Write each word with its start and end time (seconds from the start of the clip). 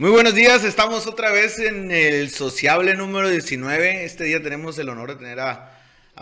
Muy 0.00 0.10
buenos 0.10 0.36
días, 0.36 0.62
estamos 0.62 1.08
otra 1.08 1.32
vez 1.32 1.58
en 1.58 1.90
el 1.90 2.30
sociable 2.30 2.94
número 2.94 3.28
19. 3.28 4.04
Este 4.04 4.22
día 4.22 4.40
tenemos 4.40 4.78
el 4.78 4.90
honor 4.90 5.08
de 5.08 5.16
tener 5.16 5.40
a, 5.40 5.74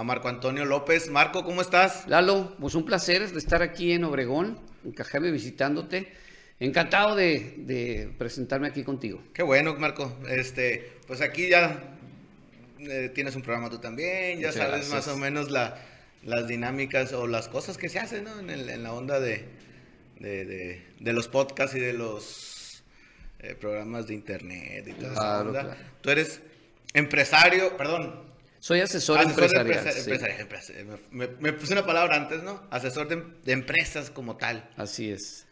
Marco 0.02 0.28
Antonio 0.28 0.64
López. 0.64 1.10
Marco, 1.10 1.44
¿cómo 1.44 1.60
estás? 1.60 2.08
Lalo, 2.08 2.56
pues 2.58 2.74
un 2.74 2.86
placer 2.86 3.30
de 3.30 3.38
estar 3.38 3.60
aquí 3.60 3.92
en 3.92 4.04
Obregón, 4.04 4.58
en 4.82 4.92
Cajeme 4.92 5.30
visitándote. 5.30 6.10
Encantado 6.58 7.14
de, 7.14 8.14
presentarme 8.16 8.68
aquí 8.68 8.82
contigo. 8.82 9.22
Qué 9.34 9.42
bueno, 9.42 9.74
Marco. 9.74 10.20
Este, 10.26 10.92
pues 11.06 11.20
aquí 11.20 11.50
ya 11.50 11.98
eh, 12.78 13.10
tienes 13.14 13.36
un 13.36 13.42
programa 13.42 13.68
tú 13.68 13.76
también, 13.76 14.40
ya 14.40 14.52
sabes 14.52 14.88
más 14.88 15.06
o 15.08 15.18
menos 15.18 15.50
las 15.50 16.48
dinámicas 16.48 17.12
o 17.12 17.26
las 17.26 17.48
cosas 17.48 17.76
que 17.76 17.90
se 17.90 17.98
hacen 17.98 18.24
¿no? 18.24 18.40
en, 18.40 18.82
la 18.82 18.94
onda 18.94 19.20
de, 19.20 19.44
de 20.18 21.12
los 21.12 21.28
podcasts 21.28 21.76
y 21.76 21.80
de 21.80 21.92
los 21.92 22.55
eh, 23.38 23.54
programas 23.54 24.06
de 24.06 24.14
internet 24.14 24.86
y 24.88 24.92
toda 24.92 25.12
esa 25.12 25.40
onda. 25.40 25.76
Tú 26.00 26.10
eres 26.10 26.40
empresario, 26.94 27.76
perdón. 27.76 28.26
Soy 28.58 28.80
asesor, 28.80 29.20
empresarial. 29.22 31.00
me, 31.10 31.52
puse 31.52 31.72
una 31.72 31.86
palabra 31.86 32.16
antes, 32.16 32.42
¿no? 32.42 32.62
Asesor 32.70 33.06
de, 33.08 33.52
empresas 33.52 34.10
como 34.10 34.36
tal. 34.36 34.68
Así 34.76 35.10
es. 35.10 35.46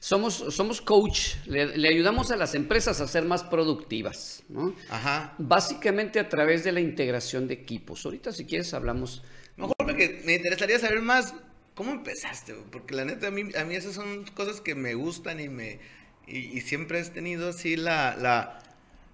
Somos, 0.00 0.34
somos 0.50 0.80
coach, 0.80 1.34
le, 1.46 1.88
ayudamos 1.88 2.30
a 2.30 2.36
las 2.36 2.54
empresas 2.54 3.00
a 3.00 3.08
ser 3.08 3.24
más 3.24 3.44
productivas, 3.44 4.42
¿no? 4.48 4.74
Ajá. 4.90 5.34
Básicamente 5.38 6.18
a 6.18 6.28
través 6.28 6.64
de 6.64 6.72
la 6.72 6.80
integración 6.80 7.46
de 7.46 7.54
equipos. 7.54 8.04
Ahorita 8.04 8.32
si 8.32 8.44
quieres 8.44 8.72
hablamos... 8.74 9.22
Mejor 9.56 9.74
porque 9.78 10.22
me 10.24 10.34
interesaría 10.34 10.78
saber 10.78 11.02
más 11.02 11.34
cómo 11.74 11.92
empezaste, 11.92 12.54
porque 12.72 12.94
la 12.94 13.04
neta 13.04 13.28
a 13.28 13.30
mí, 13.30 13.50
a 13.56 13.64
mí 13.64 13.74
esas 13.74 13.94
son 13.94 14.24
cosas 14.34 14.60
que 14.60 14.74
me 14.74 14.94
gustan 14.94 15.40
y 15.40 15.48
me, 15.48 15.78
y, 16.26 16.60
siempre 16.60 16.98
has 16.98 17.12
tenido 17.12 17.50
así 17.50 17.76
la, 17.76 18.16
la, 18.16 18.58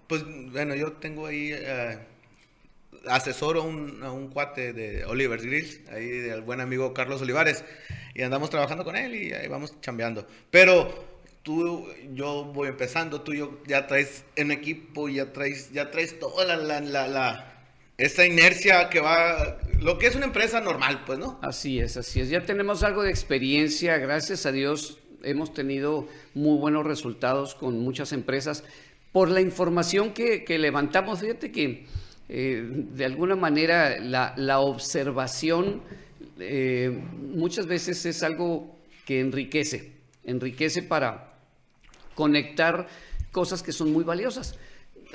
pues 0.07 0.25
bueno, 0.25 0.75
yo 0.75 0.93
tengo 0.93 1.27
ahí, 1.27 1.51
eh, 1.53 1.99
asesoro 3.07 3.63
a 3.63 3.65
un, 3.65 4.03
un, 4.03 4.29
cuate 4.29 4.73
de 4.73 5.05
Oliver's 5.05 5.45
Grills, 5.45 5.81
ahí 5.91 6.07
del 6.07 6.43
buen 6.43 6.61
amigo 6.61 6.95
Carlos 6.95 7.21
Olivares, 7.23 7.65
y 8.15 8.23
andamos 8.23 8.51
trabajando 8.51 8.85
con 8.85 8.97
él 8.97 9.15
y 9.15 9.33
ahí 9.33 9.49
vamos 9.49 9.81
chambeando. 9.81 10.27
Pero 10.51 11.13
tú, 11.43 11.87
yo 12.15 12.45
voy 12.45 12.69
empezando, 12.69 13.21
tú 13.21 13.35
yo, 13.35 13.63
ya 13.67 13.87
traes 13.87 14.25
en 14.37 14.51
equipo, 14.51 15.09
ya 15.09 15.33
traes, 15.33 15.73
ya 15.73 15.91
traes 15.91 16.19
toda 16.19 16.57
la, 16.57 16.81
la, 16.81 17.09
la, 17.09 17.65
esa 17.99 18.25
inercia 18.25 18.89
que 18.89 19.01
va, 19.01 19.59
lo 19.81 19.99
que 19.99 20.07
es 20.07 20.15
una 20.15 20.27
empresa 20.27 20.61
normal, 20.61 21.03
pues, 21.05 21.19
¿no? 21.19 21.39
Así 21.43 21.79
es, 21.79 21.97
así 21.97 22.21
es. 22.21 22.31
Ya 22.31 22.43
tenemos 22.43 22.83
algo 22.83 23.03
de 23.03 23.11
experiencia, 23.11 23.99
gracias 23.99 24.47
a 24.47 24.53
Dios 24.53 24.99
hemos 25.25 25.53
tenido 25.53 26.09
muy 26.35 26.59
buenos 26.59 26.85
resultados 26.85 27.55
con 27.55 27.81
muchas 27.81 28.13
empresas 28.13 28.65
por 29.13 29.31
la 29.31 29.41
información 29.41 30.13
que, 30.13 30.45
levantamos. 30.59 31.21
Fíjate 31.21 31.53
que 31.53 31.87
eh, 32.29 32.65
de 32.67 33.05
alguna 33.05 33.37
manera 33.37 33.99
la, 34.01 34.61
observación 34.61 35.83
eh, 36.39 36.99
muchas 37.35 37.67
veces 37.67 38.05
es 38.07 38.23
algo 38.23 38.77
que 39.05 39.21
enriquece, 39.21 39.93
enriquece 40.25 40.83
para 40.83 41.35
conectar 42.15 42.87
cosas 43.31 43.63
que 43.63 43.73
son 43.73 43.93
muy 43.93 44.05
valiosas. 44.05 44.57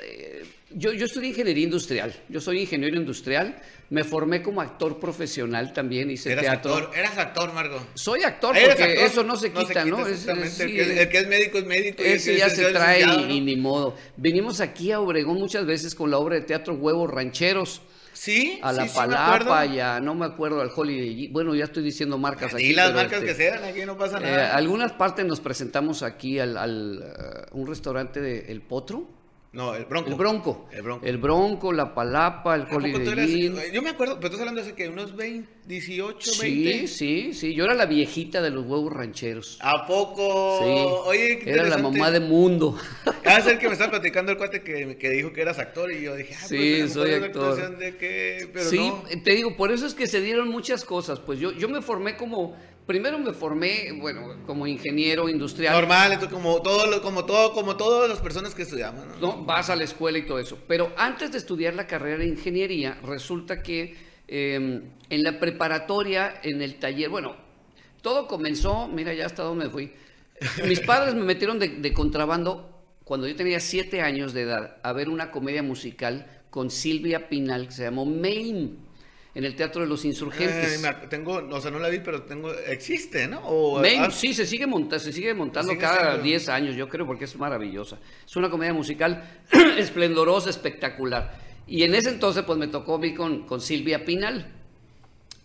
Eh, 0.00 0.44
yo, 0.70 0.92
yo 0.92 1.06
estudié 1.06 1.30
ingeniería 1.30 1.64
industrial, 1.64 2.14
yo 2.28 2.40
soy 2.40 2.60
ingeniero 2.60 2.96
industrial, 2.96 3.56
me 3.90 4.04
formé 4.04 4.42
como 4.42 4.60
actor 4.60 5.00
profesional 5.00 5.72
también, 5.72 6.10
hice 6.10 6.32
¿Eras 6.32 6.44
teatro. 6.44 6.74
Actor? 6.74 6.98
¿Eras 6.98 7.16
actor, 7.16 7.52
Margo? 7.54 7.80
Soy 7.94 8.22
actor, 8.22 8.54
porque 8.54 9.04
eso 9.04 9.22
no 9.22 9.36
se 9.36 9.50
quita, 9.50 9.84
¿no? 9.84 10.06
el, 10.06 10.14
que 10.14 11.18
es, 11.18 11.28
médico 11.28 11.58
es 11.58 11.64
médico. 11.64 12.02
Ese 12.02 12.36
ya 12.36 12.50
se 12.50 12.66
trae 12.66 13.02
y, 13.30 13.40
ni 13.40 13.56
modo. 13.56 13.96
Venimos 14.16 14.60
aquí 14.60 14.92
a 14.92 15.00
Obregón 15.00 15.38
muchas 15.38 15.64
veces 15.64 15.94
con 15.94 16.10
la 16.10 16.18
obra 16.18 16.34
de 16.34 16.42
teatro 16.42 16.74
Huevos 16.74 17.10
Rancheros. 17.10 17.80
Sí, 18.12 18.58
a 18.62 18.72
la 18.72 18.86
Palapa, 18.86 19.64
ya 19.66 20.00
no 20.00 20.14
me 20.16 20.26
acuerdo 20.26 20.60
al 20.60 20.70
Holiday. 20.74 21.28
Bueno, 21.28 21.54
ya 21.54 21.66
estoy 21.66 21.84
diciendo 21.84 22.18
marcas 22.18 22.52
aquí. 22.52 22.64
Y 22.64 22.74
las 22.74 22.92
marcas 22.92 23.22
este, 23.22 23.26
que 23.26 23.34
sean, 23.34 23.62
aquí 23.62 23.86
no 23.86 23.96
pasa 23.96 24.18
nada. 24.18 24.48
Eh, 24.48 24.50
algunas 24.52 24.90
partes 24.92 25.24
nos 25.24 25.38
presentamos 25.38 26.02
aquí 26.02 26.40
al, 26.40 26.56
al 26.56 27.46
uh, 27.52 27.56
un 27.56 27.68
restaurante 27.68 28.20
de 28.20 28.50
El 28.50 28.60
Potro. 28.60 29.17
No, 29.52 29.74
el 29.74 29.86
Bronco. 29.86 30.10
El 30.10 30.16
Bronco. 30.16 30.68
El 30.70 30.82
Bronco, 30.82 31.06
el 31.06 31.18
bronco 31.18 31.72
la 31.72 31.94
Palapa, 31.94 32.54
el 32.54 32.66
Holiday 32.70 33.72
Yo 33.72 33.82
me 33.82 33.90
acuerdo, 33.90 34.16
pero 34.16 34.26
estás 34.26 34.40
hablando 34.40 34.60
de 34.60 34.66
hace 34.66 34.76
que 34.76 34.88
unos 34.88 35.16
20, 35.16 35.48
18, 35.68 36.30
20. 36.40 36.88
Sí, 36.88 36.88
sí, 36.88 37.34
sí. 37.34 37.54
Yo 37.54 37.64
era 37.64 37.74
la 37.74 37.84
viejita 37.84 38.40
de 38.40 38.50
los 38.50 38.64
huevos 38.64 38.90
rancheros. 38.90 39.58
¿A 39.60 39.86
poco? 39.86 40.60
Sí. 40.62 41.08
Oye, 41.08 41.38
qué 41.40 41.50
Era 41.50 41.64
la 41.64 41.76
mamá 41.76 42.10
de 42.10 42.20
mundo. 42.20 42.78
Ah, 43.24 43.38
es 43.38 43.46
el 43.46 43.58
que 43.58 43.66
me 43.66 43.72
estaba 43.74 43.90
platicando 43.90 44.32
el 44.32 44.38
cuate 44.38 44.62
que, 44.62 44.96
que 44.96 45.10
dijo 45.10 45.30
que 45.32 45.42
eras 45.42 45.58
actor 45.58 45.92
y 45.92 46.02
yo 46.02 46.16
dije, 46.16 46.34
ah, 46.34 46.46
sí, 46.48 46.76
pues, 46.80 46.94
soy 46.94 47.12
actor. 47.12 47.76
De 47.76 47.96
que... 47.98 48.48
Pero 48.50 48.64
sí, 48.64 48.92
te 49.22 49.32
digo, 49.32 49.56
por 49.56 49.70
eso 49.70 49.86
es 49.86 49.92
que 49.92 50.06
se 50.06 50.22
dieron 50.22 50.48
muchas 50.48 50.86
cosas. 50.86 51.20
Pues 51.20 51.38
yo, 51.38 51.52
yo 51.52 51.68
me 51.68 51.82
formé 51.82 52.16
como 52.16 52.56
primero 52.86 53.18
me 53.18 53.34
formé, 53.34 53.92
bueno, 53.92 54.36
como 54.46 54.66
ingeniero 54.66 55.28
industrial. 55.28 55.74
Normal, 55.74 56.18
como 56.30 56.62
todo, 56.62 57.02
como 57.02 57.26
todo, 57.26 57.52
como 57.52 57.76
todas 57.76 58.08
las 58.08 58.20
personas 58.20 58.54
que 58.54 58.62
estudiamos. 58.62 59.04
¿no? 59.20 59.44
vas 59.44 59.68
a 59.68 59.76
la 59.76 59.84
escuela 59.84 60.16
y 60.16 60.24
todo 60.24 60.38
eso. 60.38 60.58
Pero 60.66 60.94
antes 60.96 61.30
de 61.30 61.36
estudiar 61.36 61.74
la 61.74 61.86
carrera 61.86 62.16
de 62.16 62.26
ingeniería, 62.26 62.98
resulta 63.02 63.62
que 63.62 64.07
em, 64.28 64.82
en 65.10 65.22
la 65.22 65.40
preparatoria, 65.40 66.40
en 66.42 66.62
el 66.62 66.76
taller, 66.76 67.08
bueno, 67.08 67.36
todo 68.02 68.28
comenzó, 68.28 68.86
mira 68.88 69.12
ya 69.14 69.26
hasta 69.26 69.42
dónde 69.42 69.68
fui. 69.70 69.92
Mis 70.64 70.80
padres 70.80 71.14
me 71.14 71.24
metieron 71.24 71.58
de, 71.58 71.68
de 71.68 71.92
contrabando 71.92 72.78
cuando 73.04 73.26
yo 73.26 73.34
tenía 73.34 73.58
siete 73.58 74.02
años 74.02 74.32
de 74.32 74.42
edad 74.42 74.76
a 74.82 74.92
ver 74.92 75.08
una 75.08 75.30
comedia 75.30 75.62
musical 75.62 76.26
con 76.50 76.70
Silvia 76.70 77.28
Pinal 77.28 77.66
que 77.66 77.72
se 77.72 77.82
llamó 77.82 78.04
Maine 78.04 78.88
en 79.34 79.44
el 79.44 79.54
Teatro 79.54 79.82
de 79.82 79.86
los 79.86 80.04
Insurgentes. 80.04 80.82
tengo, 81.08 81.34
o 81.34 81.60
sea, 81.60 81.70
no 81.70 81.78
la 81.78 81.88
vi, 81.88 82.00
pero 82.00 82.22
tengo, 82.22 82.52
existe, 82.52 83.28
¿no? 83.28 83.40
sí, 84.10 84.34
se 84.34 84.44
sigue, 84.44 84.66
montando, 84.66 84.98
se 84.98 85.12
sigue 85.12 85.32
montando 85.32 85.78
cada 85.78 86.18
10 86.18 86.48
años, 86.48 86.74
yo 86.74 86.88
creo, 86.88 87.06
porque 87.06 87.24
es 87.24 87.36
maravillosa. 87.36 87.98
Es 88.26 88.34
una 88.34 88.50
comedia 88.50 88.74
musical 88.74 89.22
esplendorosa, 89.78 90.50
espectacular. 90.50 91.47
Y 91.68 91.82
en 91.82 91.94
ese 91.94 92.10
entonces, 92.10 92.44
pues 92.44 92.58
me 92.58 92.68
tocó 92.68 92.98
mí 92.98 93.14
con, 93.14 93.46
con 93.46 93.60
Silvia 93.60 94.04
Pinal. 94.04 94.52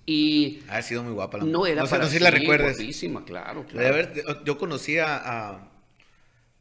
Y 0.06 0.62
ha 0.68 0.82
sido 0.82 1.04
muy 1.04 1.14
guapa 1.14 1.38
la 1.38 1.46
No 1.46 1.66
era 1.66 1.86
para 1.86 2.04
no 2.04 2.10
sé 2.10 2.18
si 2.18 2.24
la 2.24 2.32
recuerdes. 2.32 2.78
Guapísima, 2.78 3.24
claro, 3.24 3.66
claro. 3.66 4.44
yo 4.44 4.58
conocía 4.58 5.16
a, 5.16 5.72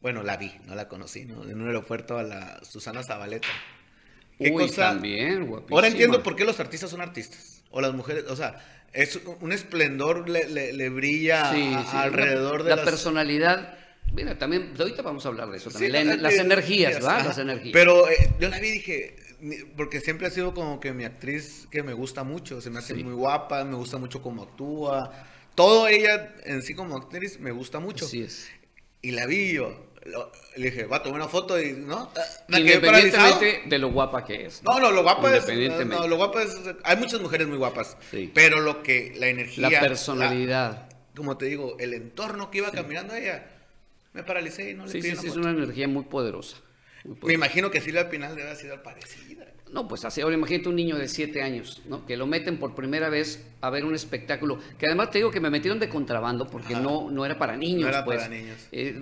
bueno, 0.01 0.23
la 0.23 0.37
vi, 0.37 0.51
no 0.65 0.75
la 0.75 0.87
conocí, 0.87 1.25
¿no? 1.25 1.43
En 1.43 1.61
un 1.61 1.67
aeropuerto 1.67 2.17
a 2.17 2.23
la 2.23 2.63
Susana 2.63 3.03
Zabaleta. 3.03 3.47
Uy, 4.39 4.69
también, 4.71 5.49
Ahora 5.69 5.87
entiendo 5.87 6.23
por 6.23 6.35
qué 6.35 6.45
los 6.45 6.59
artistas 6.59 6.89
son 6.89 7.01
artistas. 7.01 7.63
O 7.71 7.81
las 7.81 7.93
mujeres, 7.93 8.25
o 8.29 8.35
sea, 8.35 8.87
es 8.93 9.19
un 9.41 9.51
esplendor 9.51 10.29
le, 10.29 10.89
brilla 10.89 11.49
alrededor 11.93 12.63
de 12.63 12.75
la 12.75 12.83
personalidad. 12.83 13.77
Mira, 14.13 14.37
también, 14.37 14.73
ahorita 14.77 15.01
vamos 15.01 15.25
a 15.25 15.29
hablar 15.29 15.49
de 15.49 15.57
eso 15.57 15.71
también. 15.71 16.21
las 16.21 16.33
energías, 16.35 16.93
¿verdad? 16.95 17.25
Las 17.25 17.37
energías. 17.37 17.73
Pero 17.73 18.09
eh, 18.09 18.29
yo 18.39 18.49
la 18.49 18.59
vi 18.59 18.67
y 18.67 18.71
dije, 18.71 19.15
porque 19.75 19.99
siempre 19.99 20.27
ha 20.27 20.29
sido 20.29 20.53
como 20.53 20.79
que 20.79 20.93
mi 20.93 21.05
actriz 21.05 21.67
que 21.71 21.83
me 21.83 21.93
gusta 21.93 22.23
mucho, 22.23 22.61
se 22.61 22.69
me 22.69 22.79
hace 22.79 22.95
muy 22.95 23.13
guapa, 23.13 23.63
me 23.63 23.75
gusta 23.75 23.97
mucho 23.97 24.21
cómo 24.21 24.43
actúa. 24.43 25.11
Todo 25.55 25.87
ella 25.87 26.33
en 26.45 26.61
sí 26.61 26.73
como 26.73 26.97
actriz 26.97 27.39
me 27.39 27.51
gusta 27.51 27.79
mucho. 27.79 28.05
Así 28.05 28.21
es. 28.21 28.49
Y 29.01 29.11
la 29.11 29.25
vi 29.25 29.53
yo, 29.53 29.93
le 30.55 30.71
dije, 30.71 30.85
va 30.85 30.97
a 30.97 31.03
tomar 31.03 31.21
una 31.21 31.29
foto 31.29 31.59
y, 31.61 31.73
¿no? 31.73 32.11
Independientemente 32.49 33.63
de 33.65 33.79
lo 33.79 33.91
guapa 33.91 34.25
que 34.25 34.45
es. 34.45 34.61
No, 34.63 34.79
no, 34.79 34.91
lo 34.91 35.03
guapa 35.03 35.35
es, 35.35 35.47
no, 35.85 36.07
lo 36.07 36.17
guapa 36.17 36.43
es, 36.43 36.57
hay 36.83 36.97
muchas 36.97 37.21
mujeres 37.21 37.47
muy 37.47 37.57
guapas, 37.57 37.97
pero 38.33 38.59
lo 38.59 38.83
que, 38.83 39.13
la 39.15 39.27
energía. 39.27 39.69
La 39.69 39.79
personalidad. 39.79 40.89
como 41.15 41.37
te 41.37 41.45
digo, 41.45 41.77
el 41.79 41.93
entorno 41.93 42.51
que 42.51 42.59
iba 42.59 42.71
caminando 42.71 43.15
ella, 43.15 43.47
me 44.13 44.23
paralicé 44.23 44.71
y 44.71 44.73
no 44.73 44.85
le 44.85 44.91
Sí, 44.91 45.01
sí, 45.01 45.15
sí, 45.15 45.27
es 45.27 45.35
una 45.35 45.51
energía 45.51 45.87
muy 45.87 46.03
poderosa, 46.03 46.57
Me 47.21 47.33
imagino 47.33 47.71
que 47.71 47.81
Silvia 47.81 48.09
Pinal 48.09 48.35
debe 48.35 48.49
haber 48.49 48.57
sido 48.57 48.83
parecida. 48.83 49.42
No, 49.73 49.87
pues 49.87 50.05
así, 50.05 50.21
ahora 50.21 50.35
imagínate 50.35 50.69
un 50.69 50.75
niño 50.75 50.97
de 50.97 51.07
7 51.07 51.41
años, 51.41 51.81
¿no? 51.87 52.05
Que 52.05 52.15
lo 52.15 52.27
meten 52.27 52.59
por 52.59 52.75
primera 52.75 53.09
vez 53.09 53.43
a 53.59 53.71
ver 53.71 53.83
un 53.83 53.95
espectáculo, 53.95 54.59
que 54.77 54.85
además 54.85 55.09
te 55.09 55.17
digo 55.17 55.31
que 55.31 55.39
me 55.39 55.49
metieron 55.49 55.79
de 55.79 55.89
contrabando 55.89 56.45
porque 56.45 56.75
no, 56.75 57.09
no 57.09 57.25
era 57.25 57.39
para 57.39 57.57
niños. 57.57 57.81
No 57.81 57.87
era 57.87 58.05
pues. 58.05 58.21
para 58.21 58.29
niños. 58.29 58.67
Eh, 58.71 58.93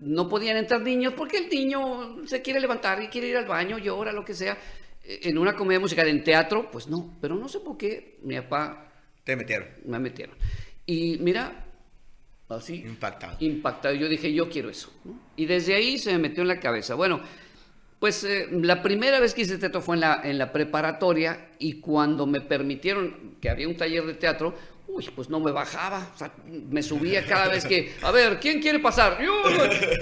no 0.00 0.28
podían 0.28 0.56
entrar 0.56 0.80
niños 0.80 1.14
porque 1.16 1.38
el 1.38 1.48
niño 1.48 2.26
se 2.26 2.42
quiere 2.42 2.58
levantar 2.58 3.00
y 3.00 3.06
quiere 3.06 3.28
ir 3.28 3.36
al 3.36 3.46
baño, 3.46 3.78
llora, 3.78 4.12
lo 4.12 4.24
que 4.24 4.34
sea. 4.34 4.58
Eh, 5.04 5.20
en 5.22 5.38
una 5.38 5.54
comedia 5.54 5.78
musical, 5.78 6.08
en 6.08 6.24
teatro, 6.24 6.68
pues 6.72 6.88
no, 6.88 7.16
pero 7.20 7.36
no 7.36 7.48
sé 7.48 7.60
por 7.60 7.76
qué 7.76 8.18
mi 8.22 8.34
papá... 8.40 8.92
Te 9.22 9.36
metieron. 9.36 9.68
Me 9.84 10.00
metieron. 10.00 10.34
Y 10.86 11.18
mira, 11.18 11.66
así... 12.48 12.82
Impactado. 12.82 13.36
Impactado. 13.38 13.94
Yo 13.94 14.08
dije, 14.08 14.32
yo 14.32 14.50
quiero 14.50 14.70
eso. 14.70 14.92
Y 15.36 15.46
desde 15.46 15.74
ahí 15.74 15.98
se 15.98 16.10
me 16.10 16.18
metió 16.18 16.42
en 16.42 16.48
la 16.48 16.58
cabeza. 16.58 16.96
Bueno, 16.96 17.20
pues 18.00 18.24
eh, 18.24 18.48
la 18.50 18.82
primera 18.82 19.20
vez 19.20 19.34
que 19.34 19.42
hice 19.42 19.58
teatro 19.58 19.82
fue 19.82 19.94
en 19.94 20.00
la, 20.00 20.20
en 20.24 20.38
la 20.38 20.52
preparatoria 20.52 21.50
y 21.58 21.80
cuando 21.80 22.26
me 22.26 22.40
permitieron 22.40 23.36
que 23.40 23.50
había 23.50 23.68
un 23.68 23.76
taller 23.76 24.04
de 24.06 24.14
teatro, 24.14 24.54
Uy, 24.92 25.08
pues 25.14 25.28
no 25.28 25.38
me 25.38 25.52
bajaba, 25.52 26.10
o 26.14 26.18
sea, 26.18 26.32
me 26.46 26.82
subía 26.82 27.24
cada 27.24 27.48
vez 27.48 27.64
que, 27.64 27.94
a 28.02 28.10
ver, 28.10 28.40
¿quién 28.40 28.60
quiere 28.60 28.80
pasar? 28.80 29.18
Yo, 29.22 29.42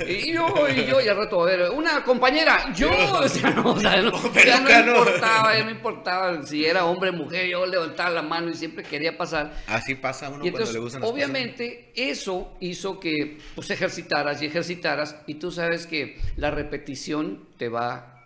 y 0.08 0.32
yo, 0.32 0.68
y 0.68 0.86
yo, 0.86 1.00
y 1.00 1.08
al 1.08 1.16
rato, 1.16 1.42
a 1.42 1.46
ver, 1.46 1.70
una 1.70 2.02
compañera, 2.02 2.72
yo, 2.74 2.90
o 3.12 3.28
sea, 3.28 3.50
no, 3.50 3.72
o 3.72 3.80
sea, 3.80 4.00
no, 4.00 4.12
ya 4.34 4.60
no 4.60 4.92
importaba, 4.92 5.56
ya 5.56 5.64
no 5.64 5.70
importaba 5.70 6.42
si 6.42 6.64
era 6.64 6.86
hombre 6.86 7.10
o 7.10 7.12
mujer, 7.12 7.46
yo 7.48 7.66
levantaba 7.66 8.10
la 8.10 8.22
mano 8.22 8.50
y 8.50 8.54
siempre 8.54 8.82
quería 8.82 9.16
pasar. 9.16 9.52
Así 9.66 9.94
pasa 9.94 10.30
uno 10.30 10.44
Y 10.44 10.48
entonces, 10.48 10.70
cuando 10.70 10.72
le 10.72 10.84
gustan 10.84 11.00
las 11.02 11.10
obviamente, 11.10 11.92
eso 11.94 12.56
hizo 12.60 12.98
que 12.98 13.38
pues 13.54 13.70
ejercitaras 13.70 14.40
y 14.42 14.46
ejercitaras, 14.46 15.16
y 15.26 15.34
tú 15.34 15.52
sabes 15.52 15.86
que 15.86 16.18
la 16.36 16.50
repetición 16.50 17.46
te 17.58 17.68
va 17.68 18.17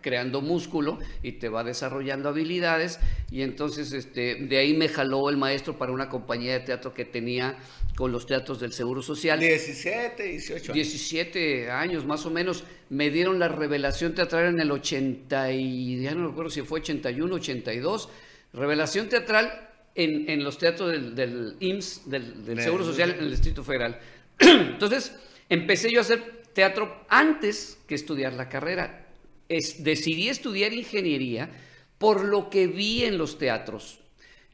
creando 0.00 0.40
músculo 0.40 0.98
y 1.22 1.32
te 1.32 1.48
va 1.48 1.62
desarrollando 1.64 2.28
habilidades 2.28 2.98
y 3.30 3.42
entonces 3.42 3.92
este 3.92 4.34
de 4.36 4.58
ahí 4.58 4.74
me 4.76 4.88
jaló 4.88 5.28
el 5.30 5.36
maestro 5.36 5.76
para 5.78 5.92
una 5.92 6.08
compañía 6.08 6.52
de 6.54 6.60
teatro 6.60 6.94
que 6.94 7.04
tenía 7.04 7.56
con 7.96 8.12
los 8.12 8.24
teatros 8.26 8.60
del 8.60 8.72
Seguro 8.72 9.02
Social. 9.02 9.38
17, 9.40 10.22
18 10.22 10.72
años. 10.72 10.74
17 10.74 11.70
años 11.70 12.06
más 12.06 12.24
o 12.24 12.30
menos, 12.30 12.64
me 12.88 13.10
dieron 13.10 13.38
la 13.38 13.48
revelación 13.48 14.14
teatral 14.14 14.46
en 14.54 14.60
el 14.60 14.70
80 14.70 15.52
y 15.52 16.00
ya 16.02 16.14
no 16.14 16.28
recuerdo 16.28 16.50
si 16.50 16.62
fue 16.62 16.80
81, 16.80 17.34
82, 17.34 18.08
revelación 18.54 19.08
teatral 19.08 19.68
en, 19.94 20.30
en 20.30 20.42
los 20.44 20.56
teatros 20.56 20.90
del, 20.92 21.14
del 21.14 21.56
IMSS, 21.60 22.08
del, 22.08 22.34
del 22.44 22.56
Del- 22.56 22.64
Seguro 22.64 22.84
Social 22.84 23.10
en 23.10 23.24
el 23.24 23.30
Distrito 23.30 23.62
Federal. 23.64 23.98
Entonces, 24.38 25.14
empecé 25.48 25.90
yo 25.92 25.98
a 25.98 26.02
hacer 26.02 26.42
teatro 26.54 27.04
antes 27.08 27.78
que 27.86 27.94
estudiar 27.96 28.32
la 28.32 28.48
carrera. 28.48 29.06
Es, 29.50 29.82
decidí 29.84 30.28
estudiar 30.28 30.72
ingeniería 30.72 31.50
por 31.98 32.24
lo 32.24 32.48
que 32.48 32.66
vi 32.66 33.04
en 33.04 33.18
los 33.18 33.36
teatros. 33.36 33.98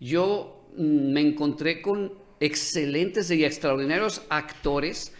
Yo 0.00 0.66
mm, 0.76 1.12
me 1.12 1.20
encontré 1.20 1.80
con 1.82 2.12
excelentes 2.40 3.30
y 3.30 3.44
extraordinarios 3.44 4.22
actores 4.30 5.12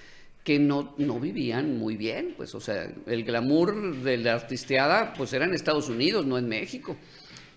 que 0.42 0.58
no, 0.58 0.94
no 0.98 1.20
vivían 1.20 1.76
muy 1.78 1.96
bien, 1.96 2.34
pues, 2.36 2.54
o 2.54 2.60
sea, 2.60 2.88
el 3.06 3.24
glamour 3.24 3.96
de 3.96 4.16
la 4.16 4.34
artisteada, 4.34 5.12
pues, 5.14 5.32
era 5.32 5.44
en 5.44 5.54
Estados 5.54 5.88
Unidos, 5.88 6.24
no 6.24 6.38
en 6.38 6.48
México. 6.48 6.96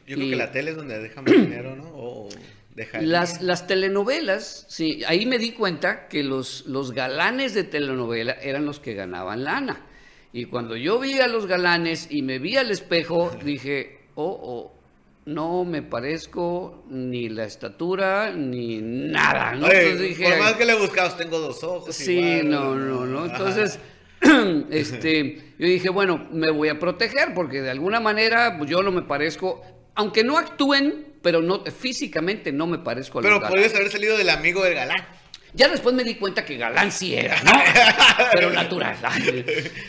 Yo 0.07 0.15
creo 0.15 0.27
Y- 0.27 0.31
que 0.31 0.35
la 0.35 0.51
tele 0.51 0.71
es 0.71 0.77
donde 0.77 0.99
deja 0.99 1.21
más 1.21 1.31
dinero, 1.31 1.75
¿no? 1.75 1.83
O 1.93 2.29
deja 2.75 2.99
el 2.99 3.11
Las, 3.11 3.41
las 3.43 3.67
telenovelas, 3.67 4.65
sí, 4.69 5.03
ahí 5.07 5.25
me 5.25 5.37
di 5.37 5.51
cuenta 5.51 6.07
que 6.07 6.23
los, 6.23 6.65
los 6.65 6.91
galanes 6.91 7.53
de 7.53 7.63
telenovela 7.63 8.33
eran 8.41 8.65
los 8.65 8.79
que 8.79 8.93
ganaban 8.95 9.43
lana. 9.43 9.85
Y 10.31 10.45
cuando 10.45 10.75
yo 10.75 10.99
vi 10.99 11.19
a 11.19 11.27
los 11.27 11.47
galanes 11.47 12.07
y 12.09 12.21
me 12.21 12.39
vi 12.39 12.57
al 12.57 12.71
espejo, 12.71 13.31
dije, 13.43 13.99
oh, 14.15 14.39
oh, 14.41 14.79
no 15.25 15.63
me 15.63 15.81
parezco 15.81 16.83
ni 16.89 17.29
la 17.29 17.45
estatura 17.45 18.31
ni 18.31 18.79
nada. 18.81 19.53
¿no? 19.53 19.67
Oye, 19.67 19.83
Entonces 19.83 20.09
dije, 20.09 20.29
por 20.29 20.39
más 20.39 20.53
que 20.53 20.65
le 20.65 20.75
buscabas, 20.75 21.17
tengo 21.17 21.39
dos 21.39 21.63
ojos. 21.63 21.95
Sí, 21.95 22.19
igual, 22.19 22.49
no, 22.49 22.75
no, 22.75 23.05
no. 23.05 23.25
Entonces, 23.25 23.79
este, 24.71 25.53
yo 25.57 25.67
dije, 25.67 25.89
bueno, 25.89 26.27
me 26.31 26.51
voy 26.51 26.69
a 26.69 26.79
proteger 26.79 27.33
porque 27.33 27.61
de 27.61 27.69
alguna 27.69 27.99
manera 27.99 28.55
pues, 28.57 28.69
yo 28.69 28.81
no 28.81 28.91
me 28.91 29.03
parezco, 29.03 29.61
aunque 29.95 30.23
no 30.23 30.37
actúen, 30.37 31.13
pero 31.21 31.41
no 31.41 31.63
físicamente 31.65 32.51
no 32.51 32.67
me 32.67 32.79
parezco 32.79 33.19
a 33.19 33.21
los 33.21 33.31
Pero 33.31 33.47
podrías 33.47 33.75
haber 33.75 33.91
salido 33.91 34.17
del 34.17 34.29
amigo 34.29 34.63
del 34.63 34.75
galán. 34.75 35.05
Ya 35.53 35.67
después 35.67 35.95
me 35.95 36.03
di 36.03 36.15
cuenta 36.15 36.45
que 36.45 36.57
galán 36.57 36.91
sí 36.91 37.15
era, 37.15 37.41
¿no? 37.43 37.51
Pero 38.33 38.51
natural. 38.51 38.97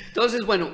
Entonces, 0.08 0.44
bueno, 0.44 0.70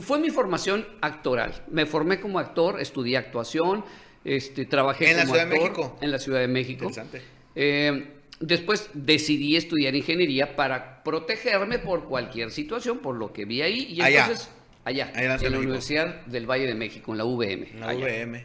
fue 0.00 0.18
mi 0.18 0.30
formación 0.30 0.86
actoral. 1.00 1.64
Me 1.70 1.86
formé 1.86 2.20
como 2.20 2.38
actor, 2.38 2.80
estudié 2.80 3.16
actuación, 3.16 3.84
este, 4.24 4.66
trabajé 4.66 5.10
¿En 5.10 5.16
la 5.16 5.22
como 5.22 5.34
Ciudad 5.34 5.48
de 5.48 5.54
actor 5.54 5.70
México? 5.70 5.98
En 6.00 6.10
la 6.10 6.18
Ciudad 6.18 6.40
de 6.40 6.48
México. 6.48 6.84
Interesante. 6.86 7.22
Eh, 7.54 8.08
después 8.40 8.90
decidí 8.92 9.56
estudiar 9.56 9.94
ingeniería 9.94 10.56
para 10.56 11.02
protegerme 11.02 11.78
por 11.78 12.04
cualquier 12.04 12.50
situación, 12.50 12.98
por 12.98 13.16
lo 13.16 13.32
que 13.32 13.44
vi 13.44 13.62
ahí. 13.62 13.86
Y 13.90 14.02
Allá. 14.02 14.22
entonces, 14.22 14.50
allá, 14.84 15.12
Allá 15.14 15.22
en 15.22 15.28
la 15.28 15.38
Ciudad 15.38 15.46
en 15.46 15.52
la 15.52 15.58
de. 15.58 15.66
Universidad 15.66 16.26
del 16.26 16.50
Valle 16.50 16.66
de 16.66 16.74
México, 16.74 17.12
en 17.12 17.18
la 17.18 17.24
UVM. 17.24 17.62
En 17.72 17.80
la 17.80 17.88
allá. 17.88 18.04
VM. 18.06 18.44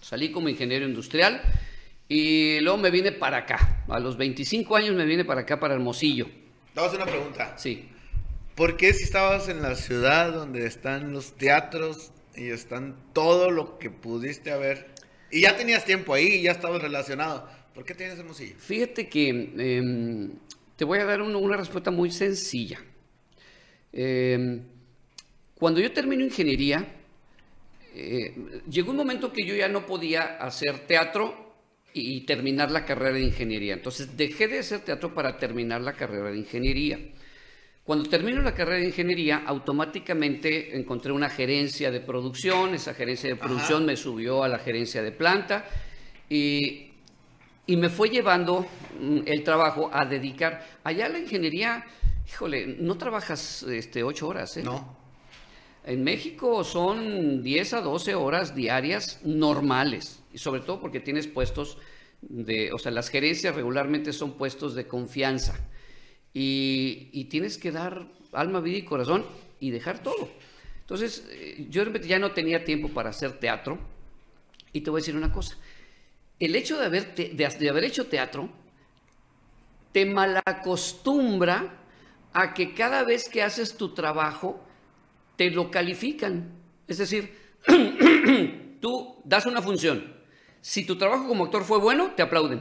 Salí 0.00 0.30
como 0.30 0.48
ingeniero 0.50 0.84
industrial 0.84 1.40
y 2.08 2.60
luego 2.60 2.78
me 2.78 2.90
vine 2.90 3.12
para 3.12 3.38
acá. 3.38 3.84
A 3.88 3.98
los 3.98 4.16
25 4.16 4.76
años 4.76 4.94
me 4.94 5.04
vine 5.06 5.24
para 5.24 5.42
acá, 5.42 5.58
para 5.58 5.74
Hermosillo. 5.74 6.26
Te 6.26 6.80
voy 6.80 6.84
a 6.84 6.86
hacer 6.88 7.00
una 7.02 7.10
pregunta. 7.10 7.54
Sí. 7.58 7.88
¿Por 8.54 8.76
qué 8.76 8.92
si 8.92 9.04
estabas 9.04 9.48
en 9.48 9.62
la 9.62 9.74
ciudad 9.74 10.32
donde 10.32 10.66
están 10.66 11.12
los 11.12 11.32
teatros 11.36 12.12
y 12.36 12.50
están 12.50 12.96
todo 13.12 13.50
lo 13.50 13.78
que 13.78 13.90
pudiste 13.90 14.52
haber 14.52 14.92
y 15.30 15.40
ya 15.40 15.56
tenías 15.56 15.84
tiempo 15.84 16.14
ahí 16.14 16.42
ya 16.42 16.52
estabas 16.52 16.80
relacionado? 16.82 17.48
¿Por 17.74 17.84
qué 17.84 17.94
tienes 17.94 18.18
Hermosillo? 18.18 18.54
Fíjate 18.58 19.08
que 19.08 19.28
em, 19.28 20.30
te 20.76 20.84
voy 20.84 21.00
a 21.00 21.04
dar 21.04 21.20
un- 21.22 21.34
una 21.34 21.56
respuesta 21.56 21.90
muy 21.90 22.10
sencilla. 22.12 22.78
Em, 23.92 24.62
cuando 25.58 25.80
yo 25.80 25.92
termino 25.92 26.24
ingeniería, 26.24 26.86
eh, 27.94 28.34
llegó 28.68 28.90
un 28.90 28.96
momento 28.96 29.32
que 29.32 29.44
yo 29.44 29.54
ya 29.56 29.68
no 29.68 29.86
podía 29.86 30.36
hacer 30.36 30.80
teatro 30.86 31.43
y 31.94 32.22
terminar 32.22 32.72
la 32.72 32.84
carrera 32.84 33.14
de 33.14 33.22
ingeniería. 33.22 33.74
Entonces 33.74 34.16
dejé 34.16 34.48
de 34.48 34.58
hacer 34.58 34.80
teatro 34.80 35.14
para 35.14 35.38
terminar 35.38 35.80
la 35.80 35.92
carrera 35.92 36.30
de 36.30 36.38
ingeniería. 36.38 36.98
Cuando 37.84 38.08
termino 38.08 38.42
la 38.42 38.52
carrera 38.52 38.80
de 38.80 38.86
ingeniería, 38.86 39.44
automáticamente 39.46 40.76
encontré 40.76 41.12
una 41.12 41.30
gerencia 41.30 41.90
de 41.92 42.00
producción. 42.00 42.74
Esa 42.74 42.94
gerencia 42.94 43.28
de 43.28 43.36
producción 43.36 43.86
me 43.86 43.96
subió 43.96 44.42
a 44.42 44.48
la 44.48 44.58
gerencia 44.58 45.02
de 45.02 45.12
planta 45.12 45.66
y, 46.28 46.88
y 47.66 47.76
me 47.76 47.90
fue 47.90 48.08
llevando 48.08 48.66
mm, 49.00 49.18
el 49.26 49.44
trabajo 49.44 49.90
a 49.92 50.04
dedicar. 50.04 50.66
Allá 50.82 51.08
la 51.08 51.18
ingeniería, 51.18 51.84
híjole, 52.26 52.66
no 52.66 52.96
trabajas 52.96 53.62
este, 53.64 54.02
ocho 54.02 54.28
horas, 54.28 54.56
¿eh? 54.56 54.62
No. 54.64 54.96
En 55.86 56.02
México 56.02 56.64
son 56.64 57.42
10 57.42 57.74
a 57.74 57.80
12 57.82 58.14
horas 58.14 58.54
diarias 58.54 59.20
normales, 59.22 60.23
y 60.34 60.38
sobre 60.38 60.60
todo 60.60 60.80
porque 60.80 61.00
tienes 61.00 61.26
puestos 61.28 61.78
de, 62.20 62.72
o 62.72 62.78
sea, 62.78 62.92
las 62.92 63.08
gerencias 63.10 63.54
regularmente 63.54 64.12
son 64.12 64.32
puestos 64.36 64.74
de 64.74 64.86
confianza 64.86 65.54
y, 66.32 67.08
y 67.12 67.24
tienes 67.26 67.58
que 67.58 67.70
dar 67.72 68.08
alma, 68.32 68.60
vida 68.60 68.78
y 68.78 68.84
corazón 68.84 69.24
y 69.60 69.70
dejar 69.70 70.02
todo. 70.02 70.28
Entonces, 70.80 71.26
eh, 71.30 71.66
yo 71.70 71.84
ya 71.92 72.18
no 72.18 72.32
tenía 72.32 72.64
tiempo 72.64 72.88
para 72.88 73.10
hacer 73.10 73.38
teatro 73.38 73.78
y 74.72 74.80
te 74.82 74.90
voy 74.90 74.98
a 74.98 75.02
decir 75.02 75.16
una 75.16 75.32
cosa, 75.32 75.56
el 76.40 76.56
hecho 76.56 76.78
de 76.78 76.86
haber, 76.86 77.14
de- 77.14 77.28
de 77.30 77.68
haber 77.70 77.84
hecho 77.84 78.06
teatro 78.06 78.50
te 79.92 80.04
malacostumbra 80.06 81.80
a 82.32 82.52
que 82.52 82.74
cada 82.74 83.04
vez 83.04 83.28
que 83.28 83.42
haces 83.42 83.76
tu 83.76 83.94
trabajo, 83.94 84.60
te 85.36 85.50
lo 85.50 85.70
califican. 85.70 86.52
Es 86.88 86.98
decir, 86.98 87.32
tú 88.80 89.22
das 89.24 89.46
una 89.46 89.62
función. 89.62 90.13
Si 90.64 90.86
tu 90.86 90.96
trabajo 90.96 91.28
como 91.28 91.44
actor 91.44 91.62
fue 91.62 91.78
bueno, 91.78 92.12
te 92.16 92.22
aplauden. 92.22 92.58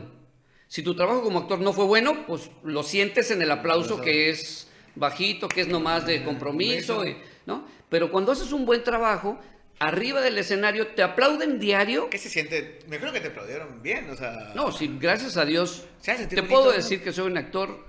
Si 0.68 0.84
tu 0.84 0.94
trabajo 0.94 1.24
como 1.24 1.40
actor 1.40 1.60
no 1.62 1.72
fue 1.72 1.86
bueno, 1.86 2.26
pues 2.28 2.52
lo 2.62 2.84
sientes 2.84 3.32
en 3.32 3.42
el 3.42 3.50
aplauso 3.50 4.02
que 4.02 4.30
es 4.30 4.68
bajito, 4.96 5.48
que 5.48 5.62
es 5.62 5.70
nomás 5.70 6.06
de 6.06 6.22
compromiso, 6.26 7.06
y- 7.08 7.16
¿no? 7.46 7.66
Pero 7.88 8.12
cuando 8.12 8.34
haces 8.34 8.52
un 8.52 8.66
buen 8.66 8.84
trabajo, 8.84 9.40
arriba 9.80 10.20
del 10.20 10.38
escenario 10.38 10.88
te 10.88 11.02
aplauden 11.02 11.60
diario. 11.60 12.10
¿Qué 12.10 12.18
se 12.18 12.28
siente? 12.28 12.80
Me 12.90 13.00
creo 13.00 13.14
que 13.14 13.22
te 13.22 13.30
aplaudieron 13.30 13.82
bien, 13.82 14.10
o 14.10 14.18
sea. 14.18 14.52
No, 14.54 14.74
sí, 14.74 14.98
gracias 15.00 15.38
a 15.38 15.46
Dios. 15.46 15.86
Se 16.02 16.14
Te 16.16 16.26
bonito, 16.36 16.48
puedo 16.50 16.66
¿no? 16.66 16.72
decir 16.74 17.02
que 17.02 17.14
soy 17.14 17.28
un 17.32 17.38
actor, 17.38 17.86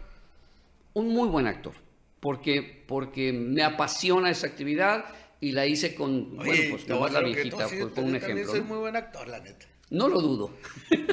un 0.92 1.08
muy 1.08 1.26
buen 1.28 1.48
actor, 1.48 1.74
porque, 2.20 2.84
porque 2.86 3.32
me 3.32 3.64
apasiona 3.64 4.30
esa 4.30 4.46
actividad 4.46 5.06
y 5.40 5.50
la 5.50 5.66
hice 5.66 5.96
con, 5.96 6.38
Oye, 6.38 6.46
bueno, 6.46 6.62
pues 6.70 6.86
nomás 6.86 7.12
la 7.12 7.20
viejita, 7.20 7.66
pues, 7.66 7.86
con 7.92 8.04
un 8.04 8.14
ejemplo. 8.14 8.46
soy 8.48 8.60
¿no? 8.60 8.66
muy 8.66 8.78
buen 8.78 8.94
actor, 8.94 9.26
la 9.26 9.40
neta. 9.40 9.66
No 9.90 10.08
lo 10.08 10.20
dudo. 10.20 10.50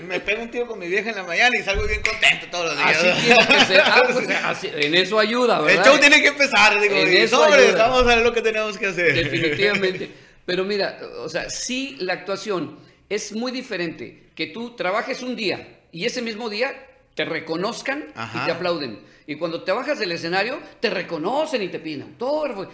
Me 0.04 0.20
pego 0.22 0.44
un 0.44 0.50
tiro 0.52 0.66
con 0.68 0.80
mi 0.80 0.88
vieja 0.88 1.10
en 1.10 1.16
la 1.18 1.24
mañana 1.24 1.56
y 1.58 1.62
salgo 1.62 1.86
bien 1.86 2.02
contento 2.02 2.48
todos 2.50 2.66
los 2.68 2.78
días. 2.78 3.04
Así 3.04 3.22
tiene 3.28 3.48
que 3.48 3.66
ser. 3.66 3.82
Ah, 3.84 4.04
pues, 4.12 4.30
así- 4.44 4.72
en 4.74 4.96
eso 4.96 5.20
ayuda, 5.20 5.60
El 5.60 5.66
¿verdad? 5.66 5.86
show 5.86 6.00
tiene 6.00 6.22
que 6.22 6.28
empezar, 6.30 6.80
digo, 6.80 6.96
En 6.96 7.14
eso 7.14 7.46
sobre, 7.46 7.72
vamos 7.74 8.02
a 8.04 8.06
ver 8.16 8.20
lo 8.24 8.34
que 8.34 8.42
tenemos 8.42 8.78
que 8.78 8.88
hacer. 8.88 9.14
Definitivamente. 9.14 10.10
Pero 10.46 10.64
mira, 10.66 11.00
o 11.20 11.30
sea, 11.30 11.50
sí 11.50 11.96
la 12.00 12.14
actuación 12.14 12.80
es 13.10 13.34
muy 13.34 13.52
diferente. 13.52 14.30
Que 14.36 14.48
tú 14.48 14.72
trabajes 14.76 15.22
un 15.22 15.36
día 15.36 15.82
y 15.92 16.06
ese 16.06 16.22
mismo 16.22 16.50
día 16.50 16.74
te 17.14 17.26
reconozcan 17.26 18.06
Ajá. 18.16 18.42
y 18.42 18.46
te 18.46 18.52
aplauden. 18.52 19.00
Y 19.28 19.36
cuando 19.36 19.62
te 19.64 19.72
bajas 19.72 20.00
del 20.00 20.12
escenario, 20.14 20.60
te 20.80 20.90
reconocen 20.90 21.62
y 21.62 21.68
te 21.70 21.80
piden 21.80 22.02
autógrafo. 22.04 22.68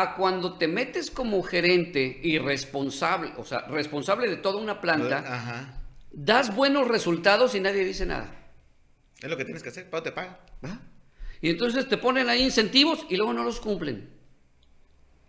A 0.00 0.14
cuando 0.14 0.56
te 0.58 0.68
metes 0.68 1.10
como 1.10 1.42
gerente 1.42 2.20
y 2.22 2.38
responsable, 2.38 3.32
o 3.36 3.44
sea, 3.44 3.62
responsable 3.62 4.28
de 4.28 4.36
toda 4.36 4.58
una 4.58 4.80
planta, 4.80 5.18
Ajá. 5.26 5.82
das 6.12 6.54
buenos 6.54 6.86
resultados 6.86 7.56
y 7.56 7.60
nadie 7.60 7.84
dice 7.84 8.06
nada. 8.06 8.32
Es 9.20 9.28
lo 9.28 9.36
que 9.36 9.44
tienes 9.44 9.60
que 9.60 9.70
hacer, 9.70 9.90
Pau 9.90 10.00
te 10.00 10.12
paga. 10.12 10.38
Y 11.40 11.50
entonces 11.50 11.88
te 11.88 11.96
ponen 11.96 12.28
ahí 12.28 12.42
incentivos 12.44 13.06
y 13.08 13.16
luego 13.16 13.32
no 13.32 13.42
los 13.42 13.58
cumplen. 13.58 14.08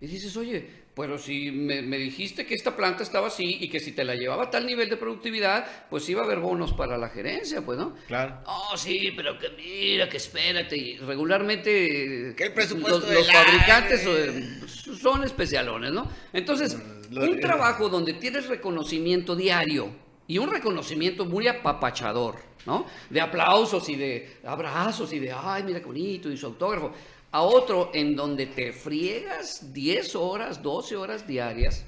Y 0.02 0.06
dices, 0.06 0.38
oye, 0.38 0.79
pero 1.00 1.18
si 1.18 1.50
me, 1.52 1.82
me, 1.82 1.98
dijiste 1.98 2.46
que 2.46 2.54
esta 2.54 2.76
planta 2.76 3.04
estaba 3.04 3.28
así 3.28 3.58
y 3.62 3.70
que 3.70 3.80
si 3.80 3.94
te 3.94 4.04
la 4.04 4.16
llevaba 4.16 4.44
a 4.44 4.50
tal 4.52 4.66
nivel 4.66 4.90
de 4.90 4.98
productividad, 4.98 5.66
pues 5.90 6.08
iba 6.10 6.22
a 6.22 6.26
haber 6.26 6.40
bonos 6.40 6.74
para 6.74 6.98
la 6.98 7.08
gerencia, 7.08 7.62
pues, 7.62 7.80
¿no? 7.80 7.96
Claro. 8.08 8.42
Oh, 8.46 8.76
sí, 8.76 9.14
pero 9.16 9.40
que 9.40 9.50
mira, 9.52 10.10
que 10.10 10.18
espérate. 10.18 10.76
Y 10.78 10.98
regularmente 10.98 12.34
¿Qué 12.36 12.50
presupuesto 12.50 13.00
los, 13.12 13.32
fabricantes 13.32 14.06
aire? 14.06 14.68
son, 14.68 14.98
son 14.98 15.24
especialones, 15.24 15.92
¿no? 15.92 16.10
Entonces, 16.34 16.76
Mm, 16.78 17.14
lo- 17.14 17.24
un 17.32 17.40
trabajo 17.40 17.88
donde 17.90 18.14
tienes 18.14 18.48
reconocimiento 18.48 19.36
diario 19.36 19.90
y 20.28 20.38
un 20.38 20.50
reconocimiento 20.52 21.26
muy 21.26 21.48
apapachador, 21.48 22.36
¿no? 22.66 22.86
De 23.10 23.22
aplausos 23.22 23.88
y 23.90 23.96
de 23.96 24.38
abrazos 24.44 25.12
y 25.14 25.20
de, 25.20 25.32
ay, 25.32 25.64
mira 25.64 25.80
qué 25.80 25.86
bonito, 25.86 26.30
y 26.32 26.38
su 26.38 26.46
autógrafo. 26.46 26.92
A 27.32 27.42
otro 27.44 27.92
en 27.94 28.16
donde 28.16 28.48
te 28.48 28.74
friegas 28.74 29.72
10 29.74 30.16
horas, 30.16 30.64
12 30.64 30.96
horas 30.96 31.28
diarias, 31.28 31.86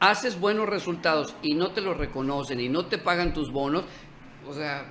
haces 0.00 0.40
buenos 0.40 0.68
resultados 0.68 1.34
y 1.42 1.54
no 1.54 1.72
te 1.72 1.80
los 1.80 1.96
reconocen 1.96 2.58
y 2.60 2.68
no 2.68 2.86
te 2.86 2.98
pagan 2.98 3.34
tus 3.34 3.52
bonos, 3.52 3.84
o 4.48 4.54
sea, 4.54 4.86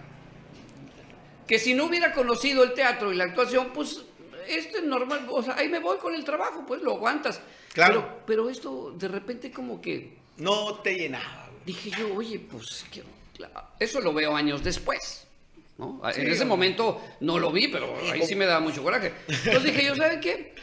que 1.48 1.58
si 1.60 1.74
no 1.74 1.86
hubiera 1.86 2.14
conocido 2.14 2.64
el 2.64 2.74
teatro 2.74 3.12
y 3.12 3.18
la 3.18 3.26
actuación, 3.26 3.72
pues 3.74 4.04
esto 4.48 4.78
es 4.78 4.84
normal, 4.84 5.28
o 5.30 5.42
sea, 5.42 5.56
ahí 5.58 5.68
me 5.70 5.80
voy 5.80 5.98
con 5.98 6.14
el 6.14 6.24
trabajo, 6.24 6.64
pues 6.68 6.82
lo 6.82 6.94
aguantas. 6.96 7.42
Claro. 7.74 8.02
Pero, 8.02 8.24
pero 8.26 8.50
esto 8.50 8.92
de 8.98 9.08
repente 9.08 9.52
como 9.52 9.82
que 9.82 10.18
No 10.38 10.76
te 10.76 10.94
llenaba, 10.94 11.50
dije 11.66 11.90
yo, 11.92 12.14
oye, 12.16 12.40
pues 12.40 12.86
que- 12.92 13.04
eso 13.80 14.00
lo 14.02 14.14
veo 14.14 14.36
años 14.36 14.64
después. 14.64 15.28
¿No? 15.78 16.02
Sí, 16.14 16.22
en 16.22 16.28
ese 16.30 16.46
momento 16.46 17.02
no 17.22 17.40
lo 17.40 17.52
vi, 17.52 17.68
pero 17.68 17.96
ahí 18.12 18.22
sí 18.24 18.36
me 18.36 18.46
daba 18.46 18.60
mucho 18.60 18.84
coraje. 18.84 19.12
Entonces 19.28 19.64
dije 19.64 19.86
yo, 19.88 19.96
¿saben 19.96 20.20
qué? 20.20 20.54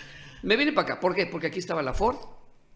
Me 0.43 0.57
vine 0.57 0.73
para 0.73 0.87
acá. 0.93 1.01
¿Por 1.01 1.15
qué? 1.15 1.27
Porque 1.27 1.49
aquí 1.49 1.59
estaba 1.59 1.83
la 1.83 1.93
Ford, 1.93 2.17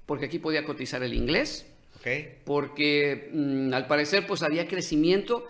porque 0.06 0.26
aquí 0.26 0.38
podía 0.38 0.64
cotizar 0.64 1.02
el 1.02 1.14
inglés, 1.14 1.66
Ok. 1.96 2.06
porque 2.44 3.30
mm, 3.32 3.72
al 3.72 3.86
parecer 3.86 4.26
pues 4.26 4.42
había 4.42 4.66
crecimiento 4.66 5.46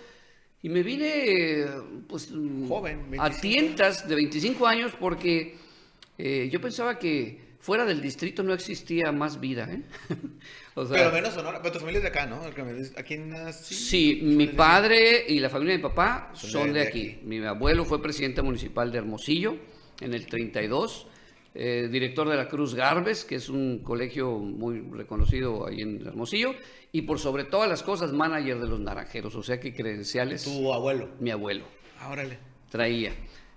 y 0.61 0.69
me 0.69 0.83
vine 0.83 1.65
pues 2.09 2.29
Joven, 2.69 3.01
a 3.19 3.29
25 3.29 3.41
tientas 3.41 4.09
de 4.09 4.15
25 4.15 4.67
años 4.67 4.93
porque 5.01 5.57
eh, 6.19 6.49
yo 6.53 6.61
pensaba 6.61 6.99
que 6.99 7.51
fuera 7.62 7.87
del 7.87 8.00
distrito 8.02 8.42
no 8.42 8.52
existía 8.52 9.11
más 9.12 9.40
vida, 9.40 9.66
¿eh? 9.71 9.83
o 10.75 10.85
sea, 10.85 10.97
Pero 10.99 11.12
menos 11.12 11.33
Sonora. 11.33 11.62
Pero 11.62 11.73
tu 11.73 11.78
familia 11.78 11.99
es 11.99 12.02
de 12.02 12.09
acá, 12.11 12.26
¿no? 12.26 12.40
¿Aquí 12.97 13.16
nací? 13.16 13.75
Sí, 13.75 14.21
mi 14.23 14.49
padre 14.49 15.25
y 15.28 15.38
la 15.40 15.49
familia 15.49 15.73
de 15.73 15.78
mi 15.78 15.83
papá 15.83 16.33
Son 16.35 16.50
son 16.50 16.73
de- 16.75 16.83
aquí. 16.83 17.11
aquí. 17.16 17.21
Mi 17.25 17.38
abuelo 17.38 17.85
fue 17.87 18.02
presidente 18.02 18.42
municipal 18.42 18.92
de 18.92 18.99
Hermosillo 18.99 19.57
en 20.00 20.12
el 20.12 20.26
32, 20.26 21.07
eh, 21.54 21.88
director 21.90 22.28
de 22.28 22.37
la 22.37 22.49
Cruz 22.49 22.75
Garbes, 22.75 23.25
que 23.25 23.37
es 23.37 23.49
un 23.49 23.78
colegio 23.85 24.38
muy 24.38 24.81
reconocido 24.81 25.66
ahí 25.66 25.83
en 25.83 26.04
Hermosillo, 26.07 26.54
y 26.90 27.02
por 27.02 27.19
sobre 27.21 27.45
todas 27.45 27.69
las 27.69 27.83
cosas, 27.83 28.12
manager 28.12 28.59
de 28.59 28.66
los 28.69 28.81
naranjeros, 28.81 29.35
o 29.37 29.42
sea 29.42 29.61
que 29.61 29.73
credenciales 29.73 30.45
Tu 30.45 30.73
abuelo. 30.73 31.09
mi 31.21 31.31
abuelo 31.31 31.64
Ah, 32.00 32.11
órale. 32.11 32.38
traía. 32.71 33.12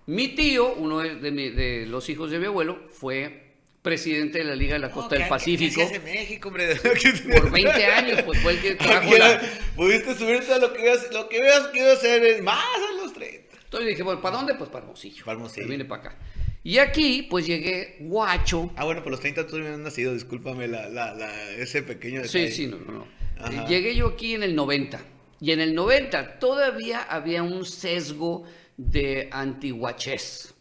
Mi 0.07 0.27
tío, 0.35 0.75
uno 0.75 0.99
de, 0.99 1.15
de 1.15 1.31
mi- 1.31 1.49
de 1.49 1.85
los 1.87 2.07
hijos 2.09 2.29
de 2.29 2.37
mi 2.37 2.45
abuelo, 2.45 2.83
fue 2.89 3.44
presidente 3.85 4.39
de 4.39 4.43
la 4.43 4.55
Liga 4.55 4.73
de 4.73 4.79
la 4.79 4.91
Costa 4.91 5.15
No, 5.15 5.19
del 5.19 5.23
¿qué- 5.23 5.29
Pacífico. 5.29 5.75
¿Qué 5.77 5.83
hacías 5.83 5.99
en 5.99 6.03
México, 6.03 6.47
hombre? 6.49 6.75
Por 7.39 7.51
20 7.51 7.85
años, 7.85 8.21
pues 8.23 8.39
fue 8.41 8.51
el 8.53 8.59
que 8.61 8.75
trajo 8.75 9.15
la, 9.17 9.41
Pudiste 9.77 10.13
subirte 10.15 10.51
a 10.53 10.57
lo 10.59 10.73
que 10.73 10.81
veas, 10.81 11.07
lo 11.13 11.29
que 11.29 11.39
veas 11.39 11.67
que 11.67 11.79
iba 11.79 11.91
a 11.91 11.93
hacer 11.93 12.25
en- 12.25 12.43
más 12.43 12.57
a 12.59 13.01
los 13.03 13.13
30. 13.13 13.55
Entonces 13.63 13.87
dije, 13.89 14.03
bueno, 14.03 14.21
¿para 14.21 14.35
dónde? 14.37 14.55
Pues 14.55 14.69
para 14.69 14.83
Hermosillo. 14.83 15.23
Para 15.23 15.35
Hermosillo. 15.37 15.65
Me 15.67 15.71
vine 15.71 15.85
para 15.85 16.01
acá. 16.01 16.17
Y 16.63 16.79
aquí, 16.79 17.27
pues 17.29 17.45
llegué 17.45 17.97
guacho. 17.99 18.71
Ah, 18.75 18.85
bueno, 18.85 19.03
por 19.03 19.11
los 19.11 19.19
30 19.21 19.45
tú 19.45 19.59
no 19.59 19.65
habías 19.65 19.79
nacido, 19.79 20.13
discúlpame 20.13 20.67
la, 20.67 20.89
la, 20.89 21.13
la, 21.13 21.51
ese 21.51 21.83
pequeño 21.83 22.23
Sí, 22.25 22.39
detalle. 22.39 22.51
sí, 22.55 22.67
no, 22.67 22.77
no, 22.79 22.91
no. 22.91 23.07
Ajá. 23.39 23.63
Eh, 23.63 23.65
Llegué 23.69 23.95
yo 23.95 24.07
aquí 24.07 24.33
en 24.33 24.41
el 24.41 24.55
90. 24.55 24.99
Y 25.41 25.51
en 25.51 25.59
el 25.61 25.75
90 25.75 26.39
todavía 26.39 27.03
había 27.03 27.43
un 27.43 27.65
sesgo 27.65 28.45
de 28.77 29.29
antiguachez. 29.31 30.54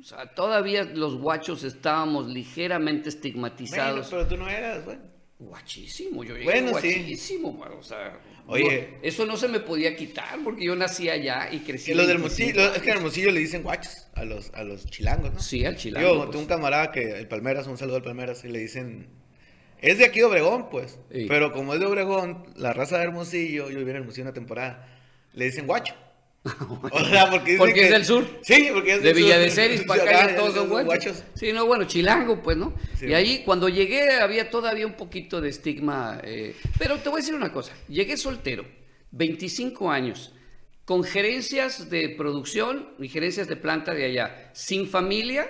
O 0.00 0.02
sea, 0.02 0.26
todavía 0.34 0.84
los 0.84 1.16
guachos 1.16 1.62
estábamos 1.62 2.26
ligeramente 2.28 3.02
Bueno, 3.02 3.16
estigmatizados. 3.16 4.08
pero 4.10 4.26
tú 4.26 4.36
no 4.36 4.48
eras, 4.48 4.84
bueno. 4.84 5.02
Guachísimo, 5.38 6.22
yo 6.22 6.34
llegué 6.34 6.44
Bueno, 6.44 6.68
sí. 6.80 6.92
guachísimo, 6.92 7.52
bueno, 7.52 7.76
o 7.78 7.82
sea, 7.82 8.20
Oye. 8.46 8.98
eso 9.02 9.24
no 9.24 9.36
se 9.38 9.48
me 9.48 9.60
podía 9.60 9.96
quitar 9.96 10.38
porque 10.44 10.64
yo 10.66 10.76
nací 10.76 11.08
allá 11.08 11.48
y 11.50 11.60
crecí. 11.60 11.86
Que 11.92 11.94
los 11.94 12.06
del 12.06 12.18
25 12.18 12.50
Hermosillo, 12.60 12.74
es 12.76 12.82
que 12.82 12.90
en. 12.90 12.96
Hermosillo 12.96 13.30
le 13.30 13.40
dicen 13.40 13.62
guachos 13.62 14.06
a 14.14 14.24
los, 14.24 14.50
a 14.54 14.64
los 14.64 14.84
chilangos, 14.86 15.32
¿no? 15.32 15.40
Sí, 15.40 15.64
al 15.64 15.76
chilango. 15.76 16.06
Yo 16.08 16.16
pues. 16.18 16.30
tengo 16.30 16.42
un 16.42 16.48
camarada 16.48 16.92
que, 16.92 17.18
el 17.18 17.26
Palmeras, 17.28 17.66
un 17.66 17.78
saludo 17.78 17.96
al 17.96 18.02
Palmeras, 18.02 18.44
y 18.44 18.48
le 18.48 18.58
dicen, 18.58 19.08
es 19.80 19.96
de 19.98 20.04
aquí 20.04 20.18
de 20.18 20.26
Obregón, 20.26 20.68
pues, 20.70 20.98
Sí. 21.10 21.24
pero 21.26 21.52
como 21.52 21.72
es 21.72 21.80
de 21.80 21.86
Obregón, 21.86 22.44
la 22.56 22.72
raza 22.74 22.98
de 22.98 23.04
Hermosillo, 23.04 23.70
yo 23.70 23.78
viví 23.78 23.90
en 23.90 23.96
Hermosillo 23.96 24.24
una 24.24 24.34
temporada, 24.34 24.86
le 25.32 25.46
dicen 25.46 25.66
guacho. 25.66 25.94
O 26.92 27.04
sea, 27.04 27.30
porque, 27.30 27.52
dicen 27.52 27.58
Porque 27.58 27.74
que- 27.74 27.84
es 27.84 27.90
del 27.90 28.04
sur. 28.04 28.26
Sí, 28.42 28.68
porque 28.72 28.94
es 28.94 29.02
de 29.02 29.08
del 29.08 29.14
sur. 29.16 29.24
Villa 29.24 29.38
de 29.38 29.50
Ceris 29.50 29.82
para 29.86 30.02
acá 30.02 30.30
ya 30.30 30.36
todos 30.36 30.54
son 30.54 30.68
guachos. 30.84 31.22
Sí, 31.34 31.52
no, 31.52 31.66
bueno, 31.66 31.84
chilango, 31.84 32.42
pues, 32.42 32.56
¿no? 32.56 32.74
Sí. 32.98 33.06
y 33.08 33.14
ahí 33.14 33.42
cuando 33.44 33.68
llegué 33.68 34.12
había 34.20 34.48
todavía 34.50 34.86
un 34.86 34.94
poquito 34.94 35.40
de 35.40 35.50
estigma. 35.50 36.20
eh, 36.24 36.56
pero 36.78 36.96
te 36.98 37.08
voy 37.10 37.18
a 37.18 37.22
decir 37.22 37.34
una 37.34 37.52
cosa, 37.52 37.72
llegué 37.88 38.16
soltero, 38.16 38.64
25 39.10 39.90
años, 39.90 40.32
con 40.86 41.04
gerencias 41.04 41.90
de 41.90 42.08
producción 42.10 42.88
y 42.98 43.08
gerencias 43.08 43.46
de 43.46 43.56
planta 43.56 43.92
de 43.92 44.06
allá, 44.06 44.50
sin 44.54 44.88
familia, 44.88 45.46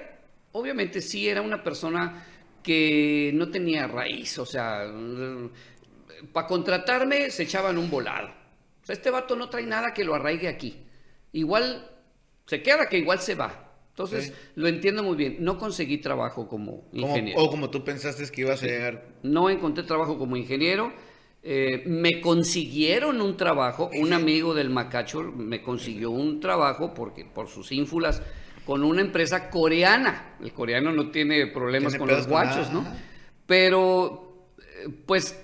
obviamente 0.53 1.01
sí 1.01 1.29
era 1.29 1.41
una 1.41 1.63
persona 1.63 2.27
que 2.65 3.31
no 3.35 3.49
tenía 3.51 3.87
raíz, 3.87 4.39
o 4.39 4.45
sea, 4.45 4.83
para 6.33 6.47
contratarme 6.47 7.31
se 7.31 7.45
echaban 7.45 7.79
un 7.79 7.89
volado. 7.89 8.40
O 8.83 8.87
sea, 8.87 8.95
este 8.95 9.11
vato 9.11 9.37
no 9.37 9.49
trae 9.49 9.67
nada 9.67 9.93
que 9.95 10.05
lo 10.05 10.15
arraigue 10.15 10.49
aquí. 10.49 10.85
Igual 11.33 11.89
se 12.47 12.63
queda 12.63 12.89
que 12.89 12.99
igual 12.99 13.21
se 13.21 13.35
va. 13.35 13.67
Entonces, 13.91 14.27
Sí. 14.27 14.33
lo 14.55 14.69
entiendo 14.69 15.03
muy 15.03 15.17
bien. 15.17 15.37
No 15.41 15.59
conseguí 15.59 15.99
trabajo 15.99 16.49
como 16.49 16.83
Como- 16.91 17.07
ingeniero. 17.09 17.41
o 17.43 17.51
como 17.51 17.69
tú 17.71 17.85
pensaste 17.85 18.25
que 18.31 18.41
iba 18.43 18.55
a 18.55 18.57
ser. 18.57 19.09
No 19.23 19.51
encontré 19.51 19.85
trabajo 19.85 20.17
como 20.19 20.37
ingeniero. 20.37 20.93
Eh, 21.43 21.85
me 21.87 22.21
consiguieron 22.21 23.21
un 23.21 23.37
trabajo, 23.37 23.91
un 23.99 24.13
amigo 24.13 24.53
del 24.55 24.69
Macacho 24.71 25.23
me 25.23 25.63
consiguió 25.63 26.11
un 26.11 26.39
trabajo 26.41 26.93
porque 26.93 27.25
por 27.25 27.49
sus 27.49 27.73
ínfulas 27.73 28.23
con 28.67 28.85
una 28.85 29.01
empresa 29.01 29.49
coreana. 29.51 30.37
El 30.41 30.53
coreano 30.53 30.93
no 30.93 31.11
tiene 31.11 31.47
problemas 31.47 31.93
Tiene 31.93 32.07
con 32.07 32.15
los 32.15 32.27
guachos, 32.27 32.71
nada, 32.73 32.91
¿no? 32.91 32.97
Pero, 33.47 34.47
eh, 34.59 34.89
pues, 35.07 35.39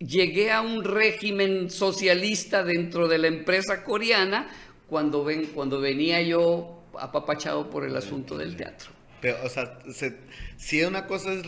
llegué 0.00 0.50
a 0.50 0.60
un 0.62 0.82
régimen 0.82 1.70
socialista 1.70 2.64
dentro 2.64 3.06
de 3.06 3.18
la 3.18 3.28
empresa 3.28 3.84
coreana 3.84 4.48
cuando, 4.88 5.22
ven, 5.24 5.46
cuando 5.54 5.80
venía 5.80 6.20
yo 6.22 6.82
apapachado 6.98 7.70
por 7.70 7.84
el 7.84 7.94
asunto 7.96 8.36
del 8.36 8.56
teatro. 8.56 8.90
Pero, 9.20 9.36
o 9.44 9.48
sea, 9.48 9.78
se- 9.92 10.16
si 10.56 10.82
una 10.82 11.06
cosa 11.06 11.32
es 11.32 11.42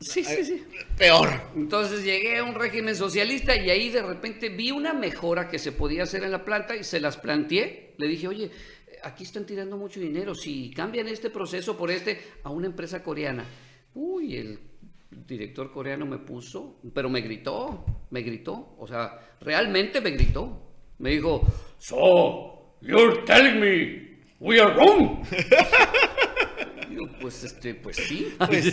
Sí, 0.00 0.24
sí, 0.24 0.44
sí. 0.44 0.64
peor. 0.96 1.28
Entonces 1.54 2.02
llegué 2.04 2.38
a 2.38 2.44
un 2.44 2.54
régimen 2.54 2.96
socialista 2.96 3.54
y 3.56 3.70
ahí 3.70 3.88
de 3.90 4.02
repente 4.02 4.48
vi 4.48 4.70
una 4.72 4.92
mejora 4.94 5.48
que 5.48 5.58
se 5.60 5.70
podía 5.72 6.02
hacer 6.04 6.24
en 6.24 6.32
la 6.32 6.44
planta 6.44 6.74
y 6.74 6.82
se 6.82 6.98
las 7.00 7.16
planteé. 7.18 7.94
Le 7.98 8.08
dije, 8.08 8.26
oye, 8.26 8.50
aquí 9.04 9.22
están 9.24 9.46
tirando 9.46 9.76
mucho 9.76 10.00
dinero. 10.00 10.34
Si 10.34 10.70
cambian 10.74 11.06
este 11.06 11.30
proceso 11.30 11.76
por 11.76 11.90
este 11.90 12.20
a 12.42 12.50
una 12.50 12.66
empresa 12.66 13.00
coreana. 13.02 13.44
Uy, 13.94 14.36
el 14.38 14.58
director 15.26 15.70
coreano 15.70 16.06
me 16.06 16.18
puso, 16.18 16.80
pero 16.94 17.08
me 17.08 17.20
gritó, 17.20 17.84
me 18.10 18.22
gritó. 18.22 18.74
O 18.78 18.86
sea, 18.86 19.36
realmente 19.40 20.00
me 20.00 20.10
gritó. 20.10 20.60
Me 20.98 21.10
dijo, 21.10 21.42
so, 21.78 22.76
you're 22.80 23.22
telling 23.24 23.60
me 23.60 24.12
we 24.40 24.60
are 24.60 24.72
wrong. 24.74 25.24
Yo, 26.90 27.08
pues, 27.20 27.44
este, 27.44 27.74
pues 27.74 27.96
sí. 27.96 28.34
Pues 28.38 28.64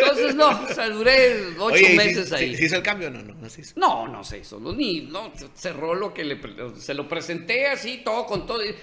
Entonces, 0.00 0.34
no, 0.34 0.48
o 0.48 0.68
sea, 0.68 0.88
duré 0.90 1.48
ocho 1.58 1.74
Oye, 1.74 1.92
¿y 1.92 1.96
meses 1.96 2.28
si, 2.28 2.34
ahí. 2.34 2.56
Si 2.56 2.64
hizo 2.66 2.76
el 2.76 2.82
cambio, 2.82 3.10
no, 3.10 3.22
no, 3.22 3.34
no 3.34 3.48
se 3.48 3.62
hizo. 3.62 3.74
No, 3.76 4.06
no 4.06 4.22
se 4.22 4.38
hizo, 4.38 4.60
no, 4.60 4.72
ni, 4.72 5.02
no, 5.02 5.32
cerró 5.54 5.94
lo 5.94 6.12
que 6.14 6.24
le, 6.24 6.38
se 6.76 6.94
lo 6.94 7.08
presenté 7.08 7.68
así, 7.68 8.02
todo 8.04 8.26
con 8.26 8.46
todo, 8.46 8.64
y, 8.64 8.74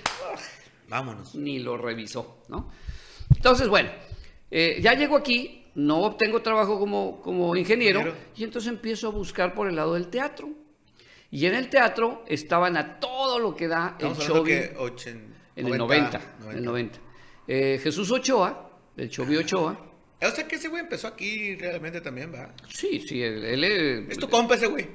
Vámonos. 0.87 1.35
ni 1.35 1.59
lo 1.59 1.77
revisó, 1.77 2.43
¿no? 2.49 2.71
Entonces, 3.35 3.67
bueno, 3.67 3.89
eh, 4.51 4.79
ya 4.81 4.93
llego 4.93 5.15
aquí, 5.17 5.64
no 5.75 6.01
obtengo 6.03 6.41
trabajo 6.41 6.79
como, 6.79 7.21
como 7.21 7.55
ingeniero, 7.55 7.99
Ingeniero. 7.99 8.25
y 8.35 8.43
entonces 8.43 8.69
empiezo 8.71 9.07
a 9.07 9.11
buscar 9.11 9.53
por 9.53 9.67
el 9.67 9.75
lado 9.75 9.93
del 9.93 10.07
teatro. 10.07 10.49
Y 11.31 11.45
en 11.47 11.55
el 11.55 11.69
teatro 11.69 12.23
estaban 12.27 12.77
a 12.77 12.99
todo 12.99 13.39
lo 13.39 13.55
que 13.55 13.67
da 13.67 13.97
el 13.99 14.07
Estamos 14.11 14.29
ochen- 14.77 15.33
en 15.55 15.67
el 15.67 15.77
90, 15.77 16.21
en 16.49 16.57
el 16.57 16.63
90. 16.63 16.99
Eh, 17.47 17.79
Jesús 17.83 18.09
Ochoa, 18.11 18.69
el 18.97 19.09
Chovy 19.09 19.37
Ochoa, 19.37 19.77
O 20.21 20.29
sea 20.31 20.47
que 20.47 20.55
ese 20.55 20.69
güey 20.69 20.81
empezó 20.81 21.07
aquí 21.07 21.55
realmente 21.55 21.99
también, 22.01 22.33
va. 22.33 22.53
sí, 22.69 22.99
sí, 23.05 23.21
él, 23.21 23.43
él, 23.43 23.63
eh, 23.63 24.07
Es 24.09 24.17
tu 24.17 24.29
compa 24.29 24.55
ese 24.55 24.67
güey. 24.67 24.87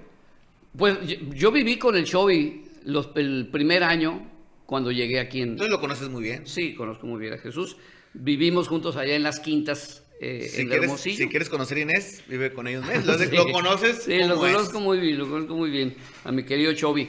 Pues 0.77 0.99
yo, 1.07 1.17
yo 1.35 1.53
viví 1.53 1.77
con 1.79 1.95
el 1.97 2.05
Chovy 2.05 2.65
los, 2.85 3.11
el 3.17 3.49
primer 3.53 3.83
año 3.85 4.31
cuando 4.67 4.91
llegué 4.93 5.21
aquí 5.21 5.43
en... 5.43 5.51
Entonces 5.51 5.71
lo 5.71 5.81
conoces 5.81 6.09
muy 6.09 6.23
bien. 6.23 6.47
Sí, 6.47 6.75
conozco 6.75 7.07
muy 7.07 7.21
bien 7.21 7.35
a 7.35 7.39
Jesús. 7.39 7.77
Vivimos 8.15 8.67
juntos 8.69 8.97
allá 8.97 9.15
en 9.15 9.23
las 9.25 9.41
quintas 9.41 10.05
eh, 10.21 10.49
Si 10.49 10.67
quieres, 10.67 10.85
Hermosillo. 10.85 11.17
si 11.17 11.29
quieres 11.29 11.49
conocer 11.49 11.79
a 11.79 11.81
Inés, 11.81 12.23
vive 12.29 12.53
con 12.53 12.69
ellos. 12.69 12.85
¿Lo, 13.07 13.19
Sí. 13.19 13.29
lo 13.35 13.51
conoces? 13.51 14.03
Sí, 14.05 14.19
lo 14.19 14.35
¿Cómo 14.35 14.47
es? 14.47 14.53
conozco 14.55 14.81
muy 14.81 15.01
bien, 15.01 15.19
lo 15.19 15.29
conozco 15.29 15.55
muy 15.57 15.71
bien, 15.71 15.95
a 16.25 16.31
mi 16.31 16.45
querido 16.45 16.73
Chovy. 16.75 17.09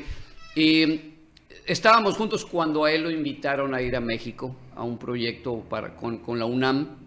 Y 0.55 1.01
estábamos 1.65 2.15
juntos 2.17 2.45
cuando 2.45 2.85
a 2.85 2.91
él 2.91 3.03
lo 3.03 3.11
invitaron 3.11 3.75
a 3.75 3.81
ir 3.81 3.95
a 3.95 3.99
México 4.01 4.55
a 4.75 4.83
un 4.83 4.97
proyecto 4.97 5.59
para, 5.69 5.95
con, 5.95 6.19
con 6.19 6.39
la 6.39 6.45
UNAM 6.45 6.97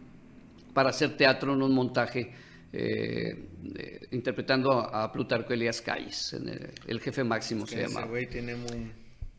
para 0.72 0.90
hacer 0.90 1.16
teatro 1.16 1.54
en 1.54 1.62
un 1.62 1.72
montaje 1.72 2.32
eh, 2.72 3.46
eh, 3.76 4.00
interpretando 4.10 4.72
a, 4.72 5.04
a 5.04 5.12
Plutarco 5.12 5.52
Elías 5.52 5.80
Calles, 5.80 6.32
en 6.32 6.48
el, 6.48 6.70
el 6.86 7.00
jefe 7.00 7.22
máximo 7.24 7.66
se 7.66 7.76
Que 7.76 7.86
güey 7.86 8.26
tiene 8.28 8.56
muy... 8.56 8.90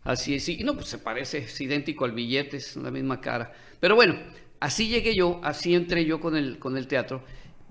Así 0.03 0.35
es, 0.35 0.43
sí, 0.43 0.59
no, 0.63 0.75
pues 0.75 0.87
se 0.87 0.99
parece, 0.99 1.39
es 1.39 1.59
idéntico 1.61 2.05
al 2.05 2.11
billete, 2.11 2.57
es 2.57 2.75
la 2.75 2.91
misma 2.91 3.19
cara. 3.19 3.51
Pero 3.79 3.95
bueno, 3.95 4.15
así 4.65 4.87
llegué 4.87 5.15
yo, 5.15 5.39
así 5.43 5.73
entré 5.75 6.05
yo 6.05 6.19
con 6.19 6.35
el, 6.35 6.57
con 6.59 6.77
el 6.77 6.87
teatro. 6.87 7.21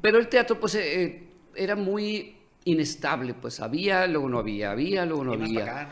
Pero 0.00 0.18
el 0.18 0.28
teatro, 0.28 0.58
pues, 0.60 0.74
eh, 0.74 1.02
eh, 1.02 1.28
era 1.56 1.76
muy 1.76 2.36
inestable, 2.64 3.34
pues 3.34 3.60
había, 3.60 4.06
luego 4.06 4.28
no 4.28 4.38
había, 4.38 4.70
había, 4.70 5.04
luego 5.04 5.24
no 5.24 5.32
había. 5.32 5.90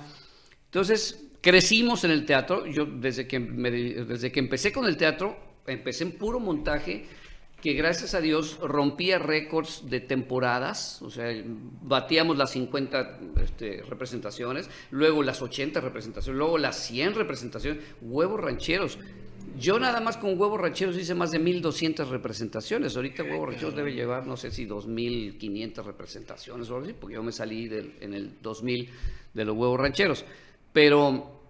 Entonces, 0.66 1.24
crecimos 1.40 2.04
en 2.04 2.10
el 2.12 2.24
teatro. 2.24 2.66
Yo, 2.66 2.86
desde 2.86 3.26
que, 3.26 3.38
me 3.38 3.70
de- 3.70 4.04
desde 4.04 4.30
que 4.32 4.40
empecé 4.40 4.72
con 4.72 4.86
el 4.86 4.96
teatro, 4.96 5.36
empecé 5.66 6.04
en 6.04 6.12
puro 6.12 6.40
montaje, 6.40 7.04
que 7.60 7.74
gracias 7.74 8.14
a 8.14 8.20
Dios 8.20 8.58
rompía 8.60 9.18
récords 9.18 9.88
de 9.88 10.00
temporadas. 10.00 11.00
O 11.02 11.10
sea, 11.10 11.30
batíamos 11.82 12.36
las 12.36 12.50
50 12.50 13.20
este, 13.42 13.82
representaciones, 13.88 14.68
luego 14.90 15.22
las 15.22 15.42
80 15.42 15.80
representaciones, 15.80 16.36
luego 16.38 16.58
las 16.58 16.76
100 16.76 17.14
representaciones. 17.14 17.82
Huevos 18.00 18.40
rancheros. 18.40 18.98
Yo 19.58 19.78
nada 19.78 20.00
más 20.00 20.16
con 20.16 20.38
Huevos 20.40 20.60
Rancheros 20.60 20.96
hice 20.98 21.14
más 21.14 21.30
de 21.30 21.38
1200 21.38 22.08
representaciones. 22.08 22.96
Ahorita 22.96 23.22
Huevos 23.22 23.48
Rancheros 23.50 23.76
debe 23.76 23.92
llevar, 23.94 24.26
no 24.26 24.36
sé 24.36 24.50
si 24.50 24.64
2500 24.64 25.86
representaciones 25.86 26.68
o 26.70 26.74
algo 26.76 26.86
así, 26.86 26.96
porque 26.98 27.14
yo 27.14 27.22
me 27.22 27.32
salí 27.32 27.68
del- 27.68 27.94
en 28.00 28.14
el 28.14 28.32
2000 28.42 28.90
de 29.32 29.44
los 29.44 29.56
Huevos 29.56 29.78
Rancheros. 29.78 30.24
Pero, 30.72 31.06
o 31.08 31.40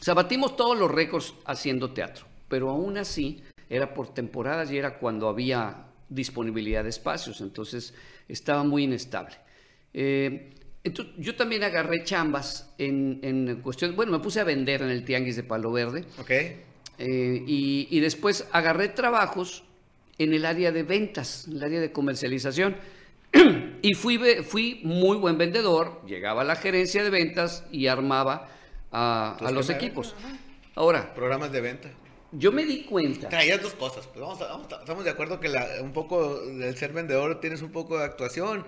sea, 0.00 0.14
batimos 0.14 0.56
todos 0.56 0.78
los 0.78 0.90
récords 0.90 1.34
haciendo 1.46 1.90
teatro. 1.92 2.26
Pero 2.48 2.70
aún 2.70 2.96
así, 2.98 3.42
era 3.68 3.92
por 3.92 4.14
temporadas 4.14 4.70
y 4.70 4.78
era 4.78 4.98
cuando 4.98 5.28
había 5.28 5.86
disponibilidad 6.08 6.84
de 6.84 6.90
espacios. 6.90 7.40
Entonces, 7.40 7.92
estaba 8.28 8.62
muy 8.62 8.84
inestable. 8.84 9.34
Eh, 9.92 10.50
entonces, 10.84 11.14
yo 11.18 11.34
también 11.34 11.64
agarré 11.64 12.04
chambas 12.04 12.72
en, 12.78 13.18
en 13.22 13.60
cuestión, 13.62 13.96
bueno, 13.96 14.12
me 14.12 14.20
puse 14.20 14.38
a 14.40 14.44
vender 14.44 14.82
en 14.82 14.90
el 14.90 15.04
Tianguis 15.04 15.36
de 15.36 15.42
Palo 15.42 15.72
Verde. 15.72 16.04
¿Ok? 16.20 16.30
Eh, 16.98 17.42
y, 17.46 17.86
y 17.90 18.00
después 18.00 18.46
agarré 18.52 18.88
trabajos 18.88 19.64
en 20.18 20.32
el 20.34 20.44
área 20.44 20.72
de 20.72 20.82
ventas, 20.82 21.46
en 21.46 21.56
el 21.58 21.62
área 21.64 21.80
de 21.80 21.92
comercialización. 21.92 22.76
y 23.82 23.94
fui, 23.94 24.18
fui 24.42 24.80
muy 24.82 25.16
buen 25.16 25.38
vendedor, 25.38 26.00
llegaba 26.06 26.42
a 26.42 26.44
la 26.44 26.56
gerencia 26.56 27.04
de 27.04 27.10
ventas 27.10 27.64
y 27.70 27.86
armaba 27.86 28.48
a, 28.90 29.36
los 29.52 29.70
equipos. 29.70 30.14
Ahora, 30.74 31.14
Programas 31.14 31.52
de 31.52 31.60
venta. 31.60 31.90
yo 32.32 32.52
me 32.52 32.64
di 32.64 32.84
cuenta. 32.84 33.28
Traías 33.28 33.60
dos 33.62 33.74
cosas. 33.74 34.06
Pues 34.06 34.20
vamos 34.20 34.40
a- 34.40 34.46
vamos 34.48 34.72
a- 34.72 34.80
estamos 34.80 35.04
de 35.04 35.10
acuerdo 35.10 35.40
que 35.40 35.48
la- 35.48 35.66
un 35.82 35.92
poco 35.92 36.40
del 36.40 36.76
ser 36.76 36.92
vendedor 36.92 37.40
tienes 37.40 37.62
un 37.62 37.70
poco 37.70 37.98
de 37.98 38.04
actuación 38.04 38.64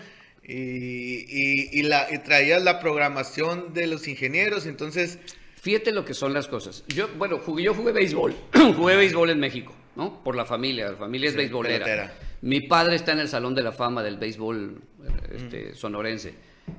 y, 0.46 0.54
y, 0.54 1.70
y 1.72 1.82
la, 1.82 2.06
y 2.12 2.18
traías 2.18 2.62
la 2.62 2.80
programación 2.80 3.72
de 3.72 3.86
los 3.86 4.06
ingenieros. 4.08 4.66
Entonces, 4.66 5.18
Fíjate 5.60 5.92
lo 5.92 6.04
que 6.04 6.14
son 6.14 6.32
las 6.32 6.46
cosas. 6.48 6.84
Yo, 6.88 7.08
bueno, 7.18 7.38
jugué, 7.38 7.64
yo 7.64 7.74
jugué 7.74 7.92
béisbol. 7.92 8.34
jugué 8.76 8.96
béisbol 8.96 9.30
en 9.30 9.40
México, 9.40 9.74
¿no? 9.96 10.22
Por 10.24 10.34
la 10.36 10.44
familia. 10.46 10.90
La 10.90 10.96
familia 10.96 11.26
es 11.28 11.32
Sí, 11.34 11.38
beisbolera. 11.38 11.84
pelotera. 11.84 12.14
Mi 12.42 12.62
padre 12.62 12.96
está 12.96 13.12
en 13.12 13.18
el 13.20 13.28
Salón 13.28 13.54
de 13.54 13.62
la 13.62 13.72
Fama 13.72 14.02
del 14.02 14.16
béisbol 14.16 14.80
Mm. 14.98 15.34
este, 15.36 15.74
sonorense. 15.74 16.34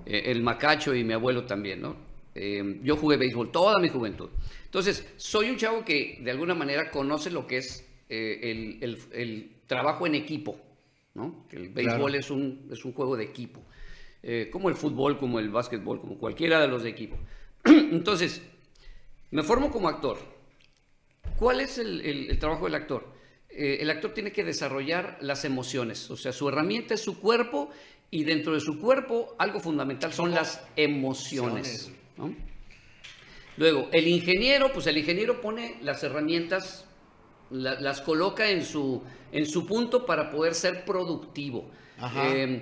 Eh, 0.05 0.23
el 0.27 0.41
Macacho 0.41 0.95
y 0.95 1.03
mi 1.03 1.13
abuelo 1.13 1.43
también, 1.45 1.81
¿no? 1.81 1.95
Eh, 2.33 2.79
yo 2.83 2.95
jugué 2.95 3.17
béisbol 3.17 3.51
toda 3.51 3.77
mi 3.79 3.89
juventud. 3.89 4.29
Entonces, 4.65 5.05
soy 5.17 5.49
un 5.49 5.57
chavo 5.57 5.83
que 5.85 6.17
de 6.21 6.31
alguna 6.31 6.55
manera 6.55 6.89
conoce 6.89 7.29
lo 7.29 7.45
que 7.45 7.57
es 7.57 7.87
eh, 8.09 8.39
el, 8.51 8.77
el- 8.81 8.97
el 9.13 9.51
trabajo 9.67 10.05
en 10.07 10.15
equipo, 10.15 10.57
¿no? 11.13 11.45
Que 11.49 11.57
el 11.57 11.69
béisbol 11.69 11.97
Claro. 12.11 12.19
es, 12.19 12.31
un, 12.31 12.67
es 12.71 12.83
un 12.83 12.93
juego 12.93 13.15
de 13.15 13.25
equipo. 13.25 13.61
Eh, 14.23 14.49
como 14.51 14.69
el 14.69 14.75
fútbol, 14.75 15.17
como 15.17 15.39
el 15.39 15.49
básquetbol, 15.49 15.99
como 16.01 16.17
cualquiera 16.17 16.59
de 16.61 16.67
los 16.67 16.83
de 16.83 16.89
equipo. 16.89 17.17
Entonces, 17.65 18.41
me 19.31 19.43
formo 19.43 19.71
como 19.71 19.89
actor. 19.89 20.17
¿Cuál 21.37 21.59
es 21.61 21.77
el, 21.77 22.01
el- 22.01 22.29
el 22.29 22.39
trabajo 22.39 22.65
del 22.65 22.75
actor? 22.75 23.07
Eh, 23.49 23.79
el 23.81 23.89
actor 23.89 24.13
tiene 24.13 24.31
que 24.31 24.43
desarrollar 24.43 25.17
las 25.21 25.43
emociones, 25.43 26.09
o 26.09 26.15
sea, 26.17 26.31
su 26.31 26.47
herramienta 26.47 26.93
es 26.93 27.01
su 27.01 27.19
cuerpo 27.19 27.69
y 28.09 28.23
dentro 28.23 28.53
de 28.53 28.59
su 28.61 28.79
cuerpo 28.79 29.35
algo 29.39 29.59
fundamental 29.59 30.13
son 30.13 30.31
las 30.31 30.61
emociones. 30.75 31.91
¿no? 32.17 32.33
Luego, 33.57 33.89
el 33.91 34.07
ingeniero, 34.07 34.71
pues 34.71 34.87
el 34.87 34.97
ingeniero 34.97 35.41
pone 35.41 35.77
las 35.81 36.01
herramientas, 36.03 36.85
la- 37.49 37.79
las 37.79 37.99
coloca 38.01 38.49
en 38.49 38.63
su, 38.63 39.03
en 39.33 39.45
su 39.45 39.65
punto 39.65 40.05
para 40.05 40.31
poder 40.31 40.55
ser 40.55 40.85
productivo. 40.85 41.69
Eh, 42.17 42.61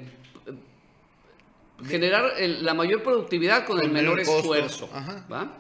generar 1.86 2.34
el- 2.38 2.66
la 2.66 2.74
mayor 2.74 3.04
productividad 3.04 3.66
con, 3.66 3.78
el 3.80 3.86
Con 3.86 3.94
menor 3.94 4.16
menor 4.18 4.26
costo. 4.26 4.40
esfuerzo. 4.56 4.90
Ajá. 4.94 5.26
¿va? 5.32 5.58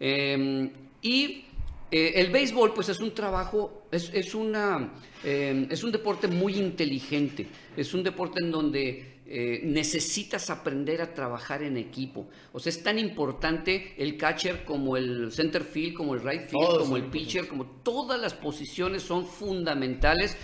Eh, 0.00 0.70
y 1.02 1.44
eh, 1.90 2.12
el 2.16 2.30
béisbol, 2.30 2.74
pues 2.74 2.88
es 2.88 3.00
un 3.00 3.14
trabajo, 3.14 3.84
es, 3.90 4.10
es 4.12 4.34
una, 4.34 4.92
eh, 5.22 5.66
es 5.70 5.84
un 5.84 5.92
deporte 5.92 6.28
muy 6.28 6.56
inteligente, 6.56 7.46
es 7.76 7.94
un 7.94 8.02
deporte 8.02 8.40
en 8.42 8.50
donde 8.50 9.14
eh, 9.26 9.60
necesitas 9.64 10.50
aprender 10.50 11.00
a 11.00 11.14
trabajar 11.14 11.62
en 11.62 11.76
equipo. 11.76 12.26
O 12.52 12.58
sea, 12.60 12.70
es 12.70 12.82
tan 12.82 12.98
importante 12.98 13.94
el 13.96 14.16
catcher 14.18 14.64
como 14.64 14.96
el 14.96 15.30
center 15.32 15.62
field, 15.62 15.94
como 15.94 16.14
el 16.14 16.20
right 16.22 16.48
field, 16.48 16.64
Todos 16.66 16.82
como 16.82 16.96
el 16.96 17.04
pitcher, 17.04 17.48
como 17.48 17.64
todas 17.82 18.20
las 18.20 18.34
posiciones 18.34 19.02
son 19.02 19.26
fundamentales 19.26 20.36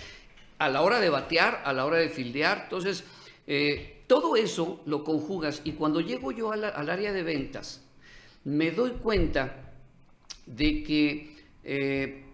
a 0.58 0.68
la 0.68 0.82
hora 0.82 1.00
de 1.00 1.10
batear, 1.10 1.62
a 1.64 1.72
la 1.72 1.84
hora 1.84 1.96
de 1.98 2.08
fildear. 2.08 2.60
Entonces, 2.64 3.04
eh, 3.46 4.02
todo 4.06 4.36
eso 4.36 4.80
lo 4.86 5.04
conjugas 5.04 5.62
y 5.64 5.72
cuando 5.72 6.00
llego 6.00 6.32
yo 6.32 6.54
la- 6.54 6.68
al 6.68 6.88
área 6.90 7.12
de 7.12 7.22
ventas, 7.22 7.84
me 8.44 8.70
doy 8.70 8.92
cuenta 8.92 9.72
de 10.46 10.82
que 10.82 11.36
eh, 11.64 12.24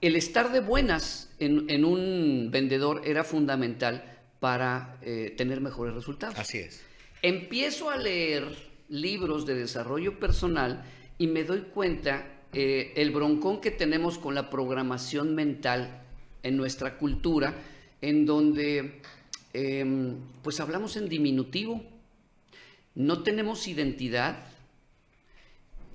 el 0.00 0.16
estar 0.16 0.52
de 0.52 0.60
buenas 0.60 1.30
en, 1.38 1.70
en 1.70 1.84
un 1.84 2.50
vendedor 2.50 3.02
era 3.04 3.24
fundamental 3.24 4.04
para 4.40 4.98
eh, 5.02 5.32
tener 5.36 5.60
mejores 5.60 5.94
resultados. 5.94 6.38
así 6.38 6.58
es. 6.58 6.82
Empiezo 7.22 7.88
a 7.88 7.96
leer 7.96 8.44
libros 8.90 9.46
de 9.46 9.54
desarrollo 9.54 10.18
personal 10.20 10.84
y 11.16 11.26
me 11.26 11.44
doy 11.44 11.62
cuenta 11.72 12.26
eh, 12.52 12.92
el 12.96 13.10
broncón 13.10 13.60
que 13.60 13.70
tenemos 13.70 14.18
con 14.18 14.34
la 14.34 14.50
programación 14.50 15.34
mental 15.34 16.02
en 16.42 16.56
nuestra 16.56 16.98
cultura, 16.98 17.54
en 18.02 18.26
donde 18.26 19.00
em, 19.54 20.16
pues 20.42 20.60
hablamos 20.60 20.96
en 20.96 21.08
diminutivo, 21.08 21.82
no 22.94 23.22
tenemos 23.22 23.66
identidad 23.66 24.38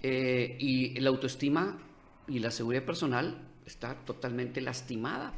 eh, 0.04 0.56
y 0.60 1.00
la 1.00 1.10
autoestima 1.10 1.78
y 2.28 2.40
la 2.40 2.52
seguridad 2.52 2.84
personal 2.84 3.48
está 3.66 3.96
totalmente 4.06 4.62
lastimada. 4.62 5.34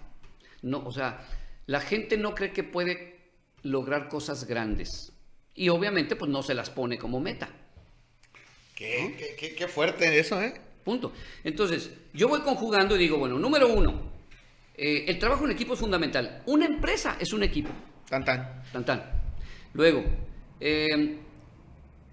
No, 0.62 0.80
o 0.86 0.92
sea, 0.92 1.26
la 1.66 1.80
gente 1.82 2.18
no 2.18 2.36
cree 2.36 2.52
que 2.54 2.64
puede 2.64 3.20
lograr 3.64 4.10
cosas 4.10 4.46
grandes 4.46 5.14
y 5.56 5.70
obviamente 5.70 6.16
pues 6.16 6.30
no 6.32 6.44
se 6.44 6.54
las 6.54 6.70
pone 6.70 6.98
como 6.98 7.20
meta. 7.20 7.50
Qué, 8.76 9.16
qué- 9.18 9.36
qué- 9.38 9.56
qué 9.56 9.68
fuerte 9.68 10.18
eso, 10.20 10.42
¿eh? 10.42 10.54
Punto. 10.84 11.12
Entonces, 11.44 11.92
yo 12.14 12.28
voy 12.28 12.42
conjugando 12.42 12.96
y 12.96 13.00
digo, 13.00 13.18
bueno, 13.18 13.38
número 13.38 13.68
uno, 13.72 14.12
eh, 14.76 15.06
el 15.08 15.20
trabajo 15.20 15.46
en 15.46 15.52
equipo 15.52 15.74
es 15.76 15.80
fundamental. 15.80 16.42
Una 16.48 16.66
empresa 16.66 17.18
es 17.20 17.34
un 17.34 17.44
equipo. 17.44 17.70
Tan, 18.10 18.26
tan. 18.26 18.64
Tan, 18.74 18.84
tan. 18.86 19.04
Luego, 19.74 20.04
eh, 20.60 21.18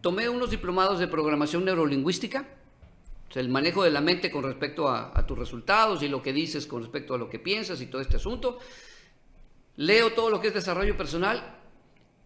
tomé 0.01 0.29
unos 0.29 0.51
diplomados 0.51 0.99
de 0.99 1.09
programación 1.09 1.65
neurolingüística, 1.65 2.47
o 3.29 3.33
sea, 3.33 3.43
el 3.43 3.49
manejo 3.49 3.83
de 3.85 3.91
la 3.91 4.01
mente 4.01 4.31
con 4.31 4.45
respecto 4.45 4.89
a, 4.89 5.13
a 5.19 5.27
tus 5.27 5.39
resultados 5.39 6.03
y 6.03 6.09
lo 6.09 6.23
que 6.23 6.33
dices 6.33 6.67
con 6.67 6.83
respecto 6.83 7.15
a 7.15 7.19
lo 7.19 7.29
que 7.29 7.39
piensas 7.39 7.81
y 7.81 7.87
todo 7.87 8.01
este 8.01 8.17
asunto. 8.17 8.59
Leo 9.77 10.13
todo 10.13 10.31
lo 10.31 10.41
que 10.41 10.49
es 10.49 10.55
desarrollo 10.55 10.97
personal 10.97 11.59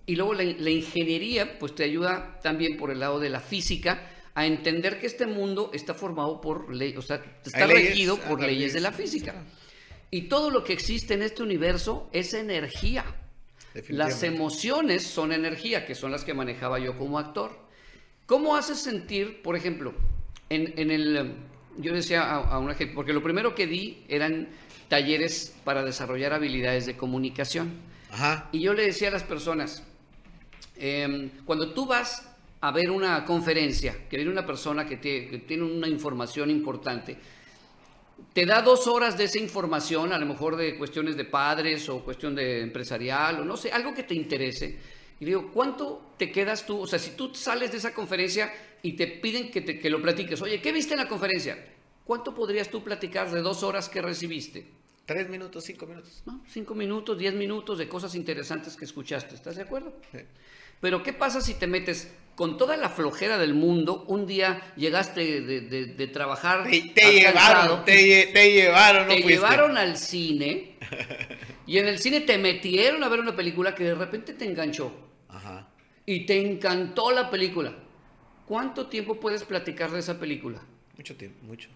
y 0.07 0.17
luego 0.17 0.35
la, 0.35 0.45
la 0.45 0.71
ingeniería, 0.71 1.59
pues 1.59 1.75
te 1.75 1.85
ayuda 1.85 2.39
también 2.43 2.77
por 2.77 2.91
el 2.91 3.01
lado 3.01 3.19
de 3.19 3.31
la 3.31 3.41
física 3.41 4.09
a 4.35 4.47
entender 4.47 4.99
que 4.99 5.07
este 5.07 5.27
mundo 5.27 5.71
está 5.75 5.95
formado 5.95 6.41
por 6.41 6.75
leyes, 6.75 6.99
o 6.99 7.03
sea, 7.03 7.23
está 7.45 7.67
leyes, 7.67 7.91
regido 7.91 8.17
por 8.17 8.41
las 8.41 8.49
leyes 8.49 8.73
de 8.73 8.81
la 8.81 8.91
leyes, 8.91 9.11
física. 9.11 9.45
Y 10.11 10.23
todo 10.23 10.51
lo 10.51 10.65
que 10.65 10.73
existe 10.73 11.15
en 11.15 11.23
este 11.23 11.43
universo 11.43 12.09
es 12.13 12.35
energía. 12.35 13.05
Las 13.89 14.23
emociones 14.23 15.03
son 15.03 15.33
energía, 15.33 15.87
que 15.87 15.95
son 15.95 16.13
las 16.13 16.25
que 16.25 16.35
manejaba 16.35 16.79
yo 16.79 16.97
como 16.99 17.19
actor. 17.19 17.62
¿Cómo 18.33 18.57
haces 18.57 18.79
sentir, 18.79 19.43
por 19.43 19.57
ejemplo, 19.57 19.93
en, 20.49 20.73
en 20.79 20.91
el, 20.91 21.35
yo 21.77 21.93
decía 21.93 22.23
a, 22.23 22.37
a 22.55 22.59
una 22.61 22.73
gente, 22.73 22.95
porque 22.95 23.13
lo 23.13 23.23
primero 23.23 23.55
que 23.55 23.67
di 23.67 24.05
eran 24.09 24.49
talleres 24.89 25.55
para 25.65 25.85
desarrollar 25.85 26.33
habilidades 26.33 26.87
de 26.87 26.97
comunicación. 26.97 27.75
Ajá. 28.11 28.49
Y 28.51 28.61
yo 28.61 28.73
le 28.73 28.85
decía 28.87 29.09
a 29.09 29.11
las 29.11 29.23
personas, 29.23 29.83
em, 30.79 31.29
cuando 31.45 31.75
tú 31.75 31.85
vas 31.85 32.27
a 32.63 32.71
ver 32.71 32.91
una 32.91 33.27
conferencia, 33.27 33.95
que 34.09 34.17
viene 34.17 34.33
una 34.33 34.47
persona 34.47 34.87
que, 34.87 34.97
te- 34.97 35.29
que 35.29 35.37
tiene 35.41 35.65
una 35.65 35.87
información 35.89 36.49
importante, 36.49 37.19
te 38.33 38.47
da 38.47 38.63
dos 38.63 38.87
horas 38.87 39.19
de 39.19 39.25
esa 39.25 39.39
información, 39.39 40.11
a 40.11 40.19
lo 40.19 40.25
mejor 40.25 40.57
de 40.57 40.79
cuestiones 40.79 41.19
de 41.19 41.27
padres 41.27 41.87
o 41.91 42.01
cuestión 42.03 42.35
de 42.35 42.63
empresarial 42.63 43.41
o 43.41 43.45
no 43.45 43.59
sé, 43.59 43.71
algo 43.73 43.93
que 43.93 44.05
te 44.05 44.15
interese. 44.15 45.02
Y 45.23 45.25
digo, 45.25 45.53
¿cuánto 45.53 46.15
te 46.19 46.33
quedas 46.33 46.67
tú? 46.67 46.81
O 46.81 46.87
sea, 46.89 46.99
si 46.99 47.13
tú 47.13 47.33
sales 47.33 47.71
de 47.71 47.79
esa 47.79 47.95
conferencia 47.95 48.53
y 48.83 48.95
te 48.95 49.07
piden 49.07 49.53
que, 49.53 49.61
te- 49.61 49.79
que 49.79 49.89
lo 49.89 50.03
platiques, 50.03 50.43
oye, 50.43 50.61
¿qué 50.61 50.73
viste 50.73 50.95
en 50.95 50.99
la 50.99 51.07
conferencia? 51.07 51.65
¿Cuánto 52.05 52.35
podrías 52.35 52.69
tú 52.71 52.83
platicar 52.83 53.31
de 53.31 53.41
dos 53.41 53.63
horas 53.63 53.89
que 53.89 54.03
recibiste? 54.03 54.67
Tres 55.07 55.29
minutos, 55.29 55.63
cinco 55.63 55.87
minutos. 55.87 56.25
¿no? 56.27 56.43
Cinco 56.49 56.75
minutos, 56.75 57.17
diez 57.17 57.35
minutos 57.35 57.79
de 57.79 57.87
cosas 57.87 58.17
interesantes 58.17 58.75
que 58.77 58.85
escuchaste. 58.85 59.37
¿Estás 59.37 59.55
de 59.55 59.63
acuerdo? 59.63 59.93
Sí. 60.11 60.19
Pero 60.81 61.05
¿qué 61.05 61.13
pasa 61.13 61.41
si 61.41 61.55
te 61.55 61.69
metes 61.69 62.11
con 62.35 62.57
toda 62.57 62.77
la 62.77 62.89
flojera 62.89 63.39
del 63.39 63.55
mundo? 63.55 64.05
Un 64.09 64.27
día 64.27 64.73
llegaste 64.77 65.41
de, 65.41 65.61
de- 65.61 65.87
de 65.87 66.07
trabajar. 66.09 66.65
Te, 66.69 67.13
llevaron, 67.13 67.85
te, 67.85 67.95
lle- 67.95 68.33
te 68.33 68.53
llevaron, 68.53 69.07
no 69.07 69.15
te 69.15 69.23
fuiste. 69.23 69.35
llevaron 69.41 69.77
al 69.77 69.97
cine 69.97 70.75
y 71.69 71.79
en 71.79 71.87
el 71.87 72.01
cine 72.01 72.23
te 72.23 72.39
metieron 72.39 73.05
a 73.05 73.09
ver 73.09 73.21
una 73.21 73.37
película 73.37 73.73
que 73.77 73.85
de 73.85 73.95
repente 73.95 74.33
te 74.35 74.45
enganchó 74.47 75.12
Ajá. 75.33 75.67
y 76.07 76.27
te 76.27 76.41
encantó 76.41 77.11
la 77.13 77.31
película. 77.31 77.73
¿Cuánto 78.47 78.87
tiempo 78.89 79.19
puedes 79.21 79.45
platicar 79.45 79.91
de 79.91 80.01
esa 80.01 80.19
película? 80.19 80.61
Mucho 80.97 81.17
tiempo, 81.17 81.39
mucho. 81.45 81.69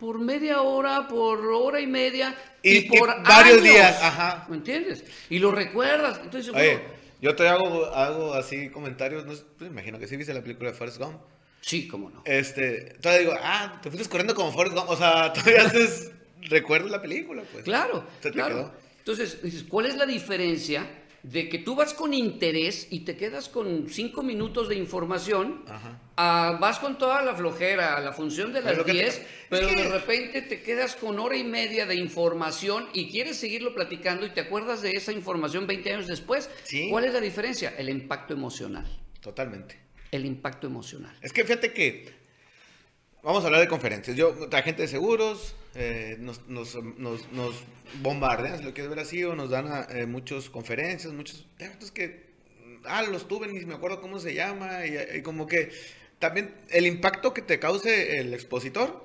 por 0.00 0.18
media 0.18 0.62
hora, 0.62 1.08
por 1.08 1.44
hora 1.46 1.80
y 1.80 1.86
media 1.86 2.34
Y- 2.62 2.78
y, 2.78 2.80
por 2.88 3.08
y 3.08 3.22
varios 3.22 3.52
años, 3.58 3.62
días, 3.62 4.02
ajá. 4.02 4.46
¿Me 4.48 4.56
entiendes? 4.56 5.04
Y 5.30 5.38
lo 5.38 5.50
recuerdas. 5.50 6.20
Entonces, 6.22 6.52
Oye, 6.54 6.76
bueno, 6.76 6.90
yo 7.20 7.34
te 7.36 7.48
hago, 7.48 7.86
hago 7.86 8.34
así 8.34 8.68
comentarios, 8.70 9.24
no 9.26 9.32
pues, 9.58 9.70
imagino 9.70 9.98
que 9.98 10.06
sí 10.06 10.16
viste 10.16 10.32
la 10.34 10.42
película 10.42 10.70
de 10.70 10.76
Forrest 10.76 10.98
Gump. 10.98 11.18
sí, 11.60 11.88
cómo 11.88 12.10
no. 12.10 12.22
Este, 12.24 12.96
todavía 13.00 13.20
digo, 13.28 13.38
ah, 13.42 13.80
te 13.82 13.90
fuiste 13.90 14.08
corriendo 14.08 14.34
como 14.34 14.52
Forrest 14.52 14.76
Gump, 14.76 14.90
o 14.90 14.96
sea, 14.96 15.32
todavía 15.34 15.62
haces, 15.66 16.12
recuerdas 16.42 16.90
la 16.90 17.02
película, 17.02 17.42
pues. 17.52 17.64
Claro, 17.64 18.04
te 18.20 18.30
claro. 18.30 18.54
quedó. 18.54 18.72
Entonces, 18.98 19.42
dices, 19.42 19.64
¿cuál 19.64 19.86
es 19.86 19.96
la 19.96 20.06
diferencia 20.06 20.86
de 21.22 21.48
que 21.48 21.58
tú 21.58 21.74
vas 21.74 21.94
con 21.94 22.14
interés 22.14 22.86
y 22.90 23.00
te 23.00 23.16
quedas 23.16 23.48
con 23.48 23.88
cinco 23.88 24.22
minutos 24.22 24.68
de 24.68 24.76
información? 24.76 25.64
Ajá. 25.68 26.00
a- 26.20 26.58
vas 26.60 26.78
con 26.80 26.98
toda 26.98 27.22
la 27.22 27.34
flojera, 27.36 28.00
la 28.00 28.12
función 28.12 28.52
de 28.52 28.60
las 28.60 28.76
lo 28.76 28.84
que 28.84 28.90
te- 28.92 28.98
10, 28.98 29.14
es 29.18 29.26
pero 29.48 29.68
de 29.68 29.88
repente 29.88 30.42
te 30.42 30.62
quedas 30.62 30.96
con 30.96 31.18
hora 31.20 31.36
y 31.36 31.44
media 31.44 31.86
de 31.86 31.94
información 31.94 32.88
y 32.92 33.08
quieres 33.08 33.36
seguirlo 33.36 33.72
platicando 33.74 34.26
y 34.26 34.30
te 34.30 34.40
acuerdas 34.40 34.82
de 34.82 34.90
esa 34.92 35.12
información 35.12 35.66
20 35.68 35.92
años 35.92 36.06
después. 36.08 36.50
Sí. 36.64 36.88
¿Cuál 36.90 37.04
es 37.04 37.12
la 37.12 37.20
diferencia? 37.20 37.72
El 37.78 37.88
impacto 37.88 38.34
emocional. 38.34 38.84
Totalmente. 39.20 39.78
El 40.10 40.24
impacto 40.26 40.66
emocional. 40.66 41.16
Es 41.20 41.32
que 41.32 41.44
fíjate 41.44 41.72
que 41.72 42.12
vamos 43.22 43.42
a 43.44 43.46
hablar 43.46 43.60
de 43.60 43.68
conferencias. 43.68 44.16
Yo, 44.16 44.34
agente 44.52 44.82
de 44.82 44.88
seguros, 44.88 45.54
eh, 45.74 46.16
nos, 46.18 46.46
nos, 46.48 46.74
nos, 46.96 47.30
nos 47.32 47.54
bombardean, 48.02 48.58
si 48.58 48.64
lo 48.64 48.72
quieres 48.74 48.90
ver 48.90 48.98
así, 49.00 49.22
o 49.24 49.34
nos 49.34 49.50
dan 49.50 49.86
eh, 49.90 50.06
muchas 50.06 50.48
conferencias, 50.50 51.12
muchos 51.12 51.46
eventos 51.58 51.90
que, 51.90 52.26
ah, 52.84 53.02
los 53.02 53.28
tuve, 53.28 53.46
ni 53.48 53.64
me 53.64 53.74
acuerdo 53.74 54.00
cómo 54.00 54.18
se 54.18 54.34
llama, 54.34 54.86
y, 54.86 54.96
y 55.18 55.22
como 55.22 55.46
que 55.46 55.70
también 56.18 56.52
el 56.70 56.86
impacto 56.86 57.32
que 57.32 57.42
te 57.42 57.58
cause 57.58 58.18
el 58.18 58.34
expositor 58.34 59.04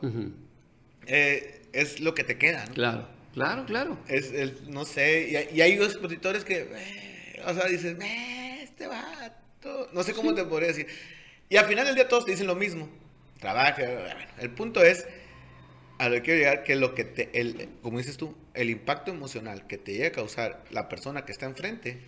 eh, 1.06 1.62
es 1.74 2.00
lo 2.00 2.14
que 2.14 2.24
te 2.24 2.38
queda, 2.38 2.66
¿no? 2.66 2.74
Claro, 2.74 3.08
claro, 3.34 3.66
claro. 3.66 3.98
Es, 4.08 4.32
el- 4.32 4.70
no 4.72 4.86
sé, 4.86 5.30
y, 5.30 5.36
hay- 5.36 5.50
y 5.54 5.62
hay 5.62 5.74
expositores 5.74 6.44
que, 6.46 6.68
o 7.46 7.54
sea, 7.54 7.68
dices, 7.68 7.98
"Eh, 8.02 8.60
este 8.64 8.88
vato, 8.88 9.90
no 9.94 10.04
sé 10.04 10.14
cómo 10.14 10.34
te 10.34 10.44
podría 10.46 10.70
decir. 10.70 10.88
Y 11.50 11.58
al 11.58 11.66
final 11.66 11.86
del 11.86 11.96
día 11.96 12.08
todos 12.08 12.26
te 12.26 12.32
dicen 12.32 12.48
lo 12.48 12.56
mismo, 12.56 12.90
trabaja, 13.40 13.76
bueno, 13.84 14.20
el 14.40 14.50
punto 14.52 14.84
es, 14.84 15.06
a 16.04 16.10
lo 16.10 16.16
que 16.16 16.22
quiero 16.22 16.40
llegar, 16.40 16.64
que 16.64 16.76
lo 16.76 16.94
que 16.94 17.06
te, 17.06 17.30
el, 17.40 17.70
como 17.82 17.98
dices 17.98 18.18
tú, 18.18 18.36
el 18.54 18.70
impacto 18.70 19.12
emocional 19.12 19.68
que 19.68 19.78
te 19.78 19.94
llega 19.94 20.08
a 20.08 20.12
causar 20.12 20.62
la 20.70 20.90
persona 20.90 21.24
que 21.24 21.32
está 21.32 21.46
enfrente, 21.46 22.02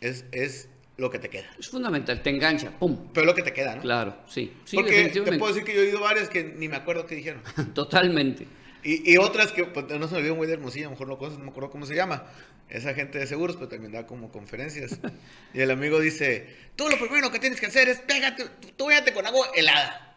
es, 0.00 0.24
es 0.32 0.70
lo 0.96 1.10
que 1.10 1.18
te 1.18 1.28
queda. 1.28 1.44
Es 1.58 1.68
fundamental, 1.68 2.22
te 2.22 2.30
engancha, 2.30 2.70
¡pum! 2.78 3.10
Pero 3.12 3.26
lo 3.26 3.34
que 3.34 3.42
te 3.42 3.52
queda, 3.52 3.76
¿no? 3.76 3.82
Claro, 3.82 4.16
sí. 4.26 4.50
sí 4.64 4.76
Porque 4.76 5.08
te 5.08 5.38
puedo 5.38 5.52
decir 5.52 5.62
que 5.62 5.74
yo 5.74 5.82
he 5.82 5.88
oído 5.88 6.00
varias 6.00 6.30
que 6.30 6.42
ni 6.42 6.68
me 6.68 6.76
acuerdo 6.76 7.04
qué 7.06 7.16
dijeron. 7.16 7.42
Totalmente. 7.74 8.46
Y, 8.82 9.12
y 9.12 9.18
otras 9.18 9.52
que 9.52 9.64
pues, 9.64 9.86
no 9.86 10.08
se 10.08 10.14
me 10.14 10.20
olvidó 10.20 10.34
muy 10.34 10.46
de 10.46 10.54
Hermosillo, 10.54 10.86
a 10.86 10.88
lo 10.88 10.92
mejor 10.92 11.08
no, 11.08 11.18
conoces, 11.18 11.38
no 11.38 11.44
me 11.44 11.50
acuerdo 11.50 11.68
cómo 11.68 11.84
se 11.84 11.94
llama. 11.94 12.24
Esa 12.70 12.94
gente 12.94 13.18
de 13.18 13.26
seguros, 13.26 13.56
pero 13.56 13.68
también 13.68 13.92
da 13.92 14.06
como 14.06 14.32
conferencias. 14.32 14.98
Y 15.52 15.60
el 15.60 15.70
amigo 15.70 16.00
dice, 16.00 16.46
tú 16.76 16.88
lo 16.88 16.98
primero 16.98 17.30
que 17.30 17.38
tienes 17.38 17.60
que 17.60 17.66
hacer 17.66 17.88
es 17.88 17.98
pégate, 17.98 18.44
tú, 18.76 18.86
tú 18.86 18.86
con 19.14 19.26
agua 19.26 19.48
helada. 19.54 20.07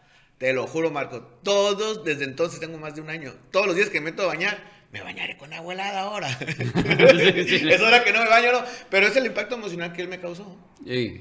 Te 0.42 0.54
lo 0.54 0.66
juro, 0.66 0.90
Marco. 0.90 1.22
Todos, 1.44 2.04
desde 2.04 2.24
entonces 2.24 2.60
tengo 2.60 2.80
más 2.80 2.96
de 2.96 3.02
un 3.02 3.12
año. 3.12 3.32
Todos 3.52 3.68
los 3.68 3.76
días 3.76 3.90
que 3.90 4.00
me 4.02 4.10
meto 4.10 4.24
a 4.24 4.26
bañar, 4.26 4.58
me 4.92 5.00
bañaré 5.02 5.38
con 5.38 5.54
agua 5.54 5.72
helada 5.76 6.02
ahora. 6.02 6.28
es 6.42 7.80
hora 7.82 8.04
que 8.04 8.12
no 8.12 8.24
me 8.24 8.28
baño, 8.30 8.52
no. 8.52 8.64
Pero 8.90 9.06
es 9.06 9.16
el 9.16 9.28
impacto 9.28 9.54
emocional 9.54 9.94
que 9.94 10.02
él 10.02 10.08
me 10.08 10.20
causó. 10.20 10.58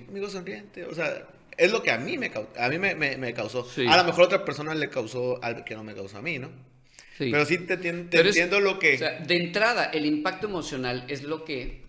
Amigo 0.08 0.30
sonriente, 0.30 0.86
o 0.86 0.94
sea, 0.94 1.22
es 1.58 1.70
lo 1.70 1.82
que 1.82 1.90
a 1.90 1.98
mí 1.98 2.16
me, 2.16 2.32
cau- 2.32 2.48
a 2.58 2.70
mí 2.70 2.78
me, 2.78 2.94
me- 2.94 3.18
me 3.18 3.34
causó. 3.34 3.68
A 3.86 3.96
lo 3.98 4.04
mejor 4.04 4.24
otra 4.24 4.42
persona 4.42 4.74
le 4.74 4.88
causó 4.88 5.38
algo 5.44 5.64
que 5.66 5.74
no 5.74 5.84
me 5.84 5.94
causó 5.94 6.16
a 6.16 6.22
mí, 6.22 6.38
¿no? 6.38 6.48
sí. 7.18 7.28
Pero 7.30 7.44
sí 7.44 7.58
te, 7.58 7.78
tien- 7.78 8.08
te 8.08 8.16
Pero 8.16 8.30
es- 8.30 8.36
entiendo 8.36 8.58
lo 8.60 8.78
que... 8.78 8.94
O 8.94 8.98
sea, 8.98 9.18
de 9.20 9.36
entrada, 9.36 9.84
el 9.92 10.06
impacto 10.06 10.46
emocional 10.46 11.04
es 11.08 11.22
lo 11.24 11.44
que, 11.44 11.82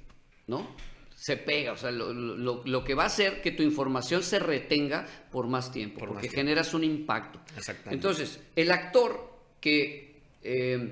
¿no? 0.48 0.76
Se 1.22 1.38
pega, 1.38 1.74
o 1.74 1.78
sea, 1.78 1.92
lo, 1.92 2.12
lo- 2.12 2.64
lo 2.66 2.84
que 2.84 2.96
va 2.96 3.04
a 3.04 3.06
hacer 3.06 3.44
que 3.44 3.52
tu 3.52 3.62
información 3.62 4.24
se 4.24 4.40
retenga 4.40 5.06
por 5.32 5.46
más 5.46 5.72
tiempo, 5.72 6.00
Por 6.00 6.08
más 6.08 6.14
porque 6.16 6.30
tiempo. 6.30 6.38
generas 6.42 6.74
un 6.74 6.84
impacto. 6.84 7.40
Exactamente. 7.56 7.94
Entonces, 7.94 8.40
el 8.56 8.72
actor 8.72 9.30
que 9.60 10.16
eh, 10.42 10.92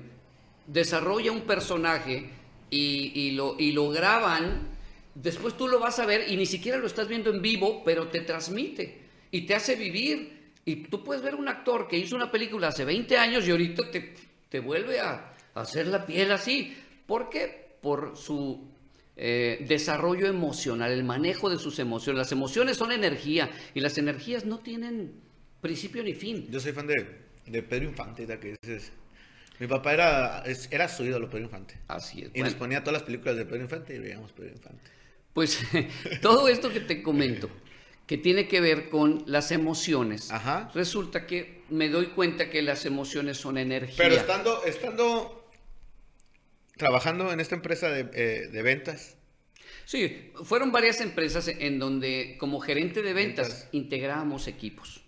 desarrolla 0.68 1.32
un 1.32 1.40
personaje 1.40 2.30
y, 2.70 3.10
y 3.12 3.30
lo, 3.32 3.56
y 3.58 3.72
lo 3.72 3.88
graban, 3.90 4.68
después 5.16 5.56
tú 5.56 5.66
lo 5.66 5.80
vas 5.80 5.98
a 5.98 6.06
ver 6.06 6.30
y 6.30 6.36
ni 6.36 6.46
siquiera 6.46 6.78
lo 6.78 6.86
estás 6.86 7.08
viendo 7.08 7.30
en 7.30 7.42
vivo, 7.42 7.82
pero 7.84 8.06
te 8.06 8.20
transmite 8.20 9.00
y 9.32 9.40
te 9.46 9.56
hace 9.56 9.74
vivir. 9.74 10.38
Y 10.64 10.76
tú 10.84 11.02
puedes 11.02 11.24
ver 11.24 11.34
un 11.34 11.48
actor 11.48 11.88
que 11.88 11.96
hizo 11.98 12.14
una 12.14 12.30
película 12.30 12.68
hace 12.68 12.84
20 12.84 13.18
años 13.18 13.48
y 13.48 13.50
ahorita 13.50 13.90
te, 13.90 14.14
te 14.48 14.60
vuelve 14.60 15.00
a, 15.00 15.32
a 15.54 15.60
hacer 15.62 15.88
la 15.88 16.06
piel 16.06 16.30
así. 16.30 16.76
¿Por 17.04 17.28
qué? 17.28 17.74
Por 17.82 18.16
su 18.16 18.69
eh, 19.22 19.64
desarrollo 19.68 20.26
emocional, 20.26 20.90
el 20.90 21.04
manejo 21.04 21.50
de 21.50 21.58
sus 21.58 21.78
emociones. 21.78 22.18
Las 22.18 22.32
emociones 22.32 22.78
son 22.78 22.90
energía 22.90 23.50
y 23.74 23.80
las 23.80 23.98
energías 23.98 24.46
no 24.46 24.60
tienen 24.60 25.12
principio 25.60 26.02
ni 26.02 26.14
fin. 26.14 26.48
Yo 26.50 26.58
soy 26.58 26.72
fan 26.72 26.86
de, 26.86 27.06
de 27.46 27.62
Pedro 27.62 27.84
Infante, 27.84 28.26
que 28.38 28.56
dices... 28.62 28.92
Mi 29.58 29.66
papá 29.66 29.92
era, 29.92 30.42
era 30.70 30.88
su 30.88 31.04
ídolo, 31.04 31.28
Pedro 31.28 31.44
Infante. 31.44 31.74
Así 31.88 32.22
es. 32.22 32.30
Y 32.32 32.38
nos 32.40 32.52
Bueno, 32.52 32.58
ponía 32.58 32.80
todas 32.80 32.94
las 32.94 33.02
películas 33.02 33.36
de 33.36 33.44
Pedro 33.44 33.60
Infante 33.64 33.94
y 33.94 33.98
veíamos 33.98 34.32
Pedro 34.32 34.52
Infante. 34.54 34.90
pues 35.34 35.60
todo 36.22 36.48
esto 36.48 36.70
que 36.70 36.80
te 36.80 37.02
comento, 37.02 37.50
que 38.06 38.16
tiene 38.16 38.48
que 38.48 38.62
ver 38.62 38.88
con 38.88 39.22
las 39.26 39.52
emociones, 39.52 40.30
Ajá. 40.30 40.70
resulta 40.74 41.26
que 41.26 41.60
me 41.68 41.90
doy 41.90 42.06
cuenta 42.06 42.48
que 42.48 42.62
las 42.62 42.86
emociones 42.86 43.36
son 43.36 43.58
energía. 43.58 43.96
Pero 43.98 44.14
estando, 44.14 44.64
estando 44.64 45.39
trabajando 46.80 47.32
en 47.32 47.38
esta 47.38 47.54
empresa 47.54 47.88
de, 47.90 48.10
eh, 48.12 48.48
de 48.48 48.62
ventas, 48.62 49.16
Sí, 49.84 50.30
fueron 50.44 50.70
varias 50.70 51.00
empresas 51.00 51.48
en 51.48 51.78
donde 51.80 52.36
como 52.38 52.60
gerente 52.60 53.02
de 53.02 53.12
ventas 53.12 53.48
Ventas. 53.48 53.68
integrábamos 53.72 54.46
equipos. 54.46 55.02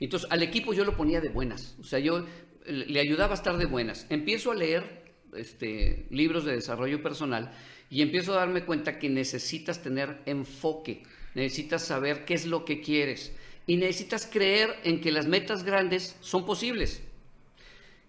Entonces 0.00 0.30
al 0.30 0.42
equipo 0.42 0.72
yo 0.72 0.84
lo 0.84 0.96
ponía 0.96 1.20
de 1.20 1.28
buenas, 1.28 1.76
o 1.80 1.82
sea, 1.84 1.98
yo 1.98 2.24
le 2.64 2.86
le 2.86 3.00
ayudaba 3.00 3.32
a 3.32 3.34
estar 3.34 3.56
de 3.56 3.66
buenas. 3.66 4.06
Empiezo 4.10 4.52
a 4.52 4.54
leer 4.54 5.02
este, 5.36 6.06
libros 6.10 6.44
de 6.44 6.52
desarrollo 6.52 7.02
personal 7.02 7.50
y 7.90 8.02
empiezo 8.02 8.32
a 8.32 8.36
darme 8.36 8.64
cuenta 8.64 8.98
que 9.00 9.08
necesitas 9.08 9.82
tener 9.82 10.22
enfoque, 10.26 11.02
necesitas 11.34 11.84
saber 11.84 12.24
qué 12.24 12.34
es 12.34 12.46
lo 12.46 12.64
que 12.64 12.80
quieres 12.80 13.32
y 13.66 13.76
necesitas 13.76 14.26
creer 14.26 14.76
en 14.84 15.00
que 15.00 15.10
las 15.10 15.26
metas 15.26 15.64
grandes 15.64 16.16
son 16.20 16.46
posibles. 16.46 17.02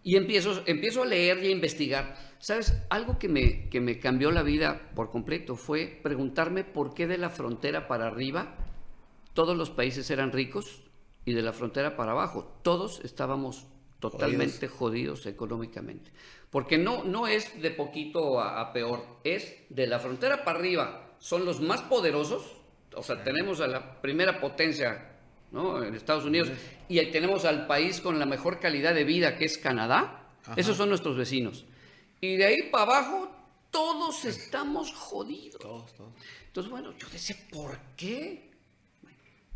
Y 0.03 0.15
empiezo, 0.15 0.63
empiezo 0.67 1.01
a 1.03 1.05
leer 1.07 1.43
y 1.43 1.47
a 1.47 1.51
investigar. 1.51 2.28
¿Sabes? 2.39 2.81
Algo 2.89 3.19
que 3.19 3.27
me, 3.27 3.69
que 3.69 3.81
me 3.81 3.99
cambió 3.99 4.31
la 4.31 4.43
vida 4.43 4.89
por 4.95 5.11
completo 5.11 5.55
fue 5.55 5.99
preguntarme 6.01 6.63
por 6.63 6.93
qué 6.93 7.05
de 7.05 7.17
la 7.17 7.29
frontera 7.29 7.87
para 7.87 8.07
arriba 8.07 8.55
todos 9.33 9.55
los 9.55 9.69
países 9.69 10.09
eran 10.09 10.31
ricos 10.31 10.83
y 11.25 11.33
de 11.33 11.41
la 11.41 11.53
frontera 11.53 11.95
para 11.95 12.13
abajo 12.13 12.59
todos 12.63 13.01
estábamos 13.03 13.67
totalmente 13.99 14.67
jodidos, 14.67 15.25
económicamente. 15.25 16.11
Porque 16.49 16.77
no, 16.77 17.03
no 17.03 17.27
es 17.27 17.61
de 17.61 17.71
poquito 17.71 18.39
a, 18.39 18.61
a 18.61 18.73
peor, 18.73 19.03
es 19.23 19.55
de 19.69 19.87
la 19.87 19.99
frontera 19.99 20.43
para 20.45 20.59
arriba. 20.59 21.15
Son 21.19 21.45
los 21.45 21.59
más 21.59 21.81
poderosos, 21.81 22.55
o 22.95 23.03
sea, 23.03 23.21
tenemos 23.23 23.59
a 23.59 23.67
la 23.67 24.01
primera 24.01 24.39
potencia 24.39 25.09
¿no? 25.51 25.83
En 25.83 25.95
Estados 25.95 26.25
Unidos. 26.25 26.49
Y 26.87 26.99
ahí 26.99 27.11
tenemos 27.11 27.45
al 27.45 27.67
país 27.67 28.01
con 28.01 28.19
la 28.19 28.25
mejor 28.25 28.59
calidad 28.59 28.93
de 28.93 29.03
vida, 29.03 29.37
que 29.37 29.45
es 29.45 29.57
Canadá. 29.57 30.27
Esos 30.55 30.77
son 30.77 30.89
nuestros 30.89 31.17
vecinos. 31.17 31.65
Y 32.21 32.37
de 32.37 32.45
ahí 32.45 32.57
para 32.71 32.83
abajo, 32.83 33.31
todos 33.71 34.25
estamos 34.25 34.91
jodidos. 34.93 35.59
Todos, 35.59 35.93
todos. 35.93 36.13
Entonces, 36.47 36.71
bueno, 36.71 36.93
yo 36.97 37.07
decía, 37.09 37.35
¿por 37.51 37.77
qué? 37.95 38.49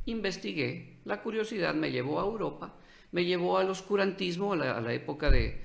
investigué, 0.05 0.97
la 1.05 1.21
curiosidad 1.21 1.73
me 1.73 1.91
llevó 1.91 2.19
a 2.19 2.23
Europa, 2.23 2.75
me 3.11 3.25
llevó 3.25 3.57
al 3.57 3.69
oscurantismo, 3.69 4.53
a 4.53 4.81
la, 4.81 4.93
época 4.93 5.29
de, 5.29 5.61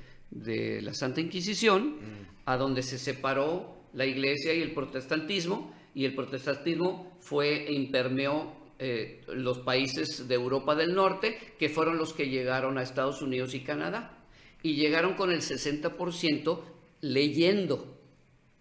la 0.82 0.94
Santa 0.94 1.20
Inquisición, 1.20 1.96
a 2.44 2.56
donde 2.56 2.82
se 2.82 2.98
separó 2.98 3.76
la 3.94 4.06
iglesia 4.06 4.54
y 4.54 4.62
el 4.62 4.72
protestantismo, 4.72 5.74
y 5.94 6.04
el 6.04 6.14
protestantismo 6.14 7.16
fue 7.20 7.66
e 7.66 7.72
impermeó 7.72 8.56
eh, 8.78 9.24
los 9.28 9.58
países 9.58 10.28
de 10.28 10.34
Europa 10.34 10.76
del 10.76 10.94
Norte, 10.94 11.54
que 11.58 11.68
fueron 11.68 11.96
los 11.98 12.12
que 12.12 12.28
llegaron 12.28 12.78
a 12.78 12.82
Estados 12.82 13.22
Unidos 13.22 13.54
y 13.54 13.60
Canadá. 13.60 14.14
Y 14.62 14.74
llegaron 14.74 15.14
con 15.14 15.32
el 15.32 15.40
60% 15.40 16.60
leyendo, 17.00 17.98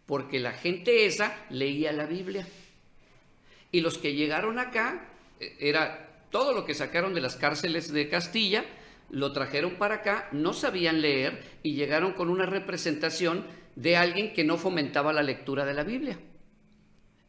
porque 0.05 0.39
la 0.39 0.53
gente 0.53 1.05
esa 1.05 1.35
leía 1.49 1.91
la 1.91 2.05
Biblia. 2.05 2.47
Y 3.71 3.81
los 3.81 3.97
que 3.97 4.13
llegaron 4.13 4.59
acá, 4.59 5.09
eh, 5.39 5.55
era 5.59 6.25
todo 6.29 6.53
lo 6.53 6.65
que 6.65 6.73
sacaron 6.73 7.13
de 7.13 7.21
las 7.21 7.35
cárceles 7.35 7.91
de 7.91 8.09
Castilla, 8.09 8.65
lo 9.09 9.31
trajeron 9.31 9.75
para 9.75 9.95
acá, 9.95 10.27
no 10.31 10.53
sabían 10.53 11.01
leer 11.01 11.41
y 11.63 11.73
llegaron 11.73 12.13
con 12.13 12.29
una 12.29 12.45
representación 12.45 13.45
de 13.75 13.95
alguien 13.95 14.33
que 14.33 14.43
no 14.43 14.57
fomentaba 14.57 15.13
la 15.13 15.23
lectura 15.23 15.65
de 15.65 15.73
la 15.73 15.83
Biblia. 15.83 16.19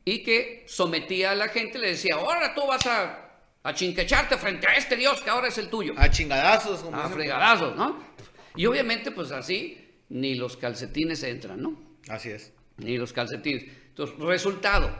Y 0.05 0.23
que 0.23 0.64
sometía 0.66 1.33
a 1.33 1.35
la 1.35 1.49
gente, 1.49 1.79
le 1.79 1.88
decía, 1.88 2.14
ahora 2.14 2.55
tú 2.55 2.66
vas 2.66 2.87
a, 2.87 3.42
a 3.62 3.75
chinquecharte 3.75 4.38
frente 4.38 4.66
a 4.66 4.75
este 4.75 4.97
Dios 4.97 5.21
que 5.21 5.29
ahora 5.31 5.49
es 5.49 5.59
el 5.59 5.68
tuyo. 5.68 5.92
A 5.97 6.11
chingadazos. 6.11 6.81
Como 6.81 6.97
a 6.97 7.09
fregadazos, 7.09 7.77
¿no? 7.77 8.03
Y 8.57 8.64
obviamente, 8.66 9.11
pues 9.11 9.31
así, 9.31 9.88
ni 10.09 10.35
los 10.35 10.57
calcetines 10.57 11.23
entran, 11.23 11.62
¿no? 11.62 11.79
Así 12.09 12.31
es. 12.31 12.53
Ni 12.79 12.97
los 12.97 13.12
calcetines. 13.12 13.64
Entonces, 13.88 14.18
resultado, 14.18 14.90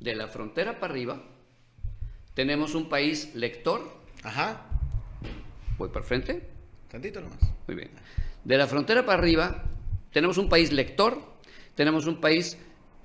de 0.00 0.14
la 0.14 0.28
frontera 0.28 0.78
para 0.78 0.92
arriba, 0.92 1.22
tenemos 2.34 2.74
un 2.74 2.88
país 2.88 3.34
lector. 3.34 3.82
Ajá. 4.22 4.66
Voy 5.78 5.88
para 5.88 6.04
frente. 6.04 6.42
Tantito 6.90 7.20
nomás. 7.20 7.38
Muy 7.66 7.76
bien. 7.76 7.90
De 8.44 8.56
la 8.56 8.66
frontera 8.66 9.04
para 9.04 9.18
arriba, 9.18 9.64
tenemos 10.12 10.38
un 10.38 10.48
país 10.48 10.72
lector, 10.72 11.20
tenemos 11.74 12.06
un 12.06 12.20
país, 12.20 12.56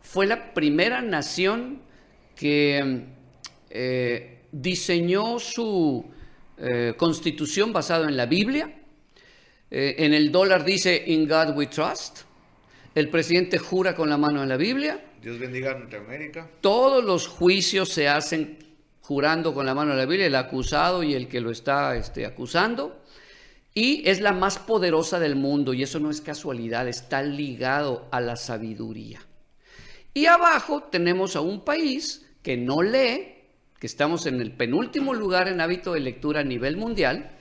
fue 0.02 0.28
la 0.28 0.54
primera 0.54 1.02
nación 1.02 1.82
que 2.36 3.06
eh, 3.70 4.44
diseñó 4.52 5.40
su 5.40 6.06
eh, 6.58 6.94
constitución 6.98 7.74
basada 7.74 8.08
en 8.08 8.18
la 8.18 8.26
Biblia. 8.26 8.81
Eh, 9.72 9.96
en 10.00 10.14
el 10.14 10.32
dólar 10.32 10.66
dice, 10.66 11.02
In 11.08 11.28
God 11.28 11.56
we 11.56 11.68
trust. 11.68 12.24
El 12.94 13.08
presidente 13.10 13.58
jura 13.58 13.96
con 13.96 14.10
la 14.10 14.18
mano 14.18 14.44
en 14.44 14.50
la 14.50 14.58
Biblia. 14.58 15.02
Dios 15.22 15.40
bendiga 15.40 15.72
a 15.72 15.80
Norteamérica. 15.80 16.50
Todos 16.60 17.04
los 17.04 17.28
juicios 17.28 17.88
se 17.90 18.10
hacen 18.10 18.58
jurando 19.00 19.54
con 19.54 19.66
la 19.66 19.74
mano 19.74 19.92
en 19.92 19.98
la 19.98 20.06
Biblia, 20.06 20.28
el 20.28 20.36
acusado 20.36 21.04
y 21.04 21.14
el 21.14 21.30
que 21.30 21.40
lo 21.40 21.52
está 21.52 21.96
este, 21.96 22.26
acusando. 22.26 23.02
Y 23.74 24.08
es 24.10 24.20
la 24.20 24.34
más 24.34 24.60
poderosa 24.60 25.20
del 25.20 25.38
mundo, 25.38 25.74
y 25.74 25.84
eso 25.84 26.02
no 26.02 26.10
es 26.10 26.20
casualidad, 26.20 26.90
está 26.90 27.24
ligado 27.24 28.10
a 28.12 28.20
la 28.20 28.36
sabiduría. 28.36 29.22
Y 30.14 30.26
abajo 30.26 30.84
tenemos 30.84 31.38
a 31.38 31.42
un 31.42 31.64
país 31.64 32.26
que 32.44 32.58
no 32.58 32.82
lee, 32.82 33.36
que 33.80 33.88
estamos 33.88 34.26
en 34.26 34.42
el 34.42 34.52
penúltimo 34.52 35.14
lugar 35.14 35.48
en 35.48 35.62
hábito 35.62 35.94
de 35.94 36.02
lectura 36.02 36.42
a 36.42 36.44
nivel 36.44 36.76
mundial, 36.76 37.32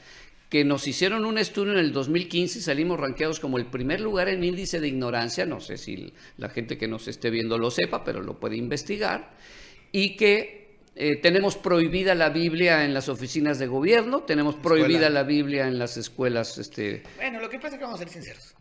que 0.51 0.65
nos 0.65 0.89
hicieron 0.89 1.25
un 1.25 1.39
estudio 1.39 1.73
en 1.73 1.79
el 1.79 1.93
2015 1.93 2.59
y 2.59 2.63
salimos 2.63 2.99
ranqueados 2.99 3.39
como 3.39 3.57
el 3.57 3.67
primer 3.67 4.01
lugar 4.01 4.29
en 4.29 4.43
índice 4.43 4.81
de 4.81 4.89
ignorancia, 4.89 5.47
no 5.47 5.61
sé 5.61 5.79
si 5.79 6.13
la 6.37 6.49
gente 6.49 6.77
que 6.77 6.89
nos 6.89 7.07
esté 7.07 7.31
viendo 7.31 7.57
lo 7.57 7.71
sepa, 7.71 8.03
pero 8.03 8.21
lo 8.21 8.41
puede 8.41 8.57
investigar, 8.57 9.31
y 9.93 10.17
que 10.17 10.81
eh, 10.97 11.17
tenemos 11.17 11.57
prohibida 11.57 12.17
la 12.17 12.31
Biblia 12.31 12.85
en 12.85 12.93
las 12.93 13.09
oficinas 13.09 13.61
de 13.61 13.69
gobierno, 13.69 14.25
tenemos 14.25 14.57
prohibida 14.57 15.09
la 15.09 15.23
Biblia 15.23 15.69
en 15.69 15.79
las 15.79 15.97
escuelas. 15.97 16.59
Este... 16.59 17.05
Bueno, 17.17 17.41
lo 17.41 17.49
que 17.49 17.59
pasa 17.59 17.77
es 17.77 17.79
que 17.79 17.85
vamos 17.85 18.01
a 18.01 18.05
ser 18.05 18.13
sinceros. 18.13 18.55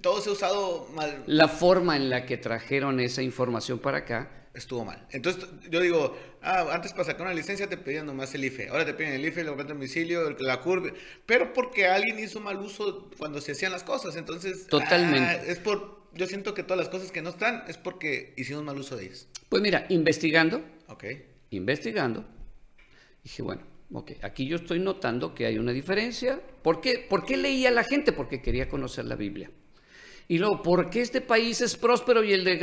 Todo 0.00 0.20
se 0.20 0.30
ha 0.30 0.32
usado 0.32 0.88
mal. 0.94 1.24
La 1.26 1.48
forma 1.48 1.96
en 1.96 2.10
la 2.10 2.26
que 2.26 2.36
trajeron 2.36 3.00
esa 3.00 3.22
información 3.22 3.80
para 3.80 3.98
acá 3.98 4.41
estuvo 4.54 4.84
mal. 4.84 5.06
Entonces, 5.10 5.46
yo 5.70 5.80
digo, 5.80 6.16
ah, 6.42 6.66
antes 6.72 6.92
para 6.92 7.04
sacar 7.04 7.22
una 7.22 7.34
licencia 7.34 7.68
te 7.68 7.76
pedían 7.76 8.06
nomás 8.06 8.34
el 8.34 8.44
IFE. 8.44 8.68
Ahora 8.68 8.84
te 8.84 8.94
piden 8.94 9.14
el 9.14 9.24
IFE, 9.24 9.42
el 9.42 9.56
de 9.56 9.64
domicilio, 9.64 10.30
la 10.38 10.60
curva. 10.60 10.90
Pero 11.26 11.52
porque 11.52 11.86
alguien 11.86 12.18
hizo 12.18 12.40
mal 12.40 12.58
uso 12.58 13.10
cuando 13.18 13.40
se 13.40 13.52
hacían 13.52 13.72
las 13.72 13.82
cosas. 13.82 14.16
Entonces, 14.16 14.66
totalmente. 14.66 15.20
Ah, 15.20 15.42
es 15.46 15.58
por, 15.58 16.08
yo 16.14 16.26
siento 16.26 16.54
que 16.54 16.62
todas 16.62 16.78
las 16.78 16.88
cosas 16.88 17.10
que 17.10 17.22
no 17.22 17.30
están 17.30 17.64
es 17.68 17.78
porque 17.78 18.34
hicimos 18.36 18.62
mal 18.62 18.78
uso 18.78 18.96
de 18.96 19.06
ellas. 19.06 19.28
Pues 19.48 19.62
mira, 19.62 19.86
investigando. 19.88 20.62
Ok. 20.88 21.04
Investigando. 21.50 22.24
Dije, 23.22 23.42
bueno, 23.42 23.62
ok, 23.92 24.12
aquí 24.22 24.46
yo 24.46 24.56
estoy 24.56 24.80
notando 24.80 25.34
que 25.34 25.46
hay 25.46 25.58
una 25.58 25.72
diferencia. 25.72 26.40
¿Por 26.62 26.80
qué, 26.80 27.06
¿Por 27.08 27.24
qué 27.24 27.36
leía 27.36 27.70
la 27.70 27.84
gente? 27.84 28.12
Porque 28.12 28.42
quería 28.42 28.68
conocer 28.68 29.04
la 29.04 29.16
Biblia. 29.16 29.50
Y 30.32 30.38
luego, 30.38 30.62
¿por 30.62 30.88
qué 30.88 31.02
este 31.02 31.20
país 31.20 31.60
es 31.60 31.76
próspero 31.76 32.24
y 32.24 32.32
el 32.32 32.42
de 32.42 32.56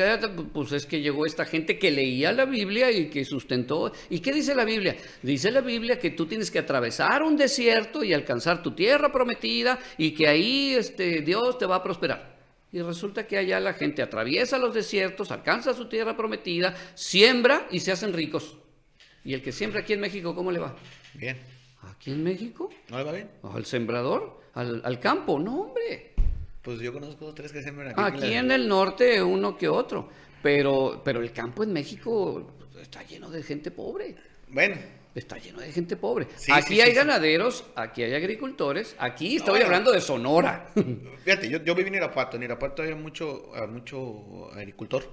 Pues 0.51 0.71
es 0.71 0.87
que 0.87 1.01
llegó 1.01 1.27
esta 1.27 1.45
gente 1.45 1.77
que 1.77 1.91
leía 1.91 2.31
la 2.31 2.45
Biblia 2.45 2.89
y 2.89 3.11
que 3.11 3.23
sustentó. 3.23 3.91
¿Y 4.09 4.21
qué 4.21 4.33
dice 4.33 4.55
la 4.55 4.65
Biblia? 4.65 4.97
Dice 5.21 5.51
la 5.51 5.61
Biblia 5.61 5.99
que 5.99 6.09
tú 6.09 6.25
tienes 6.25 6.49
que 6.49 6.57
atravesar 6.57 7.21
un 7.21 7.37
desierto 7.37 8.03
y 8.03 8.11
alcanzar 8.11 8.63
tu 8.63 8.71
tierra 8.71 9.11
prometida 9.11 9.77
y 9.99 10.15
que 10.15 10.27
ahí 10.27 10.73
este, 10.73 11.21
Dios 11.21 11.59
te 11.59 11.67
va 11.67 11.75
a 11.75 11.83
prosperar. 11.83 12.39
Y 12.71 12.81
resulta 12.81 13.27
que 13.27 13.37
allá 13.37 13.59
la 13.59 13.73
gente 13.73 14.01
atraviesa 14.01 14.57
los 14.57 14.73
desiertos, 14.73 15.29
alcanza 15.29 15.75
su 15.75 15.87
tierra 15.87 16.17
prometida, 16.17 16.75
siembra 16.95 17.67
y 17.69 17.81
se 17.81 17.91
hacen 17.91 18.13
ricos. 18.13 18.57
¿Y 19.23 19.35
el 19.35 19.43
que 19.43 19.51
siembra 19.51 19.81
aquí 19.81 19.93
en 19.93 19.99
México, 19.99 20.33
cómo 20.33 20.51
le 20.51 20.57
va? 20.57 20.75
Bien. 21.13 21.37
¿Aquí 21.83 22.09
en 22.09 22.23
México? 22.23 22.71
¿No 22.89 22.97
le 22.97 23.03
va 23.03 23.11
bien? 23.11 23.29
¿Al 23.43 23.65
sembrador? 23.67 24.41
¿Al, 24.55 24.81
al 24.83 24.99
campo? 24.99 25.37
No, 25.37 25.61
hombre. 25.61 26.08
Pues 26.69 26.81
yo 26.81 26.93
conozco 26.93 27.33
tres 27.33 27.51
que 27.51 27.63
siembran 27.63 27.87
aquí. 27.87 27.99
Aquí 27.99 28.33
en, 28.35 28.51
el 28.51 28.67
norte 28.67 29.23
uno 29.23 29.57
que 29.57 29.67
otro, 29.67 30.07
pero, 30.43 31.01
pero 31.03 31.19
el 31.19 31.31
campo 31.31 31.63
en 31.63 31.73
México 31.73 32.53
está 32.79 33.01
lleno 33.01 33.31
de 33.31 33.41
gente 33.41 33.71
pobre. 33.71 34.15
Bueno. 34.49 34.75
Está 35.15 35.39
lleno 35.39 35.61
de 35.61 35.71
gente 35.71 35.97
pobre. 35.97 36.27
aquí 36.53 36.79
hay 36.79 36.93
ganaderos, 36.93 37.65
aquí 37.75 38.03
hay 38.03 38.13
agricultores, 38.13 38.95
aquí 38.99 39.37
estoy 39.37 39.63
hablando 39.63 39.91
de 39.91 39.99
Sonora. 39.99 40.69
Fíjate, 41.25 41.49
yo, 41.49 41.57
yo 41.63 41.73
viví 41.73 41.87
en 41.87 41.95
Irapuato, 41.95 42.37
en 42.37 42.43
Irapuato 42.43 42.83
había 42.83 42.95
mucho, 42.95 43.51
mucho 43.67 44.51
agricultor, 44.53 45.09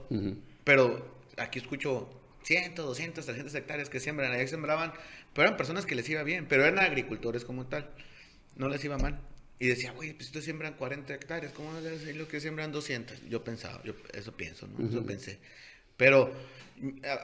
pero 0.63 1.23
aquí 1.39 1.61
escucho 1.61 2.11
100, 2.43 2.75
200, 2.75 3.25
300 3.25 3.55
hectáreas 3.55 3.89
que 3.89 3.99
siembran, 3.99 4.31
allá 4.31 4.47
sembraban, 4.47 4.93
pero 5.33 5.49
eran 5.49 5.57
personas 5.57 5.87
que 5.87 5.95
les 5.95 6.07
iba 6.11 6.23
bien, 6.23 6.45
pero 6.47 6.67
eran 6.67 6.81
agricultores 6.81 7.47
como 7.47 7.65
tal, 7.67 7.89
no 8.57 8.69
les 8.69 8.85
iba 8.85 8.99
mal. 8.99 9.19
Y 9.59 9.69
decía, 9.69 9.93
güey, 9.93 10.13
pues 10.13 10.27
ustedes 10.27 10.45
siembran 10.45 10.75
40 10.75 11.15
hectáreas, 11.15 11.53
¿cómo 11.53 11.77
es 11.79 11.85
decir 11.85 12.17
lo 12.17 12.29
que 12.29 12.41
siembran 12.41 12.73
200? 12.73 13.29
Yo 13.29 13.43
pensaba, 13.43 13.81
yo 13.85 13.95
eso 14.13 14.33
pienso, 14.37 14.67
¿no? 14.67 14.87
Eso 14.87 15.05
pensé. 15.05 15.39
Pero 15.97 16.31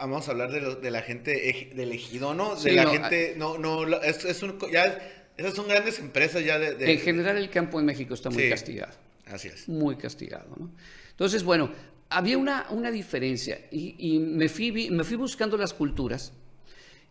vamos 0.00 0.28
a 0.28 0.30
hablar 0.30 0.50
de, 0.50 0.76
de 0.76 0.90
la 0.90 1.02
gente 1.02 1.72
del 1.74 1.92
ejido, 1.92 2.32
¿no? 2.32 2.56
De 2.56 2.72
la 2.72 2.86
gente, 2.88 3.34
no, 3.36 3.58
no, 3.58 3.84
es, 4.00 4.24
es 4.24 4.42
un, 4.42 4.58
ya, 4.72 4.98
esas 5.36 5.54
son 5.54 5.68
grandes 5.68 5.98
empresas 5.98 6.42
ya 6.42 6.58
de, 6.58 6.92
En 6.92 6.98
general 7.00 7.36
el 7.36 7.50
campo 7.50 7.78
en 7.78 7.86
México 7.86 8.14
está 8.14 8.30
muy 8.30 8.48
castigado. 8.48 8.94
Así 9.26 9.48
es. 9.48 9.68
Muy 9.68 9.96
castigado, 9.96 10.56
¿no? 10.58 10.70
Entonces, 11.10 11.44
bueno, 11.44 11.70
había 12.08 12.38
una, 12.38 12.66
una 12.70 12.90
diferencia 12.90 13.60
y, 13.70 13.94
y 13.98 14.18
me, 14.18 14.48
fui, 14.48 14.90
me 14.90 15.04
fui 15.04 15.16
buscando 15.16 15.58
las 15.58 15.74
culturas 15.74 16.32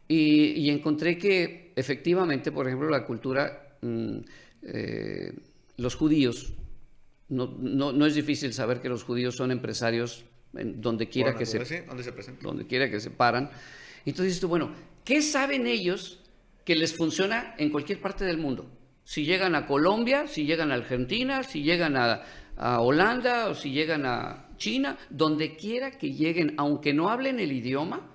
y, 0.08 0.54
y 0.54 0.72
encontré 0.72 1.20
que 1.20 1.74
efectivamente, 1.76 2.52
por 2.52 2.66
ejemplo, 2.66 2.90
la 2.90 3.06
cultura... 3.06 3.78
Mm, 3.82 4.22
eh, 4.64 5.34
los 5.78 5.96
judíos, 5.96 6.54
no, 7.30 7.56
no, 7.58 8.06
es 8.06 8.16
difícil 8.16 8.54
saber 8.54 8.82
que 8.82 8.90
los 8.90 9.04
judíos 9.04 9.36
son 9.36 9.52
empresarios 9.52 10.26
en 10.54 10.82
donde 10.82 11.08
quiera 11.08 11.36
que 11.36 11.46
se, 11.46 11.64
se 11.66 11.86
donde 12.42 12.68
quiera 12.68 12.90
que 12.90 13.00
se 13.00 13.10
paran. 13.10 13.50
Entonces 14.06 14.36
dices 14.36 14.50
bueno, 14.50 14.72
¿qué 15.06 15.22
saben 15.22 15.66
ellos 15.66 16.20
que 16.66 16.76
les 16.76 16.96
funciona 16.96 17.56
en 17.58 17.70
cualquier 17.70 18.02
parte 18.02 18.26
del 18.26 18.38
mundo? 18.38 18.70
Si 19.04 19.26
llegan 19.26 19.56
a 19.56 19.66
Colombia, 19.66 20.28
si 20.28 20.46
llegan 20.46 20.72
a 20.72 20.76
Argentina, 20.76 21.44
si 21.44 21.64
llegan 21.64 21.96
a, 21.96 22.22
a 22.58 22.82
Holanda 22.82 23.50
o 23.50 23.56
si 23.56 23.72
llegan 23.72 24.06
a 24.06 24.50
China, 24.58 24.98
donde 25.10 25.56
quiera 25.56 25.92
que 25.92 26.12
lleguen, 26.12 26.54
aunque 26.58 26.94
no 26.94 27.10
hablen 27.10 27.40
el 27.40 27.52
idioma, 27.52 28.08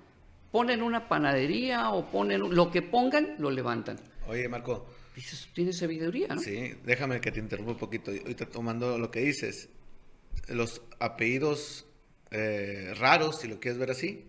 ponen 0.52 0.82
una 0.82 1.08
panadería 1.08 1.90
o 1.90 2.10
ponen 2.10 2.54
lo 2.54 2.70
que 2.70 2.82
pongan, 2.82 3.34
lo 3.38 3.50
levantan. 3.50 3.98
Oye, 4.28 4.48
Marco, 4.48 4.86
Dices, 5.16 5.48
tiene 5.54 5.72
sabiduría, 5.72 6.28
¿no? 6.28 6.38
Sí, 6.40 6.74
déjame 6.84 7.22
que 7.22 7.32
te 7.32 7.40
interrumpa 7.40 7.72
un 7.72 7.78
poquito. 7.78 8.10
Ahorita 8.10 8.46
tomando 8.46 8.98
lo 8.98 9.10
que 9.10 9.20
dices, 9.20 9.70
los 10.48 10.82
apellidos 11.00 11.86
eh, 12.30 12.92
raros, 12.98 13.40
si 13.40 13.48
lo 13.48 13.58
quieres 13.58 13.78
ver 13.78 13.90
así, 13.90 14.26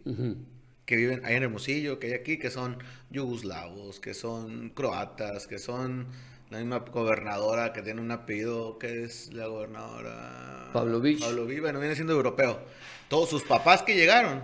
que 0.85 0.95
viven 0.95 1.25
ahí 1.25 1.35
en 1.35 1.43
Hermosillo, 1.43 1.99
que 1.99 2.07
hay 2.07 2.13
aquí, 2.13 2.39
que 2.39 2.49
son 2.49 2.77
yugoslavos, 3.09 3.99
que 3.99 4.13
son 4.13 4.69
croatas, 4.69 5.45
que 5.45 5.59
son 5.59 6.07
la 6.49 6.59
misma 6.59 6.79
gobernadora 6.79 7.73
que 7.73 7.81
tiene 7.81 7.99
un 7.99 8.11
apellido, 8.11 8.79
que 8.79 9.03
es 9.03 9.33
la 9.33 9.47
gobernadora... 9.47 10.69
Pavlovich. 10.71 11.19
Pavlovich, 11.19 11.59
bueno, 11.59 11.79
viene 11.81 11.95
siendo 11.95 12.13
europeo. 12.13 12.61
Todos 13.09 13.29
sus 13.29 13.43
papás 13.43 13.83
que 13.83 13.93
llegaron, 13.95 14.41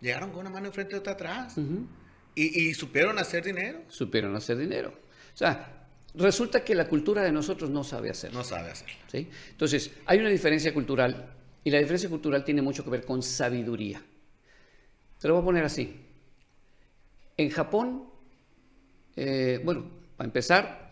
llegaron 0.00 0.30
con 0.30 0.42
una 0.42 0.50
mano 0.50 0.68
enfrente 0.68 0.94
y 0.94 0.98
otra 0.98 1.14
atrás. 1.14 1.56
y, 2.36 2.68
y 2.68 2.74
supieron 2.74 3.18
hacer 3.18 3.42
dinero. 3.44 3.82
Supieron 3.88 4.36
hacer 4.36 4.56
dinero. 4.56 5.02
O 5.34 5.36
sea, 5.36 5.88
resulta 6.14 6.64
que 6.64 6.74
la 6.74 6.86
cultura 6.88 7.22
de 7.22 7.32
nosotros 7.32 7.70
no 7.70 7.82
sabe 7.82 8.10
hacerlo. 8.10 8.38
No 8.38 8.44
sabe 8.44 8.70
hacerlo. 8.70 8.94
¿sí? 9.10 9.28
Entonces, 9.50 9.90
hay 10.06 10.18
una 10.18 10.28
diferencia 10.28 10.72
cultural 10.72 11.34
y 11.64 11.70
la 11.70 11.78
diferencia 11.78 12.08
cultural 12.08 12.44
tiene 12.44 12.62
mucho 12.62 12.84
que 12.84 12.90
ver 12.90 13.04
con 13.04 13.22
sabiduría. 13.22 14.00
Te 15.18 15.28
lo 15.28 15.34
voy 15.34 15.42
a 15.42 15.44
poner 15.46 15.64
así. 15.64 15.96
En 17.36 17.50
Japón, 17.50 18.04
eh, 19.16 19.60
bueno, 19.64 19.84
para 20.16 20.26
empezar, 20.26 20.90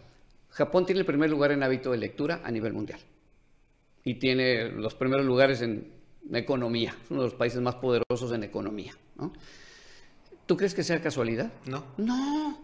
Japón 0.50 0.87
tiene 0.87 1.00
el 1.00 1.07
primer 1.07 1.31
lugar 1.31 1.52
en 1.52 1.62
hábito 1.62 1.92
de 1.92 1.98
lectura 1.98 2.40
a 2.42 2.50
nivel 2.50 2.72
mundial. 2.72 2.98
Y 4.05 4.14
tiene 4.14 4.70
los 4.70 4.94
primeros 4.94 5.24
lugares 5.24 5.62
en 5.62 5.92
economía. 6.33 6.96
Es 7.05 7.11
uno 7.11 7.20
de 7.20 7.26
los 7.28 7.35
países 7.35 7.61
más 7.61 7.76
poderosos 7.76 8.33
en 8.33 8.42
economía. 8.42 8.96
¿no? 9.16 9.33
¿Tú 10.46 10.57
crees 10.57 10.74
que 10.74 10.83
sea 10.83 11.00
casualidad? 11.00 11.52
No. 11.66 11.85
No. 11.96 12.62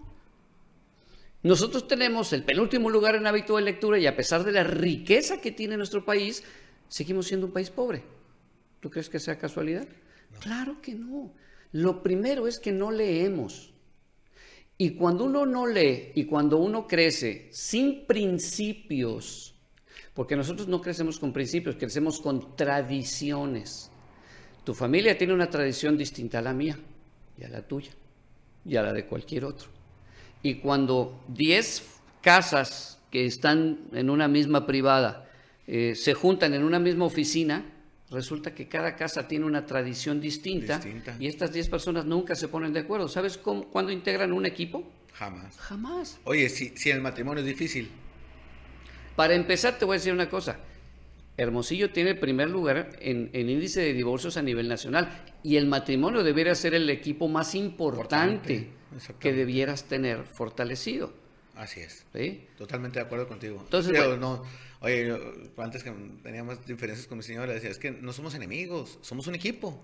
Nosotros 1.42 1.86
tenemos 1.86 2.32
el 2.32 2.44
penúltimo 2.44 2.90
lugar 2.90 3.14
en 3.14 3.26
hábito 3.26 3.56
de 3.56 3.62
lectura 3.62 3.98
y 3.98 4.06
a 4.06 4.16
pesar 4.16 4.42
de 4.42 4.52
la 4.52 4.64
riqueza 4.64 5.40
que 5.40 5.52
tiene 5.52 5.76
nuestro 5.76 6.04
país, 6.04 6.42
seguimos 6.88 7.26
siendo 7.26 7.46
un 7.46 7.52
país 7.52 7.70
pobre. 7.70 8.02
¿Tú 8.80 8.90
crees 8.90 9.08
que 9.08 9.20
sea 9.20 9.38
casualidad? 9.38 9.86
Claro 10.40 10.80
que 10.82 10.94
no. 10.94 11.32
Lo 11.72 12.02
primero 12.02 12.48
es 12.48 12.58
que 12.58 12.72
no 12.72 12.90
leemos. 12.90 13.72
Y 14.76 14.90
cuando 14.90 15.24
uno 15.24 15.46
no 15.46 15.66
lee 15.66 16.12
y 16.14 16.24
cuando 16.24 16.58
uno 16.58 16.86
crece 16.86 17.48
sin 17.52 18.06
principios, 18.06 19.54
porque 20.14 20.36
nosotros 20.36 20.66
no 20.66 20.80
crecemos 20.80 21.18
con 21.18 21.32
principios, 21.32 21.76
crecemos 21.76 22.20
con 22.20 22.56
tradiciones. 22.56 23.90
Tu 24.64 24.74
familia 24.74 25.16
tiene 25.16 25.34
una 25.34 25.50
tradición 25.50 25.96
distinta 25.96 26.38
a 26.40 26.42
la 26.42 26.52
mía 26.52 26.78
y 27.36 27.44
a 27.44 27.48
la 27.48 27.62
tuya 27.62 27.92
y 28.64 28.76
a 28.76 28.82
la 28.82 28.92
de 28.92 29.06
cualquier 29.06 29.44
otro. 29.44 29.77
Y 30.42 30.56
cuando 30.56 31.20
10 31.28 31.84
casas 32.22 32.98
que 33.10 33.26
están 33.26 33.78
en 33.92 34.10
una 34.10 34.28
misma 34.28 34.66
privada 34.66 35.28
eh, 35.66 35.94
se 35.94 36.14
juntan 36.14 36.54
en 36.54 36.64
una 36.64 36.78
misma 36.78 37.04
oficina, 37.04 37.64
Resulta 38.10 38.54
que 38.54 38.68
cada 38.68 38.96
casa 38.96 39.28
tiene 39.28 39.44
una 39.44 39.66
tradición 39.66 40.18
distinta, 40.18 40.80
y 41.20 41.26
estas 41.26 41.52
10 41.52 41.68
personas 41.68 42.06
nunca 42.06 42.34
se 42.34 42.48
ponen 42.48 42.72
de 42.72 42.80
acuerdo. 42.80 43.06
¿Sabes 43.06 43.36
cómo, 43.36 43.64
cuándo 43.64 43.92
integran 43.92 44.32
un 44.32 44.46
equipo? 44.46 44.90
Jamás. 45.12 45.58
Jamás. 45.58 46.18
Oye, 46.24 46.48
si, 46.48 46.70
si 46.70 46.88
el 46.88 47.02
matrimonio 47.02 47.42
es 47.42 47.46
difícil. 47.46 47.90
Para 49.14 49.34
empezar, 49.34 49.78
te 49.78 49.84
voy 49.84 49.96
a 49.96 49.98
decir 49.98 50.14
una 50.14 50.30
cosa. 50.30 50.58
Hermosillo 51.36 51.90
tiene 51.90 52.10
el 52.10 52.18
primer 52.18 52.48
lugar 52.48 52.96
en, 53.00 53.30
índice 53.34 53.80
de 53.80 53.92
divorcios 53.92 54.38
a 54.38 54.42
nivel 54.42 54.68
nacional 54.68 55.22
y 55.42 55.56
el 55.56 55.66
matrimonio 55.66 56.24
debería 56.24 56.54
ser 56.54 56.74
el 56.74 56.88
equipo 56.88 57.28
más 57.28 57.54
importante, 57.54 58.70
que 59.18 59.32
debieras 59.32 59.84
tener 59.84 60.24
fortalecido. 60.24 61.12
Así 61.54 61.80
es. 61.80 62.04
¿Sí? 62.14 62.46
Totalmente 62.56 63.00
de 63.00 63.06
acuerdo 63.06 63.26
contigo. 63.26 63.60
Entonces, 63.60 63.92
no, 64.18 64.44
Oye, 64.80 65.12
antes 65.56 65.82
que 65.82 65.90
teníamos 66.22 66.64
diferencias 66.64 67.08
con 67.08 67.18
mi 67.18 67.24
señora, 67.24 67.52
decía, 67.52 67.70
es 67.70 67.78
que 67.78 67.90
no 67.90 68.12
somos 68.12 68.34
enemigos, 68.34 68.98
somos 69.02 69.26
un 69.26 69.34
equipo. 69.34 69.76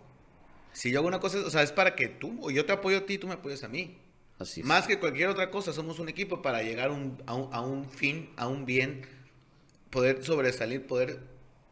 Si 0.73 0.93
yo 0.93 1.01
hago 1.01 1.09
una 1.09 1.19
cosa, 1.19 1.38
o 1.38 1.51
sea, 1.51 1.62
es 1.62 1.73
para 1.73 1.97
que 1.97 2.09
tú, 2.09 2.38
o 2.43 2.51
yo 2.51 2.64
te 2.64 2.73
apoyo 2.73 2.99
a 2.99 3.07
ti, 3.07 3.19
tú 3.19 3.27
me 3.27 3.35
apoyas 3.35 3.64
a 3.64 3.69
mí. 3.69 3.99
Así 4.38 4.61
es. 4.61 4.67
Más 4.67 4.87
que 4.87 5.01
cualquier 5.01 5.29
otra 5.29 5.51
cosa, 5.51 5.73
somos 5.73 5.99
un 5.99 6.09
equipo 6.09 6.43
para 6.43 6.62
llegar 6.62 6.90
a, 6.90 7.33
un, 7.62 7.90
fin, 7.90 8.31
a 8.37 8.47
un 8.47 8.67
bien, 8.67 9.03
poder 9.90 10.23
sobresalir, 10.25 10.87
poder 10.87 11.21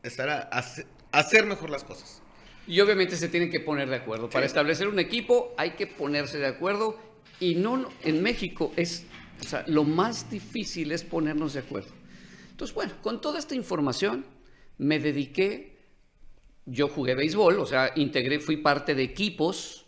estar 0.02 0.28
a, 0.28 0.64
hacer 1.12 1.46
mejor 1.46 1.70
las 1.70 1.84
cosas. 1.84 2.22
Y 2.66 2.80
obviamente 2.80 3.16
se 3.16 3.28
tienen 3.28 3.50
que 3.50 3.60
poner 3.60 3.88
de 3.88 3.96
acuerdo. 3.96 4.30
Para 4.30 4.46
establecer 4.46 4.88
un 4.88 4.98
equipo 4.98 5.54
hay 5.56 5.72
que 5.72 5.86
ponerse 5.86 6.38
de 6.38 6.46
acuerdo 6.46 6.98
y 7.42 7.56
no 7.56 7.88
en 8.04 8.22
México 8.22 8.72
es, 8.76 9.04
o 9.40 9.44
sea, 9.44 9.64
lo 9.66 9.82
más 9.82 10.30
difícil 10.30 10.92
es 10.92 11.02
ponernos 11.02 11.54
de 11.54 11.60
acuerdo. 11.60 11.90
Entonces, 12.50 12.72
bueno, 12.72 12.92
con 13.02 13.20
toda 13.20 13.40
esta 13.40 13.56
información 13.56 14.24
me 14.78 15.00
dediqué, 15.00 15.76
yo 16.66 16.86
jugué 16.86 17.16
béisbol, 17.16 17.58
o 17.58 17.66
sea, 17.66 17.90
integré, 17.96 18.38
fui 18.38 18.58
parte 18.58 18.94
de 18.94 19.02
equipos, 19.02 19.86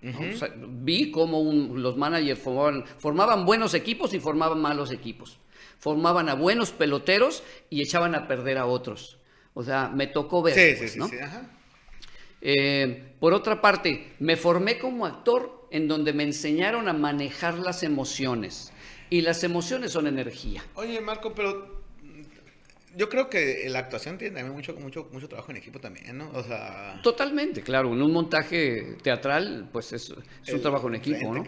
vi 0.00 1.10
cómo 1.10 1.42
los 1.76 1.96
managers 1.96 2.40
formaban, 2.40 2.84
formaban 2.98 3.44
buenos 3.44 3.74
equipos 3.74 4.14
y 4.14 4.20
formaban 4.20 4.60
malos 4.60 4.92
equipos. 4.92 5.38
Formaban 5.78 6.28
a 6.28 6.34
buenos 6.34 6.70
peloteros 6.70 7.42
y 7.68 7.82
echaban 7.82 8.14
a 8.14 8.28
perder 8.28 8.58
a 8.58 8.66
otros. 8.66 9.18
O 9.54 9.64
sea, 9.64 9.88
me 9.88 10.06
tocó 10.06 10.40
ver. 10.40 10.54
Sí, 10.54 10.78
pues, 10.78 10.92
sí, 10.92 11.00
sí, 11.00 11.16
eh, 12.40 13.14
por 13.18 13.32
otra 13.32 13.60
parte, 13.60 14.14
me 14.20 14.36
formé 14.36 14.78
como 14.78 15.06
actor 15.06 15.61
en 15.72 15.88
donde 15.88 16.12
me 16.12 16.22
enseñaron 16.22 16.88
a 16.88 16.92
manejar 16.92 17.58
las 17.58 17.82
emociones. 17.82 18.72
Y 19.10 19.22
las 19.22 19.42
emociones 19.42 19.92
son 19.92 20.06
energía. 20.06 20.62
Oye, 20.74 21.00
Marco, 21.00 21.34
pero 21.34 21.82
yo 22.96 23.08
creo 23.08 23.30
que 23.30 23.66
la 23.70 23.80
actuación 23.80 24.18
tiene 24.18 24.34
también 24.34 24.54
mucho, 24.54 24.74
mucho, 24.74 25.08
mucho 25.12 25.28
trabajo 25.28 25.50
en 25.50 25.56
equipo 25.56 25.80
también, 25.80 26.16
¿no? 26.16 26.30
O 26.34 26.42
sea... 26.42 27.00
Totalmente, 27.02 27.62
claro. 27.62 27.92
En 27.92 28.02
un 28.02 28.12
montaje 28.12 28.96
teatral, 29.02 29.68
pues 29.72 29.92
es, 29.92 30.10
un 30.10 30.60
trabajo 30.60 30.88
en 30.88 30.96
equipo, 30.96 31.34
¿no? 31.34 31.44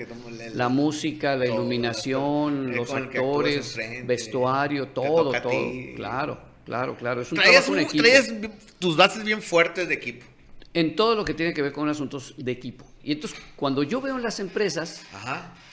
la 0.55 0.69
música, 0.69 1.37
la 1.37 1.47
iluminación, 1.47 2.75
los 2.75 2.93
actores, 2.93 3.79
vestuario, 4.05 4.89
todo, 4.89 5.33
todo. 5.41 5.51
Claro, 5.97 6.39
claro, 6.65 6.97
claro. 6.97 7.21
Es 7.23 7.33
un 7.33 7.39
trabajo 7.39 7.75
en 7.75 7.81
equipo. 7.81 8.03
Traes 8.03 8.35
tus 8.79 8.97
bases 8.97 9.23
bien 9.23 9.43
fuertes 9.43 9.87
de 9.89 9.95
equipo. 9.95 10.25
En 10.73 10.97
todo 10.97 11.15
lo 11.15 11.25
que 11.25 11.35
tiene 11.35 11.53
que 11.53 11.63
ver 11.63 11.73
con 11.73 11.89
asuntos 11.89 12.35
de 12.37 12.53
equipo. 12.53 12.87
Y 13.05 13.12
entonces, 13.12 13.38
cuando 13.57 13.83
yo 13.83 14.01
veo 14.01 14.17
en 14.17 14.23
las 14.23 14.40
empresas, 14.40 15.03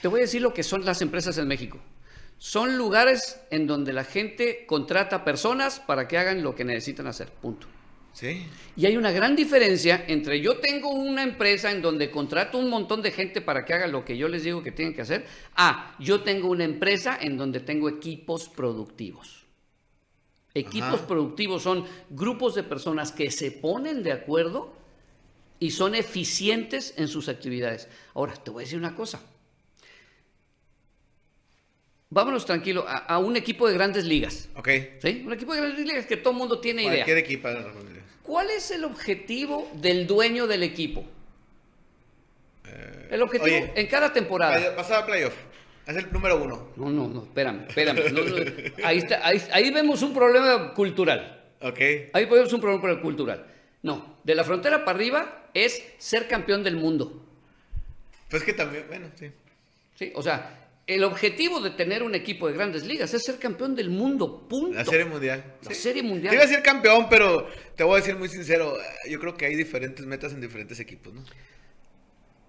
te 0.00 0.08
voy 0.08 0.20
a 0.20 0.22
decir 0.22 0.42
lo 0.42 0.52
que 0.52 0.62
son 0.62 0.84
las 0.84 1.00
empresas 1.02 1.38
en 1.38 1.48
México. 1.48 1.78
Son 2.38 2.76
lugares 2.76 3.40
en 3.50 3.66
donde 3.66 3.92
la 3.92 4.04
gente 4.04 4.66
contrata 4.66 5.24
personas 5.24 5.80
para 5.80 6.08
que 6.08 6.18
hagan 6.18 6.42
lo 6.42 6.54
que 6.54 6.64
necesitan 6.64 7.06
hacer. 7.06 7.28
Punto. 7.30 7.68
Sí. 8.12 8.46
Y 8.76 8.84
hay 8.84 8.96
una 8.96 9.10
gran 9.10 9.34
diferencia 9.34 10.04
entre 10.06 10.40
yo 10.40 10.58
tengo 10.58 10.90
una 10.90 11.22
empresa 11.22 11.70
en 11.70 11.80
donde 11.80 12.10
contrato 12.10 12.58
un 12.58 12.68
montón 12.68 13.00
de 13.00 13.10
gente 13.10 13.40
para 13.40 13.64
que 13.64 13.72
haga 13.72 13.86
lo 13.86 14.04
que 14.04 14.18
yo 14.18 14.28
les 14.28 14.42
digo 14.42 14.62
que 14.62 14.72
tienen 14.72 14.94
que 14.94 15.00
hacer, 15.00 15.24
a 15.56 15.96
yo 15.98 16.20
tengo 16.20 16.50
una 16.50 16.64
empresa 16.64 17.16
en 17.18 17.38
donde 17.38 17.60
tengo 17.60 17.88
equipos 17.88 18.50
productivos. 18.50 19.46
Equipos 20.52 21.00
productivos 21.00 21.62
son 21.62 21.86
grupos 22.10 22.54
de 22.54 22.62
personas 22.62 23.12
que 23.12 23.30
se 23.30 23.50
ponen 23.50 24.02
de 24.02 24.12
acuerdo 24.12 24.81
y 25.62 25.70
son 25.70 25.94
eficientes 25.94 26.94
en 26.96 27.08
sus 27.08 27.28
actividades. 27.28 27.88
Ahora, 28.14 28.34
te 28.34 28.50
voy 28.50 28.62
a 28.62 28.64
decir 28.64 28.78
una 28.78 28.94
cosa 28.94 29.20
vámonos 32.12 32.44
tranquilo 32.44 32.84
a, 32.86 33.18
un 33.18 33.36
equipo 33.36 33.66
de 33.66 33.74
grandes 33.74 34.04
ligas. 34.04 34.48
Ok. 34.54 34.68
¿Sí? 35.00 35.22
Un 35.26 35.32
equipo 35.32 35.54
de 35.54 35.60
grandes 35.60 35.86
ligas 35.86 36.06
que 36.06 36.18
todo 36.18 36.32
el 36.32 36.38
mundo 36.38 36.60
tiene 36.60 36.82
idea. 36.82 37.04
Cualquier 37.04 37.18
equipo. 37.18 37.48
¿Cuál 38.22 38.50
es 38.50 38.70
el 38.70 38.84
objetivo 38.84 39.70
del 39.74 40.06
dueño 40.06 40.46
del 40.46 40.62
equipo? 40.62 41.04
Eh, 42.68 43.08
el 43.10 43.22
objetivo 43.22 43.72
en 43.74 43.86
cada 43.86 44.12
temporada. 44.12 44.76
Pasaba 44.76 45.00
a 45.00 45.06
playoff. 45.06 45.34
Es 45.86 45.96
el 45.96 46.12
número 46.12 46.40
uno. 46.40 46.68
No, 46.76 46.90
no, 46.90 47.08
no, 47.08 47.22
espérame, 47.22 47.64
espérame. 47.66 48.00
ahí, 48.84 48.98
está, 48.98 49.26
ahí, 49.26 49.70
vemos 49.70 50.02
un 50.02 50.12
problema 50.14 50.74
cultural. 50.74 51.44
Ok. 51.60 51.80
Ahí 52.12 52.26
vemos 52.26 52.52
un 52.52 52.60
problema 52.60 53.00
cultural. 53.00 53.51
No, 53.82 54.18
de 54.22 54.34
la 54.34 54.44
frontera 54.44 54.84
para 54.84 54.96
arriba 54.96 55.48
es 55.54 55.82
ser 55.98 56.28
campeón 56.28 56.62
del 56.62 56.76
mundo. 56.76 57.26
Pues 58.30 58.42
que 58.44 58.52
también, 58.52 58.84
bueno, 58.88 59.08
sí. 59.18 59.30
Sí, 59.94 60.12
o 60.14 60.22
sea, 60.22 60.70
el 60.86 61.04
objetivo 61.04 61.60
de 61.60 61.70
tener 61.70 62.02
un 62.02 62.14
equipo 62.14 62.48
de 62.48 62.54
grandes 62.54 62.84
ligas 62.84 63.12
es 63.12 63.24
ser 63.24 63.38
campeón 63.38 63.74
del 63.74 63.90
mundo, 63.90 64.46
punto. 64.48 64.76
La 64.76 64.84
Serie 64.84 65.04
Mundial. 65.04 65.44
La 65.62 65.74
Serie 65.74 66.02
Mundial. 66.02 66.30
Te 66.30 66.36
iba 66.36 66.44
a 66.44 66.48
ser 66.48 66.62
campeón, 66.62 67.06
pero 67.10 67.46
te 67.76 67.84
voy 67.84 67.94
a 67.94 67.96
decir 67.96 68.16
muy 68.16 68.28
sincero, 68.28 68.76
yo 69.08 69.20
creo 69.20 69.36
que 69.36 69.46
hay 69.46 69.54
diferentes 69.54 70.06
metas 70.06 70.32
en 70.32 70.40
diferentes 70.40 70.80
equipos, 70.80 71.12
¿no? 71.12 71.22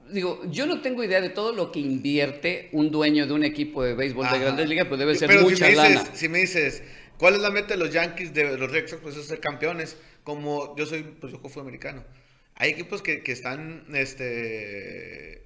Digo, 0.10 0.42
yo 0.50 0.66
no 0.66 0.82
tengo 0.82 1.04
idea 1.04 1.22
de 1.22 1.30
todo 1.30 1.54
lo 1.54 1.72
que 1.72 1.80
invierte 1.80 2.70
un 2.74 2.92
dueño 2.92 3.26
de 3.26 3.34
un 3.34 3.44
equipo 3.44 3.84
de 3.84 3.94
béisbol 3.94 4.30
de 4.32 4.40
grandes 4.40 4.68
ligas, 4.68 4.86
pero 4.86 4.98
debe 4.98 5.16
ser 5.16 5.42
mucha 5.42 5.68
si 5.68 5.76
lana. 5.76 6.04
Si 6.14 6.28
me 6.28 6.40
dices, 6.40 6.84
¿cuál 7.18 7.36
es 7.36 7.42
la 7.42 7.50
meta 7.50 7.70
de 7.70 7.78
los 7.78 7.92
Yankees, 7.92 8.34
de 8.34 8.58
los 8.58 8.70
Red 8.70 8.88
Sox? 8.88 9.02
Pues 9.02 9.16
es 9.16 9.26
ser 9.28 9.40
campeones. 9.40 9.98
Como 10.24 10.76
yo 10.78 10.86
soy, 10.86 11.04
pues 11.04 11.34
yo 11.34 11.40
fui 11.50 11.62
americano. 11.62 12.04
Hay 12.56 12.70
equipos 12.72 13.02
que, 13.02 13.24
que 13.24 13.32
están, 13.32 13.86
este 13.94 15.44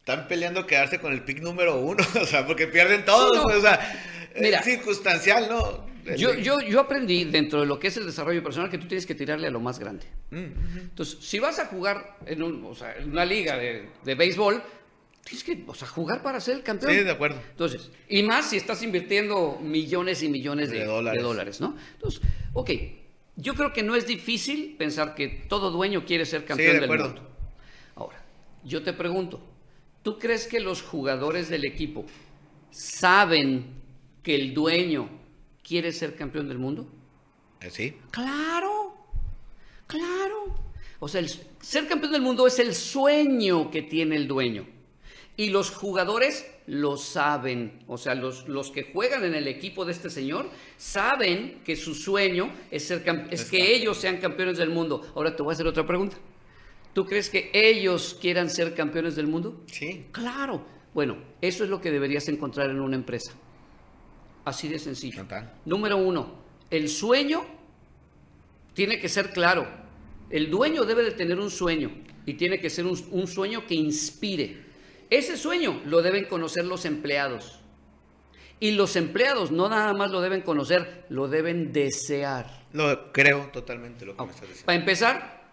están 0.00 0.28
peleando 0.28 0.66
quedarse 0.66 0.98
con 0.98 1.12
el 1.14 1.22
pick 1.22 1.40
número 1.40 1.78
uno, 1.78 2.04
o 2.20 2.26
sea, 2.26 2.46
porque 2.46 2.66
pierden 2.66 3.04
todos, 3.04 3.38
o 3.54 3.60
sea, 3.60 3.80
Mira, 4.38 4.58
es 4.58 4.64
circunstancial, 4.64 5.48
¿no? 5.48 5.86
Yo, 6.18 6.34
yo, 6.34 6.60
yo 6.60 6.80
aprendí 6.80 7.24
dentro 7.24 7.60
de 7.60 7.66
lo 7.66 7.78
que 7.78 7.86
es 7.86 7.96
el 7.96 8.04
desarrollo 8.04 8.42
personal 8.42 8.68
que 8.70 8.76
tú 8.76 8.86
tienes 8.86 9.06
que 9.06 9.14
tirarle 9.14 9.46
a 9.46 9.50
lo 9.50 9.60
más 9.60 9.78
grande. 9.78 10.04
Mm, 10.32 10.78
Entonces, 10.80 11.16
si 11.22 11.38
vas 11.38 11.58
a 11.58 11.64
jugar 11.66 12.18
en, 12.26 12.42
un- 12.42 12.62
o 12.66 12.74
sea, 12.74 12.94
en 12.96 13.10
una 13.10 13.24
liga 13.24 13.56
de, 13.56 13.88
de 14.04 14.14
béisbol, 14.14 14.62
tienes 15.24 15.42
que 15.44 15.64
o 15.66 15.74
sea, 15.74 15.88
jugar 15.88 16.22
para 16.22 16.38
ser 16.40 16.56
el 16.56 16.62
campeón. 16.62 16.92
Sí, 16.92 16.98
de 16.98 17.10
acuerdo. 17.10 17.40
Entonces, 17.52 17.90
y 18.10 18.22
más 18.22 18.50
si 18.50 18.58
estás 18.58 18.82
invirtiendo 18.82 19.58
millones 19.62 20.22
y 20.22 20.28
millones 20.28 20.68
de, 20.68 20.80
De 20.80 20.80
de 20.82 20.86
dólares. 20.90 21.22
dólares. 21.22 21.60
¿no? 21.62 21.74
Entonces, 21.94 22.20
ok, 22.52 22.70
yo 23.36 23.54
creo 23.54 23.72
que 23.72 23.82
no 23.82 23.96
es 23.96 24.06
difícil 24.06 24.76
pensar 24.78 25.14
que 25.14 25.28
todo 25.28 25.70
dueño 25.70 26.04
quiere 26.04 26.24
ser 26.24 26.44
campeón 26.44 26.80
de 26.80 26.86
del 26.86 26.98
mundo. 26.98 27.30
Ahora, 27.96 28.22
yo 28.64 28.82
te 28.82 28.92
pregunto, 28.92 29.40
¿tú 30.02 30.18
crees 30.18 30.46
que 30.46 30.60
los 30.60 30.82
jugadores 30.82 31.48
del 31.48 31.64
equipo 31.64 32.04
saben 32.70 33.66
que 34.22 34.34
el 34.34 34.54
dueño 34.54 35.08
quiere 35.62 35.92
ser 35.92 36.14
campeón 36.14 36.48
del 36.48 36.58
mundo? 36.58 36.86
Eh, 37.60 37.70
Sí. 37.70 37.96
Claro, 38.10 38.94
claro. 39.86 40.54
O 41.00 41.08
sea, 41.08 41.20
el 41.20 41.28
ser 41.60 41.88
campeón 41.88 42.12
del 42.12 42.22
mundo 42.22 42.46
es 42.46 42.58
el 42.58 42.74
sueño 42.74 43.70
que 43.70 43.82
tiene 43.82 44.16
el 44.16 44.28
dueño. 44.28 44.66
Y 45.36 45.50
los 45.50 45.70
jugadores 45.70 46.46
lo 46.66 46.96
saben. 46.96 47.82
O 47.88 47.98
sea, 47.98 48.14
los, 48.14 48.48
los 48.48 48.70
que 48.70 48.84
juegan 48.84 49.24
en 49.24 49.34
el 49.34 49.48
equipo 49.48 49.84
de 49.84 49.92
este 49.92 50.10
señor 50.10 50.48
saben 50.76 51.60
que 51.64 51.76
su 51.76 51.94
sueño 51.94 52.52
es, 52.70 52.84
ser 52.84 53.02
es 53.30 53.44
que 53.46 53.74
ellos 53.74 53.96
sean 53.96 54.18
campeones 54.18 54.58
del 54.58 54.70
mundo. 54.70 55.02
Ahora 55.14 55.34
te 55.34 55.42
voy 55.42 55.52
a 55.52 55.54
hacer 55.54 55.66
otra 55.66 55.86
pregunta. 55.86 56.16
¿Tú 56.92 57.04
crees 57.04 57.28
que 57.28 57.50
ellos 57.52 58.16
quieran 58.20 58.48
ser 58.48 58.74
campeones 58.74 59.16
del 59.16 59.26
mundo? 59.26 59.64
Sí. 59.66 60.06
Claro. 60.12 60.64
Bueno, 60.94 61.18
eso 61.40 61.64
es 61.64 61.70
lo 61.70 61.80
que 61.80 61.90
deberías 61.90 62.28
encontrar 62.28 62.70
en 62.70 62.80
una 62.80 62.94
empresa. 62.94 63.32
Así 64.44 64.68
de 64.68 64.78
sencillo. 64.78 65.22
Total. 65.22 65.52
Número 65.64 65.96
uno, 65.96 66.38
el 66.70 66.88
sueño 66.88 67.44
tiene 68.74 69.00
que 69.00 69.08
ser 69.08 69.32
claro. 69.32 69.66
El 70.30 70.50
dueño 70.50 70.84
debe 70.84 71.02
de 71.02 71.10
tener 71.10 71.40
un 71.40 71.50
sueño 71.50 71.90
y 72.24 72.34
tiene 72.34 72.60
que 72.60 72.70
ser 72.70 72.86
un, 72.86 72.96
un 73.10 73.26
sueño 73.26 73.66
que 73.66 73.74
inspire. 73.74 74.62
Ese 75.10 75.36
sueño 75.36 75.80
lo 75.86 76.02
deben 76.02 76.24
conocer 76.26 76.64
los 76.64 76.84
empleados. 76.84 77.60
Y 78.60 78.72
los 78.72 78.96
empleados 78.96 79.50
no 79.50 79.68
nada 79.68 79.92
más 79.92 80.10
lo 80.10 80.20
deben 80.20 80.40
conocer, 80.40 81.04
lo 81.10 81.28
deben 81.28 81.72
desear. 81.72 82.46
Lo 82.72 83.12
creo 83.12 83.50
totalmente 83.52 84.04
lo 84.06 84.16
que 84.16 84.24
me 84.24 84.30
estás 84.30 84.42
diciendo. 84.48 84.66
Para 84.66 84.78
empezar, 84.78 85.44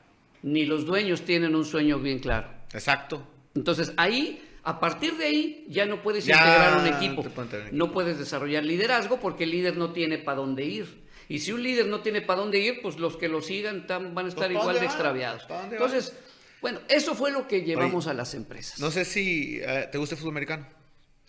ni 0.44 0.66
los 0.66 0.86
dueños 0.86 1.22
tienen 1.24 1.56
un 1.56 1.66
sueño 1.66 2.00
bien 2.00 2.20
claro. 2.20 2.48
Exacto. 2.74 3.28
Entonces 3.56 3.92
ahí, 3.98 4.42
a 4.64 4.80
partir 4.80 5.18
de 5.18 5.26
ahí, 5.26 5.66
ya 5.68 5.86
no 5.86 6.02
puedes 6.02 6.26
Ya 6.26 6.36
integrar 6.38 6.78
un 6.78 6.88
equipo. 6.88 7.24
No 7.54 7.68
equipo. 7.68 7.92
puedes 7.92 8.18
desarrollar 8.18 8.64
liderazgo 8.64 9.20
porque 9.20 9.44
el 9.44 9.52
líder 9.52 9.78
no 9.78 9.92
tiene 9.92 10.18
para 10.20 10.38
dónde 10.38 10.64
ir. 10.66 11.02
Y 11.28 11.40
si 11.40 11.52
un 11.52 11.64
líder 11.64 11.88
no 11.88 12.02
tiene 12.02 12.22
para 12.22 12.40
dónde 12.42 12.60
ir, 12.60 12.82
pues 12.82 12.98
los 13.00 13.18
que 13.18 13.28
lo 13.30 13.42
sigan 13.42 13.88
tan- 13.88 14.14
van 14.14 14.28
a 14.28 14.30
estar 14.30 14.48
¿pa' 14.48 14.60
igual 14.60 14.80
de 14.80 14.86
extraviados. 14.86 15.44
¿Pa' 15.46 15.62
dónde 15.62 15.76
Entonces, 15.78 16.14
bueno, 16.62 16.80
eso 16.90 17.16
fue 17.16 17.32
lo 17.32 17.48
que 17.48 17.62
llevamos 17.64 18.08
a 18.08 18.14
las 18.14 18.34
empresas. 18.34 18.80
No 18.80 18.92
sé 18.92 19.06
si 19.06 19.60
eh, 19.62 19.88
te 19.92 19.98
gusta 19.98 20.16
el 20.16 20.20
fútbol 20.20 20.34
americano. 20.34 20.68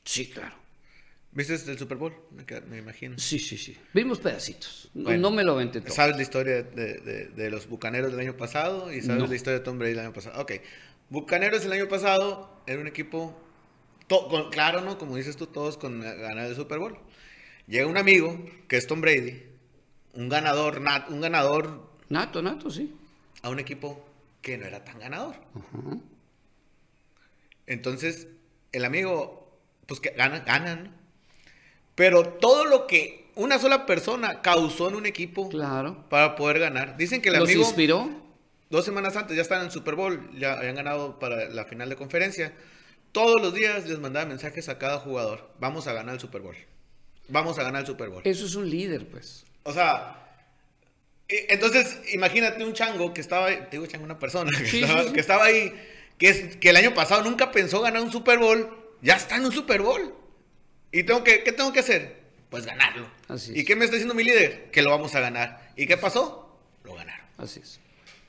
Sí, 0.04 0.28
claro. 0.28 0.54
¿Viste 1.34 1.54
el 1.54 1.78
Super 1.78 1.96
Bowl? 1.96 2.12
Me, 2.68 2.76
imagino. 2.78 3.18
Sí, 3.18 3.38
sí, 3.38 3.56
sí. 3.56 3.74
Vimos 3.94 4.18
pedacitos. 4.20 4.90
No, 4.92 5.04
Bueno, 5.04 5.22
no 5.22 5.30
me 5.30 5.42
lo 5.42 5.56
vente 5.56 5.80
todo. 5.80 5.94
¿Sabes 5.94 6.16
la 6.16 6.22
historia 6.22 6.62
de, 6.62 6.98
de- 6.98 7.26
de 7.28 7.50
los 7.50 7.66
Bucaneros 7.68 8.10
del 8.10 8.20
año 8.20 8.36
pasado? 8.36 8.92
¿Y 8.92 9.00
sabes 9.00 9.22
No. 9.22 9.26
la 9.26 9.34
historia 9.34 9.58
de 9.60 9.64
Tom 9.64 9.78
Brady 9.78 9.92
del 9.94 10.00
año 10.00 10.12
pasado? 10.12 10.42
Ok. 10.42 10.52
Bucaneros 11.08 11.64
el 11.64 11.72
año 11.72 11.88
pasado 11.88 12.62
era 12.66 12.80
un 12.80 12.86
equipo, 12.86 13.34
con- 14.08 14.50
claro, 14.50 14.82
¿no? 14.82 14.98
Como 14.98 15.16
dices 15.16 15.36
tú, 15.36 15.46
todos 15.46 15.78
con 15.78 16.00
ganar 16.00 16.46
el 16.48 16.54
Super 16.54 16.78
Bowl. 16.78 16.98
Llega 17.66 17.86
un 17.86 17.96
amigo, 17.96 18.38
que 18.68 18.76
es 18.76 18.86
Tom 18.86 19.00
Brady, 19.00 19.42
un 20.14 20.28
ganador, 20.28 20.82
nat- 20.82 21.08
un 21.08 21.22
ganador 21.22 21.88
Nato, 22.10 22.42
nato, 22.42 22.70
sí. 22.70 22.92
a 23.40 23.48
un 23.48 23.58
equipo 23.58 24.06
que 24.42 24.58
no 24.58 24.66
era 24.66 24.84
tan 24.84 24.98
ganador. 24.98 25.36
Entonces, 27.66 28.28
el 28.72 28.84
amigo, 28.84 29.58
pues 29.86 30.00
que 30.00 30.10
gana, 30.10 30.40
ganan. 30.40 30.84
¿no? 30.84 30.90
Pero 31.94 32.24
todo 32.28 32.64
lo 32.64 32.86
que 32.86 33.30
una 33.34 33.58
sola 33.58 33.86
persona 33.86 34.42
causó 34.42 34.88
en 34.88 34.96
un 34.96 35.06
equipo 35.06 35.48
Claro. 35.48 36.04
para 36.08 36.36
poder 36.36 36.58
ganar. 36.58 36.96
Dicen 36.96 37.22
que 37.22 37.28
el 37.30 37.36
¿Los 37.36 37.48
amigo, 37.48 37.62
inspiró? 37.62 38.10
dos 38.70 38.84
semanas 38.84 39.16
antes, 39.16 39.36
ya 39.36 39.42
estaban 39.42 39.62
en 39.62 39.66
el 39.68 39.72
Super 39.72 39.94
Bowl, 39.94 40.30
ya 40.38 40.54
habían 40.54 40.74
ganado 40.74 41.18
para 41.18 41.48
la 41.48 41.64
final 41.64 41.88
de 41.88 41.96
conferencia. 41.96 42.52
Todos 43.12 43.40
los 43.42 43.52
días 43.54 43.86
les 43.88 43.98
mandaba 43.98 44.26
mensajes 44.26 44.68
a 44.68 44.78
cada 44.78 44.98
jugador. 44.98 45.50
Vamos 45.60 45.86
a 45.86 45.92
ganar 45.92 46.14
el 46.14 46.20
Super 46.20 46.40
Bowl. 46.40 46.56
Vamos 47.28 47.58
a 47.58 47.62
ganar 47.62 47.82
el 47.82 47.86
Super 47.86 48.08
Bowl. 48.08 48.22
Eso 48.24 48.46
es 48.46 48.54
un 48.54 48.68
líder, 48.68 49.06
pues. 49.08 49.44
O 49.64 49.72
sea, 49.72 50.31
entonces 51.48 51.98
imagínate 52.12 52.64
un 52.64 52.72
chango 52.72 53.12
que 53.14 53.20
estaba, 53.20 53.46
ahí- 53.46 53.58
te 53.70 53.72
digo 53.72 53.86
chango, 53.86 54.04
una 54.04 54.18
persona 54.18 54.50
que, 54.56 54.66
Sí, 54.66 54.82
estaba, 54.82 55.02
sí, 55.02 55.08
sí. 55.08 55.14
que 55.14 55.20
estaba 55.20 55.44
ahí, 55.44 55.72
que, 56.18 56.28
es, 56.28 56.56
que 56.56 56.70
el 56.70 56.76
año 56.76 56.94
pasado 56.94 57.22
nunca 57.22 57.50
pensó 57.52 57.80
ganar 57.80 58.02
un 58.02 58.10
Super 58.12 58.38
Bowl, 58.38 58.68
ya 59.02 59.16
está 59.16 59.36
en 59.36 59.44
un 59.46 59.52
Super 59.52 59.82
Bowl. 59.82 60.14
¿Y 60.90 61.04
tengo 61.04 61.24
que, 61.24 61.42
qué 61.42 61.52
tengo 61.52 61.72
que 61.72 61.80
hacer? 61.80 62.20
Pues 62.50 62.66
ganarlo. 62.66 63.08
Así 63.28 63.52
¿Y 63.54 63.60
es. 63.60 63.66
qué 63.66 63.76
me 63.76 63.84
está 63.84 63.94
diciendo 63.96 64.14
mi 64.14 64.24
líder? 64.24 64.70
Que 64.70 64.82
lo 64.82 64.90
vamos 64.90 65.14
a 65.14 65.20
ganar. 65.20 65.70
¿Y 65.76 65.86
qué 65.86 65.96
pasó? 65.96 66.58
Lo 66.84 66.94
ganaron. 66.94 67.26
Así 67.38 67.60
es. 67.60 67.80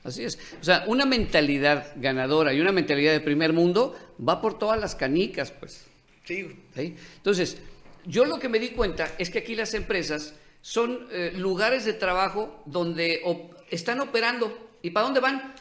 Así 0.02 0.24
es. 0.24 0.38
O 0.60 0.64
sea, 0.64 0.84
una 0.86 1.04
mentalidad 1.04 1.92
ganadora 1.96 2.52
y 2.54 2.60
una 2.60 2.72
mentalidad 2.72 3.12
de 3.12 3.20
primer 3.20 3.52
mundo 3.52 3.96
va 4.26 4.40
por 4.40 4.58
todas 4.58 4.80
las 4.80 4.94
canicas, 4.94 5.50
pues. 5.50 5.84
Sí, 6.24 6.48
¿sí? 6.74 6.96
Entonces, 7.16 7.58
yo 8.06 8.24
lo 8.24 8.38
que 8.38 8.48
me 8.48 8.58
di 8.58 8.70
cuenta 8.70 9.10
es 9.18 9.28
que 9.30 9.40
aquí 9.40 9.54
las 9.54 9.74
empresas 9.74 10.34
son 10.64 11.08
eh, 11.10 11.30
lugares 11.36 11.84
de 11.84 11.92
trabajo 11.92 12.62
donde 12.64 13.20
op- 13.24 13.52
están 13.68 14.00
operando. 14.00 14.76
¿Y 14.80 14.90
para 14.90 15.04
dónde 15.04 15.20
van? 15.20 15.54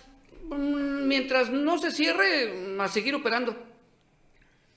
Mm, 0.49 1.07
Mientras 1.07 1.49
no 1.49 1.77
se 1.77 1.91
cierre, 1.91 2.77
a 2.79 2.87
seguir 2.87 3.13
operando. 3.13 3.53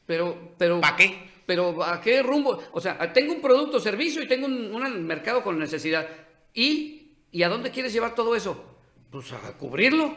Pero, 0.05 0.53
pero. 0.59 0.81
¿para 0.81 0.97
qué? 0.97 1.31
Pero 1.47 1.81
¿a 1.85 2.01
qué 2.01 2.25
rumbo? 2.25 2.61
O 2.73 2.81
sea, 2.81 3.13
tengo 3.13 3.33
un 3.35 3.41
producto, 3.41 3.79
servicio 3.79 4.21
y 4.21 4.27
tengo 4.27 4.47
un, 4.47 4.75
un 4.75 5.05
mercado 5.07 5.45
con 5.45 5.61
necesidad. 5.61 6.09
¿Y, 6.53 7.13
¿Y 7.31 7.45
a 7.45 7.49
dónde 7.49 7.71
quieres 7.71 7.93
llevar 7.93 8.17
todo 8.17 8.35
eso? 8.35 8.65
Pues 9.13 9.31
a 9.33 9.53
cubrirlo. 9.57 10.13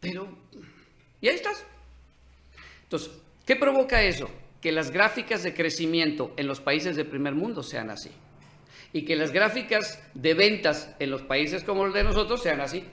Pero, 0.00 0.28
y 1.20 1.28
ahí 1.28 1.34
estás. 1.34 1.62
Entonces, 2.84 3.10
¿qué 3.44 3.54
provoca 3.54 4.02
eso? 4.02 4.30
Que 4.62 4.72
las 4.72 4.90
gráficas 4.90 5.42
de 5.42 5.52
crecimiento 5.52 6.32
en 6.38 6.46
los 6.46 6.60
países 6.60 6.96
de 6.96 7.04
primer 7.04 7.34
mundo 7.34 7.62
sean 7.62 7.90
así. 7.90 8.10
Y 8.92 9.04
que 9.04 9.16
las 9.16 9.32
gráficas 9.32 10.02
de 10.14 10.34
ventas 10.34 10.94
en 10.98 11.10
los 11.10 11.22
países 11.22 11.64
como 11.64 11.86
el 11.86 11.92
de 11.92 12.04
nosotros 12.04 12.42
sean 12.42 12.60
así. 12.60 12.84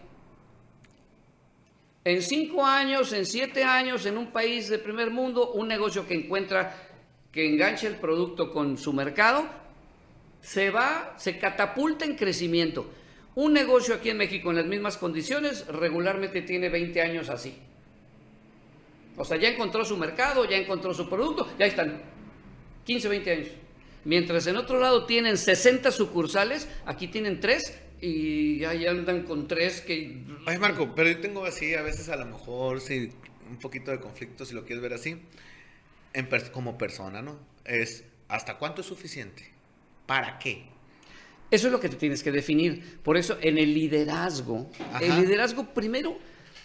En 2.06 2.22
cinco 2.22 2.66
años, 2.66 3.12
en 3.14 3.26
siete 3.26 3.64
años, 3.64 4.06
en 4.06 4.18
un 4.18 4.32
país 4.32 4.70
de 4.70 4.80
primer 4.80 5.12
mundo, 5.12 5.52
un 5.52 5.68
negocio 5.68 6.08
que 6.08 6.14
encuentra, 6.14 6.76
que 7.32 7.46
engancha 7.46 7.88
el 7.88 7.96
producto 7.96 8.52
con 8.52 8.78
su 8.78 8.94
mercado, 8.94 9.46
se 10.42 10.70
va, 10.70 11.14
se 11.18 11.38
catapulta 11.38 12.06
en 12.06 12.16
crecimiento. 12.16 12.90
Un 13.36 13.54
negocio 13.54 13.96
aquí 13.96 14.10
en 14.10 14.18
México 14.18 14.50
en 14.50 14.58
las 14.58 14.66
mismas 14.66 14.98
condiciones 14.98 15.68
regularmente 15.68 16.42
tiene 16.42 16.70
20 16.70 17.02
años 17.02 17.30
así. 17.30 17.56
O 19.18 19.26
sea, 19.26 19.38
ya 19.38 19.50
encontró 19.50 19.84
su 19.84 19.98
mercado, 19.98 20.46
ya 20.46 20.58
encontró 20.58 20.94
su 20.94 21.10
producto, 21.10 21.48
ya 21.60 21.66
están 21.66 22.02
15, 22.86 23.10
20 23.10 23.32
años. 23.32 23.48
Mientras 24.06 24.48
en 24.48 24.56
otro 24.58 24.80
lado 24.80 25.06
tienen 25.06 25.38
60 25.38 25.92
sucursales, 25.92 26.68
aquí 26.86 27.08
tienen 27.08 27.40
3 27.40 27.80
y 28.02 28.64
ahí 28.64 28.88
andan 28.88 29.24
con 29.24 29.48
3 29.48 29.82
que... 29.82 30.24
Ay, 30.46 30.58
Marco, 30.58 30.94
pero 30.96 31.10
yo 31.10 31.20
tengo 31.20 31.46
así, 31.46 31.74
a 31.76 31.82
veces 31.82 32.08
a 32.10 32.16
lo 32.16 32.26
mejor, 32.26 32.80
sí, 32.82 33.10
un 33.50 33.58
poquito 33.58 33.92
de 33.92 34.00
conflicto, 34.00 34.46
si 34.46 34.54
lo 34.54 34.64
quieres 34.66 34.82
ver 34.82 34.94
así, 34.94 35.22
en 36.14 36.30
pers- 36.30 36.50
como 36.52 36.78
persona, 36.78 37.22
¿no? 37.22 37.38
Es, 37.66 38.06
¿hasta 38.30 38.58
cuánto 38.58 38.82
es 38.82 38.88
suficiente? 38.88 39.52
¿Para 40.06 40.40
qué? 40.40 40.64
Eso 41.52 41.68
es 41.68 41.74
lo 41.74 41.80
que 41.80 41.90
te 41.90 41.98
tienes 41.98 42.24
que 42.24 42.32
definir. 42.32 43.00
Por 43.04 43.18
eso, 43.18 43.38
en 43.42 43.58
el 43.58 43.74
liderazgo, 43.74 44.70
Ajá. 44.94 45.00
el 45.04 45.22
liderazgo 45.22 45.74
primero, 45.74 46.18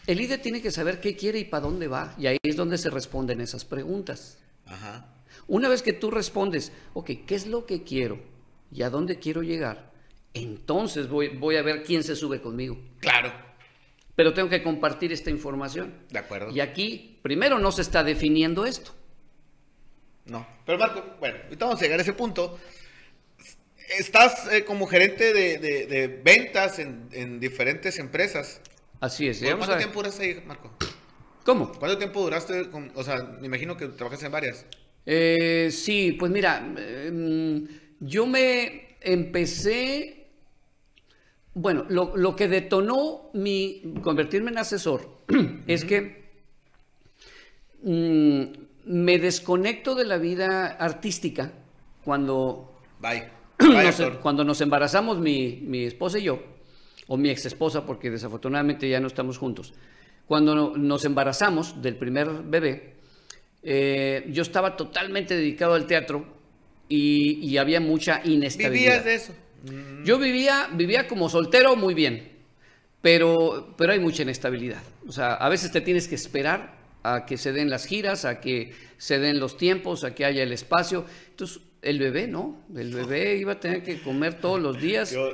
el 0.07 0.19
líder 0.19 0.41
tiene 0.41 0.63
que 0.63 0.71
saber 0.71 1.01
qué 1.01 1.17
quiere 1.17 1.39
y 1.41 1.45
para 1.45 1.63
dónde 1.65 1.89
va. 1.89 2.15
Y 2.19 2.27
ahí 2.27 2.37
es 2.43 2.55
donde 2.57 2.79
se 2.79 2.91
responden 2.91 3.41
esas 3.41 3.65
preguntas. 3.65 4.39
Ajá. 4.67 5.09
Una 5.47 5.69
vez 5.69 5.83
que 5.83 5.93
tú 5.93 6.11
respondes, 6.11 6.73
ok, 6.95 7.11
¿qué 7.27 7.35
es 7.35 7.47
lo 7.47 7.67
que 7.67 7.83
quiero 7.83 8.19
y 8.73 8.83
a 8.83 8.91
dónde 8.91 9.19
quiero 9.19 9.43
llegar? 9.43 9.93
Entonces 10.33 11.09
voy, 11.09 11.29
voy 11.29 11.57
a 11.57 11.63
ver 11.63 11.83
quién 11.85 12.03
se 12.03 12.17
sube 12.17 12.41
conmigo. 12.41 12.77
Claro. 13.01 13.33
Pero 14.17 14.33
tengo 14.33 14.49
que 14.49 14.63
compartir 14.63 15.13
esta 15.13 15.31
información. 15.31 15.95
De 16.11 16.19
acuerdo. 16.19 16.51
Y 16.51 16.61
aquí, 16.61 17.19
primero, 17.23 17.59
no 17.59 17.73
se 17.73 17.83
está 17.83 18.03
definiendo 18.05 18.65
esto. 18.65 18.93
No. 20.27 20.47
Pero 20.65 20.79
Marco, 20.79 21.05
bueno, 21.21 21.39
ahorita 21.45 21.65
vamos 21.67 21.81
a 21.81 21.85
llegar 21.85 21.99
a 21.99 22.03
ese 22.03 22.13
punto. 22.15 22.59
Estás 23.99 24.51
eh, 24.51 24.65
como 24.65 24.87
gerente 24.87 25.33
de, 25.35 25.59
de- 25.59 25.87
de 25.87 26.07
ventas 26.09 26.79
en, 26.79 27.09
en 27.13 27.39
diferentes 27.39 27.99
empresas. 27.99 28.61
Así 29.01 29.29
es. 29.29 29.39
¿Por 29.41 29.49
Vamos 29.51 29.67
¿Cuánto 29.67 29.75
a- 29.75 29.79
tiempo 29.79 30.01
duraste 30.01 30.25
ahí, 30.25 30.43
Marco? 30.47 30.71
¿Cómo? 31.45 31.71
¿Cuánto 31.73 31.99
tiempo 31.99 32.23
duraste? 32.23 32.71
con- 32.71 32.91
o 32.95 33.05
sea, 33.05 33.23
me 33.41 33.47
imagino 33.47 33.77
que 33.77 33.87
trabajaste 33.89 34.27
en 34.27 34.33
varias. 34.33 34.65
Eh, 35.07 35.69
sí, 35.71 36.13
pues 36.19 36.33
mira, 36.33 36.67
eh, 36.79 37.11
mm, 37.13 38.05
yo 38.07 38.27
me 38.27 38.97
empecé, 39.01 40.29
bueno, 41.53 41.85
lo, 41.89 42.17
lo 42.17 42.35
que 42.35 42.49
detonó 42.49 43.31
mi 43.35 43.95
convertirme 44.03 44.51
en 44.51 44.59
asesor 44.59 45.19
es 45.67 45.85
que 45.85 46.25
mm, 47.83 48.43
me 48.87 49.19
desconecto 49.19 49.95
de 49.95 50.05
la 50.05 50.19
vida 50.19 50.67
artística 50.67 51.53
cuando, 52.05 52.73
Bye. 53.01 53.25
nos- 53.59 53.69
Bye, 53.69 53.89
actor. 53.89 54.21
cuando 54.21 54.45
nos 54.45 54.61
embarazamos 54.61 55.19
mi, 55.19 55.61
mi 55.67 55.85
esposa 55.85 56.19
y 56.19 56.25
yo, 56.25 56.43
o 57.07 57.17
mi 57.17 57.29
ex 57.31 57.45
esposa, 57.47 57.85
porque 57.85 58.11
desafortunadamente 58.11 58.89
ya 58.89 59.01
no 59.01 59.07
estamos 59.07 59.39
juntos. 59.39 59.75
Cuando 60.27 60.55
no- 60.55 60.77
nos 60.77 61.05
embarazamos 61.05 61.83
del 61.83 61.97
primer 61.97 62.31
bebé, 62.45 62.94
eh, 63.65 64.27
yo 64.29 64.43
estaba 64.43 64.77
totalmente 64.77 65.35
dedicado 65.35 65.75
al 65.75 65.87
teatro 65.87 66.27
y, 66.89 67.39
y 67.41 67.59
había 67.59 67.81
mucha 67.81 68.21
inestabilidad. 68.25 69.03
Vivías 69.03 69.05
de 69.05 69.15
eso. 69.15 69.35
Yo 70.05 70.19
vivía, 70.19 70.69
vivía 70.75 71.09
como 71.09 71.31
soltero 71.31 71.75
muy 71.75 71.95
bien, 71.95 72.31
pero, 73.01 73.75
pero 73.79 73.93
hay 73.93 73.99
mucha 73.99 74.23
inestabilidad. 74.23 74.83
O 75.07 75.13
sea, 75.13 75.35
a 75.35 75.49
veces 75.49 75.73
te 75.73 75.81
tienes 75.81 76.07
que 76.07 76.15
esperar 76.15 76.77
a 77.03 77.25
que 77.25 77.39
se 77.39 77.53
den 77.53 77.71
las 77.71 77.87
giras, 77.87 78.27
a 78.27 78.41
que 78.41 78.73
se 78.99 79.19
den 79.19 79.41
los 79.41 79.57
tiempos, 79.57 80.05
a 80.05 80.15
que 80.15 80.27
haya 80.27 80.43
el 80.43 80.53
espacio. 80.53 81.07
Entonces, 81.31 81.61
el 81.85 81.99
bebé, 81.99 82.27
¿no? 82.27 82.65
El 82.75 82.93
bebé 82.95 83.37
iba 83.37 83.53
a 83.53 83.61
tener 83.61 83.83
que 83.83 84.01
comer 84.01 84.41
todos 84.41 84.61
los 84.61 84.81
días. 84.81 85.13
Yo, 85.13 85.31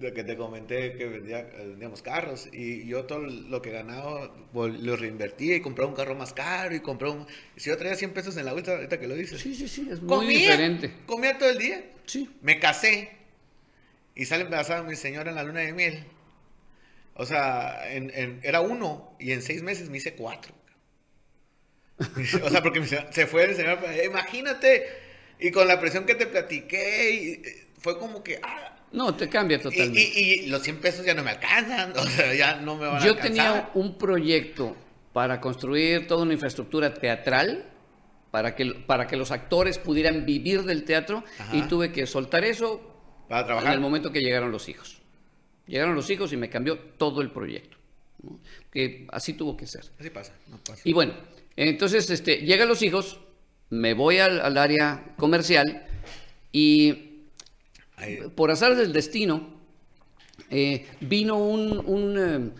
que 0.00 0.24
te 0.24 0.36
comenté 0.36 0.94
que 0.94 1.06
vendía, 1.06 1.42
vendíamos 1.56 2.02
carros 2.02 2.48
y 2.52 2.86
yo 2.86 3.04
todo 3.04 3.20
lo 3.20 3.62
que 3.62 3.70
ganaba 3.70 4.30
lo 4.52 4.96
reinvertía 4.96 5.56
y 5.56 5.60
compraba 5.60 5.88
un 5.90 5.96
carro 5.96 6.14
más 6.14 6.32
caro 6.32 6.74
y 6.74 6.80
compré 6.80 7.08
un... 7.08 7.26
Si 7.56 7.70
yo 7.70 7.76
traía 7.78 7.94
100 7.94 8.12
pesos 8.12 8.36
en 8.36 8.44
la 8.44 8.52
vuelta, 8.52 8.72
ahorita 8.74 8.98
que 9.00 9.06
lo 9.08 9.14
dices. 9.14 9.40
Sí, 9.40 9.54
sí, 9.54 9.68
sí, 9.68 9.88
es 9.90 10.00
muy 10.00 10.08
comía, 10.08 10.38
diferente. 10.38 10.92
comía 11.06 11.38
todo 11.38 11.50
el 11.50 11.58
día. 11.58 11.84
Sí. 12.06 12.28
Me 12.42 12.58
casé 12.58 13.10
y 14.14 14.24
sale 14.24 14.44
embarazada 14.44 14.82
mi 14.82 14.96
señora 14.96 15.30
en 15.30 15.36
la 15.36 15.42
luna 15.44 15.60
de 15.60 15.72
miel. 15.72 16.04
O 17.14 17.26
sea, 17.26 17.92
en- 17.92 18.10
en- 18.14 18.40
era 18.42 18.60
uno 18.60 19.14
y 19.20 19.32
en 19.32 19.42
seis 19.42 19.62
meses 19.62 19.88
me 19.88 19.98
hice 19.98 20.14
cuatro. 20.14 20.54
O 22.42 22.50
sea, 22.50 22.62
porque 22.62 22.82
se 22.84 23.26
fue 23.26 23.44
el 23.44 23.54
señor, 23.54 23.78
imagínate, 24.04 24.86
y 25.42 25.50
con 25.50 25.66
la 25.68 25.78
presión 25.80 26.04
que 26.06 26.14
te 26.14 26.26
platiqué, 26.26 27.10
y, 27.14 27.28
eh, 27.48 27.66
fue 27.78 27.98
como 27.98 28.22
que, 28.22 28.38
ah, 28.42 28.76
No, 28.92 29.14
te 29.16 29.28
cambia 29.28 29.60
totalmente. 29.60 30.00
y- 30.00 30.44
y 30.44 30.46
los 30.46 30.62
100 30.62 30.78
pesos 30.80 31.04
ya 31.04 31.14
no 31.14 31.22
me 31.24 31.30
alcanzan, 31.30 31.92
o 31.96 32.04
sea, 32.06 32.34
ya 32.34 32.56
no 32.56 32.76
me 32.76 32.86
van 32.86 32.96
a 32.96 33.04
Yo 33.04 33.12
alcanzar. 33.12 33.22
tenía 33.32 33.70
un 33.74 33.96
proyecto 33.98 34.76
para 35.12 35.40
construir 35.40 36.06
toda 36.06 36.22
una 36.22 36.34
infraestructura 36.34 36.94
teatral 36.94 37.68
para 38.30 38.54
que, 38.54 38.64
para 38.86 39.06
que 39.06 39.16
los 39.16 39.30
actores 39.30 39.78
pudieran 39.78 40.24
vivir 40.24 40.62
del 40.62 40.84
teatro 40.84 41.22
Ajá. 41.38 41.54
y 41.56 41.62
tuve 41.62 41.92
que 41.92 42.06
soltar 42.06 42.44
eso 42.44 42.80
Para 43.28 43.60
en 43.60 43.68
el 43.72 43.80
momento 43.80 44.10
que 44.12 44.20
llegaron 44.20 44.50
los 44.50 44.68
hijos. 44.68 45.00
Llegaron 45.66 45.94
los 45.94 46.08
hijos 46.10 46.32
y 46.32 46.36
me 46.36 46.48
cambió 46.50 46.78
todo 46.78 47.20
el 47.22 47.30
proyecto. 47.30 47.76
¿no? 48.22 48.38
Que 48.70 49.06
así 49.10 49.34
tuvo 49.34 49.56
que 49.56 49.66
ser. 49.66 49.84
Así 49.98 50.08
pasa, 50.10 50.32
no 50.48 50.58
pasa. 50.64 50.80
Y 50.84 50.92
bueno, 50.92 51.12
entonces 51.56 52.08
este, 52.10 52.38
llegan 52.38 52.68
los 52.68 52.82
hijos, 52.82 53.20
me 53.72 53.94
voy 53.94 54.18
al, 54.18 54.38
al 54.42 54.58
área 54.58 55.14
comercial 55.16 55.86
y 56.52 57.12
por 58.34 58.50
azar 58.50 58.76
del 58.76 58.92
destino, 58.92 59.48
eh, 60.50 60.86
vino 61.00 61.38
un, 61.38 61.78
un, 61.78 62.18
eh, 62.18 62.50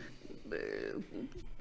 eh, 0.56 0.94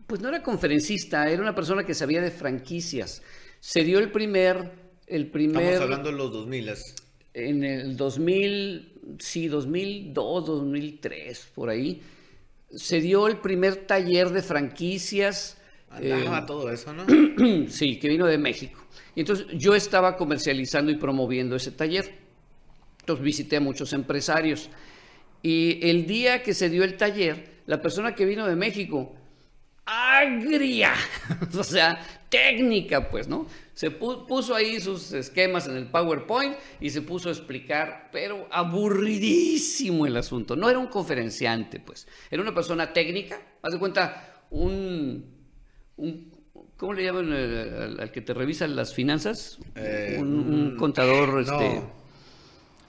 pues 0.08 0.22
no 0.22 0.30
era 0.30 0.42
conferencista, 0.42 1.30
era 1.30 1.42
una 1.42 1.54
persona 1.54 1.86
que 1.86 1.94
sabía 1.94 2.22
de 2.22 2.32
franquicias. 2.32 3.22
Se 3.60 3.84
dio 3.84 4.00
el 4.00 4.10
primer, 4.10 4.72
el 5.06 5.28
primer, 5.28 5.64
Estamos 5.64 5.82
hablando 5.82 6.12
de 6.12 6.18
los 6.18 6.32
2000 6.32 6.70
en 7.34 7.64
el 7.66 7.98
2000, 7.98 9.18
sí, 9.20 9.50
2002, 9.50 10.46
2003, 10.46 11.48
por 11.54 11.70
ahí, 11.70 12.02
se 12.70 13.02
dio 13.02 13.28
el 13.28 13.38
primer 13.38 13.86
taller 13.86 14.30
de 14.30 14.42
franquicias. 14.42 15.58
Andaba 15.90 16.40
eh, 16.40 16.44
todo 16.48 16.72
eso, 16.72 16.94
¿no? 16.94 17.06
Sí, 17.68 18.00
que 18.00 18.08
vino 18.08 18.26
de 18.28 18.38
México. 18.38 18.81
Y 19.16 19.22
entonces 19.22 19.46
yo 19.54 19.76
estaba 19.76 20.16
comercializando 20.16 20.92
y 20.92 20.96
promoviendo 20.96 21.56
ese 21.56 21.72
taller. 21.72 22.12
Entonces 23.02 23.24
visité 23.26 23.58
a 23.58 23.62
muchos 23.62 23.94
empresarios. 23.94 24.70
Y 25.44 25.80
el 25.90 26.06
día 26.06 26.44
que 26.44 26.54
se 26.54 26.70
dio 26.70 26.84
el 26.84 26.98
taller, 26.98 27.62
la 27.66 27.82
persona 27.82 28.14
que 28.16 28.26
vino 28.26 28.48
de 28.48 28.56
México, 28.56 29.16
agria, 29.86 30.94
o 31.58 31.64
sea, 31.64 32.00
técnica, 32.30 33.10
pues, 33.10 33.28
¿no? 33.28 33.48
Se 33.74 33.92
pu- 34.00 34.26
puso 34.28 34.54
ahí 34.56 34.80
sus 34.80 35.12
esquemas 35.12 35.68
en 35.68 35.76
el 35.76 35.88
PowerPoint 35.88 36.56
y 36.80 36.92
se 36.92 37.02
puso 37.02 37.30
a 37.30 37.32
explicar, 37.32 38.10
pero 38.12 38.48
aburridísimo 38.52 40.06
el 40.06 40.16
asunto. 40.18 40.56
No 40.56 40.70
era 40.70 40.80
un 40.80 40.88
conferenciante, 40.88 41.80
pues, 41.80 42.08
era 42.30 42.42
una 42.42 42.54
persona 42.54 42.94
técnica. 42.94 43.42
Haz 43.62 43.74
de 43.74 43.80
cuenta, 43.80 44.44
un, 44.52 45.26
un- 45.98 46.31
¿cómo 46.82 46.94
le 46.94 47.04
llaman 47.04 47.30
eh, 47.32 47.72
al, 47.84 48.00
al 48.00 48.12
que 48.12 48.22
te 48.22 48.34
revisa 48.34 48.68
las 48.68 48.92
finanzas? 48.96 49.60
Eh, 49.76 50.18
un, 50.20 50.28
un 50.52 50.76
contador, 50.78 51.30
no. 51.30 51.40
este, 51.40 51.82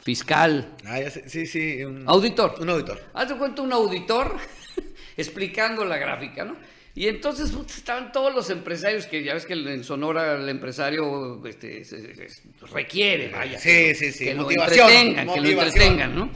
fiscal, 0.03 0.74
Ah, 0.86 0.99
ya 0.99 1.11
sé, 1.11 1.28
sí, 1.28 1.47
sí. 1.47 1.84
Un, 1.84 2.05
auditor. 2.09 2.55
un 2.59 2.70
auditor. 2.70 2.99
Haz 3.12 3.28
de 3.28 3.36
cuenta 3.36 3.61
un 3.61 3.70
auditor 3.72 4.36
explicando 5.18 5.84
la 5.84 5.99
gráfica, 5.99 6.45
¿no? 6.47 6.57
Y 6.95 7.07
entonces 7.09 7.53
estaban 7.76 8.12
todos 8.12 8.34
los 8.34 8.49
empresarios 8.49 9.05
que 9.07 9.22
ya 9.22 9.34
ves 9.34 9.45
que 9.47 9.53
en 9.55 9.84
Sonora 9.84 10.36
el 10.36 10.49
empresario 10.49 11.43
este, 11.47 11.82
requiere, 12.72 13.28
vaya. 13.30 13.59
Sí, 13.59 13.68
que 13.68 13.88
lo- 13.93 13.95
sí, 13.99 14.12
sí, 14.12 14.24
Que 14.24 14.34
lo 14.34 14.43
motivación, 14.45 14.90
entretengan, 14.90 15.34
que 15.34 15.40
lo 15.40 15.49
entretengan, 15.62 16.14
¿no? 16.16 16.30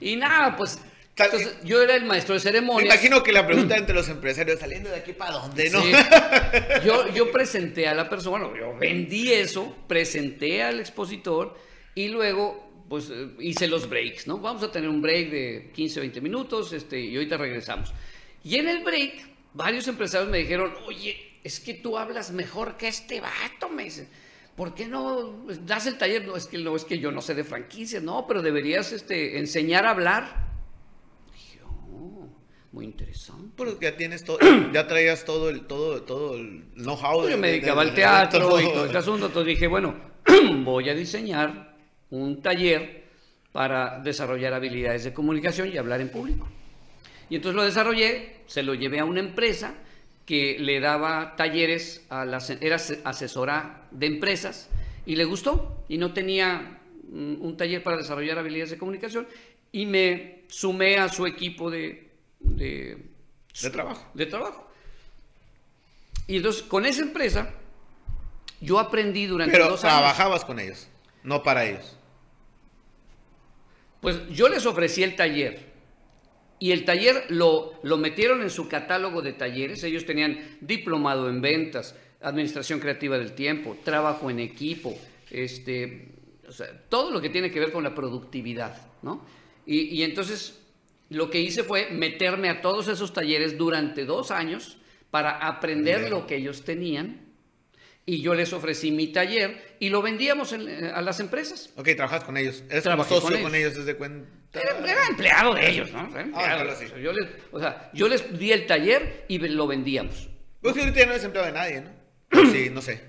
Y 0.00 0.16
nada, 0.16 0.56
pues. 0.56 0.80
Entonces, 1.24 1.56
yo 1.64 1.82
era 1.82 1.94
el 1.96 2.04
maestro 2.04 2.34
de 2.34 2.38
Me 2.38 2.42
ceremonias. 2.42 2.94
imagino 2.94 3.22
que 3.22 3.32
la 3.32 3.46
pregunta 3.46 3.76
entre 3.78 3.94
los 3.94 4.08
empresarios, 4.08 4.60
saliendo 4.60 4.90
de 4.90 4.96
aquí 4.96 5.12
para 5.12 5.32
dónde, 5.32 5.70
¿no? 5.70 5.82
Sí. 5.82 5.92
Yo, 6.84 7.12
yo 7.12 7.30
presenté 7.30 7.86
a 7.88 7.94
la 7.94 8.08
persona, 8.08 8.46
bueno, 8.46 8.56
yo 8.56 8.78
vendí 8.78 9.32
eso, 9.32 9.76
presenté 9.86 10.62
al 10.62 10.80
expositor 10.80 11.56
y 11.94 12.08
luego 12.08 12.70
pues 12.88 13.08
eh, 13.10 13.28
hice 13.38 13.68
los 13.68 13.88
breaks, 13.88 14.26
¿no? 14.26 14.38
Vamos 14.38 14.62
a 14.62 14.72
tener 14.72 14.88
un 14.88 15.00
break 15.00 15.30
de 15.30 15.70
15, 15.74 16.00
20 16.00 16.20
minutos 16.20 16.72
este, 16.72 16.98
y 16.98 17.14
ahorita 17.14 17.36
regresamos. 17.36 17.92
Y 18.42 18.56
en 18.56 18.68
el 18.68 18.82
break, 18.82 19.12
varios 19.54 19.86
empresarios 19.86 20.28
me 20.30 20.38
dijeron, 20.38 20.74
oye, 20.86 21.38
es 21.44 21.60
que 21.60 21.74
tú 21.74 21.96
hablas 21.96 22.32
mejor 22.32 22.76
que 22.76 22.88
este 22.88 23.20
vato, 23.20 23.68
me 23.68 23.84
dicen. 23.84 24.08
¿Por 24.56 24.74
qué 24.74 24.86
no 24.86 25.46
das 25.64 25.86
el 25.86 25.96
taller? 25.96 26.26
No, 26.26 26.36
es 26.36 26.46
que, 26.46 26.58
no, 26.58 26.74
es 26.74 26.84
que 26.84 26.98
yo 26.98 27.12
no 27.12 27.22
sé 27.22 27.34
de 27.34 27.44
franquicias, 27.44 28.02
no, 28.02 28.26
pero 28.26 28.42
deberías 28.42 28.92
este, 28.92 29.38
enseñar 29.38 29.86
a 29.86 29.90
hablar. 29.90 30.49
Muy 32.72 32.84
interesante. 32.84 33.50
Pero 33.56 33.80
ya 33.80 33.96
tienes 33.96 34.22
todo, 34.24 34.38
ya 34.72 34.86
traías 34.86 35.24
todo 35.24 35.50
el, 35.50 35.62
todo, 35.62 36.02
todo 36.02 36.36
el 36.36 36.64
know-how. 36.76 37.22
Yo 37.22 37.28
de- 37.28 37.36
me 37.36 37.48
de- 37.48 37.52
dedicaba 37.54 37.82
de- 37.84 37.88
al 37.90 37.94
teatro 37.94 38.48
todo. 38.48 38.60
y 38.60 38.64
todo 38.64 38.86
ese 38.86 38.98
asunto, 38.98 39.26
entonces 39.26 39.48
dije, 39.54 39.66
bueno, 39.66 39.94
voy 40.64 40.88
a 40.88 40.94
diseñar 40.94 41.76
un 42.10 42.40
taller 42.42 43.04
para 43.52 43.98
desarrollar 44.00 44.54
habilidades 44.54 45.02
de 45.04 45.12
comunicación 45.12 45.68
y 45.72 45.76
hablar 45.76 46.00
en 46.00 46.10
público. 46.10 46.48
Y 47.28 47.36
entonces 47.36 47.56
lo 47.56 47.64
desarrollé, 47.64 48.36
se 48.46 48.62
lo 48.62 48.74
llevé 48.74 49.00
a 49.00 49.04
una 49.04 49.20
empresa 49.20 49.74
que 50.26 50.56
le 50.60 50.78
daba 50.78 51.34
talleres 51.36 52.06
a 52.08 52.24
las, 52.24 52.50
era 52.50 52.76
ase- 52.76 53.00
asesora 53.04 53.88
de 53.90 54.06
empresas 54.06 54.68
y 55.06 55.16
le 55.16 55.24
gustó 55.24 55.84
y 55.88 55.98
no 55.98 56.12
tenía 56.12 56.78
mm, 57.10 57.40
un 57.42 57.56
taller 57.56 57.82
para 57.82 57.96
desarrollar 57.96 58.38
habilidades 58.38 58.70
de 58.70 58.78
comunicación 58.78 59.26
y 59.72 59.86
me 59.86 60.42
sumé 60.48 60.98
a 60.98 61.08
su 61.08 61.26
equipo 61.26 61.68
de, 61.70 62.09
de, 62.40 62.98
De 63.62 63.70
trabajo. 63.70 64.04
de 64.14 64.26
trabajo. 64.26 64.66
Y 66.26 66.36
entonces 66.36 66.62
con 66.62 66.86
esa 66.86 67.02
empresa 67.02 67.52
yo 68.60 68.78
aprendí 68.78 69.26
durante 69.26 69.52
Pero 69.52 69.68
dos 69.70 69.84
años. 69.84 69.94
trabajabas 69.96 70.44
con 70.44 70.58
ellos, 70.60 70.88
no 71.22 71.42
para 71.42 71.64
ellos. 71.64 71.96
Pues 74.00 74.16
yo 74.30 74.48
les 74.48 74.64
ofrecí 74.66 75.02
el 75.02 75.14
taller 75.16 75.70
y 76.58 76.72
el 76.72 76.84
taller 76.84 77.24
lo, 77.30 77.74
lo 77.82 77.96
metieron 77.98 78.42
en 78.42 78.50
su 78.50 78.68
catálogo 78.68 79.22
de 79.22 79.32
talleres. 79.32 79.82
Ellos 79.84 80.06
tenían 80.06 80.58
diplomado 80.60 81.28
en 81.28 81.40
ventas, 81.40 81.94
administración 82.22 82.80
creativa 82.80 83.18
del 83.18 83.32
tiempo, 83.32 83.76
trabajo 83.84 84.30
en 84.30 84.40
equipo, 84.40 84.96
este, 85.30 86.08
o 86.48 86.52
sea, 86.52 86.66
todo 86.88 87.10
lo 87.10 87.20
que 87.20 87.30
tiene 87.30 87.50
que 87.50 87.60
ver 87.60 87.72
con 87.72 87.82
la 87.84 87.94
productividad, 87.94 88.78
¿no? 89.02 89.24
Y, 89.66 89.80
y 89.96 90.02
entonces 90.02 90.60
lo 91.10 91.28
que 91.30 91.40
hice 91.40 91.62
fue 91.64 91.90
meterme 91.90 92.48
a 92.48 92.60
todos 92.60 92.88
esos 92.88 93.12
talleres 93.12 93.58
durante 93.58 94.04
dos 94.04 94.30
años 94.30 94.78
para 95.10 95.32
aprender 95.46 95.98
Bien. 96.00 96.10
lo 96.10 96.26
que 96.26 96.36
ellos 96.36 96.64
tenían. 96.64 97.26
Y 98.06 98.22
yo 98.22 98.34
les 98.34 98.52
ofrecí 98.52 98.90
mi 98.90 99.08
taller 99.08 99.76
y 99.78 99.88
lo 99.90 100.02
vendíamos 100.02 100.52
en- 100.52 100.68
eh, 100.68 100.90
a 100.92 101.02
las 101.02 101.20
empresas. 101.20 101.70
Ok, 101.76 101.88
trabajas 101.94 102.24
con 102.24 102.36
ellos. 102.36 102.64
Eres 102.70 102.82
como 102.84 103.04
socio 103.04 103.30
con 103.32 103.42
con 103.42 103.54
ellos, 103.54 103.74
desde 103.76 103.94
cuenta. 103.94 104.28
Era, 104.52 104.78
era 104.78 105.06
empleado 105.08 105.54
de 105.54 105.68
ellos, 105.70 105.92
¿no? 105.92 106.08
Era 106.10 106.22
empleado. 106.22 106.64
claro, 106.64 106.76
sí. 106.76 106.86
O 106.86 106.88
sea, 106.88 106.98
yo, 106.98 107.12
les, 107.12 107.28
o 107.52 107.60
sea, 107.60 107.90
yo 107.92 108.08
les 108.08 108.38
di 108.38 108.50
el 108.52 108.66
taller 108.66 109.26
y 109.28 109.38
lo 109.38 109.66
vendíamos. 109.66 110.28
Pues 110.60 110.74
que 110.74 110.80
ahorita 110.80 110.98
ya 110.98 111.06
no 111.06 111.12
eres 111.12 111.24
empleado 111.24 111.46
de 111.46 111.52
nadie, 111.52 111.80
¿no? 111.82 111.90
Sí, 112.52 112.68
no 112.72 112.80
sé. 112.82 113.00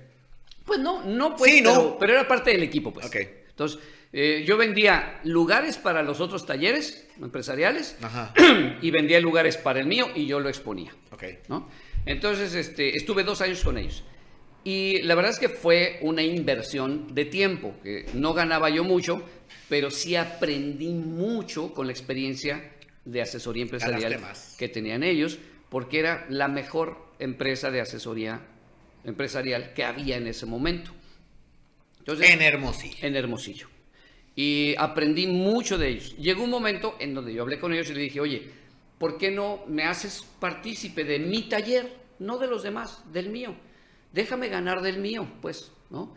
Pues 0.64 0.78
no, 0.78 1.02
no, 1.04 1.34
pues, 1.36 1.50
Sí, 1.50 1.60
pero, 1.62 1.74
no. 1.74 1.98
pero 1.98 2.12
era 2.12 2.28
parte 2.28 2.50
del 2.52 2.62
equipo, 2.62 2.92
pues. 2.92 3.06
Ok. 3.06 3.16
Entonces, 3.48 3.80
Eh, 4.12 4.44
yo 4.46 4.58
vendía 4.58 5.20
lugares 5.24 5.78
para 5.78 6.02
los 6.02 6.20
otros 6.20 6.44
talleres 6.44 7.08
empresariales 7.20 7.96
Ajá. 8.02 8.34
y 8.82 8.90
vendía 8.90 9.20
lugares 9.20 9.56
para 9.56 9.80
el 9.80 9.86
mío 9.86 10.10
y 10.14 10.26
yo 10.26 10.38
lo 10.38 10.48
exponía. 10.48 10.94
Entonces, 12.04 12.54
este, 12.54 12.96
estuve 12.96 13.24
dos 13.24 13.40
años 13.40 13.62
con 13.62 13.78
ellos. 13.78 14.04
Y 14.64 15.02
la 15.02 15.14
verdad 15.14 15.32
es 15.32 15.38
que 15.38 15.48
fue 15.48 15.98
una 16.02 16.22
inversión 16.22 17.14
de 17.14 17.24
tiempo, 17.24 17.74
que 17.82 18.06
no 18.14 18.32
ganaba 18.32 18.70
yo 18.70 18.84
mucho, 18.84 19.22
pero 19.68 19.90
sí 19.90 20.14
aprendí 20.14 20.92
mucho 20.92 21.74
con 21.74 21.86
la 21.86 21.92
experiencia 21.92 22.72
de 23.04 23.22
asesoría 23.22 23.62
empresarial 23.62 24.20
que 24.58 24.68
tenían 24.68 25.02
ellos, 25.02 25.38
porque 25.68 25.98
era 25.98 26.26
la 26.28 26.48
mejor 26.48 26.98
empresa 27.18 27.70
de 27.70 27.80
asesoría 27.80 28.40
empresarial 29.04 29.72
que 29.74 29.84
había 29.84 30.16
en 30.16 30.26
ese 30.28 30.46
momento. 30.46 30.92
Entonces, 31.98 32.30
En 32.30 32.42
Hermosillo. 32.42 32.96
en 33.00 33.16
Hermosillo. 33.16 33.68
Y 34.34 34.74
aprendí 34.78 35.26
mucho 35.26 35.76
de 35.76 35.88
ellos. 35.88 36.16
Llegó 36.16 36.44
un 36.44 36.50
momento 36.50 36.96
en 36.98 37.14
donde 37.14 37.34
yo 37.34 37.42
hablé 37.42 37.58
con 37.58 37.72
ellos 37.72 37.90
y 37.90 37.94
le 37.94 38.02
dije, 38.02 38.20
oye, 38.20 38.50
¿por 38.98 39.18
qué 39.18 39.30
no 39.30 39.64
me 39.68 39.84
haces 39.84 40.26
partícipe 40.40 41.04
de 41.04 41.18
mi 41.18 41.42
taller? 41.48 41.92
No 42.18 42.38
de 42.38 42.46
los 42.46 42.62
demás, 42.62 43.02
del 43.12 43.28
mío. 43.28 43.54
Déjame 44.12 44.48
ganar 44.48 44.80
del 44.80 44.98
mío, 44.98 45.26
pues, 45.40 45.72
¿no? 45.90 46.14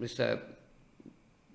O 0.00 0.06
sea, 0.06 0.44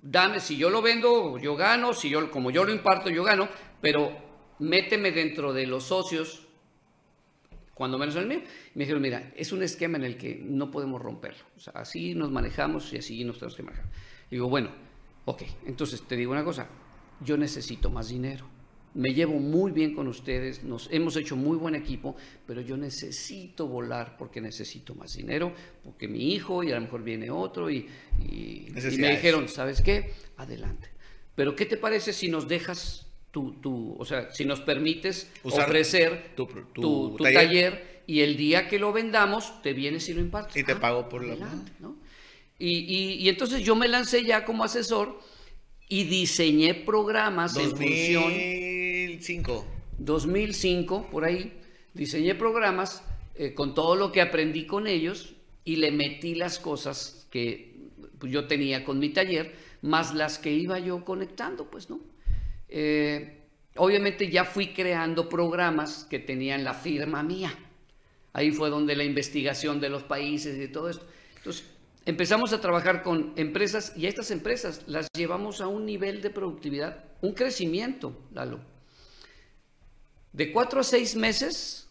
dame, 0.01 0.39
si 0.39 0.57
yo 0.57 0.69
lo 0.69 0.81
vendo, 0.81 1.37
yo 1.37 1.55
gano, 1.55 1.93
si 1.93 2.09
yo, 2.09 2.29
como 2.31 2.51
yo 2.51 2.63
lo 2.63 2.73
imparto, 2.73 3.09
yo 3.09 3.23
gano, 3.23 3.47
pero 3.81 4.11
méteme 4.59 5.11
dentro 5.11 5.53
de 5.53 5.67
los 5.67 5.85
socios, 5.85 6.47
cuando 7.73 7.97
menos 7.97 8.15
el 8.15 8.27
mío. 8.27 8.41
Me 8.75 8.83
dijeron, 8.83 9.01
mira, 9.01 9.31
es 9.35 9.51
un 9.51 9.63
esquema 9.63 9.97
en 9.97 10.03
el 10.03 10.17
que 10.17 10.35
no 10.43 10.69
podemos 10.69 11.01
romperlo. 11.01 11.43
O 11.55 11.59
sea, 11.59 11.73
así 11.75 12.13
nos 12.13 12.31
manejamos 12.31 12.91
y 12.93 12.97
así 12.97 13.23
nos 13.23 13.39
tenemos 13.39 13.55
que 13.55 13.63
manejar. 13.63 13.85
Y 14.29 14.35
digo, 14.35 14.49
bueno, 14.49 14.69
ok, 15.25 15.43
entonces 15.65 16.01
te 16.03 16.15
digo 16.15 16.31
una 16.31 16.43
cosa, 16.43 16.67
yo 17.23 17.37
necesito 17.37 17.89
más 17.89 18.09
dinero. 18.09 18.45
Me 18.95 19.11
llevo 19.15 19.39
muy 19.39 19.71
bien 19.71 19.95
con 19.95 20.07
ustedes, 20.07 20.63
nos 20.63 20.87
hemos 20.91 21.15
hecho 21.15 21.35
muy 21.35 21.57
buen 21.57 21.73
equipo, 21.73 22.15
pero 22.45 22.61
yo 22.61 22.77
necesito 22.77 23.67
volar 23.67 24.17
porque 24.17 24.39
necesito 24.39 24.93
más 24.93 25.15
dinero, 25.15 25.51
porque 25.83 26.07
mi 26.07 26.33
hijo 26.33 26.63
y 26.63 26.71
a 26.71 26.75
lo 26.75 26.81
mejor 26.81 27.03
viene 27.03 27.31
otro 27.31 27.71
y, 27.71 27.87
y- 28.19 28.67
y 28.71 28.97
me 28.99 29.09
dijeron, 29.11 29.47
¿sabes 29.49 29.81
qué? 29.81 30.11
Adelante. 30.37 30.89
Pero 31.33 31.55
¿qué 31.55 31.65
te 31.65 31.77
parece 31.77 32.13
si 32.13 32.27
nos 32.29 32.47
dejas 32.47 33.07
tu, 33.31 33.53
tu 33.53 33.95
o 33.97 34.05
sea, 34.05 34.29
si 34.31 34.45
nos 34.45 34.61
permites 34.61 35.31
Usar 35.43 35.63
ofrecer 35.63 36.33
tu- 36.35 36.45
tu, 36.45 36.61
tu 36.73 37.15
tu 37.17 37.23
taller. 37.23 37.33
taller. 37.47 37.93
y 38.05 38.19
el 38.19 38.35
día 38.37 38.67
que 38.67 38.77
lo 38.77 38.91
vendamos 38.93 39.59
te 39.63 39.73
vienes 39.73 40.07
y 40.09 40.13
lo 40.13 40.19
impartes? 40.21 40.55
Y 40.57 40.63
te 40.63 40.73
Ah, 40.73 40.79
pago 40.79 41.09
por 41.09 41.23
la- 41.25 41.33
adelante, 41.33 41.71
¿no? 41.79 41.95
Y, 42.59 42.69
y- 42.69 43.13
y 43.23 43.29
entonces 43.29 43.63
yo 43.63 43.75
me 43.75 43.87
lancé 43.87 44.23
ya 44.23 44.45
como 44.45 44.63
asesor 44.63 45.19
y 45.89 46.03
diseñé 46.05 46.73
programas 46.73 47.55
en 47.57 47.69
función 47.71 48.23
2005. 48.23 49.65
2005, 49.99 51.07
por 51.11 51.25
ahí, 51.25 51.53
diseñé 51.93 52.35
programas 52.35 53.03
eh, 53.35 53.53
con 53.53 53.73
todo 53.73 53.95
lo 53.95 54.11
que 54.11 54.21
aprendí 54.21 54.65
con 54.65 54.87
ellos 54.87 55.33
y 55.65 55.77
le 55.77 55.91
metí 55.91 56.35
las 56.35 56.59
cosas 56.59 57.27
que 57.31 57.73
yo 58.21 58.47
tenía 58.47 58.85
con 58.85 58.99
mi 58.99 59.09
taller, 59.09 59.55
más 59.81 60.13
las 60.13 60.37
que 60.39 60.51
iba 60.51 60.79
yo 60.79 61.03
conectando, 61.03 61.69
pues, 61.69 61.89
¿no? 61.89 61.99
Eh, 62.69 63.39
obviamente 63.75 64.29
ya 64.29 64.45
fui 64.45 64.67
creando 64.67 65.27
programas 65.29 66.05
que 66.09 66.19
tenían 66.19 66.63
la 66.63 66.73
firma 66.73 67.21
mía. 67.23 67.53
Ahí 68.33 68.51
fue 68.51 68.69
donde 68.69 68.95
la 68.95 69.03
investigación 69.03 69.79
de 69.79 69.89
los 69.89 70.03
países 70.03 70.57
y 70.59 70.71
todo 70.71 70.89
esto. 70.89 71.05
Entonces, 71.37 71.65
empezamos 72.05 72.53
a 72.53 72.61
trabajar 72.61 73.03
con 73.03 73.33
empresas 73.35 73.93
y 73.95 74.05
a 74.05 74.09
estas 74.09 74.31
empresas 74.31 74.81
las 74.87 75.07
llevamos 75.15 75.61
a 75.61 75.67
un 75.67 75.85
nivel 75.85 76.21
de 76.21 76.29
productividad, 76.29 77.03
un 77.21 77.33
crecimiento, 77.33 78.15
Lalo. 78.33 78.59
De 80.31 80.51
cuatro 80.51 80.81
a 80.81 80.83
seis 80.83 81.15
meses 81.15 81.87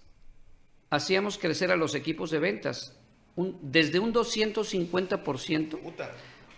hacíamos 0.90 1.38
crecer 1.38 1.70
a 1.70 1.76
los 1.76 1.94
equipos 1.94 2.30
de 2.30 2.40
ventas 2.40 2.96
un- 3.36 3.58
desde 3.62 3.98
un 3.98 4.12
250%. 4.12 5.78
Puta. 5.78 6.10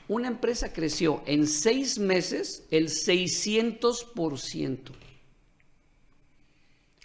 Una 0.09 0.29
empresa 0.29 0.73
creció 0.73 1.23
en 1.27 1.47
seis 1.47 1.99
meses 1.99 2.65
el 2.71 2.89
600%, 2.89 4.93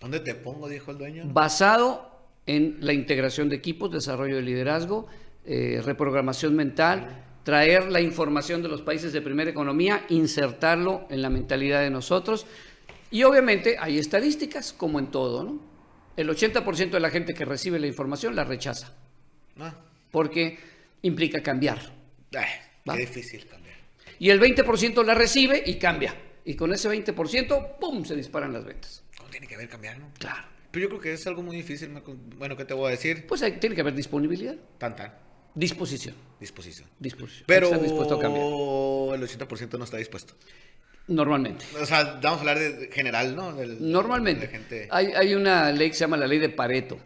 ¿Dónde 0.01 0.21
te 0.21 0.33
pongo? 0.33 0.69
Dijo 0.69 0.91
el 0.91 0.97
dueño. 0.97 1.23
basado 1.27 2.09
en 2.45 2.77
la 2.79 2.93
integración 2.93 3.49
de 3.49 3.57
equipos, 3.57 3.91
desarrollo 3.91 4.37
de 4.37 4.41
liderazgo, 4.41 5.07
eh, 5.45 5.81
reprogramación 5.83 6.55
mental, 6.55 7.25
traer 7.43 7.91
la 7.91 8.01
información 8.01 8.61
de 8.61 8.67
los 8.69 8.81
países 8.81 9.13
de 9.13 9.21
primera 9.21 9.49
economía, 9.49 10.05
insertarlo 10.09 11.07
en 11.09 11.21
la 11.21 11.29
mentalidad 11.29 11.81
de 11.81 11.89
nosotros. 11.89 12.45
Y 13.11 13.23
obviamente 13.23 13.77
hay 13.79 13.97
estadísticas, 13.97 14.71
como 14.73 14.99
en 14.99 15.07
todo, 15.07 15.43
¿no? 15.43 15.59
El 16.15 16.29
80% 16.29 16.91
de 16.91 16.99
la 16.99 17.09
gente 17.09 17.33
que 17.33 17.45
recibe 17.45 17.79
la 17.79 17.87
información 17.87 18.35
la 18.35 18.43
rechaza, 18.43 18.93
Ah. 19.59 19.73
porque 20.11 20.59
implica 21.01 21.41
cambiar. 21.41 21.79
Va. 22.35 22.93
qué 22.95 23.01
difícil 23.01 23.45
cambiar. 23.47 23.75
Y 24.19 24.29
el 24.29 24.39
20% 24.39 25.03
la 25.03 25.13
recibe 25.15 25.63
y 25.65 25.75
cambia. 25.75 26.13
Y 26.45 26.55
con 26.55 26.73
ese 26.73 26.89
20%, 26.89 27.77
¡pum!, 27.79 28.03
se 28.03 28.15
disparan 28.15 28.51
las 28.53 28.65
ventas. 28.65 29.03
¿Cómo 29.17 29.29
tiene 29.29 29.47
que 29.47 29.55
haber 29.55 29.69
cambiar, 29.69 29.97
no? 29.99 30.11
Claro. 30.17 30.43
Pero 30.71 30.83
yo 30.83 30.89
creo 30.89 31.01
que 31.01 31.13
es 31.13 31.25
algo 31.27 31.41
muy 31.41 31.55
difícil. 31.57 31.89
Bueno, 32.37 32.55
¿qué 32.57 32.65
te 32.65 32.73
voy 32.73 32.87
a 32.87 32.91
decir? 32.91 33.25
Pues 33.27 33.41
hay- 33.43 33.53
tiene 33.59 33.75
que 33.75 33.81
haber 33.81 33.93
disponibilidad, 33.95 34.55
Tan, 34.77 34.95
tan. 34.95 35.13
Disposición, 35.59 36.15
Disposición. 36.39 36.87
disposición. 36.99 37.43
Pero 37.45 37.65
estar 37.67 37.81
dispuesto 37.81 38.15
a 38.15 38.19
cambiar. 38.19 38.43
el 38.45 39.27
80% 39.27 39.77
no 39.77 39.83
está 39.83 39.97
dispuesto. 39.97 40.33
Normalmente. 41.07 41.65
O 41.81 41.85
sea, 41.85 42.19
vamos 42.21 42.37
a 42.37 42.39
hablar 42.41 42.59
de 42.59 42.89
general, 42.91 43.35
¿no? 43.35 43.53
Del- 43.53 43.91
Normalmente. 43.91 44.41
de 44.41 44.45
la 44.47 44.51
gente 44.51 44.87
Hay, 44.91 45.07
hay 45.07 45.33
una 45.33 45.71
ley 45.71 45.89
que 45.89 45.95
se 45.95 46.01
llama 46.01 46.17
la 46.17 46.27
ley 46.27 46.37
de 46.39 46.49
Pareto. 46.49 46.99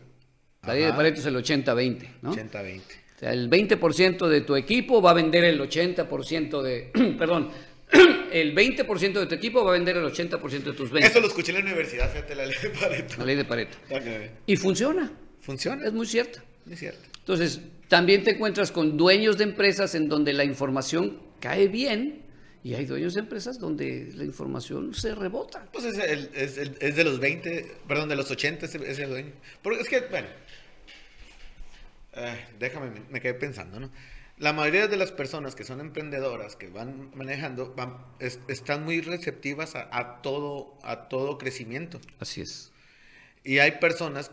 La 0.64 0.74
ley 0.74 0.84
de 0.84 0.88
Ajá. 0.90 0.98
Pareto 0.98 1.20
es 1.22 1.26
el 1.26 1.36
80-20, 1.36 2.08
¿no? 2.22 2.34
80-20. 2.36 2.80
O 3.16 3.20
sea, 3.20 3.32
el 3.34 3.50
20% 3.50 4.28
de 4.28 4.42
tu 4.42 4.56
equipo 4.56 5.02
va 5.02 5.12
a 5.12 5.14
vender 5.14 5.46
el 5.46 5.60
80% 5.62 6.62
de... 6.62 7.16
perdón. 7.18 7.50
El 8.32 8.56
20% 8.56 9.14
de 9.20 9.26
tu 9.28 9.36
equipo 9.36 9.64
va 9.64 9.70
a 9.70 9.74
vender 9.74 9.96
el 9.98 10.04
80% 10.06 10.40
de 10.64 10.74
tus 10.74 10.90
ventas. 10.90 11.12
Eso 11.12 11.20
lo 11.20 11.28
escuché 11.28 11.52
en 11.52 11.60
la 11.60 11.64
universidad, 11.66 12.10
fíjate, 12.12 12.34
la 12.34 12.48
ley 12.48 12.56
de 12.60 12.70
Pareto. 12.72 13.16
La 13.20 13.26
ley 13.26 13.36
de 13.36 13.46
Pareto. 13.46 13.78
Ok. 13.92 14.02
Y 14.48 14.56
funciona. 14.56 15.12
¿Funciona? 15.40 15.86
Es 15.86 15.94
muy 15.94 16.08
cierto. 16.08 16.40
Es 16.68 16.80
cierto. 16.80 17.02
Entonces, 17.20 17.60
también 17.94 18.24
te 18.24 18.32
encuentras 18.32 18.72
con 18.72 18.98
dueños 18.98 19.38
de 19.38 19.44
empresas 19.44 19.94
en 19.94 20.10
donde 20.10 20.34
la 20.34 20.44
información 20.44 21.22
cae 21.40 21.68
bien 21.68 22.24
y 22.64 22.74
hay 22.74 22.86
dueños 22.86 23.14
de 23.14 23.20
empresas 23.20 23.60
donde 23.60 24.10
la 24.16 24.24
información 24.24 24.96
se 24.96 25.14
rebota. 25.14 25.68
Pues 25.72 25.86
es, 25.86 26.00
el- 26.00 26.32
es, 26.34 26.58
el- 26.58 26.76
es 26.82 26.96
de 26.96 27.04
los 27.04 27.20
20, 27.20 27.72
perdón, 27.88 28.10
de 28.10 28.16
los 28.16 28.32
80 28.32 28.66
ese, 28.66 28.80
ese 28.90 29.06
dueño. 29.06 29.32
Porque 29.62 29.82
es 29.82 29.88
que, 29.90 30.00
bueno, 30.10 30.26
eh, 32.14 32.46
déjame, 32.58 32.90
me, 32.90 33.00
me 33.12 33.22
quedé 33.22 33.36
pensando, 33.36 33.80
¿no? 33.80 33.92
La 34.40 34.54
mayoría 34.54 34.88
de 34.88 34.98
las 34.98 35.12
personas 35.12 35.54
que 35.54 35.64
son 35.64 35.80
emprendedoras, 35.80 36.56
que 36.56 36.70
van 36.70 37.12
manejando, 37.14 37.76
van, 37.76 37.98
es- 38.18 38.40
están 38.48 38.86
muy 38.86 39.02
receptivas 39.02 39.76
a, 39.76 39.88
a 39.96 40.24
todo, 40.24 40.80
a 40.82 41.10
todo 41.10 41.38
crecimiento. 41.38 42.02
Así 42.20 42.42
es. 42.42 42.72
Y 43.44 43.60
hay 43.60 43.74
personas 43.74 44.32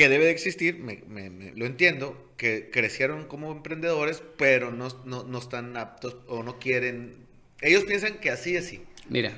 que 0.00 0.08
debe 0.08 0.24
de 0.24 0.30
existir, 0.30 0.78
me, 0.78 1.52
lo 1.54 1.66
entiendo, 1.66 2.32
que 2.38 2.70
crecieron 2.72 3.26
como 3.26 3.52
emprendedores, 3.52 4.22
pero 4.38 4.70
no, 4.72 4.88
no, 5.04 5.24
no 5.24 5.38
están 5.38 5.76
aptos 5.76 6.16
o 6.26 6.42
no 6.42 6.58
quieren. 6.58 7.26
Ellos 7.60 7.84
piensan 7.84 8.14
que 8.18 8.30
así 8.30 8.56
es 8.56 8.64
así. 8.64 8.82
Mira, 9.10 9.34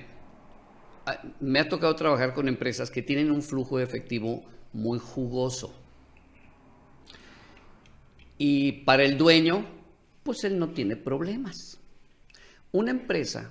ah, 1.04 1.20
me 1.40 1.58
ha 1.58 1.68
tocado 1.68 1.96
trabajar 1.96 2.32
con 2.32 2.46
empresas 2.46 2.92
que 2.92 3.02
tienen 3.02 3.32
un 3.32 3.42
flujo 3.42 3.78
de 3.78 3.82
efectivo 3.82 4.44
muy 4.72 5.00
jugoso. 5.00 5.76
Y 8.38 8.84
para 8.84 9.02
el 9.02 9.18
dueño, 9.18 9.66
pues 10.22 10.44
él 10.44 10.60
no 10.60 10.70
tiene 10.70 10.94
problemas. 10.94 11.80
Una 12.70 12.92
empresa 12.92 13.50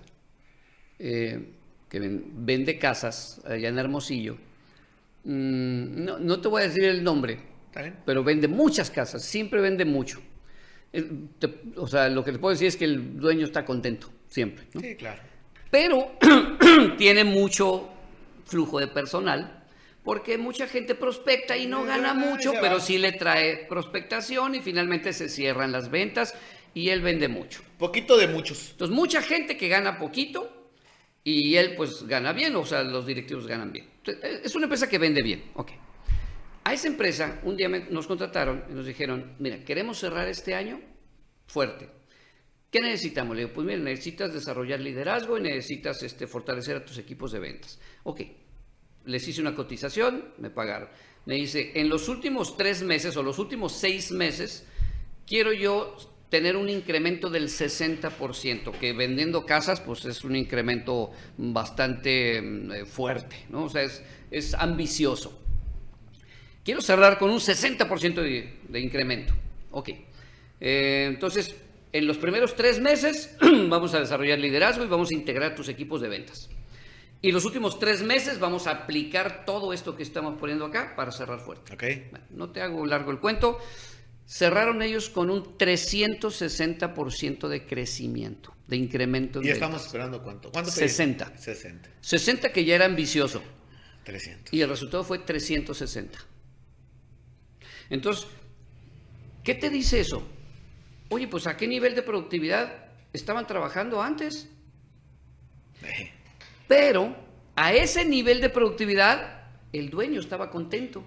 eh, 0.98 1.52
que 1.90 2.00
ven- 2.00 2.24
vende 2.46 2.80
casas 2.80 3.42
allá 3.44 3.68
en 3.68 3.80
Hermosillo, 3.80 4.38
mm, 5.24 6.04
no, 6.06 6.20
no 6.20 6.42
te 6.42 6.48
voy 6.48 6.62
a 6.62 6.68
decir 6.68 6.84
el 6.84 7.04
nombre, 7.04 7.40
pero 8.06 8.24
vende 8.24 8.48
muchas 8.48 8.92
casas, 8.92 9.24
siempre 9.24 9.62
vende 9.62 9.86
mucho. 9.86 10.22
Eh, 10.94 11.10
o 11.78 11.88
sea, 11.88 12.10
lo 12.10 12.24
que 12.24 12.34
te 12.34 12.40
puedo 12.40 12.52
decir 12.52 12.68
es 12.68 12.76
que 12.76 12.86
el 12.86 13.18
dueño 13.18 13.46
está 13.46 13.64
contento, 13.64 14.10
siempre. 14.28 14.66
¿no? 14.74 14.82
Sí, 14.82 14.96
claro. 14.96 15.22
pero 15.70 16.12
tiene 16.98 17.24
mucho 17.24 17.90
flujo 18.46 18.80
de 18.80 18.88
personal 18.88 19.64
porque 20.04 20.38
mucha 20.38 20.68
gente 20.68 20.96
prospecta 20.96 21.56
y 21.56 21.68
no 21.68 21.84
Y 21.84 21.88
gana 21.88 22.14
mucho, 22.14 22.54
pero 22.60 22.80
sí 22.80 22.98
le 22.98 23.12
trae 23.14 23.66
prospectación 23.70 24.56
y 24.56 24.62
finalmente 24.62 25.14
se 25.14 25.30
cierran 25.30 25.72
las 25.72 25.90
ventas 25.90 26.34
y 26.74 26.90
él 26.90 27.02
vende 27.02 27.28
mucho. 27.28 27.62
Poquito 27.78 28.18
de 28.18 28.28
muchos. 28.28 28.72
Entonces, 28.72 28.96
mucha 28.96 29.22
gente 29.22 29.58
que 29.58 29.68
gana 29.68 30.00
poquito 30.00 30.61
y 31.24 31.56
él 31.56 31.76
pues 31.76 32.04
gana 32.08 32.34
bien, 32.34 32.56
o 32.56 32.66
sea, 32.66 32.84
los 32.84 33.06
directivos 33.06 33.48
ganan 33.48 33.72
bien. 33.72 33.88
Eh, 34.06 34.42
es 34.44 34.56
una 34.56 34.66
empresa 34.66 34.90
que 34.90 34.98
vende 34.98 35.22
bien, 35.22 35.52
ok. 35.56 35.72
A 36.64 36.74
esa 36.74 36.88
empresa 36.88 37.40
un 37.44 37.58
día 37.58 37.68
nos 37.68 38.08
contrataron 38.08 38.66
y 38.70 38.74
nos 38.74 38.86
dijeron, 38.86 39.36
mira, 39.40 39.64
queremos 39.64 40.00
cerrar 40.00 40.28
este 40.28 40.56
año 40.56 40.80
fuerte. 41.48 41.90
¿Qué 42.70 42.80
necesitamos? 42.80 43.36
Le 43.36 43.44
digo, 43.44 43.54
pues 43.54 43.68
mira, 43.68 43.80
necesitas 43.80 44.34
desarrollar 44.34 44.80
liderazgo 44.80 45.38
y 45.38 45.42
necesitas 45.42 46.02
este, 46.04 46.28
fortalecer 46.28 46.78
a 46.78 46.86
tus 46.86 46.98
equipos 46.98 47.32
de 47.32 47.40
ventas. 47.40 47.80
Ok, 48.04 48.22
les 49.06 49.28
hice 49.28 49.42
una 49.42 49.56
cotización, 49.56 50.34
me 50.38 50.50
pagaron. 50.50 50.90
Me 51.26 51.36
dice, 51.36 51.72
en 51.76 51.90
los 51.90 52.08
últimos 52.08 52.58
tres 52.58 52.82
meses 52.82 53.18
o 53.18 53.24
los 53.24 53.40
últimos 53.40 53.74
seis 53.74 54.12
meses, 54.12 54.66
quiero 55.28 55.52
yo 55.54 55.98
tener 56.32 56.56
un 56.56 56.70
incremento 56.70 57.30
del 57.30 57.50
60%, 57.50 58.72
que 58.80 58.94
vendiendo 58.94 59.46
casas, 59.46 59.82
pues 59.82 60.06
es 60.06 60.24
un 60.24 60.38
incremento 60.38 61.12
bastante 61.38 62.42
mm, 62.42 62.72
eh, 62.72 62.86
fuerte, 62.86 63.36
¿no? 63.50 63.66
O 63.66 63.70
sea, 63.70 63.84
es, 63.84 64.02
es 64.32 64.54
ambicioso. 64.54 65.38
Quiero 66.64 66.80
cerrar 66.80 67.20
con 67.20 67.32
un 67.32 67.40
60% 67.40 68.16
de, 68.16 68.60
de, 68.66 68.80
incremento. 68.80 69.34
Ok. 69.72 69.90
Eh, 70.62 71.08
entonces, 71.10 71.54
en 71.92 72.08
los 72.08 72.18
primeros 72.18 72.56
tres 72.56 72.80
meses 72.80 73.36
vamos 73.68 73.94
a 73.94 74.00
desarrollar 74.00 74.40
liderazgo 74.40 74.86
y 74.86 74.88
vamos 74.88 75.12
a 75.12 75.16
integrar 75.16 75.54
tus 75.54 75.68
equipos 75.68 76.00
de 76.00 76.08
ventas. 76.08 76.50
Y 77.22 77.34
los 77.34 77.44
últimos 77.44 77.78
tres 77.78 78.04
meses 78.04 78.40
vamos 78.40 78.68
a 78.68 78.72
aplicar 78.72 79.44
todo 79.46 79.74
esto 79.74 79.98
que 79.98 80.04
estamos 80.04 80.40
poniendo 80.40 80.66
acá 80.66 80.96
para 80.96 81.12
cerrar 81.12 81.42
fuerte. 81.42 81.74
Ok. 81.74 81.84
Bueno, 82.10 82.26
no 82.30 82.50
te 82.52 82.62
hago 82.62 82.86
largo 82.86 83.12
el 83.12 83.20
cuento. 83.20 83.60
Cerraron 84.32 84.82
ellos 84.82 85.10
con 85.10 85.30
un 85.30 85.58
360% 85.58 87.50
de 87.50 87.66
crecimiento, 87.66 88.56
de 88.66 88.78
incremento. 88.78 89.40
En 89.40 89.44
¿Y 89.44 89.48
ventas. 89.50 89.62
estamos 89.62 89.86
esperando 89.86 90.24
cuánto? 90.24 90.50
¿Cuánto 90.54 90.72
60. 90.72 91.38
60. 91.38 91.90
60 92.00 92.54
que 92.54 92.64
ya 92.64 92.76
era 92.76 92.86
ambicioso. 92.86 93.44
300. 94.06 94.54
Y 94.54 94.62
el 94.62 94.70
resultado 94.70 95.04
fue 95.04 95.20
360. 95.20 96.18
Entonces, 97.90 98.26
¿qué 99.44 99.54
te 99.54 99.70
dice 99.70 100.00
eso? 100.00 100.26
Oye, 101.10 101.28
pues 101.28 101.46
¿a 101.46 101.58
qué 101.58 101.68
nivel 101.68 101.94
de 101.94 102.02
productividad 102.02 102.86
estaban 103.12 103.46
trabajando 103.46 104.02
antes? 104.02 104.48
Eh, 105.84 106.10
Pero 106.70 107.18
a 107.58 107.74
ese 107.74 108.06
nivel 108.06 108.40
de 108.40 108.48
productividad, 108.48 109.44
el 109.74 109.90
dueño 109.90 110.22
estaba 110.22 110.50
contento. 110.50 111.04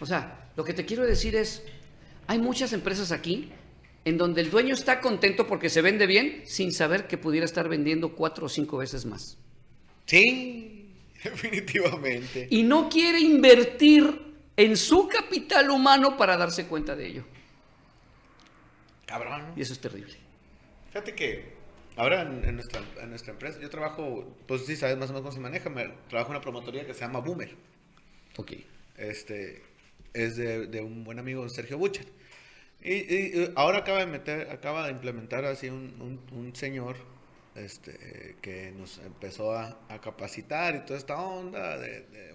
O 0.00 0.06
sea, 0.06 0.45
lo 0.56 0.64
que 0.64 0.72
te 0.72 0.84
quiero 0.84 1.04
decir 1.04 1.36
es, 1.36 1.62
hay 2.26 2.38
muchas 2.38 2.72
empresas 2.72 3.12
aquí 3.12 3.50
en 4.04 4.18
donde 4.18 4.40
el 4.40 4.50
dueño 4.50 4.74
está 4.74 5.00
contento 5.00 5.46
porque 5.46 5.68
se 5.68 5.82
vende 5.82 6.06
bien 6.06 6.42
sin 6.44 6.72
saber 6.72 7.06
que 7.06 7.18
pudiera 7.18 7.44
estar 7.44 7.68
vendiendo 7.68 8.14
cuatro 8.14 8.46
o 8.46 8.48
cinco 8.48 8.78
veces 8.78 9.04
más. 9.04 9.36
Sí, 10.06 10.94
definitivamente. 11.24 12.46
Y 12.50 12.62
no 12.62 12.88
quiere 12.88 13.20
invertir 13.20 14.34
en 14.56 14.76
su 14.76 15.08
capital 15.08 15.70
humano 15.70 16.16
para 16.16 16.36
darse 16.36 16.66
cuenta 16.66 16.96
de 16.96 17.06
ello. 17.06 17.24
Cabrón. 19.04 19.52
Y 19.56 19.62
eso 19.62 19.72
es 19.72 19.80
terrible. 19.80 20.14
Fíjate 20.88 21.14
que 21.14 21.56
ahora 21.96 22.22
en, 22.22 22.44
en 22.44 22.54
nuestra, 22.54 22.80
en 23.00 23.10
nuestra 23.10 23.32
empresa, 23.32 23.60
yo 23.60 23.68
trabajo, 23.68 24.36
pues 24.46 24.64
sí, 24.66 24.76
sabes 24.76 24.96
más 24.96 25.10
o 25.10 25.12
menos 25.12 25.22
cómo 25.22 25.32
se 25.32 25.40
maneja, 25.40 25.68
me, 25.68 25.88
trabajo 26.08 26.30
en 26.30 26.36
una 26.36 26.40
promotoría 26.40 26.86
que 26.86 26.94
se 26.94 27.00
llama 27.00 27.20
Boomer. 27.20 27.54
Ok. 28.36 28.52
Este, 28.96 29.62
es 30.24 30.36
de, 30.36 30.66
de 30.66 30.80
un 30.80 31.04
buen 31.04 31.18
amigo, 31.18 31.48
Sergio 31.48 31.78
Bucher. 31.78 32.06
Y, 32.80 32.92
y- 32.94 33.32
y 33.42 33.52
ahora 33.56 33.78
acaba 33.78 34.00
de 34.00 34.06
meter, 34.06 34.50
acaba 34.50 34.86
de 34.86 34.92
implementar 34.92 35.44
así 35.44 35.68
un, 35.68 35.94
un- 36.00 36.38
un 36.38 36.54
señor 36.54 36.96
este, 37.54 38.36
que 38.42 38.70
nos 38.72 38.98
empezó 38.98 39.52
a, 39.52 39.78
a 39.88 40.00
capacitar 40.00 40.76
y 40.76 40.80
toda 40.80 40.98
esta 40.98 41.18
onda 41.20 41.78
de, 41.78 42.00
de- 42.02 42.32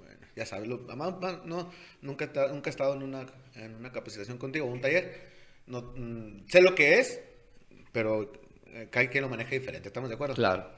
bueno, 0.00 0.20
ya 0.34 0.44
sabes, 0.46 0.68
lo- 0.68 0.84
además, 0.88 1.14
no, 1.44 1.70
nunca, 2.02 2.26
nunca 2.52 2.68
he 2.68 2.70
estado 2.70 2.94
en 2.94 3.02
una, 3.04 3.26
en 3.54 3.74
una 3.76 3.92
capacitación 3.92 4.38
contigo, 4.38 4.66
un 4.66 4.80
taller. 4.80 5.34
No, 5.66 5.82
mm, 5.96 6.46
sé 6.48 6.60
lo 6.62 6.74
que 6.74 6.98
es, 6.98 7.20
pero 7.92 8.32
eh, 8.66 8.88
cada 8.90 9.08
quien 9.08 9.22
lo 9.22 9.28
maneja 9.30 9.50
diferente, 9.50 9.88
¿estamos 9.88 10.08
de 10.10 10.14
acuerdo? 10.16 10.34
Claro. 10.34 10.70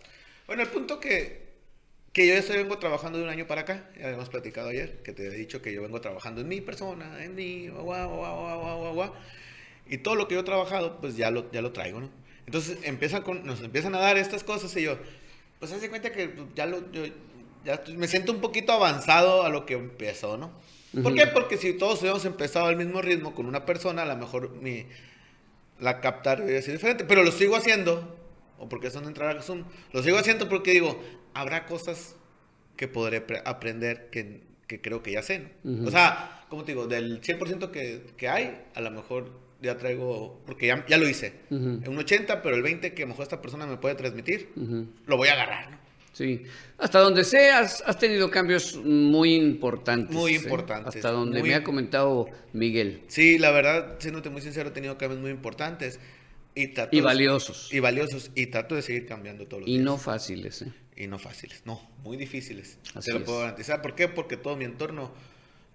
Bueno, 0.46 0.62
el 0.62 0.68
punto 0.68 1.00
que, 1.00 1.47
que 2.18 2.26
yo 2.26 2.34
estoy 2.34 2.56
vengo 2.56 2.76
trabajando 2.78 3.16
de 3.18 3.22
un 3.22 3.30
año 3.30 3.46
para 3.46 3.60
acá, 3.60 3.88
ya 3.96 4.06
habíamos 4.06 4.28
platicado 4.28 4.70
ayer, 4.70 5.04
que 5.04 5.12
te 5.12 5.28
he 5.28 5.30
dicho 5.30 5.62
que 5.62 5.72
yo 5.72 5.82
vengo 5.82 6.00
trabajando 6.00 6.40
en 6.40 6.48
mi 6.48 6.60
persona, 6.60 7.22
en 7.22 7.36
mi, 7.36 7.68
guau, 7.68 7.84
guau, 7.84 8.08
guau, 8.08 8.40
guau, 8.40 8.60
guau, 8.60 8.78
guau, 8.78 8.94
guau. 8.94 9.12
y 9.88 9.98
todo 9.98 10.16
lo 10.16 10.26
que 10.26 10.34
yo 10.34 10.40
he 10.40 10.42
trabajado, 10.42 11.00
pues 11.00 11.16
ya 11.16 11.30
lo, 11.30 11.48
ya 11.52 11.62
lo 11.62 11.70
traigo, 11.70 12.00
¿no? 12.00 12.10
Entonces 12.44 12.78
empiezan 12.82 13.22
con, 13.22 13.46
nos 13.46 13.62
empiezan 13.62 13.94
a 13.94 14.00
dar 14.00 14.18
estas 14.18 14.42
cosas 14.42 14.76
y 14.76 14.82
yo, 14.82 14.98
pues 15.60 15.70
hace 15.70 15.88
cuenta 15.88 16.10
que 16.10 16.28
pues, 16.28 16.48
ya 16.56 16.66
lo, 16.66 16.90
yo, 16.90 17.04
ya 17.64 17.80
me 17.94 18.08
siento 18.08 18.32
un 18.32 18.40
poquito 18.40 18.72
avanzado 18.72 19.44
a 19.44 19.48
lo 19.48 19.64
que 19.64 19.74
empezó, 19.74 20.36
¿no? 20.36 20.50
¿Por 21.00 21.14
qué? 21.14 21.28
Porque 21.28 21.56
si 21.56 21.72
todos 21.74 22.00
hubiéramos 22.00 22.24
empezado 22.24 22.66
al 22.66 22.74
mismo 22.74 23.00
ritmo 23.00 23.32
con 23.32 23.46
una 23.46 23.64
persona, 23.64 24.02
a 24.02 24.06
lo 24.06 24.16
mejor 24.16 24.50
mi, 24.60 24.86
la 25.78 26.00
captar 26.00 26.42
hubiera 26.42 26.62
sido 26.62 26.72
diferente, 26.78 27.04
pero 27.04 27.22
lo 27.22 27.30
sigo 27.30 27.54
haciendo, 27.54 28.18
o 28.58 28.68
porque 28.68 28.90
son 28.90 29.04
de 29.04 29.10
entrar 29.10 29.36
a 29.36 29.40
Zoom, 29.40 29.62
lo 29.92 30.02
sigo 30.02 30.18
haciendo 30.18 30.48
porque 30.48 30.72
digo, 30.72 31.00
habrá 31.34 31.66
cosas 31.66 32.16
que 32.76 32.88
podré 32.88 33.20
pre- 33.20 33.42
aprender 33.44 34.08
que, 34.10 34.42
que 34.66 34.80
creo 34.80 35.02
que 35.02 35.12
ya 35.12 35.22
sé, 35.22 35.48
¿no? 35.64 35.88
O 35.88 35.90
sea, 35.90 36.44
como 36.48 36.64
te 36.64 36.72
digo, 36.72 36.86
del 36.86 37.20
100% 37.20 37.70
que, 37.70 38.02
que 38.16 38.28
hay, 38.28 38.62
a 38.74 38.80
lo 38.80 38.90
mejor 38.90 39.30
ya 39.60 39.76
traigo, 39.76 40.40
porque 40.46 40.68
ya, 40.68 40.86
ya 40.86 40.96
lo 40.98 41.08
hice, 41.08 41.32
un 41.50 41.96
80, 41.98 42.42
pero 42.42 42.54
el 42.54 42.62
20 42.62 42.94
que 42.94 43.02
a 43.02 43.06
lo 43.06 43.10
mejor 43.10 43.24
esta 43.24 43.42
persona 43.42 43.66
me 43.66 43.76
puede 43.76 43.94
transmitir, 43.96 44.50
lo 45.06 45.16
voy 45.16 45.28
a 45.28 45.32
agarrar, 45.32 45.70
¿no? 45.72 45.78
Sí, 46.12 46.42
hasta 46.78 46.98
donde 47.00 47.22
sé, 47.22 47.50
has, 47.50 47.82
tenido 47.98 48.28
cambios 48.30 48.74
muy 48.76 49.34
importantes. 49.34 50.14
Muy 50.16 50.32
¿eh? 50.32 50.36
importantes, 50.36 50.96
Hasta 50.96 51.12
donde 51.12 51.40
muy- 51.40 51.50
me 51.50 51.54
ha 51.54 51.62
comentado 51.62 52.26
Miguel. 52.52 53.02
Sí, 53.08 53.38
la 53.38 53.52
verdad, 53.52 53.96
siéndote 54.00 54.28
muy 54.28 54.40
sincero, 54.42 54.70
he 54.70 54.72
tenido 54.72 54.98
cambios 54.98 55.20
muy 55.20 55.30
importantes. 55.30 56.00
Y, 56.56 56.68
trato 56.68 56.96
Y 56.96 57.00
de- 57.00 57.04
valiosos. 57.04 57.72
Y 57.72 57.78
valiosos. 57.78 58.32
Y 58.34 58.46
trato 58.46 58.74
de 58.74 58.82
seguir 58.82 59.06
cambiando 59.06 59.46
todos 59.46 59.60
los 59.60 59.68
Y 59.68 59.74
días. 59.74 59.84
no 59.84 59.96
fáciles. 59.96 60.62
¿eh? 60.62 60.72
Y 61.00 61.06
no 61.06 61.18
fáciles, 61.20 61.62
no, 61.64 61.80
muy 62.02 62.16
difíciles. 62.16 62.76
Así 62.94 63.06
Te 63.06 63.12
lo 63.12 63.18
es. 63.20 63.24
puedo 63.24 63.38
garantizar. 63.40 63.80
¿Por 63.80 63.94
qué? 63.94 64.08
Porque 64.08 64.36
todo 64.36 64.56
mi 64.56 64.64
entorno 64.64 65.12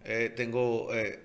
eh, 0.03 0.33
tengo, 0.35 0.93
eh, 0.93 1.19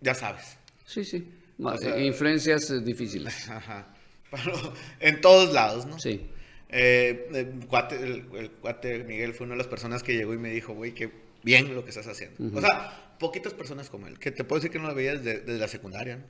ya 0.00 0.14
sabes, 0.14 0.56
Sí, 0.84 1.04
sí. 1.04 1.26
Ma- 1.58 1.74
O 1.74 1.78
sea- 1.78 1.96
eh, 1.96 2.04
influencias 2.06 2.68
eh, 2.70 2.80
difíciles. 2.80 3.48
Ajá. 3.50 3.86
Pero 4.30 4.74
en 4.98 5.20
todos 5.20 5.52
lados, 5.54 5.86
¿no? 5.86 5.96
Sí. 6.00 6.26
Eh, 6.68 7.28
el, 7.32 7.66
cuate, 7.68 7.94
el, 8.02 8.26
el 8.36 8.50
cuate 8.50 9.04
Miguel 9.04 9.32
fue 9.32 9.46
una 9.46 9.54
de 9.54 9.58
las 9.58 9.68
personas 9.68 10.02
que 10.02 10.14
llegó 10.14 10.34
y 10.34 10.38
me 10.38 10.50
dijo, 10.50 10.74
güey, 10.74 10.92
qué 10.92 11.10
bien 11.44 11.72
lo 11.72 11.84
que 11.84 11.90
estás 11.90 12.08
haciendo. 12.08 12.58
O 12.58 12.60
sea, 12.60 13.14
poquitas 13.20 13.54
personas 13.54 13.88
como 13.90 14.08
él, 14.08 14.18
que 14.18 14.32
te 14.32 14.42
puedo 14.42 14.58
decir 14.58 14.72
que 14.72 14.80
no 14.80 14.88
lo 14.88 14.94
veía 14.96 15.14
desde, 15.14 15.40
desde 15.42 15.58
la 15.60 15.68
secundaria, 15.68 16.16
¿no? 16.16 16.24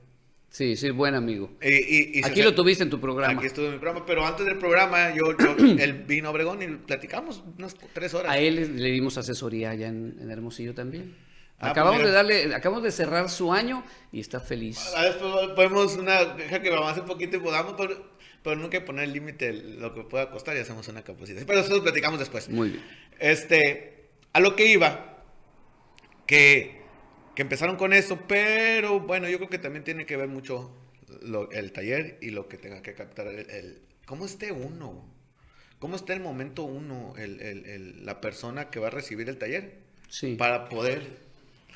Sí, 0.55 0.77
sí, 0.77 0.91
buen 0.91 1.17
amigo. 1.17 1.51
Y- 1.61 1.69
y- 1.69 2.11
y 2.19 2.23
se 2.23 2.29
Aquí 2.29 2.41
lo 2.41 2.55
tuviste 2.55 2.85
en 2.85 2.91
tu 2.91 3.01
programa. 3.01 3.35
Aquí 3.37 3.47
estuvo 3.47 3.67
en 3.67 3.73
mi 3.73 3.79
programa, 3.81 4.07
pero 4.07 4.25
antes 4.25 4.47
del 4.47 4.57
programa, 4.57 5.13
yo, 5.13 5.37
yo- 5.37 5.57
él 5.83 6.05
vino 6.07 6.29
a 6.29 6.31
Obregón 6.31 6.63
y 6.63 6.69
platicamos 6.77 7.43
unas 7.59 7.75
tres 7.93 8.15
horas. 8.15 8.31
A 8.31 8.39
él 8.39 8.77
le- 8.77 8.91
dimos 8.93 9.19
asesoría 9.19 9.71
allá 9.71 9.89
en, 9.89 10.17
en 10.21 10.31
Hermosillo 10.31 10.73
también. 10.73 11.17
Ah, 11.59 11.71
acabamos 11.71 12.01
pues 12.03 12.13
de 12.13 12.23
mira. 12.23 12.39
darle, 12.45 12.55
acabamos 12.55 12.85
de 12.85 12.93
cerrar 12.93 13.29
su 13.31 13.53
año 13.53 13.83
y 14.13 14.21
está 14.21 14.39
feliz. 14.39 14.79
Ah, 14.97 15.07
Después 15.07 15.49
podemos 15.57 15.97
una, 15.97 16.25
deja 16.25 16.63
que 16.63 16.71
vamos 16.71 16.97
un 16.99 17.07
poquito 17.07 17.37
y 17.37 17.41
podamos, 17.41 17.75
pero, 17.77 18.11
pero 18.45 18.55
nunca 18.55 18.85
poner 18.85 19.09
límite 19.09 19.53
lo 19.53 19.93
que 19.93 20.03
pueda 20.03 20.31
costar 20.31 20.57
y 20.57 20.61
hacemos 20.61 20.87
una 20.87 21.03
capacitación. 21.03 21.49
Pero 21.49 21.61
eso 21.63 21.75
lo 21.77 21.83
platicamos 21.83 22.21
después. 22.21 22.49
Muy 22.49 22.71
bien. 22.71 22.85
Este, 23.19 24.11
a 24.33 24.39
lo 24.39 24.55
que 24.55 24.67
iba, 24.67 25.21
que, 26.29 26.81
que 27.35 27.43
empezaron 27.43 27.77
con 27.77 27.93
eso, 27.93 28.19
pero 28.29 29.01
bueno, 29.01 29.29
yo 29.29 29.39
creo 29.39 29.49
que 29.51 29.59
también 29.59 29.85
tiene 29.85 30.07
que 30.07 30.17
ver 30.17 30.29
mucho 30.29 30.75
lo- 31.23 31.51
el 31.51 31.73
taller 31.73 32.19
y 32.21 32.31
lo 32.31 32.49
que 32.49 32.57
tenga 32.59 32.83
que 32.83 32.95
captar 32.95 33.27
el, 33.29 33.51
el- 33.51 33.83
cómo 34.07 34.25
esté 34.27 34.53
uno, 34.53 35.05
cómo 35.79 35.97
está 35.97 36.13
el 36.15 36.21
momento 36.21 36.63
uno, 36.65 37.15
el- 37.17 37.41
el- 37.41 38.05
la 38.07 38.21
persona 38.21 38.71
que 38.71 38.79
va 38.81 38.89
a 38.89 38.91
recibir 38.91 39.29
el 39.29 39.39
taller, 39.39 39.79
Sí. 40.09 40.37
para 40.37 40.69
poder, 40.69 41.03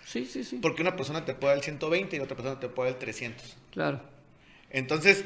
Sí, 0.04 0.24
sí, 0.26 0.44
sí. 0.44 0.58
porque 0.62 0.82
una 0.82 0.96
persona 0.96 1.24
te 1.24 1.34
puede 1.34 1.52
dar 1.54 1.58
el 1.58 1.64
120 1.64 2.16
y 2.16 2.20
otra 2.20 2.36
persona 2.36 2.60
te 2.60 2.68
puede 2.68 2.90
dar 2.90 2.96
el 2.96 3.00
300. 3.00 3.56
Claro. 3.72 4.00
Entonces, 4.70 5.24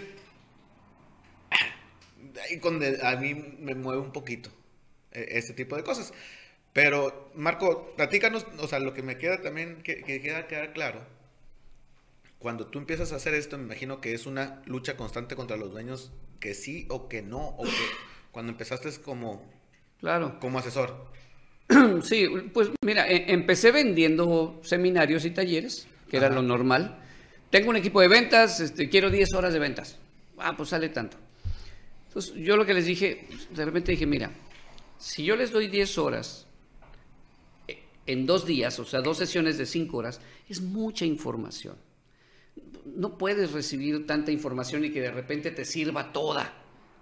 ahí 2.48 2.60
a 3.02 3.16
mí 3.16 3.34
me 3.58 3.74
mueve 3.74 4.00
un 4.00 4.12
poquito 4.12 4.50
eh, 5.12 5.26
este 5.32 5.52
tipo 5.52 5.76
de 5.76 5.82
cosas. 5.84 6.12
Pero, 6.72 7.30
Marco, 7.34 7.92
platícanos, 7.96 8.46
o 8.58 8.66
sea, 8.66 8.78
lo 8.78 8.94
que 8.94 9.02
me 9.02 9.18
queda 9.18 9.42
también, 9.42 9.82
que, 9.82 10.02
que 10.02 10.20
queda 10.22 10.46
quedar 10.46 10.72
claro, 10.72 11.00
cuando 12.38 12.66
tú 12.66 12.78
empiezas 12.78 13.12
a 13.12 13.16
hacer 13.16 13.34
esto, 13.34 13.58
me 13.58 13.64
imagino 13.64 14.00
que 14.00 14.14
es 14.14 14.26
una 14.26 14.62
lucha 14.66 14.96
constante 14.96 15.36
contra 15.36 15.56
los 15.56 15.70
dueños, 15.70 16.12
que 16.40 16.54
sí 16.54 16.86
o 16.88 17.08
que 17.08 17.22
no, 17.22 17.38
o 17.48 17.64
que 17.64 17.70
cuando 18.32 18.52
empezaste 18.52 18.88
es 18.88 18.98
como, 18.98 19.44
Claro. 20.00 20.38
como 20.40 20.58
asesor. 20.58 21.06
Sí, 22.02 22.26
pues 22.52 22.70
mira, 22.84 23.06
e- 23.08 23.32
empecé 23.32 23.70
vendiendo 23.70 24.60
seminarios 24.64 25.24
y 25.24 25.30
talleres, 25.30 25.86
que 26.10 26.16
era 26.16 26.28
lo 26.28 26.42
normal. 26.42 26.98
Tengo 27.50 27.70
un 27.70 27.76
equipo 27.76 28.00
de 28.00 28.08
ventas, 28.08 28.60
este, 28.60 28.88
quiero 28.88 29.10
10 29.10 29.32
horas 29.34 29.52
de 29.52 29.58
ventas. 29.58 29.98
Ah, 30.38 30.54
pues 30.56 30.70
sale 30.70 30.88
tanto. 30.88 31.18
Entonces, 32.08 32.34
yo 32.34 32.56
lo 32.56 32.66
que 32.66 32.74
les 32.74 32.86
dije, 32.86 33.26
de 33.50 33.64
repente 33.64 33.92
dije, 33.92 34.06
mira, 34.06 34.30
si 34.98 35.22
yo 35.24 35.36
les 35.36 35.50
doy 35.52 35.68
10 35.68 35.96
horas 35.98 36.46
en 38.06 38.26
dos 38.26 38.46
días, 38.46 38.78
o 38.78 38.84
sea, 38.84 39.00
dos 39.00 39.18
sesiones 39.18 39.58
de 39.58 39.66
5 39.66 39.96
horas, 39.96 40.20
es 40.48 40.60
mucha 40.60 41.04
información. 41.04 41.76
no 42.84 43.16
puedes 43.16 43.52
recibir 43.52 44.06
tanta 44.06 44.32
información 44.32 44.84
y 44.84 44.90
que 44.90 45.00
de 45.00 45.10
repente 45.10 45.50
te 45.50 45.64
sirva 45.64 46.12
toda. 46.12 46.52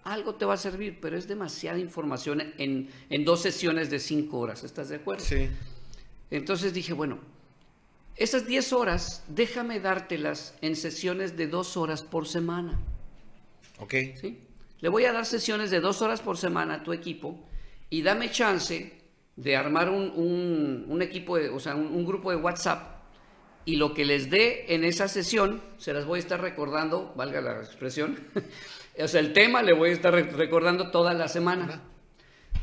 Algo 0.04 0.34
te 0.34 0.44
va 0.44 0.54
a 0.54 0.58
servir, 0.58 0.98
pero 1.00 1.16
es 1.16 1.26
demasiada 1.26 1.78
información 1.78 2.42
en, 2.58 2.88
en 3.08 3.24
dos 3.24 3.42
sesiones 3.42 3.90
de 3.90 3.98
cinco 3.98 4.38
horas. 4.38 4.62
¿Estás 4.64 4.88
de 4.90 4.96
acuerdo? 4.96 5.24
Sí. 5.24 5.48
Entonces 6.30 6.72
dije, 6.72 6.92
bueno, 6.92 7.18
esas 8.16 8.46
10 8.46 8.72
horas, 8.74 9.24
déjame 9.28 9.80
dártelas 9.80 10.54
en 10.60 10.76
sesiones 10.76 11.36
de 11.36 11.46
dos 11.46 11.76
horas 11.76 12.02
por 12.02 12.28
semana. 12.28 12.78
Ok. 13.78 13.94
¿sí? 14.20 14.38
Le 14.80 14.88
voy 14.88 15.04
a 15.04 15.12
dar 15.12 15.26
sesiones 15.26 15.70
de 15.70 15.80
dos 15.80 16.02
horas 16.02 16.20
por 16.20 16.36
semana 16.36 16.74
a 16.74 16.82
tu 16.82 16.92
equipo 16.92 17.42
y 17.88 18.02
dame 18.02 18.30
chance 18.30 18.99
de 19.42 19.56
armar 19.56 19.88
un, 19.88 20.10
un- 20.14 20.84
un 20.88 21.02
equipo, 21.02 21.36
de- 21.38 21.48
o 21.48 21.58
sea, 21.60 21.74
un, 21.74 21.86
un 21.86 22.04
grupo 22.04 22.30
de 22.30 22.36
WhatsApp 22.36 23.00
y 23.64 23.76
lo 23.76 23.94
que 23.94 24.04
les 24.04 24.30
dé 24.30 24.66
en 24.74 24.84
esa 24.84 25.08
sesión 25.08 25.62
se 25.78 25.92
las 25.92 26.04
voy 26.04 26.18
a 26.18 26.20
estar 26.20 26.40
recordando, 26.40 27.12
valga 27.16 27.40
la 27.40 27.58
expresión, 27.58 28.18
o 29.02 29.08
sea, 29.08 29.20
el 29.20 29.32
tema 29.32 29.62
le 29.62 29.72
voy 29.74 29.90
a 29.90 29.92
estar 29.92 30.12
re- 30.12 30.24
recordando 30.24 30.90
toda 30.90 31.14
la 31.14 31.28
semana. 31.28 31.82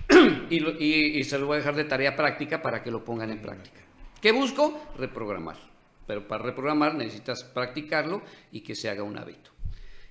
y, 0.49 0.59
lo- 0.59 0.71
y- 0.79 1.17
y 1.19 1.23
se 1.23 1.37
lo 1.37 1.47
voy 1.47 1.55
a 1.55 1.59
dejar 1.59 1.75
de 1.75 1.83
tarea 1.85 2.15
práctica 2.15 2.61
para 2.61 2.81
que 2.83 2.91
lo 2.91 3.03
pongan 3.03 3.31
en 3.31 3.41
práctica. 3.41 3.81
¿Qué 4.21 4.31
busco? 4.31 4.79
Reprogramar. 4.97 5.57
Pero 6.05 6.27
para 6.27 6.43
reprogramar 6.43 6.95
necesitas 6.95 7.43
practicarlo 7.43 8.21
y 8.51 8.61
que 8.61 8.75
se 8.75 8.89
haga 8.89 9.03
un 9.03 9.17
hábito. 9.17 9.51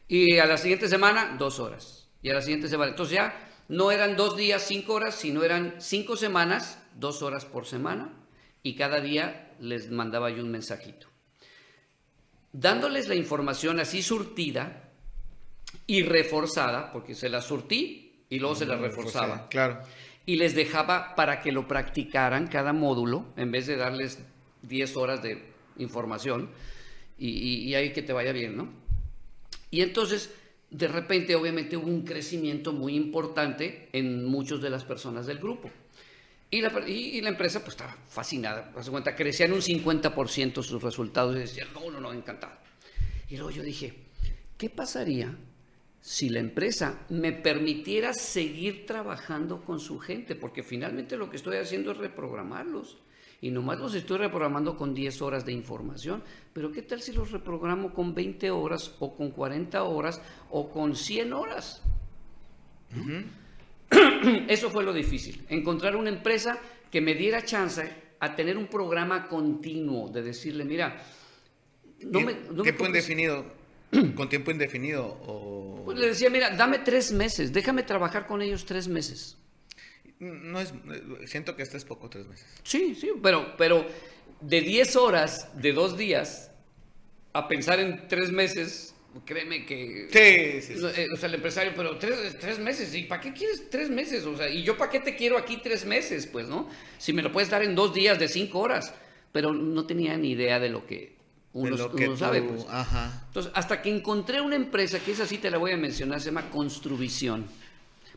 Y 0.09 0.39
a 0.39 0.47
la 0.47 0.57
siguiente 0.59 0.89
semana, 0.89 1.37
dos 1.39 1.59
horas. 1.59 2.09
Y 2.23 2.29
a 2.31 2.35
la 2.35 2.43
siguiente 2.43 2.69
semana. 2.69 2.91
Entonces 2.91 3.15
ya 3.17 3.35
no 3.69 3.91
eran 3.91 4.17
dos 4.17 4.37
días, 4.37 4.63
cinco 4.67 4.95
horas, 4.95 5.15
sino 5.15 5.43
eran 5.45 5.75
cinco 5.79 6.17
semanas, 6.17 6.79
dos 6.95 7.23
horas 7.23 7.45
por 7.45 7.67
semana. 7.67 8.13
Y 8.63 8.75
cada 8.75 9.01
día 9.01 9.55
les 9.61 9.91
mandaba 9.91 10.31
yo 10.31 10.43
un 10.43 10.51
mensajito. 10.51 11.07
Dándoles 12.53 13.09
la 13.09 13.15
información 13.15 13.81
así 13.81 14.03
surtida 14.03 14.91
y 15.87 16.03
reforzada, 16.03 16.93
porque 16.93 17.15
se 17.15 17.29
la 17.29 17.43
surtí 17.43 18.25
y 18.29 18.39
luego 18.39 18.55
se 18.55 18.67
la 18.67 18.77
reforzaba 18.77 19.49
Claro. 19.49 19.83
y 20.25 20.37
les 20.37 20.55
dejaba 20.55 21.15
para 21.15 21.41
que 21.41 21.53
lo 21.53 21.69
practicaran 21.69 22.47
cada 22.49 22.73
módulo, 22.73 23.27
en 23.37 23.51
vez 23.53 23.67
de 23.67 23.77
darles 23.77 24.19
10 24.63 24.97
horas 24.97 25.23
de 25.23 25.53
información 25.79 26.51
y, 27.19 27.29
y- 27.29 27.69
y 27.69 27.75
ahí 27.75 27.93
que 27.93 28.03
te 28.03 28.13
vaya 28.13 28.33
bien, 28.33 28.57
¿no? 28.57 28.69
Y 29.71 29.83
entonces, 29.83 30.33
de 30.71 30.89
repente, 30.89 31.35
obviamente 31.35 31.77
hubo 31.77 31.87
un 31.87 32.03
crecimiento 32.03 32.73
muy 32.73 32.97
importante 32.97 33.89
en 33.93 34.25
muchas 34.25 34.61
de 34.61 34.71
las 34.71 34.85
personas 34.85 35.27
del 35.27 35.39
grupo. 35.39 35.71
Y 36.51 36.61
la, 36.61 36.89
y, 36.89 37.21
la 37.21 37.31
empresa 37.31 37.61
pues 37.61 37.73
estaba 37.73 37.97
fascinada, 38.09 38.73
haz 38.77 38.87
de 38.87 38.91
cuenta, 38.91 39.17
crecían 39.17 39.53
un 39.53 39.61
50% 39.61 40.63
sus 40.63 40.83
resultados 40.83 41.35
y 41.37 41.41
decían, 41.41 41.69
no, 41.75 41.91
no, 41.91 42.01
no, 42.01 42.13
encantado. 42.13 42.55
Y 43.29 43.37
luego 43.37 43.51
yo 43.51 43.63
dije, 43.63 43.95
¿qué 44.57 44.71
pasaría 44.71 45.37
si 46.01 46.29
la 46.29 46.39
empresa 46.39 47.05
me 47.09 47.33
permitiera 47.33 48.13
seguir 48.13 48.87
trabajando 48.87 49.65
con 49.65 49.81
su 49.81 49.99
gente? 49.99 50.37
Porque 50.37 50.63
finalmente 50.63 51.17
lo 51.17 51.31
que 51.31 51.37
estoy 51.37 51.57
haciendo 51.57 51.91
es 51.91 51.99
reprogramarlos. 51.99 52.99
Y 53.41 53.51
nomás 53.51 53.79
los 53.79 53.95
estoy 53.95 54.19
reprogramando 54.19 54.77
con 54.77 54.95
10 54.95 55.23
horas 55.23 55.45
de 55.45 55.53
información. 55.53 56.23
Pero 56.53 56.73
¿qué 56.73 56.83
tal 56.83 57.03
si 57.03 57.13
los 57.13 57.31
reprogramo 57.31 57.93
con 57.93 58.15
20 58.15 58.51
horas 58.51 58.95
o 58.99 59.15
con 59.15 59.31
40 59.31 59.83
horas 59.83 60.21
o 60.51 60.71
con 60.71 60.97
100 60.97 61.33
horas? 61.33 61.83
Eso 64.49 64.71
fue 64.71 64.85
lo 64.85 64.93
difícil, 64.93 65.45
encontrar 65.49 65.97
una 65.97 66.09
empresa 66.09 66.59
que 66.91 67.01
me 67.01 67.15
diera 67.15 67.45
chance 67.45 68.07
a 68.19 68.35
tener 68.35 68.57
un 68.57 68.67
programa 68.67 69.29
continuo, 69.29 70.09
de 70.09 70.23
decirle, 70.23 70.65
mira, 70.65 70.97
no 72.01 72.21
me... 72.21 72.35
no 72.51 72.63
¿Tiempo 72.63 72.87
indefinido? 72.87 73.45
¿Con 74.15 74.29
tiempo 74.29 74.51
indefinido? 74.51 75.07
O... 75.27 75.83
Pues 75.85 75.99
le 75.99 76.09
decía, 76.09 76.31
mira, 76.31 76.51
dame 76.51 76.79
tres 76.81 77.13
meses, 77.13 77.53
déjame 77.53 77.83
trabajar 77.83 78.27
con 78.27 78.43
ellos 78.43 78.65
tres 78.65 78.89
meses. 78.89 79.37
No 80.19 80.61
es, 80.61 80.73
siento 81.27 81.57
que 81.57 81.63
este 81.63 81.77
es 81.77 81.85
poco, 81.85 82.09
tres 82.09 82.27
meses. 82.27 82.47
Sí, 82.63 82.95
sí, 82.95 83.11
pero, 83.23 83.55
pero 83.57 83.87
de 84.41 84.61
10 84.63 84.97
horas, 84.97 85.49
de 85.61 85.73
dos 85.73 85.97
días, 85.99 86.51
a 87.35 87.49
pensar 87.49 87.81
en 87.81 88.09
tres 88.09 88.31
meses, 88.33 88.95
créeme 89.27 89.67
que... 89.67 90.09
Sí, 90.11 90.63
sí, 90.75 90.81
sí. 90.81 90.87
Eh, 90.97 91.09
O 91.13 91.17
sea, 91.19 91.29
el 91.29 91.35
empresario, 91.35 91.73
pero 91.77 91.99
tres, 91.99 92.39
tres 92.39 92.59
meses, 92.59 92.95
¿y 92.95 93.03
para 93.03 93.21
qué 93.21 93.33
quieres 93.35 93.69
tres 93.71 93.91
meses? 93.91 94.25
O 94.25 94.37
sea, 94.37 94.49
¿y 94.49 94.63
yo 94.63 94.77
para 94.79 94.91
qué 94.91 95.01
te 95.01 95.17
quiero 95.17 95.37
aquí 95.37 95.59
tres 95.63 95.85
meses? 95.85 96.27
Pues, 96.27 96.49
¿no? 96.49 96.69
Si 96.99 97.13
me 97.13 97.23
lo 97.23 97.31
puedes 97.31 97.51
dar 97.51 97.63
en 97.63 97.75
dos 97.75 97.93
días 97.93 98.19
de 98.19 98.29
cinco 98.29 98.61
horas. 98.61 98.95
Pero 99.33 99.53
no 99.53 99.87
tenía 99.87 100.17
ni 100.17 100.31
idea 100.31 100.59
de 100.59 100.71
lo 100.71 100.87
que 100.87 101.15
uno, 101.53 101.77
lo 101.77 101.95
que 101.95 102.07
uno 102.09 102.17
sabe, 102.17 102.41
tú- 102.41 102.55
pues. 102.55 102.67
Ajá. 102.71 103.25
Entonces, 103.27 103.53
hasta 103.55 103.83
que 103.83 103.91
encontré 103.95 104.41
una 104.41 104.57
empresa, 104.57 104.99
que 104.99 105.13
esa 105.13 105.27
sí 105.27 105.37
te 105.37 105.51
la 105.51 105.59
voy 105.59 105.73
a 105.73 105.77
mencionar, 105.77 106.21
se 106.21 106.27
llama 106.27 106.49
Construvisión. 106.49 107.47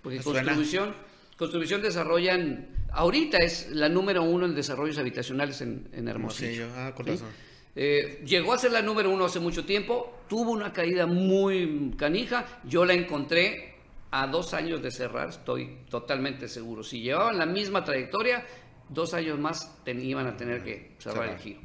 Porque. 0.02 0.20
Construvisión, 0.22 0.95
Construvisión 1.40 1.82
desarrollan, 1.82 2.68
ahorita 2.92 3.38
es 3.38 3.70
la 3.72 3.88
número 3.88 4.24
uno 4.24 4.46
en 4.46 4.54
desarrollos 4.54 4.98
habitacionales 4.98 5.62
en, 5.62 5.88
en 5.94 6.08
Hermosillo. 6.10 6.64
Hermosillo, 6.66 6.82
ah, 6.88 6.94
con 6.94 7.06
¿sí? 7.06 7.12
razón. 7.14 7.30
Eh, 7.78 8.22
llegó 8.26 8.52
a 8.52 8.58
ser 8.58 8.72
la 8.74 8.82
número 8.82 9.10
uno 9.10 9.24
hace 9.24 9.40
mucho 9.40 9.64
tiempo, 9.64 10.20
tuvo 10.28 10.52
una 10.52 10.74
caída 10.74 11.06
muy 11.08 11.94
canija, 11.98 12.46
yo 12.66 12.84
la 12.84 12.94
encontré 12.94 13.76
a 14.12 14.28
dos 14.28 14.54
años 14.54 14.82
de 14.82 14.92
cerrar, 14.92 15.30
estoy 15.30 15.78
totalmente 15.90 16.50
seguro. 16.50 16.84
Si 16.84 17.00
llevaban 17.00 17.38
la 17.38 17.46
misma 17.46 17.86
trayectoria, 17.86 18.46
dos 18.90 19.14
años 19.14 19.40
más 19.40 19.82
ten- 19.86 20.04
iban 20.04 20.28
a 20.28 20.36
tener 20.36 20.62
que 20.62 20.96
cerrar 21.00 21.24
Cerrar. 21.24 21.36
el 21.36 21.40
giro. 21.42 21.60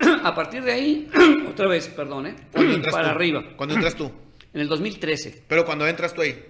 A 0.24 0.34
partir 0.34 0.62
de 0.62 0.72
ahí, 0.72 1.10
otra 1.46 1.66
vez, 1.68 1.88
perdón, 1.88 2.28
¿eh? 2.28 2.36
¿Cuándo 2.52 2.72
entras 2.74 2.94
para 2.94 3.08
tú? 3.10 3.14
arriba. 3.16 3.44
¿Cuándo 3.54 3.74
entras 3.74 3.94
tú? 3.96 4.10
En 4.54 4.62
el 4.62 4.68
2013 4.68 5.44
Pero 5.46 5.66
cuando 5.66 5.86
entras 5.86 6.14
tú 6.14 6.22
ahí. 6.22 6.42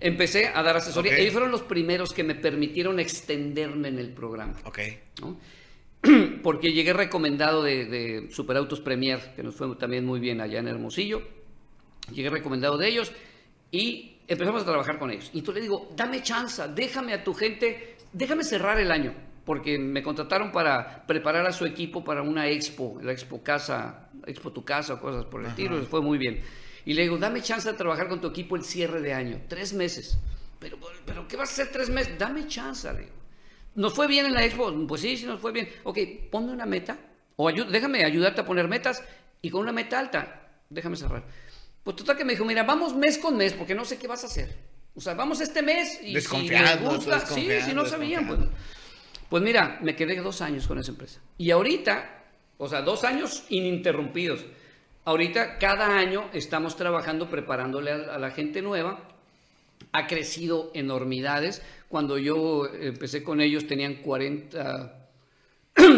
Empecé 0.00 0.48
a 0.48 0.62
dar 0.62 0.76
asesoría. 0.76 1.12
Ok. 1.12 1.18
Ellos 1.18 1.32
fueron 1.32 1.50
los 1.50 1.62
primeros 1.62 2.12
que 2.12 2.24
me 2.24 2.34
permitieron 2.34 2.98
extenderme 3.00 3.88
en 3.88 3.98
el 3.98 4.12
programa. 4.12 4.54
Ok. 4.64 4.78
¿no? 5.20 5.38
Porque 6.42 6.72
llegué 6.72 6.92
recomendado 6.92 7.62
de, 7.62 7.86
de 7.86 8.30
Superautos 8.30 8.80
Premier, 8.80 9.34
que 9.34 9.42
nos 9.42 9.54
fue 9.54 9.74
también 9.76 10.04
muy 10.04 10.20
bien 10.20 10.40
allá 10.40 10.60
en 10.60 10.68
Hermosillo. 10.68 11.22
Llegué 12.12 12.30
recomendado 12.30 12.78
de 12.78 12.88
ellos 12.88 13.12
y 13.70 14.18
empezamos 14.28 14.62
a 14.62 14.64
trabajar 14.64 14.98
con 14.98 15.10
ellos. 15.10 15.30
Y 15.32 15.42
tú 15.42 15.52
le 15.52 15.60
digo, 15.60 15.90
dame 15.96 16.22
chance, 16.22 16.62
déjame 16.74 17.14
a 17.14 17.24
tu 17.24 17.34
gente, 17.34 17.96
déjame 18.12 18.44
cerrar 18.44 18.78
el 18.78 18.90
año, 18.92 19.14
porque 19.44 19.78
me 19.78 20.02
contrataron 20.02 20.52
para 20.52 21.06
preparar 21.06 21.46
a 21.46 21.52
su 21.52 21.64
equipo 21.64 22.04
para 22.04 22.22
una 22.22 22.48
expo, 22.48 22.98
la 23.02 23.12
expo 23.12 23.42
casa, 23.42 24.10
expo 24.26 24.52
tu 24.52 24.64
casa 24.64 24.94
o 24.94 25.00
cosas 25.00 25.24
por 25.24 25.40
el 25.40 25.48
estilo, 25.48 25.82
fue 25.86 26.00
muy 26.00 26.18
bien. 26.18 26.40
Y 26.88 26.94
le 26.94 27.02
digo, 27.02 27.18
dame 27.18 27.42
chance 27.42 27.70
de 27.70 27.76
trabajar 27.76 28.08
con 28.08 28.18
tu 28.18 28.28
equipo 28.28 28.56
el 28.56 28.64
cierre 28.64 29.02
de 29.02 29.12
año, 29.12 29.42
tres 29.46 29.74
meses. 29.74 30.16
Pero, 30.58 30.78
pero 31.04 31.28
¿qué 31.28 31.36
vas 31.36 31.50
a 31.50 31.52
hacer 31.52 31.68
tres 31.70 31.90
meses? 31.90 32.18
Dame 32.18 32.46
chance, 32.46 32.90
le 32.90 33.00
digo. 33.00 33.12
¿Nos 33.74 33.92
fue 33.92 34.06
bien 34.06 34.24
en 34.24 34.32
la 34.32 34.42
expo? 34.42 34.72
Pues 34.86 35.02
sí, 35.02 35.18
sí 35.18 35.26
nos 35.26 35.38
fue 35.38 35.52
bien. 35.52 35.68
Ok, 35.84 35.98
ponme 36.30 36.50
una 36.50 36.64
meta. 36.64 36.96
O 37.36 37.46
ayu- 37.50 37.66
déjame 37.68 38.04
ayudarte 38.06 38.40
a 38.40 38.46
poner 38.46 38.68
metas. 38.68 39.02
Y 39.42 39.50
con 39.50 39.60
una 39.60 39.72
meta 39.72 39.98
alta, 39.98 40.48
déjame 40.70 40.96
cerrar. 40.96 41.24
Pues 41.84 41.94
total 41.94 42.16
que 42.16 42.24
me 42.24 42.32
dijo, 42.32 42.46
mira, 42.46 42.62
vamos 42.62 42.96
mes 42.96 43.18
con 43.18 43.36
mes, 43.36 43.52
porque 43.52 43.74
no 43.74 43.84
sé 43.84 43.98
qué 43.98 44.08
vas 44.08 44.24
a 44.24 44.28
hacer. 44.28 44.56
O 44.94 45.00
sea, 45.02 45.12
vamos 45.12 45.42
este 45.42 45.60
mes 45.60 46.00
y 46.02 46.14
si 46.22 46.48
les 46.48 46.80
gusta, 46.80 47.20
sí, 47.20 47.48
si 47.66 47.74
no 47.74 47.84
sabían, 47.84 48.26
pues. 48.26 48.40
Pues 49.28 49.42
mira, 49.42 49.78
me 49.82 49.94
quedé 49.94 50.16
dos 50.22 50.40
años 50.40 50.66
con 50.66 50.78
esa 50.78 50.90
empresa. 50.92 51.20
Y 51.36 51.50
ahorita, 51.50 52.24
o 52.56 52.66
sea, 52.66 52.80
dos 52.80 53.04
años 53.04 53.44
ininterrumpidos. 53.50 54.46
Ahorita, 55.08 55.56
cada 55.56 55.96
año 55.96 56.28
estamos 56.34 56.76
trabajando, 56.76 57.30
preparándole 57.30 57.92
a, 57.92 58.14
a 58.14 58.18
la 58.18 58.30
gente 58.30 58.60
nueva. 58.60 59.08
Ha 59.92 60.06
crecido 60.06 60.70
enormidades. 60.74 61.62
Cuando 61.88 62.18
yo 62.18 62.66
empecé 62.66 63.24
con 63.24 63.40
ellos 63.40 63.66
tenían 63.66 64.02
40, 64.02 65.08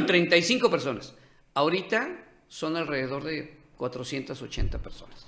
35 0.06 0.70
personas. 0.70 1.16
Ahorita 1.54 2.24
son 2.46 2.76
alrededor 2.76 3.24
de 3.24 3.56
480 3.78 4.78
personas. 4.78 5.26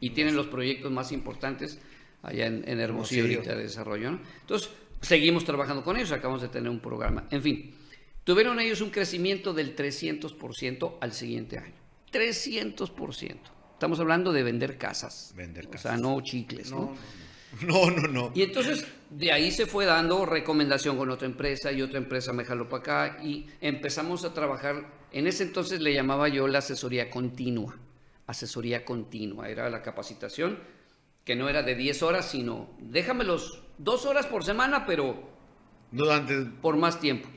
Y 0.00 0.10
tienen 0.10 0.34
los 0.34 0.48
proyectos 0.48 0.90
más 0.90 1.12
importantes 1.12 1.78
allá 2.24 2.46
en, 2.46 2.68
en 2.68 2.80
Hermosillo 2.80 3.26
Hermosillo. 3.26 3.38
ahorita 3.38 3.54
de 3.54 3.62
desarrollo. 3.62 4.10
¿no? 4.10 4.20
Entonces, 4.40 4.70
seguimos 5.02 5.44
trabajando 5.44 5.84
con 5.84 5.96
ellos, 5.96 6.10
acabamos 6.10 6.42
de 6.42 6.48
tener 6.48 6.68
un 6.68 6.80
programa. 6.80 7.28
En 7.30 7.42
fin, 7.42 7.76
tuvieron 8.24 8.58
ellos 8.58 8.80
un 8.80 8.90
crecimiento 8.90 9.54
del 9.54 9.76
300% 9.76 10.98
al 11.00 11.12
siguiente 11.12 11.58
año. 11.58 11.83
300%. 12.14 13.36
Estamos 13.72 14.00
hablando 14.00 14.32
de 14.32 14.42
vender 14.42 14.78
casas. 14.78 15.32
Vender 15.36 15.66
O 15.66 15.70
casas. 15.70 15.92
sea, 15.92 15.96
no 16.00 16.20
chicles, 16.22 16.70
¿no? 16.70 16.94
No, 17.62 17.90
no, 17.90 18.02
no, 18.02 18.08
no. 18.08 18.32
Y 18.34 18.42
entonces 18.42 18.84
de 19.10 19.30
ahí 19.32 19.50
se 19.50 19.66
fue 19.66 19.84
dando 19.84 20.26
recomendación 20.26 20.96
con 20.96 21.10
otra 21.10 21.26
empresa 21.26 21.70
y 21.72 21.82
otra 21.82 21.98
empresa 21.98 22.32
me 22.32 22.44
jaló 22.44 22.68
para 22.68 22.80
acá 22.80 23.18
y 23.22 23.46
empezamos 23.60 24.24
a 24.24 24.32
trabajar. 24.34 24.90
En 25.12 25.26
ese 25.26 25.44
entonces 25.44 25.80
le 25.80 25.94
llamaba 25.94 26.28
yo 26.28 26.48
la 26.48 26.58
asesoría 26.58 27.10
continua. 27.10 27.76
Asesoría 28.26 28.84
continua. 28.84 29.48
Era 29.48 29.68
la 29.70 29.82
capacitación 29.82 30.58
que 31.24 31.36
no 31.36 31.48
era 31.48 31.62
de 31.62 31.74
10 31.74 32.02
horas, 32.02 32.28
sino 32.30 32.70
déjamelos 32.80 33.62
dos 33.78 34.04
horas 34.06 34.26
por 34.26 34.44
semana, 34.44 34.84
pero 34.86 35.30
Durante. 35.90 36.40
por 36.60 36.76
más 36.76 36.98
tiempo. 37.00 37.28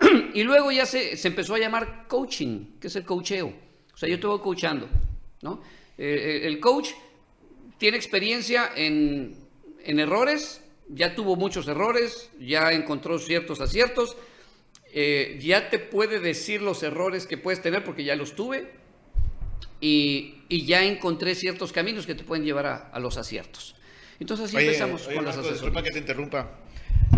y 0.34 0.42
luego 0.42 0.72
ya 0.72 0.86
se, 0.86 1.16
se 1.16 1.28
empezó 1.28 1.54
a 1.54 1.58
llamar 1.58 2.06
coaching, 2.08 2.78
que 2.80 2.86
es 2.88 2.96
el 2.96 3.04
coacheo. 3.04 3.52
O 4.00 4.06
sea, 4.06 4.08
yo 4.08 4.28
voy 4.30 4.40
coachando, 4.40 4.88
¿no? 5.42 5.60
Eh, 5.98 6.40
el 6.44 6.58
coach 6.58 6.88
tiene 7.76 7.98
experiencia 7.98 8.70
en, 8.74 9.36
en, 9.84 10.00
errores, 10.00 10.62
ya 10.88 11.14
tuvo 11.14 11.36
muchos 11.36 11.68
errores, 11.68 12.30
ya 12.40 12.72
encontró 12.72 13.18
ciertos 13.18 13.60
aciertos, 13.60 14.16
eh, 14.94 15.38
ya 15.42 15.68
te 15.68 15.78
puede 15.78 16.18
decir 16.18 16.62
los 16.62 16.82
errores 16.82 17.26
que 17.26 17.36
puedes 17.36 17.60
tener 17.60 17.84
porque 17.84 18.02
ya 18.02 18.16
los 18.16 18.34
tuve 18.34 18.70
y, 19.82 20.44
y 20.48 20.64
ya 20.64 20.82
encontré 20.82 21.34
ciertos 21.34 21.70
caminos 21.70 22.06
que 22.06 22.14
te 22.14 22.24
pueden 22.24 22.46
llevar 22.46 22.64
a, 22.64 22.76
a 22.76 23.00
los 23.00 23.18
aciertos. 23.18 23.76
Entonces 24.18 24.46
así 24.46 24.56
empezamos 24.56 25.06
oye, 25.08 25.16
con 25.16 25.26
las 25.26 25.36
Marco, 25.36 25.52
disculpa 25.52 25.82
que 25.82 25.90
te 25.90 25.98
interrumpa. 25.98 26.58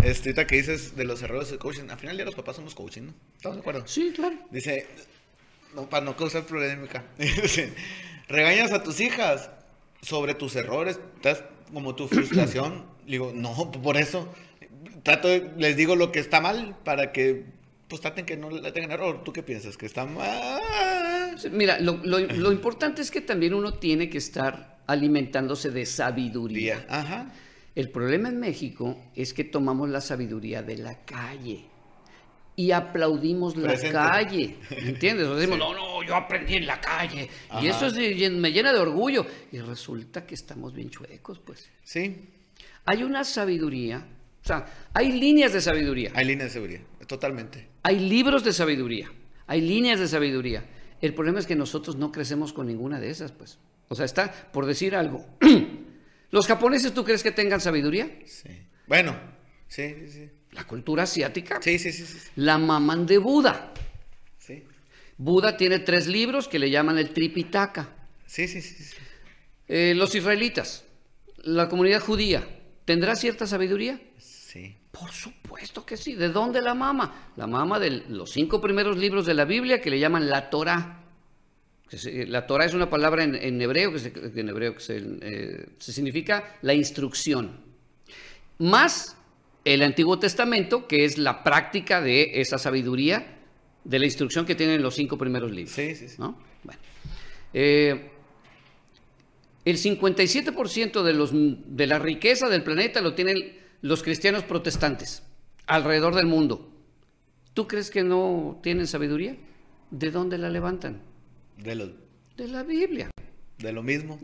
Este, 0.03 0.30
ahorita 0.30 0.49
que 0.49 0.57
dices 0.57 0.97
de 0.97 1.05
los 1.05 1.22
errores 1.22 1.49
de 1.53 1.59
coaching, 1.59 1.91
al 1.91 1.99
final 1.99 2.18
ya 2.18 2.24
los 2.24 2.35
papás 2.35 2.57
somos 2.57 2.74
coaching, 2.74 3.03
¿no? 3.03 3.14
¿Estamos 3.37 3.59
de 3.59 3.61
acuerdo? 3.61 3.87
Sí, 3.87 4.12
claro. 4.12 4.37
Dice, 4.51 4.89
no, 5.75 5.89
para 5.89 6.05
no 6.05 6.16
causar 6.16 6.45
polémica, 6.45 7.05
regañas 8.29 8.73
a 8.73 8.83
tus 8.83 9.01
hijas 9.01 9.51
sobre 10.01 10.35
tus 10.35 10.57
errores, 10.57 10.99
estás 11.16 11.45
como 11.73 11.95
tu 11.95 12.09
frustración. 12.09 12.85
Digo, 13.07 13.33
no, 13.35 13.70
por 13.73 13.97
eso, 13.97 14.29
trato, 15.03 15.27
de- 15.29 15.51
les 15.57 15.77
digo 15.77 15.97
lo 15.97 16.12
que 16.12 16.20
está 16.20 16.41
mal 16.41 16.77
para 16.85 17.11
que, 17.12 17.45
pues 17.89 18.01
traten 18.01 18.25
que 18.25 18.37
no 18.37 18.49
le 18.49 18.70
tengan 18.70 18.93
error. 18.93 19.25
¿Tú 19.25 19.33
qué 19.33 19.43
piensas? 19.43 19.77
¿Que 19.77 19.87
está 19.87 20.05
mal? 20.07 21.37
Mira, 21.51 21.81
lo, 21.81 21.97
lo- 22.05 22.20
lo 22.20 22.53
importante 22.53 23.03
es 23.03 23.11
que 23.11 23.20
también 23.20 23.55
uno 23.55 23.75
tiene 23.75 24.09
que 24.09 24.18
estar 24.18 24.79
alimentándose 24.87 25.70
de 25.70 25.85
sabiduría. 25.85 26.87
Ajá. 26.89 27.33
El 27.75 27.91
problema 27.91 28.29
en 28.29 28.39
México 28.39 28.97
es 29.16 29.35
que 29.35 29.43
tomamos 29.45 29.89
la 29.89 30.01
sabiduría 30.01 30.62
de 30.62 30.77
la 30.77 31.01
calle 31.05 31.64
y 32.55 32.71
aplaudimos 32.71 33.57
la 33.57 33.69
Presente. 33.69 33.93
calle, 33.93 34.57
¿entiendes? 34.71 35.27
O 35.27 35.37
decimos, 35.37 35.59
no, 35.59 35.75
no, 35.75 36.03
yo 36.03 36.15
aprendí 36.15 36.55
en 36.57 36.67
la 36.67 36.81
calle 36.81 37.29
y 37.61 37.67
eso 37.67 37.87
es 37.87 37.95
me 38.33 38.53
llena 38.53 38.73
de 38.73 38.79
orgullo 38.79 39.27
y 39.51 39.59
resulta 39.61 40.27
que 40.27 40.35
estamos 40.35 40.75
bien 40.75 40.91
chuecos, 40.91 41.39
pues. 41.39 41.71
Sí, 41.83 42.29
Hay 42.85 43.03
una 43.03 43.25
sabiduría, 43.25 44.07
o 44.43 44.47
sea, 44.47 44.67
hay 44.93 45.13
líneas 45.13 45.53
de 45.53 45.61
sabiduría, 45.61 46.11
hay 46.15 46.25
líneas 46.27 46.49
de 46.51 46.53
seguridad, 46.53 46.81
totalmente. 47.07 47.69
hay 47.83 47.99
libros 48.01 48.45
de 48.45 48.53
sabiduría, 48.53 49.11
hay 49.47 49.61
líneas 49.61 49.99
de 50.01 50.09
sabiduría. 50.09 50.65
El 51.01 51.15
problema 51.15 51.41
es 51.41 51.47
que 51.47 51.57
nosotros 51.57 51.97
no 51.97 52.13
crecemos 52.13 52.53
con 52.53 52.67
ninguna 52.69 53.01
de 53.01 53.11
esas, 53.11 53.33
pues. 53.33 53.59
O 53.89 53.95
sea, 53.95 54.05
está, 54.05 54.31
por 54.53 54.67
decir 54.67 54.95
algo, 54.95 55.27
¿los 56.31 56.47
japoneses 56.47 56.95
tú 56.95 57.05
crees 57.05 57.23
que 57.23 57.33
tengan 57.33 57.61
sabiduría? 57.61 58.09
Sí. 58.25 58.51
Bueno, 58.87 59.17
sí, 59.69 59.95
sí, 60.01 60.09
sí. 60.11 60.31
La 60.53 60.65
cultura 60.65 61.05
asiática 61.05 61.61
Sí, 61.63 61.79
sí, 61.79 61.93
sí, 61.93 62.05
sí. 62.05 62.19
la 62.37 62.59
maman 62.59 63.07
de 63.07 63.19
Buda. 63.19 63.73
Sí, 64.39 64.63
Buda 65.17 65.57
tiene 65.57 65.79
tres 65.79 66.07
libros 66.07 66.49
que 66.49 66.59
le 66.59 66.71
llaman 66.71 66.99
el 66.99 67.11
Tripitaka. 67.11 67.89
sí, 68.27 68.47
sí, 68.49 68.61
sí, 68.61 68.85
sí. 68.85 68.97
Eh, 69.69 69.95
los 69.97 70.15
israelitas, 70.15 70.85
la 71.45 71.69
comunidad 71.69 72.01
judía, 72.03 72.47
¿tendrá 72.85 73.17
cierta 73.17 73.47
sabiduría? 73.47 74.01
Sí. 74.19 74.77
Por 74.91 75.11
supuesto 75.11 75.87
que 75.87 75.97
sí. 75.97 76.15
¿De 76.15 76.29
dónde 76.29 76.61
la 76.61 76.75
mama? 76.75 77.31
La 77.37 77.47
mama 77.47 77.79
de 77.79 78.03
los 78.09 78.31
cinco 78.31 78.61
primeros 78.61 78.99
libros 78.99 79.25
de 79.25 79.33
la 79.33 79.47
Biblia 79.47 79.81
que 79.81 79.89
le 79.89 79.99
llaman 79.99 80.29
la 80.29 80.51
Torah. 80.51 80.99
La 82.05 82.47
Torah 82.47 82.67
es 82.67 82.75
una 82.75 82.91
palabra 82.91 83.25
en, 83.25 83.35
en 83.35 83.61
hebreo 83.63 83.93
que, 83.93 83.99
se, 83.99 84.13
que 84.13 84.41
en 84.41 84.49
hebreo 84.49 84.75
que 84.75 84.81
se, 84.81 84.99
eh, 85.23 85.67
se 85.79 85.93
significa 85.93 86.57
la 86.63 86.75
instrucción. 86.75 87.61
Más 88.59 89.17
el 89.65 89.83
Antiguo 89.83 90.19
Testamento, 90.19 90.87
que 90.89 91.05
es 91.05 91.19
la 91.19 91.43
práctica 91.45 92.01
de 92.01 92.41
esa 92.41 92.59
sabiduría, 92.59 93.39
de 93.85 93.99
la 93.99 94.05
instrucción 94.07 94.47
que 94.47 94.55
tienen 94.55 94.83
los 94.83 94.95
cinco 94.95 95.19
primeros 95.19 95.51
libros. 95.51 95.75
Sí, 95.75 95.95
sí, 95.95 96.09
sí. 96.09 96.17
¿no? 96.19 96.39
Bueno. 96.63 96.81
Eh, 97.55 98.11
el 99.65 99.77
57% 99.77 101.03
de, 101.03 101.13
los, 101.13 101.31
de 101.33 101.87
la 101.87 101.99
riqueza 101.99 102.49
del 102.49 102.65
planeta 102.65 103.01
lo 103.01 103.15
tienen 103.15 103.57
los 103.81 104.03
cristianos 104.03 104.43
protestantes 104.45 105.23
alrededor 105.67 106.15
del 106.15 106.27
mundo. 106.27 106.69
¿Tú 107.55 107.69
crees 107.69 107.91
que 107.91 108.03
no 108.03 108.61
tienen 108.63 108.87
sabiduría? 108.87 109.37
¿De 109.91 110.11
dónde 110.11 110.39
la 110.39 110.49
levantan? 110.49 111.03
De 111.59 111.75
lo, 111.75 111.93
De 112.37 112.49
la 112.49 112.63
Biblia. 112.63 113.11
de 113.59 113.73
lo 113.73 113.83
mismo. 113.83 114.19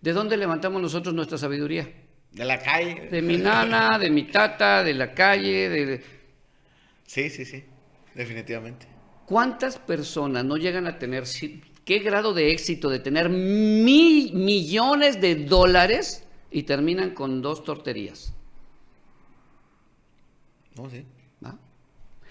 ¿De 0.00 0.12
dónde 0.12 0.36
levantamos 0.36 0.82
nosotros 0.82 1.14
nuestra 1.14 1.38
sabiduría? 1.38 1.90
De 2.34 2.44
la 2.44 2.58
calle. 2.58 3.08
De 3.10 3.22
mi 3.22 3.36
nana, 3.38 3.98
de 3.98 4.10
mi 4.10 4.24
tata, 4.24 4.82
de 4.82 4.92
la 4.94 5.14
calle, 5.14 5.68
de... 5.68 6.04
Sí, 7.06 7.30
sí, 7.30 7.44
sí. 7.44 7.64
Definitivamente. 8.14 8.86
¿Cuántas 9.26 9.78
personas 9.78 10.44
no 10.44 10.56
llegan 10.56 10.86
a 10.86 10.98
tener, 10.98 11.24
qué 11.84 11.98
grado 12.00 12.34
de 12.34 12.50
éxito 12.50 12.90
de 12.90 12.98
tener 12.98 13.28
mi- 13.30 14.32
millones 14.34 15.20
de 15.20 15.36
dólares 15.36 16.24
y 16.50 16.64
terminan 16.64 17.10
con 17.10 17.40
dos 17.40 17.64
torterías? 17.64 18.34
No, 20.76 20.90
sí. 20.90 21.04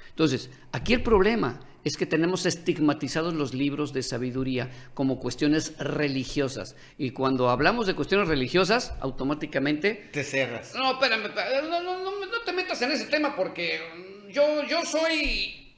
Entonces, 0.10 0.51
aquí 0.72 0.93
el 0.93 1.01
problema 1.01 1.60
es 1.84 1.97
que 1.97 2.05
tenemos 2.05 2.45
estigmatizados 2.45 3.34
los 3.34 3.53
libros 3.53 3.91
de 3.93 4.03
sabiduría 4.03 4.69
como 4.93 5.19
cuestiones 5.19 5.77
religiosas. 5.79 6.75
Y 6.97 7.11
cuando 7.11 7.49
hablamos 7.49 7.88
de 7.88 7.93
cuestiones 7.95 8.27
religiosas, 8.27 8.93
automáticamente... 9.01 10.09
Te 10.13 10.23
cerras. 10.23 10.73
No, 10.75 10.93
espérame, 10.93 11.25
espérame, 11.25 11.69
no, 11.69 11.81
no, 11.81 12.03
no, 12.03 12.25
no 12.25 12.41
te 12.45 12.53
metas 12.53 12.81
en 12.81 12.91
ese 12.91 13.05
tema 13.05 13.36
porque 13.36 13.79
mm, 14.27 14.29
yo, 14.31 14.63
yo 14.67 14.84
soy... 14.86 15.73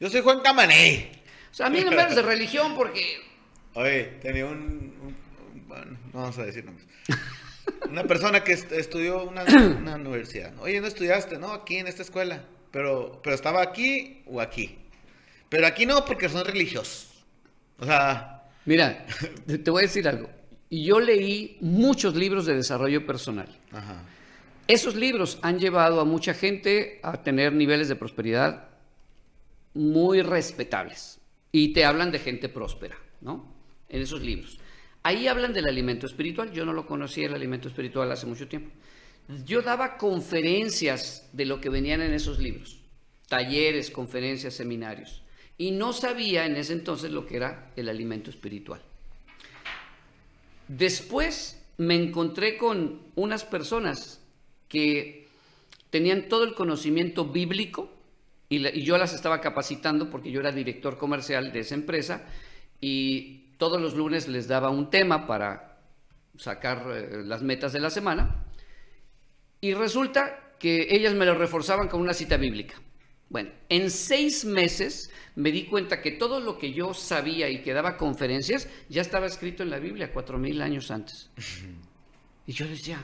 Yo 0.00 0.10
soy 0.10 0.20
Juan 0.20 0.40
Camané. 0.40 1.10
O 1.50 1.54
sea, 1.54 1.66
a 1.66 1.70
mí 1.70 1.80
no 1.80 1.90
me 1.92 2.00
hables 2.00 2.16
de 2.16 2.22
religión 2.34 2.74
porque... 2.74 3.20
Oye, 3.74 4.04
tenía 4.20 4.46
un, 4.46 4.58
un- 4.58 5.16
un- 5.54 5.68
Bueno, 5.68 5.96
no 6.12 6.20
vamos 6.20 6.38
a 6.38 6.44
decir 6.44 6.64
nombres. 6.64 6.86
Una 7.88 8.02
persona 8.04 8.42
que 8.42 8.52
est- 8.52 8.72
estudió 8.72 9.22
una, 9.24 9.44
una 9.44 9.94
universidad. 9.94 10.52
Oye, 10.60 10.80
no 10.80 10.86
estudiaste, 10.88 11.38
¿no? 11.38 11.52
Aquí 11.52 11.76
en 11.76 11.86
esta 11.86 12.02
escuela. 12.02 12.44
Pero, 12.72 13.20
pero 13.22 13.36
estaba 13.36 13.62
aquí 13.62 14.22
o 14.26 14.40
aquí. 14.40 14.78
Pero 15.48 15.66
aquí 15.66 15.86
no 15.86 16.04
porque 16.04 16.28
son 16.28 16.44
religiosos. 16.44 17.08
O 17.78 17.84
sea, 17.84 18.42
Mira, 18.64 19.06
te 19.46 19.70
voy 19.70 19.82
a 19.82 19.86
decir 19.86 20.08
algo. 20.08 20.28
Yo 20.70 20.98
leí 21.00 21.58
muchos 21.60 22.14
libros 22.16 22.46
de 22.46 22.54
desarrollo 22.54 23.06
personal. 23.06 23.48
ajá. 23.70 24.04
Esos 24.68 24.94
libros 24.94 25.38
han 25.42 25.58
llevado 25.58 26.00
a 26.00 26.04
mucha 26.04 26.34
gente 26.34 27.00
a 27.02 27.22
tener 27.22 27.52
niveles 27.52 27.88
de 27.88 27.96
prosperidad 27.96 28.68
muy 29.74 30.22
respetables. 30.22 31.20
Y 31.50 31.72
te 31.72 31.84
hablan 31.84 32.10
de 32.12 32.20
gente 32.20 32.48
próspera, 32.48 32.96
¿no? 33.20 33.52
En 33.88 34.00
esos 34.00 34.22
libros. 34.22 34.58
Ahí 35.02 35.26
hablan 35.26 35.52
del 35.52 35.66
alimento 35.66 36.06
espiritual. 36.06 36.52
Yo 36.52 36.64
no 36.64 36.72
lo 36.72 36.86
conocía 36.86 37.26
el 37.26 37.34
alimento 37.34 37.68
espiritual 37.68 38.10
hace 38.12 38.24
mucho 38.24 38.48
tiempo. 38.48 38.70
Yo 39.44 39.62
daba 39.62 39.96
conferencias 39.96 41.28
de 41.32 41.46
lo 41.46 41.60
que 41.60 41.68
venían 41.68 42.02
en 42.02 42.12
esos 42.12 42.38
libros. 42.38 42.80
Talleres, 43.28 43.90
conferencias, 43.90 44.54
seminarios. 44.54 45.22
Y 45.58 45.70
no 45.70 45.92
sabía 45.92 46.46
en 46.46 46.56
ese 46.56 46.72
entonces 46.72 47.10
lo 47.10 47.26
que 47.26 47.36
era 47.36 47.70
el 47.76 47.88
alimento 47.88 48.30
espiritual. 48.30 48.82
Después 50.68 51.62
me 51.78 51.94
encontré 51.94 52.56
con 52.56 53.00
unas 53.14 53.44
personas 53.44 54.20
que 54.68 55.28
tenían 55.90 56.28
todo 56.28 56.44
el 56.44 56.54
conocimiento 56.54 57.26
bíblico 57.26 57.90
y, 58.48 58.82
yo 58.82 58.98
las 58.98 59.14
estaba 59.14 59.40
capacitando 59.40 60.10
porque 60.10 60.30
yo 60.30 60.40
era 60.40 60.52
director 60.52 60.98
comercial 60.98 61.52
de 61.52 61.60
esa 61.60 61.74
empresa 61.74 62.24
y 62.80 63.44
todos 63.58 63.80
los 63.80 63.94
lunes 63.94 64.28
les 64.28 64.48
daba 64.48 64.70
un 64.70 64.90
tema 64.90 65.26
para 65.26 65.80
sacar 66.38 66.86
eh, 66.90 67.22
las 67.24 67.42
metas 67.42 67.72
de 67.72 67.80
la 67.80 67.90
semana 67.90 68.46
y 69.62 69.74
resulta 69.74 70.54
que 70.58 70.88
ellas 70.90 71.14
me 71.14 71.24
lo 71.24 71.34
reforzaban 71.34 71.88
con 71.88 72.00
una 72.00 72.12
cita 72.14 72.36
bíblica. 72.36 72.74
Bueno, 73.30 73.50
en 73.68 73.90
seis 73.90 74.44
meses 74.44 75.08
me 75.36 75.50
di 75.52 75.64
cuenta 75.64 76.02
que 76.02 76.10
todo 76.10 76.40
lo 76.40 76.58
que 76.58 76.72
yo 76.72 76.92
sabía 76.92 77.48
y 77.48 77.62
que 77.62 77.72
daba 77.72 77.96
conferencias 77.96 78.68
ya 78.90 79.00
estaba 79.00 79.26
escrito 79.26 79.62
en 79.62 79.70
la 79.70 79.78
Biblia 79.78 80.12
cuatro 80.12 80.36
mil 80.36 80.60
años 80.60 80.90
antes. 80.90 81.30
Y 82.46 82.52
yo 82.52 82.66
decía, 82.66 83.02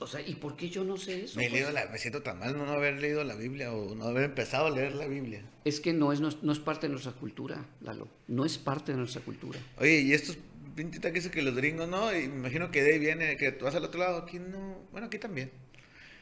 o 0.00 0.06
sea, 0.08 0.20
¿y 0.20 0.34
por 0.34 0.56
qué 0.56 0.68
yo 0.68 0.82
no 0.84 0.96
sé 0.96 1.24
eso? 1.24 1.38
Me, 1.38 1.46
he 1.46 1.50
leído 1.50 1.70
la- 1.70 1.86
me 1.86 1.98
siento 1.98 2.20
tan 2.20 2.38
mal 2.40 2.58
no 2.58 2.64
haber 2.70 3.00
leído 3.00 3.22
la 3.24 3.36
Biblia 3.36 3.72
o 3.72 3.94
no 3.94 4.04
haber 4.06 4.24
empezado 4.24 4.66
a 4.66 4.70
leer 4.70 4.94
la 4.96 5.06
Biblia. 5.06 5.42
Es 5.64 5.78
que 5.80 5.92
no 5.92 6.12
es, 6.12 6.20
no, 6.20 6.28
es- 6.28 6.42
no 6.42 6.52
es 6.52 6.58
parte 6.58 6.88
de 6.88 6.92
nuestra 6.92 7.12
cultura, 7.12 7.64
Lalo. 7.80 8.08
No 8.26 8.44
es 8.44 8.58
parte 8.58 8.90
de 8.92 8.98
nuestra 8.98 9.22
cultura. 9.22 9.58
Oye, 9.78 10.00
y 10.00 10.12
estos 10.12 10.36
pintita 10.74 11.08
que 11.08 11.14
dice 11.20 11.30
que 11.30 11.42
los 11.42 11.54
gringos 11.54 11.88
no, 11.88 12.12
y 12.16 12.28
me 12.28 12.36
imagino 12.38 12.70
que 12.70 12.82
de 12.82 12.94
ahí 12.94 12.98
viene, 12.98 13.36
que 13.36 13.52
tú 13.52 13.64
vas 13.64 13.74
al 13.74 13.84
otro 13.84 14.00
lado, 14.00 14.18
aquí 14.18 14.38
no, 14.38 14.78
bueno, 14.92 15.06
aquí 15.08 15.18
también. 15.18 15.50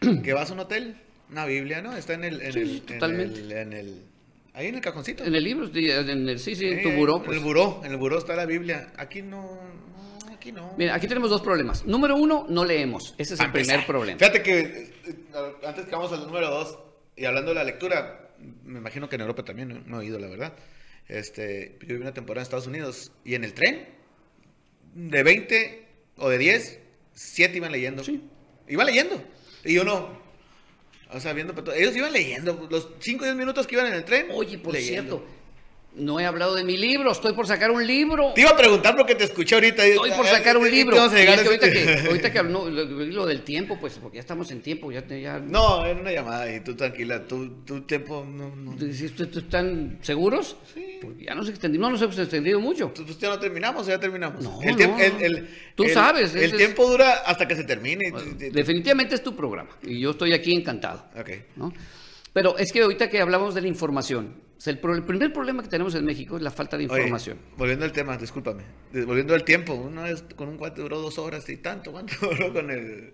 que 0.24 0.32
vas 0.32 0.50
a 0.50 0.54
un 0.54 0.60
hotel, 0.60 0.96
una 1.30 1.46
Biblia, 1.46 1.80
¿no? 1.82 1.96
Está 1.96 2.14
en 2.14 2.24
el, 2.24 2.42
en 2.42 2.52
Sí, 2.52 2.58
el, 2.60 2.70
en 2.76 2.80
totalmente. 2.86 3.40
el- 3.40 3.52
en 3.52 3.72
el- 3.72 4.02
ahí 4.54 4.66
en 4.68 4.74
el 4.74 4.80
cajoncito. 4.80 5.24
En 5.24 5.34
el 5.34 5.44
libro, 5.44 5.66
sí, 5.72 5.90
en 5.90 6.28
el, 6.28 6.38
sí, 6.38 6.54
sí, 6.54 6.66
en 6.66 6.82
tu 6.82 6.88
Eh, 6.90 6.96
buró. 6.96 7.16
En 7.18 7.22
pues. 7.24 7.38
el 7.38 7.44
buró, 7.44 7.80
en 7.84 7.92
el 7.92 7.96
buró 7.98 8.18
está 8.18 8.34
la 8.36 8.44
Biblia. 8.46 8.92
Aquí 8.96 9.22
no, 9.22 9.58
aquí 10.32 10.52
no. 10.52 10.74
Mira, 10.76 10.94
aquí 10.94 11.06
tenemos 11.08 11.30
dos 11.30 11.40
problemas. 11.42 11.86
Número 11.86 12.16
uno, 12.16 12.46
no 12.48 12.64
leemos. 12.64 13.14
Ese 13.18 13.34
es 13.34 13.40
el 13.40 13.50
primer 13.52 13.86
problema. 13.86 14.18
Fíjate 14.18 14.42
que 14.42 14.58
eh, 14.60 14.90
eh, 15.06 15.14
antes 15.66 15.86
que 15.86 15.92
vamos 15.92 16.12
al 16.12 16.26
número 16.26 16.50
dos, 16.50 16.78
y 17.16 17.24
hablando 17.24 17.50
de 17.50 17.54
la 17.54 17.64
lectura, 17.64 18.30
me 18.64 18.78
imagino 18.80 19.08
que 19.08 19.14
en 19.14 19.20
Europa 19.22 19.44
también 19.44 19.68
no, 19.68 19.80
no 19.86 19.96
he 19.96 20.00
oído, 20.00 20.18
la 20.18 20.26
verdad. 20.28 20.52
Este, 21.08 21.76
yo 21.80 21.88
viví 21.88 22.00
una 22.02 22.14
temporada 22.14 22.40
en 22.42 22.44
Estados 22.44 22.66
Unidos 22.66 23.12
y 23.24 23.34
en 23.34 23.44
el 23.44 23.54
tren, 23.54 23.86
de 24.94 25.22
20 25.22 25.86
o 26.16 26.28
de 26.28 26.38
10, 26.38 26.78
7 27.14 27.56
iban 27.56 27.72
leyendo. 27.72 28.04
Sí. 28.04 28.22
Iban 28.68 28.86
leyendo. 28.86 29.22
Y 29.64 29.74
yo 29.74 29.84
no. 29.84 30.20
O 31.10 31.20
sea, 31.20 31.32
viendo. 31.32 31.54
Ellos 31.74 31.96
iban 31.96 32.12
leyendo. 32.12 32.68
Los 32.70 32.88
5 33.00 33.22
o 33.22 33.24
10 33.24 33.36
minutos 33.36 33.66
que 33.66 33.74
iban 33.74 33.86
en 33.86 33.94
el 33.94 34.04
tren. 34.04 34.26
Oye, 34.30 34.58
por 34.58 34.72
leyendo. 34.72 35.18
cierto, 35.18 35.41
no 35.94 36.18
he 36.18 36.24
hablado 36.24 36.54
de 36.54 36.64
mi 36.64 36.76
libro, 36.76 37.12
estoy 37.12 37.34
por 37.34 37.46
sacar 37.46 37.70
un 37.70 37.86
libro. 37.86 38.32
Te 38.34 38.40
iba 38.40 38.50
a 38.50 38.56
preguntar 38.56 38.96
porque 38.96 39.14
te 39.14 39.24
escuché 39.24 39.54
ahorita. 39.56 39.84
Estoy 39.84 40.10
por 40.12 40.26
sacar 40.26 40.56
un 40.56 40.70
libro. 40.70 40.96
vamos 40.96 41.12
a 41.12 41.16
llegar 41.18 41.38
Y 41.38 41.42
es 41.42 41.42
que 41.42 41.48
a 41.48 41.50
ahorita, 41.68 41.70
que, 42.02 42.08
ahorita 42.08 42.32
que 42.32 42.42
no, 42.44 42.68
lo, 42.70 42.84
lo 42.84 43.26
del 43.26 43.42
tiempo, 43.42 43.78
pues, 43.80 43.94
porque 44.00 44.16
ya 44.16 44.20
estamos 44.20 44.50
en 44.50 44.62
tiempo, 44.62 44.90
ya, 44.90 45.06
ya 45.06 45.38
No, 45.38 45.84
era 45.84 46.00
una 46.00 46.10
llamada 46.12 46.54
y 46.54 46.60
tú 46.60 46.74
tranquila. 46.74 47.26
Tu, 47.26 47.48
tu 47.64 47.82
tiempo 47.82 48.26
no. 48.26 48.54
no. 48.56 48.78
¿Sí, 48.78 49.04
¿Est- 49.06 49.20
est- 49.20 49.36
¿Están 49.36 49.98
seguros? 50.02 50.56
Porque 51.02 51.24
ya 51.24 51.34
nos 51.34 51.48
extendimos, 51.48 51.88
no 51.88 51.92
nos 51.92 52.02
hemos 52.02 52.18
extendido 52.18 52.58
mucho. 52.60 52.92
Pues 52.94 53.18
ya 53.18 53.28
no 53.28 53.38
terminamos, 53.38 53.86
ya 53.86 53.98
terminamos. 54.00 54.42
No, 54.42 54.60
el 54.62 54.76
tiempo, 54.76 54.96
no. 54.96 55.04
el- 55.04 55.22
el- 55.22 55.48
Tú 55.74 55.84
el- 55.84 55.90
sabes, 55.90 56.34
El 56.34 56.44
es- 56.52 56.56
tiempo 56.56 56.88
dura 56.88 57.22
hasta 57.26 57.46
que 57.46 57.54
se 57.54 57.64
termine. 57.64 58.12
Definitivamente 58.52 59.14
es 59.14 59.22
tu 59.22 59.34
programa 59.36 59.70
y 59.82 60.00
yo 60.00 60.12
estoy 60.12 60.32
aquí 60.32 60.54
encantado. 60.54 61.04
Ok. 61.18 61.30
¿no? 61.56 61.72
Pero 62.32 62.56
es 62.58 62.72
que 62.72 62.82
ahorita 62.82 63.10
que 63.10 63.20
hablamos 63.20 63.54
de 63.54 63.60
la 63.60 63.68
información, 63.68 64.40
el, 64.64 64.78
pro- 64.78 64.94
el 64.94 65.02
primer 65.04 65.32
problema 65.32 65.62
que 65.62 65.68
tenemos 65.68 65.94
en 65.94 66.04
México 66.04 66.36
es 66.36 66.42
la 66.42 66.50
falta 66.50 66.78
de 66.78 66.86
Oye, 66.86 66.94
información. 67.02 67.38
volviendo 67.56 67.84
al 67.84 67.92
tema, 67.92 68.16
discúlpame. 68.16 68.62
Volviendo 68.92 69.34
al 69.34 69.44
tiempo, 69.44 69.74
una 69.74 70.04
vez 70.04 70.24
con 70.36 70.48
un 70.48 70.56
cuate 70.56 70.80
duró 70.80 71.00
dos 71.00 71.18
horas 71.18 71.48
y 71.48 71.56
tanto, 71.58 71.92
¿cuánto 71.92 72.14
duró 72.20 72.52
con 72.52 72.70
el...? 72.70 73.12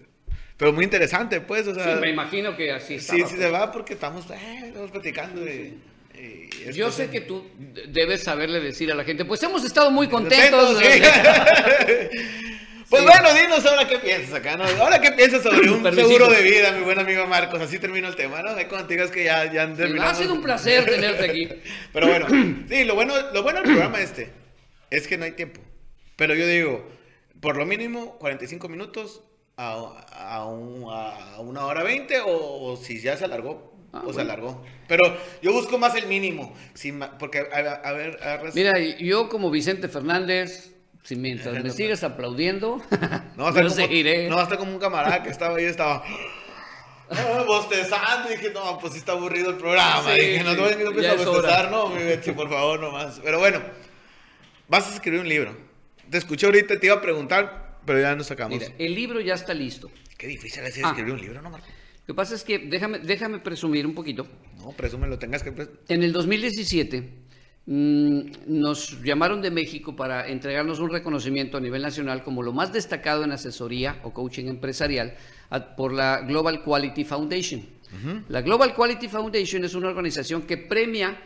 Pero 0.57 0.73
muy 0.73 0.85
interesante, 0.85 1.41
pues, 1.41 1.67
o 1.69 1.75
sea... 1.75 1.95
Sí, 1.95 2.01
me 2.01 2.11
imagino 2.11 2.57
que 2.57 2.71
así 2.73 2.99
Sí, 3.01 3.17
estaba, 3.17 3.19
sí 3.19 3.25
pues. 3.37 3.41
se 3.41 3.51
va 3.51 3.73
porque 3.73 3.95
estamos, 3.95 4.29
eh, 4.31 4.63
estamos 4.67 4.91
platicando 4.91 5.43
y... 5.47 5.79
y 6.15 6.49
es 6.69 6.75
Yo 6.77 6.91
sé 6.91 7.11
que 7.11 7.21
tú 7.21 7.45
de- 7.59 7.87
debes 7.89 8.23
saberle 8.25 8.61
decir 8.61 8.91
a 8.93 8.95
la 8.95 9.05
gente, 9.05 9.25
pues 9.25 9.43
hemos 9.43 9.65
estado 9.65 9.91
muy 9.91 10.09
contentos. 10.09 10.75
Contentos, 10.75 11.07
sí. 12.11 12.19
Pues 12.91 13.03
Sí. 13.03 13.09
bueno, 13.09 13.35
dinos 13.35 13.67
ahora 13.67 13.87
qué 13.87 13.99
piensas 13.99 14.35
acá, 14.35 14.57
¿no? 14.57 14.65
Ahora 14.65 15.01
qué 15.01 15.13
piensas 15.13 15.43
sobre 15.43 15.71
un 15.71 15.95
seguro 15.95 16.29
de 16.29 16.43
vida, 16.43 16.73
mi 16.73 16.83
buen 16.85 16.99
amigo 16.99 17.27
Marcos. 17.27 17.61
Así 17.61 17.79
termino 17.79 18.09
el 18.09 18.17
tema, 18.17 18.43
¿no? 18.43 18.55
Te 18.55 18.67
digas 18.95 19.11
que 19.11 19.25
ya, 19.25 19.53
ya 19.53 19.65
han 19.65 19.77
terminado. 19.77 20.11
ha 20.11 20.15
sido 20.15 20.33
un 20.35 20.43
placer 20.43 20.85
tenerte 20.91 21.25
aquí. 21.31 21.49
Pero 21.93 22.09
bueno, 22.09 22.27
sí, 22.69 22.85
lo 22.85 22.95
bueno, 22.95 23.15
lo 23.33 23.43
bueno 23.43 23.61
del 23.61 23.69
programa 23.71 24.01
este 24.01 24.31
es 24.91 25.07
que 25.07 25.19
no 25.19 25.25
hay 25.27 25.33
tiempo. 25.33 25.61
Pero 26.17 26.35
yo 26.35 26.47
digo, 26.47 26.89
por 27.41 27.57
lo 27.57 27.67
mínimo 27.67 28.19
45 28.19 28.69
minutos 28.69 29.23
a, 29.57 29.73
a, 30.13 30.47
un- 30.47 30.87
a 30.91 31.41
una 31.41 31.67
hora 31.67 31.83
20 31.83 32.21
o, 32.21 32.63
o 32.73 32.77
si 32.77 33.01
ya 33.01 33.17
se 33.17 33.25
alargó, 33.27 33.75
Ah, 33.93 33.99
o 34.05 34.09
se 34.09 34.15
bueno. 34.17 34.21
alargó. 34.33 34.65
Pero 34.87 35.17
yo 35.43 35.53
busco 35.53 35.79
más 35.79 35.95
el 35.95 36.07
mínimo, 36.07 36.55
sin 36.75 37.01
porque 37.19 37.39
a, 37.53 37.57
a- 37.57 37.93
ver, 37.93 38.19
a 38.23 38.37
ver- 38.37 38.55
Mira, 38.55 38.79
yo 38.79 39.29
como 39.29 39.51
Vicente 39.51 39.89
Fernández, 39.89 40.73
si 41.09 41.17
mientras 41.17 41.65
me 41.65 41.71
sigues 41.71 42.05
aplaudiendo, 42.05 42.83
no, 43.37 43.45
va 43.45 43.47
a 43.47 43.49
estar 43.49 43.65
yo 43.65 43.71
como, 43.71 43.71
seguiré. 43.71 44.29
no, 44.29 44.35
va 44.37 44.43
a 44.43 44.45
estar 44.45 44.59
como 44.59 44.73
un 44.73 44.79
camarada 44.79 45.23
que 45.23 45.31
estaba 45.31 45.57
ahí, 45.57 45.65
estaba... 45.65 46.05
ah, 47.11 47.45
Bostezando, 47.47 48.29
y 48.31 48.37
dije, 48.37 48.51
no, 48.53 48.79
pues 48.79 48.93
sí 48.93 48.99
está 48.99 49.13
aburrido 49.13 49.49
el 49.49 49.57
programa. 49.57 50.03
Sí, 50.15 50.21
dije, 50.21 50.45
no, 50.45 50.51
sí, 50.51 50.59
no, 50.59 51.09
a 51.09 51.15
bostezar, 51.25 51.71
no, 51.71 51.89
mi 51.89 52.03
Betsy, 52.03 52.33
por 52.33 52.51
favor, 52.51 52.79
nomás. 52.79 53.23
Pero 53.25 53.39
bueno, 53.39 53.59
vas 54.69 54.91
a 54.91 54.95
escribir 54.97 55.21
un 55.21 55.29
libro. 55.31 55.57
Te 56.11 56.19
escuché 56.19 56.45
ahorita, 56.45 56.79
te 56.79 56.85
iba 56.85 56.97
a 56.97 57.01
preguntar, 57.01 57.79
pero 57.87 57.99
ya 58.03 58.15
nos 58.15 58.27
sacamos. 58.27 58.59
Mira, 58.59 58.71
el 58.79 58.95
libro 58.95 59.23
ya 59.23 59.33
está 59.33 59.55
listo. 59.55 59.91
Qué 60.19 60.27
difícil 60.27 60.63
es 60.65 60.79
Ah. 60.85 60.89
escribir 60.89 61.15
un 61.15 61.21
libro, 61.23 61.41
¿no, 61.41 61.49
Marco? 61.49 61.67
Lo 62.07 62.15
que 62.15 62.17
pasa 62.17 62.35
es 62.35 62.45
que, 62.45 62.59
déjame, 62.59 62.99
déjame 62.99 63.39
presumir 63.39 63.87
un 63.87 63.95
poquito. 63.95 64.29
No, 64.59 64.73
presúmelo, 64.73 65.19
tengas 65.19 65.43
que... 65.43 65.55
En 65.89 66.03
el 66.03 66.13
2017 66.13 67.01
mm, 67.01 67.28
nos 67.71 69.03
llamaron 69.03 69.43
de 69.43 69.51
México 69.51 69.95
para 69.95 70.27
entregarnos 70.27 70.79
un 70.79 70.91
reconocimiento 70.91 71.59
a 71.59 71.61
nivel 71.61 71.83
nacional 71.83 72.25
como 72.25 72.43
lo 72.43 72.55
más 72.55 72.73
destacado 72.73 73.25
en 73.25 73.33
asesoría 73.33 74.01
o 74.05 74.13
coaching 74.15 74.47
empresarial 74.47 75.15
por 75.77 75.93
la 75.93 76.23
Global 76.23 76.63
Quality 76.63 77.05
Foundation. 77.05 77.63
La 78.31 78.41
Global 78.41 78.75
Quality 78.75 79.09
Foundation 79.09 79.65
es 79.65 79.75
una 79.75 79.89
organización 79.89 80.43
que 80.43 80.57
premia 80.57 81.21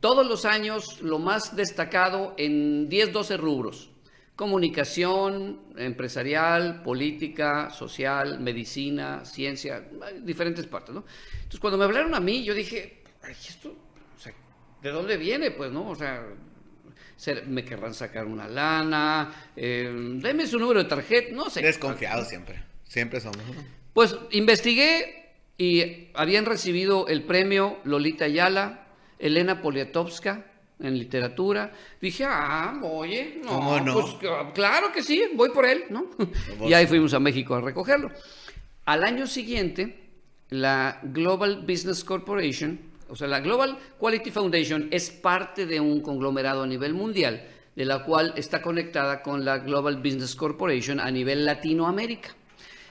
todos 0.00 0.26
los 0.26 0.44
años 0.44 1.00
lo 1.02 1.20
más 1.20 1.54
destacado 1.54 2.34
en 2.36 2.88
10, 2.88 3.12
12 3.12 3.36
rubros. 3.36 3.90
Comunicación 4.34 5.60
empresarial, 5.76 6.82
política, 6.82 7.70
social, 7.70 8.40
medicina, 8.40 9.24
ciencia, 9.24 9.88
diferentes 10.20 10.66
partes, 10.66 10.94
¿no? 10.94 11.04
Entonces, 11.34 11.60
cuando 11.60 11.78
me 11.78 11.84
hablaron 11.84 12.14
a 12.14 12.20
mí, 12.20 12.42
yo 12.44 12.54
dije, 12.54 13.02
"Ay, 13.22 13.34
esto, 13.48 13.74
¿de 14.82 14.90
dónde 14.90 15.16
viene? 15.16 15.50
Pues, 15.50 15.70
¿no? 15.72 15.88
O 15.88 15.94
sea, 15.96 16.24
ser- 17.16 17.46
me 17.46 17.64
querrán 17.64 17.94
sacar 17.94 18.26
una 18.26 18.46
lana, 18.48 19.32
eh, 19.56 19.90
deme 20.20 20.46
su 20.46 20.58
número 20.58 20.82
de 20.82 20.88
tarjeta, 20.88 21.34
no 21.34 21.48
sé. 21.50 21.62
Desconfiados 21.62 22.28
siempre. 22.28 22.62
Siempre 22.84 23.20
somos. 23.20 23.38
Pues 23.92 24.16
investigué 24.30 25.30
y 25.58 26.08
habían 26.14 26.44
recibido 26.44 27.08
el 27.08 27.22
premio 27.24 27.78
Lolita 27.84 28.26
Ayala, 28.26 28.86
Elena 29.18 29.60
Poliatovska 29.62 30.44
en 30.78 30.98
literatura. 30.98 31.72
Dije, 32.00 32.24
ah, 32.28 32.78
oye, 32.82 33.40
no, 33.42 33.48
¿Cómo 33.48 33.80
no? 33.80 33.94
pues 33.94 34.06
cl- 34.20 34.52
claro 34.52 34.92
que 34.92 35.02
sí, 35.02 35.22
voy 35.34 35.48
por 35.50 35.64
él, 35.64 35.84
¿no? 35.90 36.06
vos- 36.58 36.70
y 36.70 36.74
ahí 36.74 36.86
fuimos 36.86 37.14
a 37.14 37.18
México 37.20 37.54
a 37.54 37.60
recogerlo. 37.62 38.10
Al 38.84 39.02
año 39.02 39.26
siguiente, 39.26 39.98
la 40.50 41.00
Global 41.02 41.64
Business 41.66 42.04
Corporation, 42.04 42.78
o 43.08 43.16
sea, 43.16 43.28
la 43.28 43.40
Global 43.40 43.78
Quality 43.98 44.30
Foundation 44.30 44.88
es 44.90 45.10
parte 45.10 45.66
de 45.66 45.80
un 45.80 46.00
conglomerado 46.00 46.62
a 46.62 46.66
nivel 46.66 46.94
mundial, 46.94 47.46
de 47.74 47.84
la 47.84 48.04
cual 48.04 48.32
está 48.36 48.62
conectada 48.62 49.22
con 49.22 49.44
la 49.44 49.58
Global 49.58 49.96
Business 49.98 50.34
Corporation 50.34 50.98
a 51.00 51.10
nivel 51.10 51.44
Latinoamérica. 51.44 52.30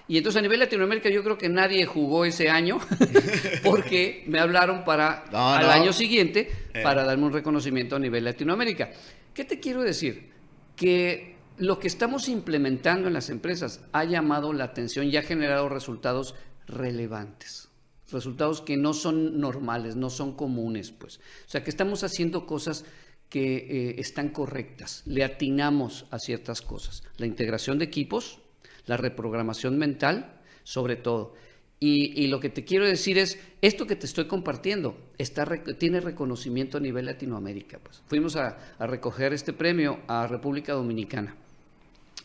Y 0.07 0.17
entonces 0.17 0.37
a 0.39 0.41
nivel 0.43 0.59
Latinoamérica 0.59 1.09
yo 1.09 1.23
creo 1.23 1.35
que 1.37 1.49
nadie 1.49 1.85
jugó 1.87 2.25
ese 2.25 2.47
año 2.49 2.77
porque 3.63 4.23
me 4.27 4.39
hablaron 4.39 4.83
para 4.83 5.25
No, 5.31 5.49
al 5.53 5.63
no. 5.65 5.71
año 5.71 5.93
siguiente 5.93 6.49
Eh. 6.73 6.83
para 6.83 7.03
darme 7.03 7.25
un 7.25 7.33
reconocimiento 7.33 7.95
a 7.95 7.99
nivel 7.99 8.23
Latinoamérica. 8.23 8.91
¿Qué 9.33 9.43
te 9.45 9.59
quiero 9.59 9.81
decir? 9.81 10.29
Que 10.75 11.35
lo 11.57 11.79
que 11.79 11.87
estamos 11.87 12.27
implementando 12.29 13.07
en 13.07 13.13
las 13.13 13.29
empresas 13.29 13.81
ha 13.93 14.03
llamado 14.03 14.53
la 14.53 14.65
atención 14.65 15.07
y 15.07 15.17
ha 15.17 15.23
generado 15.23 15.69
resultados 15.69 16.35
relevantes. 16.67 17.64
Resultados 18.11 18.61
que 18.61 18.77
no 18.77 18.93
son 18.93 19.39
normales, 19.39 19.95
no 19.95 20.09
son 20.09 20.35
comunes, 20.35 20.91
pues. 20.91 21.17
O 21.17 21.49
sea, 21.49 21.63
que 21.63 21.69
estamos 21.69 22.03
haciendo 22.03 22.45
cosas 22.45 22.85
que 23.29 23.55
eh, 23.55 23.95
están 23.97 24.29
correctas. 24.29 25.01
Le 25.05 25.23
atinamos 25.23 26.05
a 26.11 26.19
ciertas 26.19 26.61
cosas. 26.61 27.03
La 27.17 27.25
integración 27.25 27.79
de 27.79 27.85
equipos, 27.85 28.39
la 28.85 28.97
reprogramación 28.97 29.77
mental, 29.77 30.39
sobre 30.63 30.95
todo. 30.95 31.33
Y, 31.79 32.23
y 32.23 32.27
lo 32.27 32.39
que 32.39 32.49
te 32.49 32.63
quiero 32.63 32.85
decir 32.85 33.17
es, 33.17 33.37
esto 33.61 33.85
que 33.85 33.95
te 33.95 34.05
estoy 34.05 34.25
compartiendo 34.25 34.97
está, 35.17 35.45
tiene 35.77 35.99
reconocimiento 35.99 36.77
a 36.77 36.81
nivel 36.81 37.05
Latinoamérica. 37.05 37.79
Pues. 37.79 38.01
Fuimos 38.07 38.35
a, 38.35 38.57
a 38.79 38.87
recoger 38.87 39.33
este 39.33 39.51
premio 39.51 39.99
a 40.07 40.27
República 40.27 40.73
Dominicana 40.73 41.35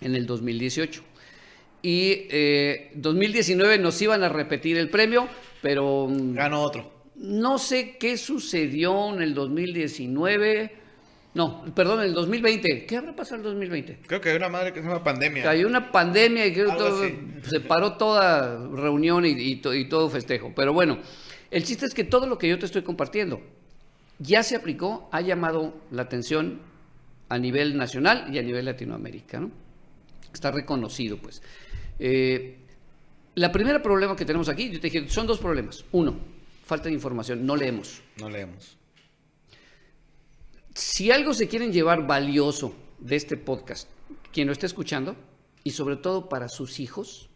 en 0.00 0.14
el 0.14 0.26
2018. 0.26 1.02
Y 1.82 2.26
eh, 2.30 2.92
2019 2.94 3.78
nos 3.78 4.00
iban 4.02 4.22
a 4.22 4.28
repetir 4.28 4.76
el 4.76 4.90
premio, 4.90 5.28
pero 5.62 6.06
Ganó 6.10 6.62
otro. 6.62 6.90
no 7.16 7.58
sé 7.58 7.96
qué 7.98 8.16
sucedió 8.16 9.12
en 9.14 9.22
el 9.22 9.34
2019. 9.34 10.76
No, 11.32 11.64
perdón, 11.76 12.00
en 12.00 12.06
el 12.06 12.14
2020. 12.14 12.86
¿Qué 12.86 12.96
habrá 12.96 13.14
pasado 13.14 13.36
en 13.36 13.40
el 13.42 13.44
2020? 13.52 14.00
Creo 14.06 14.20
que 14.20 14.30
hay 14.30 14.36
una 14.36 14.48
madre 14.48 14.72
que 14.72 14.80
se 14.80 14.86
llama 14.88 15.04
pandemia. 15.04 15.44
Cayó 15.44 15.68
una 15.68 15.92
pandemia 15.92 16.44
y 16.46 16.52
creo 16.52 16.70
que 16.70 16.76
todo- 16.76 17.02
se 17.48 17.60
paró 17.60 17.92
toda 17.96 18.66
reunión 18.74 19.24
y, 19.24 19.30
y 19.30 19.56
to- 19.56 19.72
y 19.74 19.88
todo 19.88 20.10
festejo. 20.10 20.52
Pero 20.56 20.72
bueno, 20.72 20.98
el 21.52 21.62
chiste 21.64 21.86
es 21.86 21.94
que 21.94 22.02
todo 22.04 22.26
lo 22.26 22.36
que 22.36 22.48
yo 22.48 22.58
te 22.58 22.66
estoy 22.66 22.82
compartiendo 22.82 23.40
ya 24.18 24.42
se 24.42 24.56
aplicó, 24.56 25.08
ha 25.12 25.20
llamado 25.20 25.72
la 25.92 26.02
atención 26.02 26.60
a 27.28 27.38
nivel 27.38 27.76
nacional 27.76 28.26
y 28.34 28.38
a 28.38 28.42
nivel 28.42 28.64
Latinoamérica. 28.64 29.38
¿no? 29.40 29.50
Está 30.34 30.50
reconocido, 30.50 31.16
pues. 31.16 31.42
Eh, 32.00 32.56
la 33.34 33.52
primera 33.52 33.82
problema 33.82 34.16
que 34.16 34.24
tenemos 34.24 34.48
aquí, 34.48 34.70
yo 34.70 34.80
te 34.80 34.90
dije, 34.90 35.08
son 35.08 35.26
dos 35.26 35.38
problemas. 35.38 35.84
Uno, 35.92 36.16
falta 36.64 36.88
de 36.88 36.94
información, 36.94 37.46
no 37.46 37.56
leemos. 37.56 38.02
No 38.18 38.28
leemos. 38.28 38.76
Si 40.74 41.10
algo 41.10 41.34
se 41.34 41.48
quieren 41.48 41.72
llevar 41.72 42.06
valioso 42.06 42.74
de 42.98 43.16
este 43.16 43.36
podcast, 43.36 43.88
quien 44.32 44.46
lo 44.46 44.52
esté 44.52 44.66
escuchando, 44.66 45.16
y 45.62 45.70
sobre 45.70 45.96
todo 45.96 46.28
para 46.28 46.48
sus 46.48 46.80
hijos, 46.80 47.28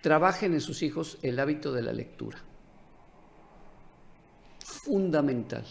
trabajen 0.00 0.54
en 0.54 0.60
sus 0.60 0.82
hijos 0.82 1.18
el 1.22 1.38
hábito 1.38 1.72
de 1.72 1.82
la 1.82 1.92
lectura. 1.92 2.38
Fundamental, 4.58 5.64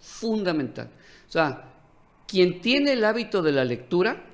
fundamental. 0.00 0.90
O 1.28 1.32
sea, 1.32 1.72
quien 2.26 2.60
tiene 2.60 2.92
el 2.92 3.04
hábito 3.04 3.42
de 3.42 3.52
la 3.52 3.64
lectura, 3.64 4.24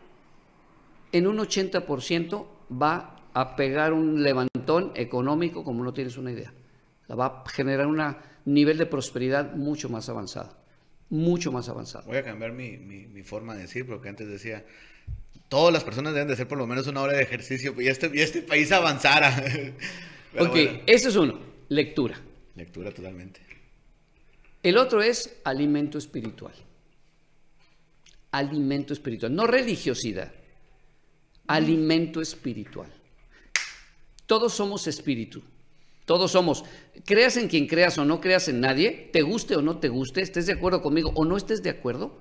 en 1.13 1.27
un 1.27 1.39
80% 1.39 2.47
va 2.71 3.20
a 3.35 3.57
pegar 3.57 3.93
un 3.93 4.23
levantón 4.23 4.93
económico 4.95 5.65
como 5.65 5.85
no 5.85 5.93
tienes 5.93 6.17
una 6.17 6.33
idea. 6.33 6.53
O 7.05 7.07
sea, 7.07 7.17
va 7.17 7.43
a 7.45 7.49
generar 7.49 7.87
un 7.87 8.01
nivel 8.45 8.79
de 8.79 8.87
prosperidad 8.87 9.55
mucho 9.55 9.89
más 9.89 10.09
avanzado. 10.09 10.59
mucho 11.09 11.51
más 11.51 11.69
avanzado. 11.69 12.07
Voy 12.07 12.19
a 12.19 12.25
cambiar 12.25 12.53
mi, 12.53 12.77
mi, 12.77 13.07
mi 13.07 13.23
forma 13.25 13.55
de 13.55 13.63
decir, 13.63 13.85
porque 13.85 14.09
antes 14.09 14.29
decía, 14.29 14.65
todas 15.49 15.73
las 15.73 15.83
personas 15.83 16.15
deben 16.15 16.29
de 16.29 16.35
hacer 16.35 16.47
por 16.47 16.57
lo 16.57 16.67
menos 16.67 16.87
una 16.87 17.03
hora 17.03 17.15
de 17.15 17.23
ejercicio 17.23 17.75
y 17.79 17.89
este, 17.89 18.11
y 18.15 18.21
este 18.21 18.43
país 18.43 18.71
avanzara. 18.73 19.35
Pero 20.33 20.45
ok, 20.45 20.51
bueno. 20.51 20.81
ese 20.87 21.09
es 21.09 21.17
uno, 21.17 21.41
lectura. 21.69 22.21
Lectura 22.55 22.93
totalmente. 22.93 23.41
El 24.63 24.77
otro 24.77 25.03
es 25.03 25.41
alimento 25.45 25.99
espiritual. 25.99 26.55
Alimento 28.31 28.93
espiritual, 28.93 29.35
no 29.35 29.47
religiosidad. 29.47 30.33
Alimento 31.49 32.21
espiritual. 32.21 32.93
Todos 34.31 34.53
somos 34.53 34.87
espíritu. 34.87 35.43
Todos 36.05 36.31
somos. 36.31 36.65
Creas 37.05 37.37
en 37.37 37.49
quien 37.49 37.67
creas 37.67 37.99
o 37.99 38.05
no 38.05 38.21
creas 38.21 38.47
en 38.47 38.61
nadie, 38.61 39.11
te 39.13 39.23
guste 39.23 39.57
o 39.57 39.61
no 39.61 39.79
te 39.79 39.89
guste, 39.89 40.21
estés 40.21 40.47
de 40.47 40.53
acuerdo 40.53 40.83
conmigo 40.83 41.11
o 41.17 41.25
no 41.25 41.37
estés 41.37 41.65
de 41.65 41.71
acuerdo, 41.71 42.17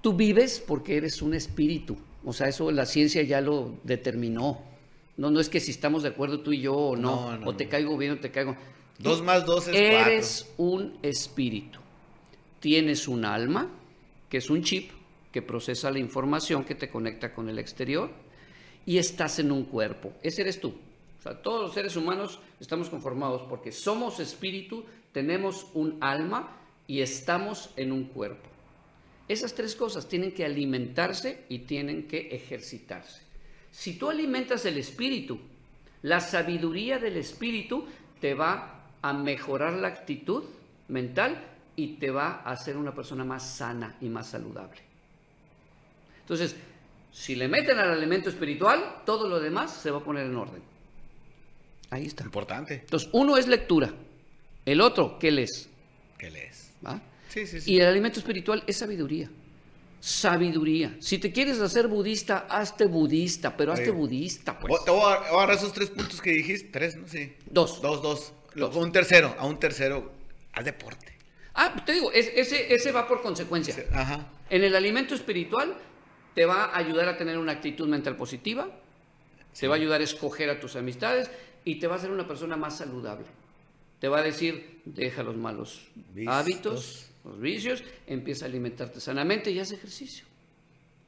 tú 0.00 0.12
vives 0.12 0.62
porque 0.64 0.96
eres 0.96 1.22
un 1.22 1.34
espíritu. 1.34 1.96
O 2.24 2.32
sea, 2.32 2.46
eso 2.46 2.70
la 2.70 2.86
ciencia 2.86 3.20
ya 3.24 3.40
lo 3.40 3.80
determinó. 3.82 4.62
No, 5.16 5.32
no 5.32 5.40
es 5.40 5.48
que 5.48 5.58
si 5.58 5.72
estamos 5.72 6.04
de 6.04 6.10
acuerdo 6.10 6.38
tú 6.38 6.52
y 6.52 6.60
yo 6.60 6.72
o 6.72 6.94
no, 6.94 7.32
no, 7.32 7.38
no 7.38 7.48
o 7.48 7.56
te 7.56 7.66
caigo 7.66 7.98
bien 7.98 8.12
o 8.12 8.18
te 8.20 8.30
caigo. 8.30 8.54
Dos 9.00 9.20
más 9.20 9.44
dos 9.44 9.66
es 9.66 9.74
Eres 9.74 10.54
un 10.56 11.00
espíritu. 11.02 11.80
Tienes 12.60 13.08
un 13.08 13.24
alma, 13.24 13.72
que 14.28 14.36
es 14.36 14.50
un 14.50 14.62
chip 14.62 14.92
que 15.32 15.42
procesa 15.42 15.90
la 15.90 15.98
información 15.98 16.62
que 16.64 16.76
te 16.76 16.88
conecta 16.88 17.34
con 17.34 17.48
el 17.48 17.58
exterior, 17.58 18.12
y 18.86 18.98
estás 18.98 19.40
en 19.40 19.50
un 19.50 19.64
cuerpo. 19.64 20.12
Ese 20.22 20.42
eres 20.42 20.60
tú. 20.60 20.72
Todos 21.42 21.62
los 21.62 21.72
seres 21.72 21.96
humanos 21.96 22.38
estamos 22.60 22.90
conformados 22.90 23.42
porque 23.48 23.72
somos 23.72 24.20
espíritu, 24.20 24.84
tenemos 25.12 25.66
un 25.72 25.96
alma 26.02 26.56
y 26.86 27.00
estamos 27.00 27.70
en 27.76 27.92
un 27.92 28.04
cuerpo. 28.04 28.48
Esas 29.26 29.54
tres 29.54 29.74
cosas 29.74 30.06
tienen 30.06 30.32
que 30.32 30.44
alimentarse 30.44 31.46
y 31.48 31.60
tienen 31.60 32.06
que 32.06 32.28
ejercitarse. 32.28 33.22
Si 33.70 33.98
tú 33.98 34.10
alimentas 34.10 34.66
el 34.66 34.76
espíritu, 34.76 35.38
la 36.02 36.20
sabiduría 36.20 36.98
del 36.98 37.16
espíritu 37.16 37.86
te 38.20 38.34
va 38.34 38.90
a 39.00 39.12
mejorar 39.14 39.72
la 39.74 39.88
actitud 39.88 40.44
mental 40.88 41.42
y 41.74 41.94
te 41.94 42.10
va 42.10 42.42
a 42.44 42.52
hacer 42.52 42.76
una 42.76 42.94
persona 42.94 43.24
más 43.24 43.56
sana 43.56 43.96
y 44.02 44.08
más 44.10 44.28
saludable. 44.28 44.80
Entonces, 46.20 46.54
si 47.10 47.34
le 47.34 47.48
meten 47.48 47.78
al 47.78 47.90
alimento 47.90 48.28
espiritual, 48.28 49.02
todo 49.06 49.28
lo 49.28 49.40
demás 49.40 49.72
se 49.72 49.90
va 49.90 49.98
a 49.98 50.04
poner 50.04 50.26
en 50.26 50.36
orden. 50.36 50.73
Ahí 51.94 52.06
está. 52.06 52.24
Importante. 52.24 52.74
Entonces, 52.74 53.08
uno 53.12 53.36
es 53.36 53.46
lectura. 53.46 53.92
El 54.66 54.80
otro, 54.80 55.18
¿qué 55.18 55.30
lees? 55.30 55.68
¿Qué 56.18 56.30
lees? 56.30 56.72
¿Va? 56.84 57.00
Sí, 57.28 57.46
sí, 57.46 57.60
sí. 57.60 57.72
Y 57.72 57.80
el 57.80 57.86
alimento 57.86 58.18
espiritual 58.18 58.64
es 58.66 58.76
sabiduría. 58.78 59.30
Sabiduría. 60.00 60.96
Si 61.00 61.18
te 61.18 61.32
quieres 61.32 61.60
hacer 61.60 61.86
budista, 61.88 62.46
hazte 62.50 62.86
budista, 62.86 63.56
pero 63.56 63.72
hazte 63.72 63.90
budista, 63.90 64.58
pues. 64.58 64.84
Te 64.84 64.90
voy 64.90 65.00
a 65.02 65.14
agarrar 65.14 65.56
esos 65.56 65.72
tres 65.72 65.90
puntos 65.90 66.20
que 66.20 66.30
dijiste. 66.30 66.68
Tres, 66.70 66.96
¿no? 66.96 67.06
Sí. 67.08 67.32
Dos. 67.46 67.80
Dos, 67.80 68.02
dos. 68.02 68.32
Dos. 68.54 68.74
Un 68.76 68.92
tercero. 68.92 69.34
A 69.38 69.46
un 69.46 69.58
tercero. 69.58 70.12
Al 70.52 70.64
deporte. 70.64 71.12
Ah, 71.54 71.74
te 71.86 71.92
digo, 71.92 72.10
es- 72.12 72.30
ese, 72.34 72.74
ese 72.74 72.92
va 72.92 73.06
por 73.06 73.22
consecuencia. 73.22 73.76
Ajá. 73.92 74.26
En 74.50 74.62
el 74.64 74.74
alimento 74.74 75.14
espiritual 75.14 75.74
te 76.34 76.44
va 76.46 76.64
a 76.64 76.76
ayudar 76.78 77.08
a 77.08 77.16
tener 77.16 77.38
una 77.38 77.52
actitud 77.52 77.88
mental 77.88 78.16
positiva, 78.16 78.68
te 79.58 79.68
va 79.68 79.74
a 79.76 79.78
ayudar 79.78 80.00
a 80.00 80.04
escoger 80.04 80.50
a 80.50 80.58
tus 80.60 80.74
amistades 80.76 81.30
y 81.64 81.76
te 81.76 81.86
va 81.86 81.94
a 81.94 81.98
hacer 81.98 82.10
una 82.10 82.26
persona 82.26 82.56
más 82.56 82.78
saludable. 82.78 83.26
Te 83.98 84.08
va 84.08 84.18
a 84.18 84.22
decir, 84.22 84.82
deja 84.84 85.22
los 85.22 85.36
malos 85.36 85.88
hábitos, 86.26 87.10
los 87.24 87.40
vicios, 87.40 87.82
empieza 88.06 88.44
a 88.44 88.48
alimentarte 88.48 89.00
sanamente 89.00 89.50
y 89.50 89.58
haz 89.58 89.72
ejercicio. 89.72 90.26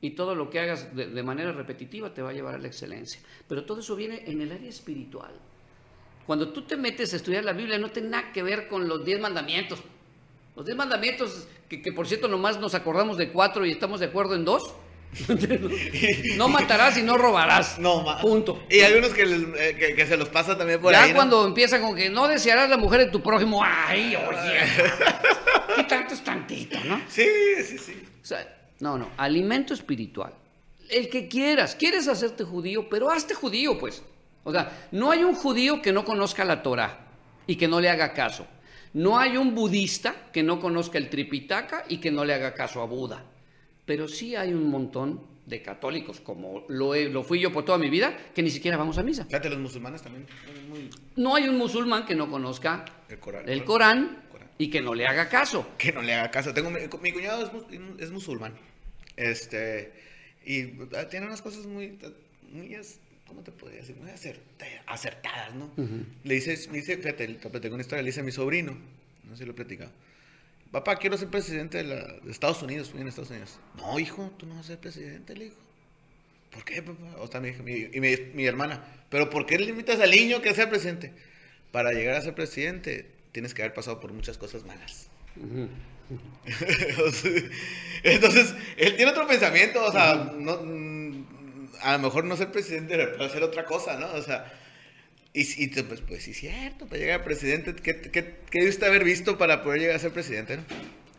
Y 0.00 0.10
todo 0.10 0.34
lo 0.34 0.50
que 0.50 0.60
hagas 0.60 0.94
de, 0.94 1.08
de 1.08 1.22
manera 1.22 1.52
repetitiva 1.52 2.14
te 2.14 2.22
va 2.22 2.30
a 2.30 2.32
llevar 2.32 2.54
a 2.54 2.58
la 2.58 2.68
excelencia. 2.68 3.20
Pero 3.48 3.64
todo 3.64 3.80
eso 3.80 3.96
viene 3.96 4.22
en 4.26 4.40
el 4.40 4.52
área 4.52 4.68
espiritual. 4.68 5.32
Cuando 6.26 6.52
tú 6.52 6.62
te 6.62 6.76
metes 6.76 7.12
a 7.12 7.16
estudiar 7.16 7.44
la 7.44 7.52
Biblia 7.52 7.78
no 7.78 7.90
tiene 7.90 8.08
nada 8.08 8.32
que 8.32 8.42
ver 8.42 8.68
con 8.68 8.88
los 8.88 9.04
diez 9.04 9.20
mandamientos. 9.20 9.80
Los 10.54 10.64
diez 10.64 10.76
mandamientos, 10.76 11.46
que, 11.68 11.82
que 11.82 11.92
por 11.92 12.06
cierto 12.06 12.28
nomás 12.28 12.58
nos 12.58 12.74
acordamos 12.74 13.16
de 13.18 13.30
cuatro 13.30 13.66
y 13.66 13.72
estamos 13.72 14.00
de 14.00 14.06
acuerdo 14.06 14.34
en 14.34 14.44
dos. 14.44 14.74
no 16.36 16.48
matarás 16.48 16.96
y 16.98 17.02
no 17.02 17.16
robarás. 17.16 17.78
No, 17.78 18.02
más. 18.02 18.20
Punto. 18.20 18.64
Y 18.70 18.80
hay 18.80 18.94
unos 18.94 19.10
que, 19.12 19.26
les- 19.26 19.60
eh, 19.60 19.76
que, 19.78 19.94
que 19.94 20.06
se 20.06 20.16
los 20.16 20.28
pasa 20.28 20.56
también 20.56 20.80
por 20.80 20.92
ya 20.92 21.02
ahí. 21.04 21.10
¿no? 21.10 21.16
cuando 21.16 21.46
empieza 21.46 21.80
con 21.80 21.94
que 21.96 22.10
no 22.10 22.28
desearás 22.28 22.68
la 22.68 22.76
mujer 22.76 23.00
de 23.00 23.06
tu 23.06 23.22
prójimo, 23.22 23.62
ay, 23.64 24.16
oye, 24.16 24.60
¿qué 25.76 25.82
tanto 25.84 26.14
es 26.14 26.22
tantito, 26.22 26.78
no? 26.84 27.00
Sí, 27.08 27.26
sí, 27.64 27.78
sí. 27.78 28.02
O 28.22 28.24
sea, 28.26 28.46
no, 28.80 28.98
no, 28.98 29.10
alimento 29.16 29.74
espiritual. 29.74 30.32
El 30.88 31.08
que 31.08 31.26
quieras, 31.28 31.74
quieres 31.74 32.06
hacerte 32.08 32.44
judío, 32.44 32.88
pero 32.88 33.10
hazte 33.10 33.34
judío, 33.34 33.78
pues. 33.78 34.02
O 34.44 34.52
sea, 34.52 34.70
no 34.92 35.10
hay 35.10 35.24
un 35.24 35.34
judío 35.34 35.82
que 35.82 35.92
no 35.92 36.04
conozca 36.04 36.44
la 36.44 36.62
Torah 36.62 36.98
y 37.46 37.56
que 37.56 37.66
no 37.66 37.80
le 37.80 37.88
haga 37.90 38.12
caso. 38.12 38.46
No 38.92 39.18
hay 39.18 39.36
un 39.36 39.54
budista 39.54 40.14
que 40.32 40.42
no 40.44 40.60
conozca 40.60 40.98
el 40.98 41.10
Tripitaka 41.10 41.84
y 41.88 41.98
que 41.98 42.10
no 42.12 42.24
le 42.24 42.34
haga 42.34 42.54
caso 42.54 42.80
a 42.80 42.86
Buda. 42.86 43.24
Pero 43.86 44.08
sí 44.08 44.36
hay 44.36 44.52
un 44.52 44.68
montón 44.68 45.22
de 45.46 45.62
católicos, 45.62 46.20
como 46.20 46.64
lo, 46.68 46.94
he- 46.94 47.08
lo 47.08 47.22
fui 47.22 47.40
yo 47.40 47.52
por 47.52 47.64
toda 47.64 47.78
mi 47.78 47.88
vida, 47.88 48.16
que 48.34 48.42
ni 48.42 48.50
siquiera 48.50 48.76
vamos 48.76 48.98
a 48.98 49.02
misa. 49.04 49.24
Fíjate, 49.26 49.48
los 49.48 49.58
musulmanes 49.60 50.02
también. 50.02 50.26
Muy... 50.68 50.90
No 51.16 51.36
hay 51.36 51.48
un 51.48 51.56
musulmán 51.56 52.04
que 52.04 52.14
no 52.16 52.28
conozca 52.28 52.84
El 53.08 53.18
Corán. 53.20 53.48
el 53.48 53.64
Corán 53.64 54.24
Corán. 54.30 54.50
y 54.58 54.68
que 54.70 54.80
no 54.82 54.92
le 54.94 55.06
haga 55.06 55.28
caso. 55.28 55.68
Que 55.78 55.92
no 55.92 56.02
le 56.02 56.12
haga 56.14 56.30
caso. 56.32 56.52
Tengo 56.52 56.70
mi, 56.70 56.80
mi 57.00 57.12
cuñado 57.12 57.44
es, 57.44 57.50
es 58.00 58.10
musulmán. 58.10 58.54
Este. 59.16 59.92
Y 60.44 60.64
ah, 60.96 61.08
tiene 61.08 61.26
unas 61.26 61.42
cosas 61.42 61.66
muy. 61.66 61.96
muy 62.50 62.76
¿Cómo 63.26 63.42
te 63.42 63.50
podría 63.50 63.80
decir? 63.80 63.96
Muy 63.96 64.10
acerta- 64.10 64.66
acertadas, 64.86 65.54
¿no? 65.54 65.70
Le 66.22 66.34
dice, 66.34 66.56
me 66.70 66.76
dice, 66.78 66.96
fíjate, 66.96 67.26
te 67.26 67.68
una 67.70 67.80
historia, 67.80 68.02
le 68.02 68.06
dice 68.10 68.20
a 68.20 68.22
mi 68.22 68.30
sobrino, 68.30 68.76
no 69.24 69.32
sé 69.32 69.38
si 69.38 69.44
lo 69.46 69.50
he 69.50 69.54
platicado. 69.54 69.90
Papá, 70.72 70.96
quiero 70.96 71.16
ser 71.16 71.28
presidente 71.28 71.78
de, 71.78 71.84
la- 71.84 72.04
de 72.22 72.30
Estados 72.30 72.62
Unidos, 72.62 72.92
en 72.96 73.08
Estados 73.08 73.30
Unidos. 73.30 73.58
No, 73.76 73.98
hijo, 73.98 74.30
tú 74.36 74.46
no 74.46 74.56
vas 74.56 74.64
a 74.64 74.68
ser 74.68 74.78
presidente, 74.78 75.34
le 75.34 75.44
dijo. 75.46 75.56
¿Por 76.50 76.64
qué, 76.64 76.82
papá? 76.82 77.16
O 77.18 77.26
sea, 77.26 77.40
mi, 77.40 77.52
mi- 77.52 77.88
y 77.92 78.00
mi, 78.00 78.14
mi 78.34 78.46
hermana, 78.46 78.82
¿pero 79.10 79.30
por 79.30 79.46
qué 79.46 79.58
le 79.58 79.66
limitas 79.66 80.00
al 80.00 80.10
niño 80.10 80.42
que 80.42 80.54
sea 80.54 80.68
presidente? 80.68 81.12
Para 81.72 81.92
llegar 81.92 82.16
a 82.16 82.22
ser 82.22 82.34
presidente, 82.34 83.06
tienes 83.32 83.54
que 83.54 83.62
haber 83.62 83.74
pasado 83.74 84.00
por 84.00 84.12
muchas 84.12 84.38
cosas 84.38 84.64
malas. 84.64 85.08
Entonces, 88.02 88.54
él 88.76 88.96
tiene 88.96 89.10
otro 89.10 89.26
pensamiento, 89.26 89.84
o 89.84 89.92
sea, 89.92 90.32
no, 90.36 90.58
mm, 90.62 91.26
a 91.82 91.92
lo 91.94 91.98
mejor 91.98 92.24
no 92.24 92.36
ser 92.36 92.50
presidente, 92.52 92.96
pero 92.96 93.24
hacer 93.24 93.42
otra 93.42 93.64
cosa, 93.64 93.98
¿no? 93.98 94.06
O 94.12 94.22
sea, 94.22 94.52
y, 95.42 95.66
pues, 95.68 96.00
pues 96.00 96.22
sí, 96.22 96.32
cierto, 96.32 96.86
para 96.86 96.98
llegar 97.00 97.20
a 97.20 97.24
presidente, 97.24 97.74
¿qué, 97.74 98.00
qué, 98.00 98.36
qué 98.50 98.58
debiste 98.60 98.86
haber 98.86 99.04
visto 99.04 99.36
para 99.36 99.62
poder 99.62 99.80
llegar 99.80 99.96
a 99.96 99.98
ser 99.98 100.12
presidente, 100.12 100.56
no? 100.56 100.62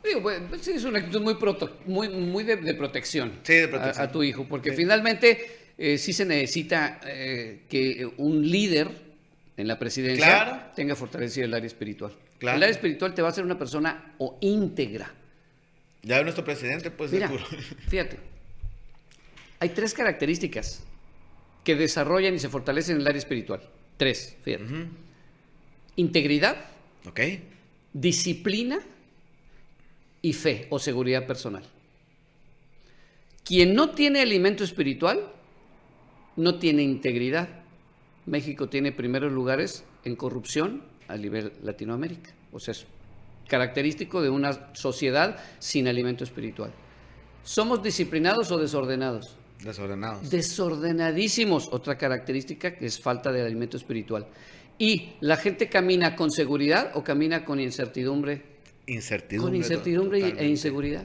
Digo, 0.03 0.21
pues, 0.21 0.39
sí, 0.61 0.71
es 0.71 0.83
una 0.85 0.99
actitud 0.99 1.21
muy, 1.21 1.35
proto- 1.35 1.77
muy, 1.85 2.09
muy 2.09 2.43
de, 2.43 2.55
de 2.55 2.73
protección, 2.73 3.33
Sí, 3.43 3.53
de 3.53 3.63
a- 3.65 3.69
protección. 3.69 4.05
A, 4.07 4.11
tu 4.11 4.23
hijo, 4.23 4.45
porque 4.47 4.71
Sí. 4.71 4.77
finalmente 4.77 5.45
eh, 5.77 5.97
sí 5.97 6.13
se 6.13 6.25
necesita 6.25 6.99
eh, 7.05 7.61
que 7.69 8.09
un 8.17 8.49
líder 8.49 8.89
en 9.57 9.67
la 9.67 9.77
presidencia 9.77 10.25
Claro. 10.25 10.61
tenga 10.75 10.95
fortalecido 10.95 11.45
el 11.45 11.53
área 11.53 11.67
espiritual. 11.67 12.13
Claro. 12.39 12.57
El 12.57 12.63
área 12.63 12.73
espiritual 12.73 13.13
te 13.13 13.21
va 13.21 13.27
a 13.27 13.31
hacer 13.31 13.43
una 13.43 13.57
persona 13.59 14.13
o 14.19 14.37
íntegra. 14.41 15.13
Ya 16.03 16.21
nuestro 16.23 16.43
presidente, 16.45 16.89
pues, 16.89 17.11
Mira, 17.11 17.27
seguro. 17.27 17.45
fíjate, 17.89 18.17
hay 19.59 19.69
tres 19.69 19.93
características 19.93 20.83
que 21.63 21.75
desarrollan 21.75 22.33
y 22.35 22.39
se 22.39 22.47
fortalecen 22.49 22.95
en 22.95 23.01
el 23.01 23.07
área 23.07 23.17
espiritual. 23.19 23.61
Tres, 23.97 24.37
fíjate. 24.43 24.65
Integridad, 25.95 26.55
Ok. 27.07 27.19
disciplina 27.93 28.79
y 30.21 30.33
fe 30.33 30.67
o 30.69 30.77
seguridad 30.79 31.25
personal. 31.25 31.63
Quien 33.43 33.73
no 33.73 33.91
tiene 33.91 34.21
alimento 34.21 34.63
espiritual 34.63 35.31
no 36.35 36.59
tiene 36.59 36.83
integridad. 36.83 37.47
México 38.25 38.67
tiene 38.67 38.91
primeros 38.91 39.31
lugares 39.31 39.83
en 40.03 40.15
corrupción 40.15 40.83
a 41.07 41.15
nivel 41.15 41.53
Latinoamérica. 41.63 42.31
O 42.51 42.59
sea, 42.59 42.73
es 42.73 42.85
característico 43.47 44.21
de 44.21 44.29
una 44.29 44.75
sociedad 44.75 45.41
sin 45.59 45.87
alimento 45.87 46.25
espiritual. 46.25 46.71
¿Somos 47.43 47.81
disciplinados 47.81 48.51
o 48.51 48.57
desordenados? 48.57 49.36
Desordenados. 49.63 50.29
Desordenadísimos, 50.29 51.69
otra 51.71 51.97
característica 51.97 52.75
que 52.75 52.85
es 52.85 52.99
falta 52.99 53.31
de 53.31 53.41
alimento 53.41 53.77
espiritual. 53.77 54.27
Y 54.77 55.09
la 55.21 55.37
gente 55.37 55.69
camina 55.69 56.15
con 56.15 56.31
seguridad 56.31 56.91
o 56.93 57.03
camina 57.03 57.43
con 57.43 57.59
incertidumbre, 57.59 58.43
Incertidumbre. 58.85 59.49
con 59.49 59.55
incertidumbre 59.55 60.33
e 60.37 60.47
inseguridad. 60.47 61.03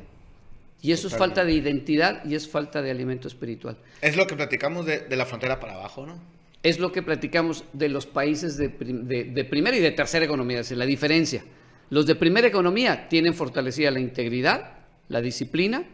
Y 0.82 0.92
eso 0.92 1.06
es 1.08 1.16
falta 1.16 1.44
de 1.44 1.52
identidad 1.52 2.24
y 2.24 2.34
es 2.34 2.48
falta 2.48 2.82
de 2.82 2.90
alimento 2.90 3.28
espiritual. 3.28 3.76
Es 4.00 4.16
lo 4.16 4.26
que 4.26 4.34
platicamos 4.36 4.84
de, 4.84 5.00
de 5.00 5.16
la 5.16 5.24
frontera 5.26 5.58
para 5.60 5.74
abajo, 5.74 6.04
¿no? 6.06 6.18
Es 6.62 6.78
lo 6.78 6.92
que 6.92 7.02
platicamos 7.02 7.64
de 7.72 7.88
los 7.88 8.06
países 8.06 8.56
de, 8.56 8.68
prim- 8.68 9.04
de- 9.06 9.24
de 9.24 9.44
primera 9.44 9.76
y 9.76 9.80
de 9.80 9.92
tercera 9.92 10.24
economía, 10.24 10.58
es 10.60 10.66
decir, 10.66 10.78
la 10.78 10.86
diferencia. 10.86 11.44
Los 11.90 12.06
de 12.06 12.14
primera 12.14 12.46
economía 12.48 13.08
tienen 13.08 13.34
fortalecida 13.34 13.90
la 13.90 14.00
integridad, 14.00 14.72
la 15.08 15.20
disciplina 15.20 15.84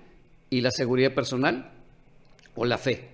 y 0.51 0.61
la 0.61 0.71
seguridad 0.71 1.13
personal 1.15 1.71
o 2.59 2.65
la 2.65 2.77
fe. 2.79 3.09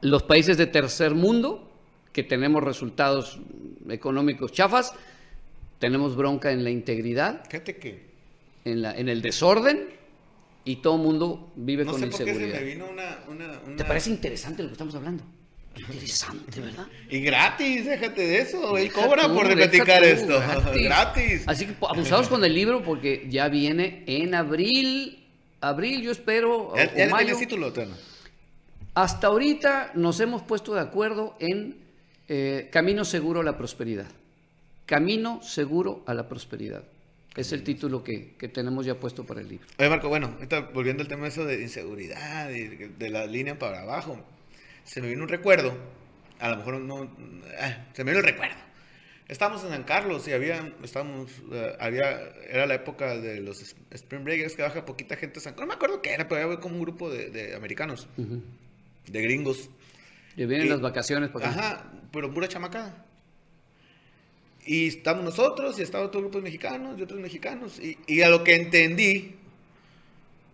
Los 0.00 0.22
países 0.24 0.56
de 0.58 0.66
tercer 0.66 1.14
mundo, 1.14 1.70
que 2.12 2.22
tenemos 2.22 2.62
resultados 2.64 3.38
económicos 3.88 4.52
chafas, 4.52 4.92
tenemos 5.78 6.16
bronca 6.16 6.50
en 6.52 6.64
la 6.64 6.70
integridad, 6.70 7.44
Fíjate 7.48 7.76
que. 7.76 8.06
en, 8.64 8.82
la, 8.82 8.92
en 8.96 9.08
el 9.08 9.22
desorden 9.22 9.88
y 10.64 10.76
todo 10.76 10.96
el 10.96 11.02
mundo 11.02 11.52
vive 11.56 11.84
No 11.84 11.92
con 11.92 12.00
sé 12.00 12.06
por 12.08 12.18
qué 12.18 12.24
se 12.24 12.30
inseguridad. 12.32 12.60
me 12.60 12.66
vino 12.66 12.86
una. 12.90 13.18
una, 13.28 13.60
una- 13.66 13.76
¿Te 13.76 13.84
parece 13.84 14.10
interesante 14.10 14.62
lo 14.62 14.68
que 14.68 14.72
estamos 14.72 14.94
hablando? 14.94 15.22
Interesante, 15.78 16.60
¿verdad? 16.60 16.86
Y 17.10 17.20
gratis, 17.20 17.84
déjate 17.84 18.22
de 18.22 18.38
eso. 18.40 18.76
Él 18.78 18.84
Deja 18.84 19.06
cobra 19.06 19.28
tú, 19.28 19.34
por 19.34 19.44
deja 19.46 19.56
platicar 19.56 20.00
tú, 20.02 20.08
esto. 20.08 20.42
Gratis. 20.74 21.44
Así 21.46 21.66
que 21.66 21.72
po- 21.74 21.90
abusados 21.90 22.28
con 22.28 22.42
el 22.44 22.54
libro 22.54 22.82
porque 22.82 23.26
ya 23.28 23.48
viene 23.48 24.02
en 24.06 24.34
abril. 24.34 25.22
Abril, 25.60 26.00
yo 26.02 26.12
espero, 26.12 26.68
o- 26.68 26.76
¿Ya, 26.76 26.84
o 26.84 26.96
ya 26.96 27.04
le 27.06 27.10
mayo. 27.12 27.26
tienes 27.26 27.38
título, 27.48 27.72
Tano? 27.74 27.94
Hasta 28.96 29.26
ahorita 29.26 29.90
nos 29.94 30.20
hemos 30.20 30.40
puesto 30.40 30.72
de 30.72 30.80
acuerdo 30.80 31.36
en 31.38 31.76
eh, 32.28 32.70
Camino 32.72 33.04
Seguro 33.04 33.40
a 33.40 33.44
la 33.44 33.58
Prosperidad. 33.58 34.06
Camino 34.86 35.42
Seguro 35.42 36.02
a 36.06 36.14
la 36.14 36.26
Prosperidad. 36.30 36.82
Es 37.36 37.52
el 37.52 37.62
título 37.62 38.02
que, 38.02 38.36
que 38.38 38.48
tenemos 38.48 38.86
ya 38.86 38.94
puesto 38.94 39.26
para 39.26 39.42
el 39.42 39.48
libro. 39.48 39.66
Oye, 39.78 39.90
Marco, 39.90 40.08
bueno, 40.08 40.32
ahorita 40.36 40.70
volviendo 40.72 41.02
al 41.02 41.08
tema 41.08 41.28
eso 41.28 41.44
de 41.44 41.60
inseguridad 41.60 42.48
y 42.48 42.68
de, 42.68 42.88
de 42.88 43.10
la 43.10 43.26
línea 43.26 43.58
para 43.58 43.82
abajo, 43.82 44.18
se 44.84 45.02
me 45.02 45.10
vino 45.10 45.24
un 45.24 45.28
recuerdo, 45.28 45.74
a 46.38 46.48
lo 46.48 46.56
mejor 46.56 46.80
no, 46.80 47.10
ah, 47.60 47.84
se 47.92 48.02
me 48.02 48.12
vino 48.12 48.20
el 48.20 48.26
recuerdo. 48.26 48.56
Estábamos 49.28 49.62
en 49.64 49.72
San 49.72 49.82
Carlos 49.82 50.26
y 50.26 50.32
había, 50.32 50.72
estábamos, 50.82 51.30
eh, 51.52 51.76
había, 51.78 52.18
era 52.48 52.64
la 52.64 52.76
época 52.76 53.14
de 53.18 53.42
los 53.42 53.60
Spring 53.90 54.24
Breakers 54.24 54.54
que 54.56 54.62
baja 54.62 54.86
poquita 54.86 55.16
gente 55.16 55.40
a 55.40 55.42
San 55.42 55.52
Carlos, 55.52 55.66
no 55.68 55.74
me 55.74 55.74
acuerdo 55.74 56.00
qué 56.00 56.14
era, 56.14 56.26
pero 56.26 56.42
había 56.42 56.60
como 56.60 56.76
un 56.76 56.80
grupo 56.80 57.10
de, 57.10 57.28
de 57.28 57.54
americanos, 57.54 58.08
Ujú. 58.16 58.40
De 59.08 59.22
gringos, 59.22 59.70
Ya 60.36 60.46
vienen 60.46 60.66
Y- 60.66 60.70
las 60.70 60.80
vacaciones 60.82 61.30
acá. 61.30 61.48
Ajá, 61.48 61.92
pero 62.12 62.32
pura 62.32 62.46
chamacada. 62.48 63.04
Y 64.66 64.88
estamos 64.88 65.24
nosotros 65.24 65.78
y 65.78 65.82
estaba 65.82 66.04
otro 66.06 66.20
grupo 66.20 66.38
de 66.38 66.44
mexicanos 66.44 66.98
y 66.98 67.02
otros 67.02 67.20
mexicanos. 67.20 67.78
Y, 67.78 67.96
y 68.06 68.22
a 68.22 68.28
lo 68.28 68.42
que 68.44 68.54
entendí, 68.56 69.36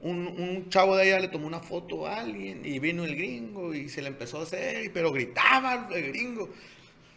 un, 0.03 0.27
un 0.27 0.69
chavo 0.69 0.97
de 0.97 1.03
allá 1.05 1.21
le 1.21 1.29
tomó 1.29 1.47
una 1.47 1.61
foto 1.61 2.07
a 2.07 2.21
alguien 2.21 2.63
y 2.65 2.79
vino 2.79 3.05
el 3.05 3.17
gringo 3.17 3.75
y 3.75 3.89
se 3.89 4.03
le 4.03 4.09
empezó 4.09 4.39
a 4.41 4.43
hacer, 4.43 4.85
y- 4.85 4.89
pero 4.91 5.13
gritaba 5.13 5.89
el 5.93 6.09
gringo. 6.09 6.51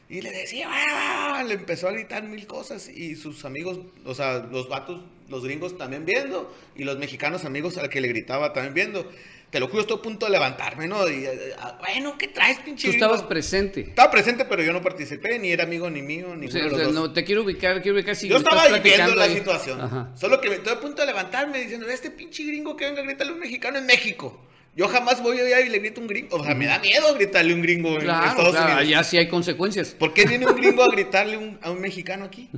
Y 0.08 0.22
le 0.22 0.32
decía, 0.32 0.68
"Ah", 0.72 1.44
le 1.48 1.56
empezó 1.56 1.88
a 1.88 1.92
gritar 1.92 2.24
mil 2.24 2.46
cosas 2.48 2.88
y 2.88 3.16
sus 3.16 3.44
amigos, 3.44 3.80
o 4.06 4.14
sea, 4.14 4.38
los 4.40 4.70
vatos, 4.70 5.04
los 5.30 5.44
gringos 5.44 5.78
también 5.80 6.06
viendo 6.06 6.56
y 6.76 6.84
los 6.84 6.98
mexicanos 7.00 7.44
amigos 7.44 7.78
al 7.78 7.90
que 7.90 8.02
le 8.02 8.08
gritaba 8.08 8.54
también 8.54 8.74
viendo. 8.76 9.12
Te 9.56 9.62
lo 9.62 9.70
juro, 9.70 9.84
estoy 9.84 9.98
a 10.00 10.02
punto 10.02 10.26
de 10.26 10.34
levantarme, 10.34 10.86
¿no? 10.86 11.08
Y, 11.10 11.24
eh, 11.24 11.54
ah, 11.58 11.78
bueno, 11.80 12.18
¿qué 12.18 12.28
traes, 12.28 12.60
pinche 12.60 12.88
Tú 12.88 12.92
gringo?" 12.92 13.06
estabas 13.06 13.24
presente. 13.24 13.80
Estaba 13.88 14.12
presente, 14.12 14.44
pero 14.44 14.62
yo 14.62 14.74
no 14.74 14.82
participé, 14.82 15.40
ni 15.40 15.50
era 15.54 15.64
amigo 15.64 15.90
ni 15.90 16.02
mío, 16.02 16.36
ni 16.36 16.48
O 16.48 16.52
sea, 16.52 16.60
de 16.64 16.68
o 16.68 16.70
los 16.72 16.78
sea, 16.80 16.86
dos. 16.88 16.94
no, 16.94 17.14
te 17.14 17.24
quiero 17.24 17.44
ubicar, 17.44 17.82
quiero 17.82 17.96
ubicar 17.96 18.18
si 18.18 18.28
Yo 18.28 18.36
estaba 18.36 18.68
viviendo 18.68 19.16
la 19.16 19.24
ahí. 19.24 19.36
situación. 19.36 19.80
Ajá. 19.80 20.12
Solo 20.16 20.42
que 20.42 20.50
me 20.50 20.56
estoy 20.56 20.74
a 20.74 20.80
punto 20.82 21.02
de 21.04 21.08
levantarme 21.08 21.58
diciendo, 21.62 21.88
este 21.88 22.12
pinche 22.12 22.44
gringo 22.44 22.76
que 22.76 22.84
venga 22.84 23.00
a 23.00 23.06
gritarle 23.06 23.32
a 23.32 23.36
un 23.36 23.40
mexicano 23.40 23.78
en 23.78 23.86
México. 23.86 24.46
Yo 24.76 24.90
jamás 24.90 25.24
voy 25.24 25.40
allá 25.40 25.62
y 25.62 25.70
le 25.70 25.80
grito 25.80 26.02
a 26.02 26.04
un 26.04 26.10
gringo. 26.10 26.36
O 26.36 26.44
sea, 26.44 26.54
me 26.54 26.66
da 26.66 26.80
miedo 26.80 27.14
gritarle 27.16 27.54
a 27.54 27.56
un 27.56 27.62
gringo 27.62 27.94
en 27.96 28.02
Claro, 28.02 28.28
Estados 28.28 28.52
claro, 28.52 28.66
Unidos. 28.74 28.82
allá 28.90 29.04
sí 29.06 29.18
hay 29.18 29.30
consecuencias. 29.30 29.92
¿Por 29.98 30.14
qué 30.14 30.26
viene 30.26 30.48
un 30.48 30.56
gringo 30.58 30.84
a 30.84 30.90
gritarle 30.92 31.38
un- 31.38 31.58
a 31.62 31.72
un 31.72 31.80
mexicano 31.80 32.26
aquí? 32.26 32.50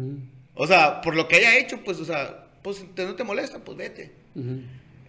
O 0.55 0.65
sea, 0.65 0.99
por 1.01 1.15
lo 1.15 1.27
que 1.27 1.35
haya 1.35 1.59
hecho, 1.59 1.77
pues, 1.85 1.99
o 1.99 2.05
sea, 2.05 2.47
pues, 2.63 2.83
te, 2.95 3.05
no 3.05 3.13
te 3.13 3.23
molesta, 3.23 3.59
pues 3.59 3.77
vete. 3.77 4.13
ujú. 4.33 4.61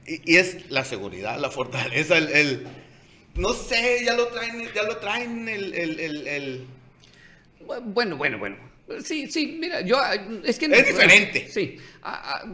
Y, 0.08 0.32
y 0.32 0.36
es 0.36 0.70
la 0.70 0.84
seguridad, 0.84 1.38
la 1.38 1.50
fortaleza, 1.50 2.16
el, 2.16 2.28
el- 2.30 2.66
no 3.34 3.52
sé, 3.52 4.00
ya 4.04 4.14
lo 4.14 4.28
traen, 4.28 4.62
ya 4.74 4.82
lo 4.84 4.96
traen 4.96 5.48
el, 5.48 5.74
el, 5.74 6.66
Bueno, 7.84 8.16
bueno, 8.16 8.38
bueno. 8.38 8.56
Sí, 9.04 9.30
sí, 9.30 9.58
mira, 9.60 9.82
yo 9.82 10.00
es 10.44 10.58
que 10.58 10.64
Es 10.66 10.86
diferente. 10.86 11.46
Sí. 11.50 11.76
Ah, 12.02 12.40
ah, 12.42 12.52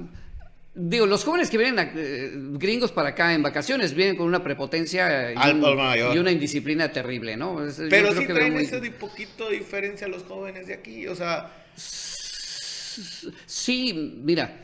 digo, 0.74 1.06
los 1.06 1.22
jóvenes 1.22 1.48
que 1.48 1.56
vienen 1.56 1.78
a- 1.78 1.92
eh, 1.94 2.32
gringos 2.34 2.90
para 2.90 3.10
acá 3.10 3.32
en 3.32 3.42
vacaciones 3.42 3.94
vienen 3.94 4.16
con 4.16 4.26
una 4.26 4.42
prepotencia 4.42 5.32
y, 5.32 5.36
Al 5.36 5.54
un- 5.54 5.60
por 5.60 5.76
mayor. 5.76 6.14
y 6.14 6.18
una 6.18 6.32
indisciplina 6.32 6.90
terrible, 6.90 7.36
¿no? 7.36 7.64
Es- 7.64 7.80
Pero 7.88 8.12
sí 8.12 8.26
veo 8.26 8.34
traen 8.34 8.52
muy- 8.54 8.64
ese 8.64 8.80
de 8.80 8.90
poquito 8.90 9.48
de 9.48 9.58
diferencia 9.58 10.08
a 10.08 10.10
los 10.10 10.24
jóvenes 10.24 10.66
de 10.66 10.74
aquí, 10.74 11.06
o 11.06 11.14
sea, 11.14 11.50
Sí, 13.46 13.92
mira, 14.22 14.60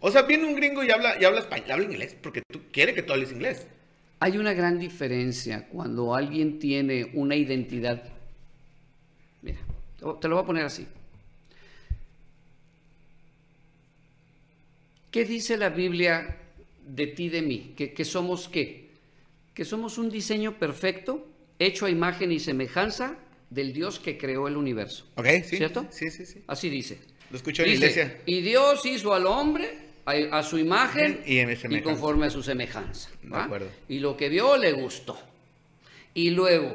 o 0.00 0.10
sea, 0.10 0.22
viene 0.22 0.44
un 0.46 0.54
gringo 0.54 0.84
y 0.84 0.90
habla, 0.90 1.20
y 1.20 1.24
habla 1.24 1.40
español, 1.40 1.70
habla 1.72 1.84
inglés, 1.86 2.16
porque 2.22 2.42
tú 2.50 2.60
quiere 2.72 2.94
que 2.94 3.02
tú 3.02 3.12
hables 3.12 3.32
inglés. 3.32 3.66
hay 4.20 4.38
una 4.38 4.52
gran 4.54 4.78
diferencia 4.78 5.66
cuando 5.68 6.14
alguien 6.14 6.58
tiene 6.58 7.10
una 7.14 7.34
identidad. 7.36 8.02
Mira, 9.42 9.58
te 10.20 10.28
lo 10.28 10.36
voy 10.36 10.42
a 10.42 10.46
poner 10.46 10.64
así. 10.64 10.86
¿Qué 15.10 15.24
dice 15.24 15.56
la 15.56 15.70
Biblia 15.70 16.36
de 16.86 17.06
ti, 17.08 17.28
de 17.28 17.42
mí? 17.42 17.72
¿Que, 17.76 17.92
que 17.92 18.04
somos 18.04 18.48
qué? 18.48 18.90
Que 19.54 19.64
somos 19.64 19.96
un 19.98 20.10
diseño 20.10 20.58
perfecto, 20.58 21.26
hecho 21.58 21.86
a 21.86 21.90
imagen 21.90 22.32
y 22.32 22.38
semejanza 22.40 23.16
del 23.48 23.72
Dios 23.72 23.98
que 23.98 24.18
creó 24.18 24.48
el 24.48 24.56
universo. 24.56 25.06
¿Ok? 25.14 25.26
¿Sí? 25.44 25.56
¿Cierto? 25.56 25.86
Sí, 25.90 26.10
sí, 26.10 26.26
sí. 26.26 26.42
Así 26.46 26.68
dice. 26.68 26.98
Lo 27.30 27.36
escucho 27.38 27.62
en 27.62 27.70
Dice, 27.70 27.90
iglesia. 27.90 28.20
y 28.26 28.40
Dios 28.42 28.84
hizo 28.86 29.14
al 29.14 29.26
hombre 29.26 29.85
a, 30.06 30.38
a 30.38 30.42
su 30.42 30.56
imagen 30.58 31.22
Y 31.26 31.38
en 31.38 31.50
y, 31.50 31.56
semejanza. 31.56 31.90
conforme 31.90 32.26
a 32.26 32.30
su 32.30 32.42
semejanza. 32.42 33.10
De 33.22 33.28
¿va? 33.28 33.44
acuerdo. 33.44 33.68
Y 33.88 33.98
lo 33.98 34.16
que 34.16 34.28
vio 34.28 34.56
le 34.56 34.72
gustó. 34.72 35.18
Y 36.14 36.30
luego 36.30 36.74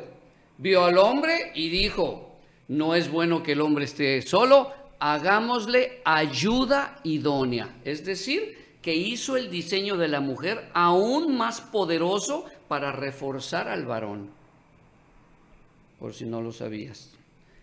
vio 0.58 0.86
al 0.86 0.98
hombre 0.98 1.52
y 1.56 1.70
dijo, 1.70 2.36
no 2.68 2.94
es 2.94 3.10
bueno 3.10 3.42
que 3.42 3.54
el 3.54 3.62
hombre 3.62 3.86
esté 3.86 4.22
solo, 4.22 4.72
hagámosle 5.00 6.02
ayuda 6.06 7.00
idónea. 7.04 7.70
Es 7.84 8.06
decir, 8.06 8.58
que 8.82 8.94
hizo 8.94 9.38
el 9.38 9.50
diseño 9.50 9.98
de 9.98 10.08
la 10.08 10.20
mujer 10.22 10.70
aún 10.74 11.38
más 11.38 11.62
poderoso 11.62 12.46
para 12.68 12.92
reforzar 12.92 13.68
al 13.68 13.86
varón. 13.86 14.30
Por 16.00 16.14
si 16.14 16.26
no 16.26 16.42
lo 16.42 16.52
sabías. 16.52 17.11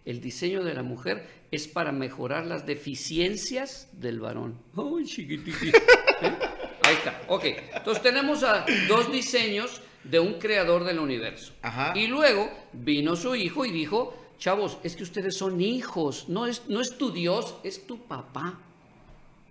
El 0.09 0.23
diseño 0.23 0.65
de 0.65 0.73
la 0.73 0.83
mujer 0.83 1.29
es 1.51 1.69
para 1.69 1.93
mejorar 1.93 2.47
las 2.47 2.65
deficiencias 2.65 3.91
del 3.93 4.21
varón. 4.21 4.59
Ay, 4.75 5.05
chiquititi. 5.05 5.69
¿Eh? 6.23 6.39
Ahí 6.83 6.95
está. 6.95 7.21
Ok. 7.29 7.45
Entonces 7.75 8.03
tenemos 8.03 8.43
a 8.43 8.65
dos 8.89 9.13
diseños 9.13 9.83
de 10.05 10.19
un 10.19 10.39
creador 10.39 10.85
del 10.85 10.99
universo. 10.99 11.53
Ajá. 11.61 11.93
Y 11.95 12.07
luego 12.07 12.51
vino 12.73 13.17
su 13.17 13.35
hijo 13.35 13.67
y 13.67 13.71
dijo, 13.71 14.33
chavos, 14.39 14.79
es 14.83 14.97
que 14.97 15.03
ustedes 15.03 15.37
son 15.37 15.61
hijos, 15.61 16.27
no 16.31 16.47
es, 16.47 16.63
no 16.69 16.81
es 16.81 16.97
tu 16.97 17.11
Dios, 17.11 17.57
es 17.63 17.87
tu 17.87 18.07
papá. 18.07 18.59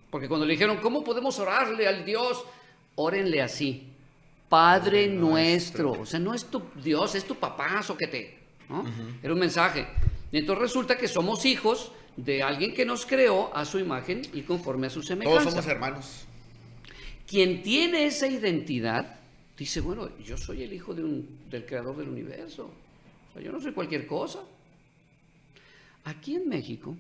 Porque 0.10 0.28
cuando 0.28 0.48
le 0.48 0.54
dijeron, 0.54 0.78
¿cómo 0.78 1.04
podemos 1.04 1.38
orarle 1.38 1.88
al 1.88 2.04
Dios? 2.04 2.44
Órenle 2.96 3.44
así. 3.44 3.94
Padre 4.50 5.06
nuestro. 5.06 5.92
O 5.92 6.06
sea, 6.08 6.20
no 6.20 6.34
es 6.34 6.46
tu 6.46 6.64
Dios, 6.84 7.14
es 7.14 7.26
tu 7.26 7.36
papá, 7.36 7.84
soquete. 7.84 8.40
¿no? 8.68 8.84
Era 9.22 9.34
un 9.34 9.40
mensaje. 9.40 9.86
Entonces 10.32 10.62
resulta 10.62 10.98
que 10.98 11.08
somos 11.08 11.46
hijos 11.46 11.92
de 12.18 12.44
alguien 12.44 12.74
que 12.74 12.86
nos 12.86 13.06
creó 13.06 13.56
a 13.56 13.64
su 13.66 13.80
imagen 13.80 14.22
y 14.34 14.42
conforme 14.42 14.88
a 14.88 14.90
su 14.90 15.02
semejanza. 15.04 15.40
Todos 15.42 15.54
somos 15.54 15.68
hermanos. 15.68 16.26
Quien 17.28 17.62
tiene 17.62 18.06
esa 18.06 18.28
identidad 18.28 19.20
dice, 19.58 19.82
bueno, 19.82 20.10
yo 20.24 20.38
soy 20.38 20.64
el 20.64 20.74
hijo 20.74 20.94
de 20.94 21.04
un- 21.04 21.40
del 21.50 21.66
creador 21.66 21.98
del 21.98 22.10
universo. 22.10 22.70
O 23.30 23.34
sea, 23.34 23.42
yo 23.42 23.52
no 23.52 23.62
soy 23.62 23.72
cualquier 23.74 24.08
cosa. 24.08 24.40
Aquí 26.06 26.36
en 26.36 26.48
México 26.48 26.96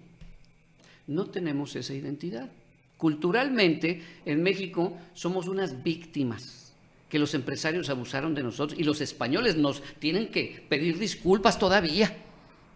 no 1.07 1.25
tenemos 1.27 1.75
esa 1.75 1.93
identidad. 1.93 2.49
Culturalmente, 2.97 4.01
en 4.25 4.41
México 4.43 4.97
somos 5.13 5.47
unas 5.47 5.83
víctimas 5.83 6.73
que 7.09 7.19
los 7.19 7.33
empresarios 7.33 7.89
abusaron 7.89 8.35
de 8.35 8.43
nosotros 8.43 8.77
y 8.77 8.83
los 8.83 8.99
españoles 8.99 9.55
nos 9.55 9.81
tienen 9.99 10.27
que 10.27 10.65
pedir 10.67 10.97
disculpas 10.99 11.57
todavía 11.57 12.15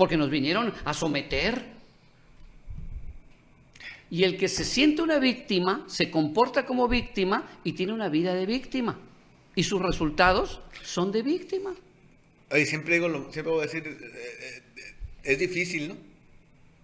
porque 0.02 0.18
nos 0.18 0.32
vinieron 0.32 0.74
a 0.84 0.96
someter. 0.96 1.64
Y 4.10 4.24
el 4.24 4.36
que 4.36 4.48
se 4.48 4.66
siente 4.66 5.04
una 5.04 5.20
víctima 5.20 5.84
se 5.88 6.10
comporta 6.10 6.66
como 6.66 6.88
víctima 6.88 7.48
y 7.64 7.74
tiene 7.74 7.94
una 7.94 8.10
vida 8.10 8.34
de 8.34 8.48
víctima. 8.48 8.98
Y 9.54 9.62
sus 9.62 9.80
resultados 9.80 10.60
son 10.82 11.12
de 11.12 11.22
víctima. 11.22 11.76
Siempre 12.66 12.96
digo, 12.96 13.10
lo, 13.10 13.32
siempre 13.32 13.54
voy 13.54 13.60
a 13.60 13.66
decir, 13.68 13.84
eh, 13.86 13.94
eh, 14.02 14.94
es 15.24 15.38
difícil, 15.38 15.90
¿no? 15.90 15.98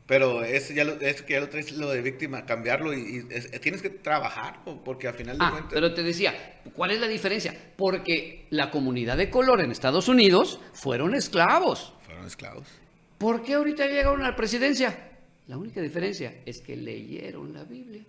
Pero 0.06 0.44
es, 0.44 0.72
ya 0.76 0.84
lo, 0.84 1.02
es 1.02 1.24
que 1.24 1.34
ya 1.34 1.40
lo 1.40 1.50
traes 1.50 1.72
lo 1.72 1.90
de 1.90 2.04
víctima, 2.04 2.46
cambiarlo 2.46 2.94
y, 2.94 3.00
y 3.00 3.34
es- 3.34 3.50
tienes 3.62 3.82
que 3.82 3.90
trabajar, 3.90 4.60
porque 4.86 5.08
al 5.08 5.16
final 5.16 5.40
de 5.40 5.44
Ah, 5.44 5.50
cuentas... 5.54 5.72
pero 5.74 5.92
te 5.96 6.04
decía, 6.04 6.60
¿cuál 6.76 6.92
es 6.92 7.00
la 7.00 7.08
diferencia? 7.08 7.58
Porque 7.76 8.46
la 8.52 8.70
comunidad 8.70 9.18
de 9.18 9.32
color 9.32 9.60
en 9.62 9.72
Estados 9.72 10.08
Unidos 10.08 10.60
fueron 10.74 11.16
esclavos. 11.16 11.94
Fueron 12.06 12.28
esclavos. 12.28 12.68
¿Por 13.18 13.44
qué 13.44 13.54
ahorita 13.54 13.88
llegaron 13.88 14.22
a 14.22 14.30
la 14.30 14.36
presidencia? 14.36 15.12
La 15.48 15.58
única 15.58 15.82
diferencia 15.82 16.42
es 16.46 16.62
que 16.62 16.76
leyeron 16.76 17.54
la 17.54 17.64
Biblia. 17.64 18.04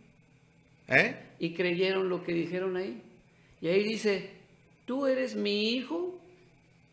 ¿Eh? 0.89 1.17
Y 1.39 1.55
creyeron 1.55 2.09
lo 2.09 2.23
que 2.23 2.33
dijeron 2.33 2.77
ahí. 2.77 3.01
Y 3.61 3.69
ahí 3.69 3.85
dice, 3.85 4.31
tú 4.87 5.07
eres 5.07 5.37
mi 5.37 5.71
hijo 5.71 6.19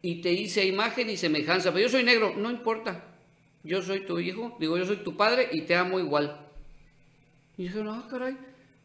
y 0.01 0.21
te 0.21 0.31
hice 0.31 0.65
imagen 0.65 1.09
y 1.09 1.17
semejanza. 1.17 1.71
Pero 1.71 1.87
yo 1.87 1.89
soy 1.89 2.03
negro, 2.03 2.33
no 2.37 2.51
importa. 2.51 3.03
Yo 3.63 3.81
soy 3.81 4.05
tu 4.05 4.19
hijo, 4.19 4.55
digo, 4.59 4.77
yo 4.77 4.85
soy 4.85 4.97
tu 4.97 5.17
padre 5.17 5.49
y 5.51 5.61
te 5.61 5.75
amo 5.75 5.99
igual. 5.99 6.39
Y 7.57 7.63
dijeron, 7.63 7.89
ah, 7.89 8.07
caray, 8.09 8.37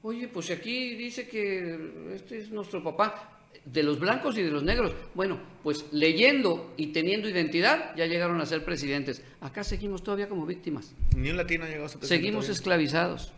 oye, 0.03 0.29
pues 0.29 0.51
aquí 0.51 0.95
dice 0.95 1.29
que 1.29 2.15
este 2.15 2.39
es 2.39 2.51
nuestro 2.51 2.83
papá, 2.83 3.40
de 3.65 3.83
los 3.83 3.99
blancos 3.99 4.37
y 4.39 4.43
de 4.43 4.51
los 4.51 4.63
negros. 4.63 4.95
Bueno, 5.15 5.41
pues 5.63 5.85
leyendo 5.93 6.75
y 6.77 6.89
teniendo 6.89 7.29
identidad, 7.29 7.95
ya 7.97 8.07
llegaron 8.07 8.41
a 8.41 8.47
ser 8.47 8.65
presidentes. 8.65 9.23
Acá 9.41 9.65
seguimos 9.65 10.03
todavía 10.03 10.29
como 10.29 10.47
víctimas. 10.47 10.93
Ni 11.17 11.31
un 11.31 11.37
latino 11.37 11.65
ha 11.65 11.69
llegado 11.69 11.87
a 11.87 11.89
ser 11.89 11.99
presidente. 11.99 12.23
Seguimos 12.23 12.45
todavía. 12.45 12.59
esclavizados, 12.59 13.33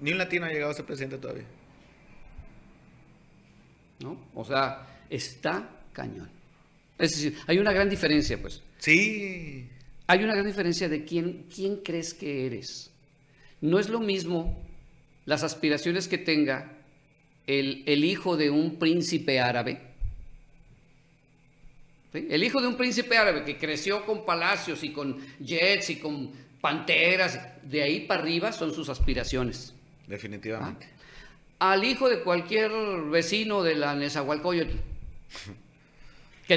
Ni 0.00 0.12
un 0.12 0.18
latino 0.18 0.46
ha 0.46 0.50
llegado 0.50 0.72
a 0.72 0.74
ser 0.74 0.84
presidente 0.84 1.18
todavía. 1.18 1.44
¿no? 4.00 4.18
O 4.34 4.44
sea, 4.44 4.86
está 5.08 5.68
cañón. 5.92 6.28
Es 6.98 7.12
decir, 7.12 7.38
hay 7.46 7.58
una 7.58 7.72
gran 7.72 7.88
diferencia, 7.88 8.40
pues. 8.40 8.62
Sí. 8.78 9.68
Hay 10.06 10.24
una 10.24 10.34
gran 10.34 10.46
diferencia 10.46 10.88
de 10.88 11.04
quién, 11.04 11.46
quién 11.54 11.76
crees 11.76 12.12
que 12.14 12.46
eres. 12.46 12.90
No 13.60 13.78
es 13.78 13.88
lo 13.88 14.00
mismo 14.00 14.60
las 15.24 15.42
aspiraciones 15.42 16.08
que 16.08 16.18
tenga 16.18 16.81
el, 17.46 17.82
el 17.86 18.04
hijo 18.04 18.36
de 18.36 18.50
un 18.50 18.76
príncipe 18.76 19.40
árabe. 19.40 19.80
¿sí? 22.12 22.26
El 22.30 22.44
hijo 22.44 22.60
de 22.60 22.68
un 22.68 22.76
príncipe 22.76 23.16
árabe 23.16 23.44
que 23.44 23.58
creció 23.58 24.04
con 24.04 24.24
palacios 24.24 24.82
y 24.84 24.92
con 24.92 25.18
jets 25.38 25.90
y 25.90 25.96
con 25.96 26.30
panteras, 26.60 27.38
de 27.62 27.82
ahí 27.82 28.00
para 28.06 28.22
arriba 28.22 28.52
son 28.52 28.72
sus 28.72 28.88
aspiraciones. 28.88 29.74
Definitivamente. 30.06 30.88
Al 31.58 31.84
hijo 31.84 32.08
de 32.08 32.20
cualquier 32.20 32.70
vecino 33.10 33.62
de 33.62 33.74
la 33.74 33.94
Nezahualcóyotl 33.94 34.76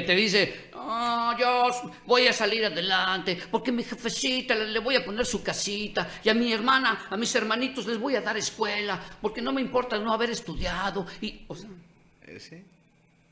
que 0.00 0.02
te 0.06 0.14
dice, 0.14 0.70
"Ah, 0.74 1.34
yo 1.40 1.68
voy 2.06 2.26
a 2.26 2.32
salir 2.32 2.64
adelante 2.66 3.38
porque 3.50 3.72
mi 3.72 3.82
jefecita 3.82 4.54
le, 4.54 4.68
le 4.68 4.78
voy 4.78 4.94
a 4.96 5.04
poner 5.04 5.24
su 5.24 5.42
casita 5.42 6.08
y 6.22 6.28
a 6.28 6.34
mi 6.34 6.52
hermana, 6.52 7.06
a 7.08 7.16
mis 7.16 7.34
hermanitos 7.34 7.86
les 7.86 7.98
voy 7.98 8.14
a 8.14 8.20
dar 8.20 8.36
escuela 8.36 9.00
porque 9.22 9.40
no 9.40 9.52
me 9.52 9.60
importa 9.62 9.98
no 9.98 10.12
haber 10.12 10.30
estudiado 10.30 11.06
y, 11.22 11.44
o 11.48 11.54
sea, 11.54 11.70
Eh, 12.26 12.38
sí. 12.40 12.56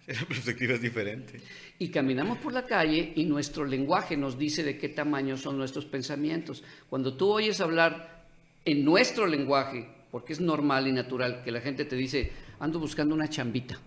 La 0.06 0.20
perspectiva 0.26 0.74
es 0.74 0.80
diferente. 0.82 1.40
y 1.78 1.88
caminamos 1.90 2.38
por 2.38 2.52
la 2.52 2.64
calle 2.64 3.12
y 3.16 3.24
nuestro 3.24 3.64
lenguaje 3.64 4.16
nos 4.16 4.38
dice 4.38 4.62
de 4.62 4.76
qué 4.78 4.88
tamaño 4.90 5.36
son 5.36 5.56
nuestros 5.58 5.84
pensamientos. 5.86 6.62
Cuando 6.90 7.14
tú 7.14 7.30
oyes 7.32 7.60
hablar 7.60 8.24
en 8.64 8.84
nuestro 8.84 9.26
lenguaje, 9.26 9.88
porque 10.10 10.32
es 10.34 10.40
normal 10.40 10.86
y 10.88 10.92
natural 10.92 11.42
que 11.44 11.50
la 11.50 11.60
gente 11.60 11.84
te 11.86 11.96
dice, 11.96 12.30
ando 12.60 12.78
buscando 12.78 13.14
una 13.14 13.28
chambita. 13.28 13.78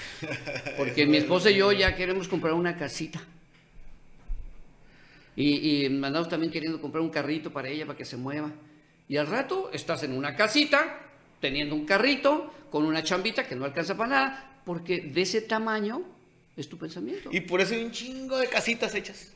Porque 0.76 1.06
mi 1.06 1.18
esposa 1.18 1.50
y 1.50 1.56
yo 1.56 1.72
ya 1.72 1.94
queremos 1.94 2.28
comprar 2.28 2.54
una 2.54 2.76
casita. 2.76 3.20
Y, 5.34 5.84
y 5.84 5.86
andamos 5.86 6.28
también 6.28 6.52
queriendo 6.52 6.80
comprar 6.80 7.02
un 7.02 7.10
carrito 7.10 7.52
para 7.52 7.68
ella, 7.68 7.86
para 7.86 7.96
que 7.96 8.04
se 8.04 8.16
mueva. 8.16 8.50
Y 9.08 9.16
al 9.16 9.26
rato 9.26 9.70
estás 9.72 10.02
en 10.02 10.12
una 10.12 10.36
casita, 10.36 11.00
teniendo 11.40 11.74
un 11.74 11.86
carrito, 11.86 12.52
con 12.70 12.86
una 12.86 13.02
chambita 13.02 13.46
que 13.46 13.54
no 13.54 13.64
alcanza 13.64 13.96
para 13.96 14.10
nada, 14.10 14.60
porque 14.64 15.00
de 15.00 15.22
ese 15.22 15.42
tamaño 15.42 16.02
es 16.56 16.68
tu 16.68 16.78
pensamiento. 16.78 17.30
Y 17.32 17.40
por 17.40 17.60
eso 17.60 17.74
hay 17.74 17.84
un 17.84 17.90
chingo 17.90 18.38
de 18.38 18.48
casitas 18.48 18.94
hechas. 18.94 19.32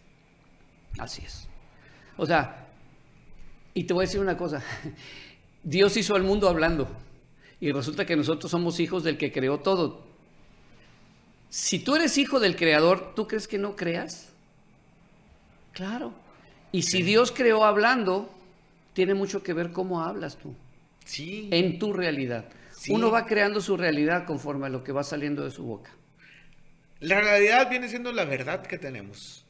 Así 0.98 1.22
es. 1.24 1.48
O 2.16 2.24
sea, 2.24 2.66
y 3.74 3.84
te 3.84 3.92
voy 3.92 4.04
a 4.04 4.06
decir 4.06 4.20
una 4.20 4.36
cosa, 4.36 4.62
Dios 5.62 5.96
hizo 5.96 6.14
al 6.14 6.22
mundo 6.22 6.48
hablando 6.48 6.88
y 7.60 7.72
resulta 7.72 8.06
que 8.06 8.16
nosotros 8.16 8.50
somos 8.50 8.80
hijos 8.80 9.04
del 9.04 9.18
que 9.18 9.32
creó 9.32 9.60
todo. 9.60 10.05
Si 11.58 11.78
tú 11.78 11.96
eres 11.96 12.18
hijo 12.18 12.38
del 12.38 12.54
creador, 12.54 13.14
¿tú 13.14 13.26
crees 13.26 13.48
que 13.48 13.56
no 13.56 13.76
creas? 13.76 14.28
Claro. 15.72 16.12
Y 16.70 16.82
si 16.82 17.02
Dios 17.02 17.32
creó 17.32 17.64
hablando, 17.64 18.30
tiene 18.92 19.14
mucho 19.14 19.42
que 19.42 19.54
ver 19.54 19.72
cómo 19.72 20.02
hablas 20.02 20.36
tú, 20.36 20.54
Sí. 21.06 21.48
en 21.50 21.78
tu 21.78 21.94
realidad. 21.94 22.44
Sí. 22.72 22.92
Uno 22.92 23.10
va 23.10 23.24
creando 23.24 23.62
su 23.62 23.74
realidad 23.78 24.26
conforme 24.26 24.66
a 24.66 24.68
lo 24.68 24.84
que 24.84 24.92
va 24.92 25.02
saliendo 25.02 25.44
de 25.44 25.50
su 25.50 25.62
boca. 25.64 25.90
La 27.00 27.22
realidad 27.22 27.70
viene 27.70 27.88
siendo 27.88 28.12
la 28.12 28.26
verdad 28.26 28.66
que 28.66 28.76
tenemos. 28.76 29.46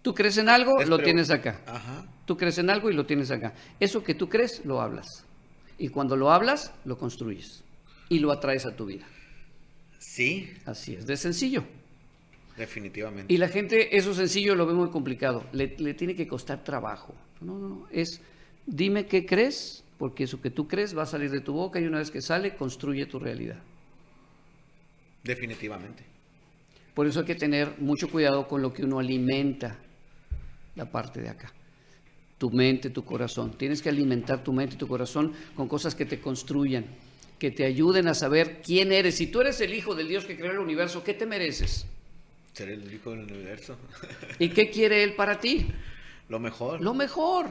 Tú 0.00 0.14
crees 0.14 0.38
en 0.38 0.48
algo, 0.48 0.82
lo 0.82 0.98
tienes 0.98 1.30
acá. 1.30 1.60
Ajá. 1.66 2.06
Tú 2.24 2.38
crees 2.38 2.56
en 2.56 2.70
algo 2.70 2.88
y 2.88 2.94
lo 2.94 3.04
tienes 3.04 3.30
acá. 3.30 3.52
Eso 3.78 4.02
que 4.02 4.14
tú 4.14 4.30
crees, 4.30 4.64
lo 4.64 4.80
hablas. 4.80 5.26
Y 5.76 5.88
cuando 5.88 6.16
lo 6.16 6.32
hablas, 6.32 6.72
lo 6.86 6.96
construyes. 6.96 7.62
Y 8.08 8.18
lo 8.20 8.32
atraes 8.32 8.64
a 8.64 8.74
tu 8.74 8.86
vida. 8.86 9.04
Sí, 10.12 10.52
Así 10.66 10.92
es, 10.92 11.06
de 11.06 11.16
sencillo. 11.16 11.64
definitivamente. 12.58 13.32
Y 13.32 13.38
la 13.38 13.48
gente, 13.48 13.96
eso 13.96 14.12
sencillo 14.12 14.54
lo 14.54 14.66
ve 14.66 14.74
muy 14.74 14.90
complicado. 14.90 15.46
Le, 15.52 15.74
le 15.78 15.94
tiene 15.94 16.14
que 16.14 16.28
costar 16.28 16.62
trabajo. 16.62 17.14
No, 17.40 17.58
no, 17.58 17.68
no. 17.70 17.86
Es, 17.90 18.20
dime 18.66 19.06
qué 19.06 19.24
crees, 19.24 19.82
porque 19.96 20.24
eso 20.24 20.38
que 20.38 20.50
tú 20.50 20.68
crees 20.68 20.94
va 20.94 21.04
a 21.04 21.06
salir 21.06 21.30
de 21.30 21.40
tu 21.40 21.54
boca 21.54 21.80
y 21.80 21.86
una 21.86 21.96
vez 21.96 22.10
que 22.10 22.20
sale, 22.20 22.56
construye 22.56 23.06
tu 23.06 23.18
realidad. 23.18 23.56
Definitivamente. 25.24 26.04
Por 26.92 27.06
eso 27.06 27.20
hay 27.20 27.26
que 27.26 27.34
tener 27.34 27.78
mucho 27.78 28.10
cuidado 28.10 28.46
con 28.46 28.60
lo 28.60 28.70
que 28.70 28.84
uno 28.84 28.98
alimenta, 28.98 29.78
la 30.76 30.92
parte 30.92 31.22
de 31.22 31.30
acá. 31.30 31.50
Tu 32.36 32.50
mente, 32.50 32.90
tu 32.90 33.02
corazón. 33.02 33.56
Tienes 33.56 33.80
que 33.80 33.88
alimentar 33.88 34.44
tu 34.44 34.52
mente 34.52 34.74
y 34.74 34.78
tu 34.78 34.88
corazón 34.88 35.32
con 35.56 35.68
cosas 35.68 35.94
que 35.94 36.04
te 36.04 36.20
construyan, 36.20 36.84
que 37.42 37.50
te 37.50 37.64
ayuden 37.64 38.06
a 38.06 38.14
saber 38.14 38.62
quién 38.64 38.92
eres. 38.92 39.16
Si 39.16 39.26
tú 39.26 39.40
eres 39.40 39.60
el 39.60 39.74
hijo 39.74 39.96
del 39.96 40.06
Dios 40.06 40.24
que 40.26 40.36
creó 40.36 40.52
el 40.52 40.58
universo, 40.60 41.02
¿qué 41.02 41.12
te 41.12 41.26
mereces? 41.26 41.84
Ser 42.52 42.68
el 42.68 42.84
único 42.84 43.10
del 43.10 43.24
universo. 43.24 43.76
¿Y 44.38 44.50
qué 44.50 44.70
quiere 44.70 45.02
Él 45.02 45.14
para 45.16 45.40
ti? 45.40 45.66
Lo 46.28 46.38
mejor. 46.38 46.80
Lo 46.80 46.94
mejor. 46.94 47.46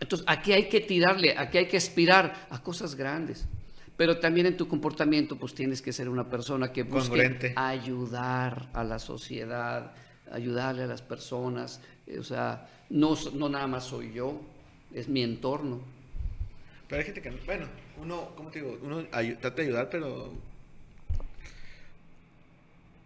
Entonces, 0.00 0.22
aquí 0.28 0.52
hay 0.52 0.68
que 0.68 0.80
tirarle, 0.82 1.34
aquí 1.34 1.56
hay 1.56 1.66
que 1.66 1.78
aspirar 1.78 2.46
a 2.50 2.62
cosas 2.62 2.94
grandes. 2.94 3.46
Pero 3.96 4.18
también 4.18 4.44
en 4.44 4.58
tu 4.58 4.68
comportamiento, 4.68 5.36
pues 5.36 5.54
tienes 5.54 5.80
que 5.80 5.90
ser 5.94 6.10
una 6.10 6.28
persona 6.28 6.70
que 6.70 6.82
busque 6.82 7.08
Congruente. 7.08 7.52
ayudar 7.56 8.68
a 8.74 8.84
la 8.84 8.98
sociedad, 8.98 9.92
ayudarle 10.30 10.82
a 10.82 10.86
las 10.86 11.00
personas. 11.00 11.80
Eh, 12.06 12.18
O 12.18 12.22
sea, 12.22 12.68
no, 12.90 13.16
no 13.32 13.48
nada 13.48 13.66
más 13.66 13.84
soy 13.86 14.12
yo, 14.12 14.42
es 14.92 15.08
mi 15.08 15.22
entorno. 15.22 15.80
Pero 16.86 17.00
hay 17.00 17.06
gente 17.06 17.22
que, 17.22 17.30
no- 17.30 17.38
bueno, 17.46 17.66
uno, 18.00 18.32
¿cómo 18.36 18.50
te 18.50 18.60
digo? 18.60 18.78
Uno 18.82 19.02
ayu- 19.10 19.38
trata 19.38 19.56
de 19.56 19.68
ayudar, 19.68 19.88
pero... 19.90 20.32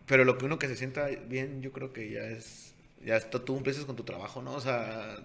Pero 0.07 0.25
lo 0.25 0.37
que 0.37 0.45
uno 0.45 0.59
que 0.59 0.69
se 0.69 0.77
sienta 0.77 1.07
bien, 1.07 1.63
yo 1.63 1.73
creo 1.73 1.93
que 1.93 2.11
ya 2.11 2.23
es... 2.23 2.75
Ya 3.05 3.17
está, 3.17 3.45
tú 3.45 3.57
empiezas 3.57 3.85
con 3.85 3.97
tu 3.97 4.05
trabajo, 4.05 4.43
¿no? 4.43 4.55
O 4.55 4.61
sea, 4.61 5.17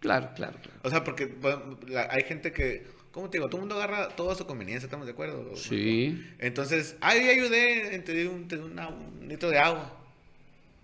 Claro, 0.00 0.30
claro, 0.34 0.56
claro. 0.62 0.78
o 0.82 0.88
sea 0.88 1.04
porque 1.04 1.26
bueno, 1.26 1.78
la- 1.86 2.08
hay 2.10 2.22
gente 2.24 2.52
que, 2.52 2.86
¿cómo 3.12 3.28
te 3.28 3.36
digo? 3.36 3.48
Todo 3.50 3.58
el 3.58 3.62
mundo 3.68 3.74
agarra 3.76 4.08
todo 4.16 4.30
a 4.30 4.34
su 4.34 4.46
conveniencia, 4.46 4.86
¿estamos 4.86 5.04
de 5.06 5.12
acuerdo? 5.12 5.54
Sí. 5.56 6.26
Entonces, 6.38 6.96
ay, 7.02 7.28
ayudé, 7.28 7.98
te 7.98 8.14
di 8.14 8.26
un, 8.26 8.48
una- 8.64 8.90
litro 9.26 9.50
de 9.50 9.58
agua. 9.58 9.92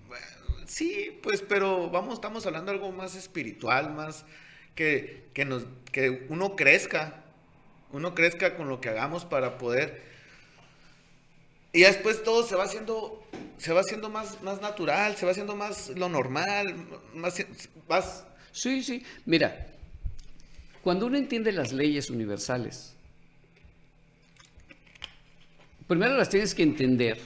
Bueno, 0.07 0.27
sí, 0.67 1.19
pues, 1.23 1.41
pero 1.41 1.89
vamos, 1.89 2.15
estamos 2.15 2.45
hablando 2.45 2.71
de 2.73 2.77
algo 2.79 2.93
más 2.93 3.15
espiritual, 3.17 3.95
más 3.95 4.27
que, 4.75 5.25
que, 5.33 5.47
nos, 5.47 5.65
que 5.91 6.27
uno 6.29 6.55
crezca, 6.57 7.25
uno 7.97 8.15
crezca 8.15 8.57
con 8.57 8.69
lo 8.69 8.81
que 8.81 8.91
hagamos 8.91 9.25
para 9.25 9.59
poder... 9.59 10.17
Y 11.73 11.81
después 11.81 12.23
todo 12.23 12.47
se 12.47 12.57
va 12.57 12.65
haciendo, 12.65 13.23
se 13.59 13.73
va 13.73 13.81
haciendo 13.81 14.09
más, 14.09 14.43
más 14.43 14.63
natural, 14.63 15.15
se 15.17 15.27
va 15.27 15.33
haciendo 15.33 15.57
más 15.57 15.91
lo 15.91 16.09
normal, 16.09 16.75
más, 17.13 17.45
más 17.87 18.25
Sí, 18.57 18.83
sí. 18.83 19.05
Mira, 19.27 19.67
cuando 20.83 21.05
uno 21.05 21.19
entiende 21.19 21.53
las 21.53 21.73
leyes 21.73 22.09
universales, 22.09 22.95
primero 25.87 26.17
las 26.17 26.31
tienes 26.31 26.55
que 26.55 26.63
entender 26.63 27.21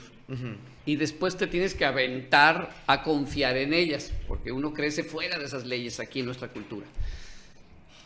y 0.84 0.96
después 0.96 1.36
te 1.36 1.46
tienes 1.46 1.74
que 1.74 1.84
aventar 1.84 2.74
a 2.88 3.04
confiar 3.04 3.56
en 3.56 3.72
ellas, 3.72 4.10
porque 4.26 4.50
uno 4.50 4.72
crece 4.72 5.04
fuera 5.04 5.38
de 5.38 5.44
esas 5.44 5.66
leyes 5.66 6.00
aquí 6.00 6.18
en 6.18 6.26
nuestra 6.26 6.48
cultura. 6.48 6.86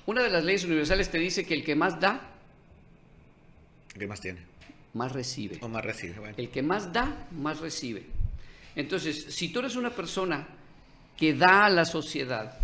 Una 0.05 0.23
de 0.23 0.28
las 0.28 0.45
leyes 0.45 0.65
universales 0.65 1.11
te 1.11 1.16
dice 1.16 1.47
que 1.47 1.55
el 1.55 1.65
que 1.65 1.74
más 1.74 1.99
da, 1.99 2.34
¿Qué 3.98 4.06
más 4.06 4.20
tiene? 4.20 4.54
más 4.94 5.12
recibe. 5.12 5.58
O 5.60 5.68
más 5.68 5.84
recibe, 5.84 6.18
bueno. 6.18 6.34
El 6.38 6.48
que 6.48 6.62
más 6.62 6.92
da, 6.92 7.26
más 7.32 7.60
recibe. 7.60 8.06
Entonces, 8.74 9.26
si 9.28 9.52
tú 9.52 9.58
eres 9.58 9.76
una 9.76 9.90
persona 9.90 10.46
que 11.16 11.34
da 11.34 11.66
a 11.66 11.70
la 11.70 11.84
sociedad, 11.84 12.58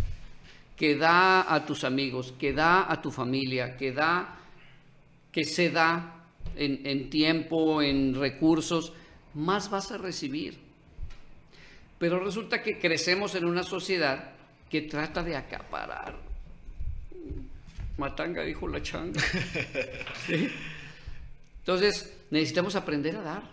que 0.75 0.95
da 0.95 1.53
a 1.53 1.65
tus 1.65 1.83
amigos, 1.83 2.33
que 2.39 2.53
da 2.53 2.91
a 2.91 3.01
tu 3.01 3.11
familia, 3.11 3.77
que 3.77 3.91
da, 3.91 4.39
que 5.31 5.43
se 5.43 5.69
da 5.69 6.25
en, 6.55 6.85
en 6.85 7.09
tiempo, 7.09 7.81
en 7.81 8.15
recursos, 8.15 8.93
más 9.35 9.69
vas 9.69 9.91
a 9.91 9.97
recibir. 9.97 10.57
Pero 11.99 12.19
resulta 12.19 12.61
que 12.61 12.79
crecemos 12.79 13.35
en 13.35 13.45
una 13.45 13.63
sociedad 13.63 14.31
que 14.69 14.81
trata 14.81 15.21
de 15.21 15.35
acaparar. 15.35 16.15
Matanga 17.97 18.43
dijo 18.43 18.67
la 18.67 18.81
changa. 18.81 19.21
Entonces, 21.61 22.13
necesitamos 22.29 22.75
aprender 22.75 23.15
a 23.15 23.21
dar. 23.21 23.43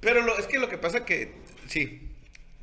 Pero 0.00 0.22
lo, 0.22 0.38
es 0.38 0.46
que 0.46 0.58
lo 0.58 0.68
que 0.68 0.78
pasa 0.78 1.04
que, 1.04 1.34
sí, 1.66 2.00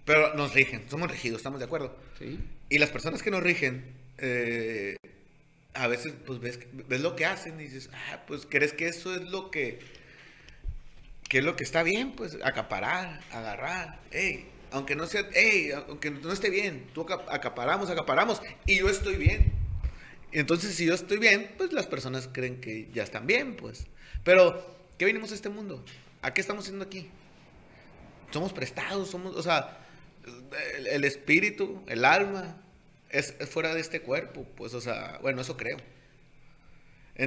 pero 0.06 0.34
nos 0.36 0.54
rigen, 0.54 0.90
somos 0.90 1.10
regidos, 1.10 1.38
estamos 1.40 1.60
de 1.60 1.66
acuerdo. 1.66 1.96
Sí. 2.20 2.40
Y 2.70 2.78
las 2.80 2.90
personas 2.90 3.22
que 3.22 3.32
nos 3.32 3.44
rigen, 3.44 3.86
eh, 4.18 4.96
a 5.74 5.88
veces 5.88 6.14
pues 6.26 6.40
ves, 6.40 6.60
ves 6.88 7.02
lo 7.02 7.16
que 7.16 7.26
hacen 7.26 7.60
y 7.60 7.64
dices, 7.66 7.90
ah, 7.94 8.24
pues 8.28 8.48
crees 8.50 8.74
que 8.74 8.88
eso 8.88 9.14
es 9.14 9.22
lo 9.30 9.52
que, 9.52 9.80
que 11.30 11.40
es 11.40 11.44
lo 11.44 11.56
que 11.56 11.64
está 11.64 11.84
bien, 11.84 12.14
pues 12.14 12.38
acaparar, 12.44 13.22
agarrar, 13.32 14.00
hey, 14.12 14.48
aunque 14.72 14.96
no 14.96 15.06
sea, 15.06 15.28
hey, 15.34 15.72
aunque 15.88 16.12
no 16.12 16.32
esté 16.32 16.50
bien, 16.50 16.88
tú 16.94 17.02
aca- 17.02 17.26
acaparamos, 17.34 17.90
acaparamos 17.90 18.42
y 18.66 18.78
yo 18.80 18.90
estoy 18.90 19.16
bien. 19.18 19.52
Entonces 20.32 20.76
si 20.76 20.86
yo 20.86 20.94
estoy 20.94 21.18
bien, 21.18 21.52
pues 21.58 21.72
las 21.74 21.88
personas 21.88 22.30
creen 22.32 22.60
que 22.60 22.90
ya 22.94 23.04
están 23.04 23.28
bien, 23.28 23.56
pues. 23.56 23.88
Pero, 24.24 24.75
¿qué 24.98 25.06
venimos 25.06 25.32
a 25.32 25.36
este 25.36 25.50
mundo? 25.50 25.84
¿A 26.22 26.34
qué 26.34 26.42
estamos 26.42 26.64
haciendo 26.66 26.86
aquí? 26.86 27.10
Somos 28.32 28.54
prestados, 28.54 29.10
somos, 29.10 29.36
o 29.36 29.44
sea, 29.44 29.78
el, 30.78 30.88
el 30.88 31.04
espíritu, 31.04 31.84
el 31.88 32.04
alma, 32.06 32.58
es, 33.10 33.36
es 33.40 33.50
fuera 33.50 33.74
de 33.74 33.82
este 33.82 34.02
cuerpo, 34.02 34.46
pues, 34.58 34.74
o 34.74 34.82
sea, 34.82 35.20
bueno, 35.22 35.42
eso 35.42 35.56
creo. 35.56 35.78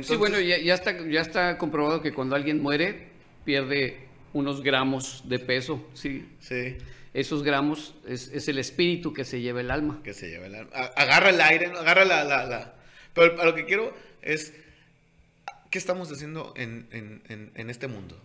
sí, 0.03 0.16
bueno, 0.16 0.40
ya, 0.40 0.59
ya 0.59 0.74
está, 0.74 0.97
ya 1.09 1.20
está 1.20 1.57
comprobado 1.59 2.03
que 2.03 2.12
cuando 2.12 2.36
alguien 2.36 2.61
muere, 2.61 3.09
pierde 3.45 4.07
unos 4.32 4.62
gramos 4.62 5.23
de 5.28 5.39
peso, 5.39 5.89
sí. 5.95 6.28
Sí, 6.40 6.77
Esos 7.15 7.43
gramos 7.43 7.95
es, 8.07 8.28
es 8.28 8.49
el 8.49 8.59
espíritu 8.59 9.12
que 9.15 9.24
se 9.24 9.40
lleva 9.40 9.61
el 9.61 9.70
alma. 9.70 10.01
que 10.03 10.12
se 10.12 10.28
lleva 10.28 10.47
el 10.47 10.55
alma. 10.57 10.70
Agarra 10.97 11.31
el 11.31 11.40
aire, 11.40 11.66
agarra 11.66 12.05
la, 12.05 12.24
la, 12.24 12.45
la- 12.45 12.74
Pero 13.15 13.40
a 13.40 13.45
lo 13.47 13.55
que 13.55 13.65
quiero 13.65 13.95
es, 14.20 14.53
¿qué 15.70 15.78
estamos 15.78 16.11
haciendo 16.11 16.53
en, 16.57 16.86
en, 16.90 17.23
en, 17.28 17.53
en 17.55 17.70
este 17.70 17.89
mundo? 17.89 18.20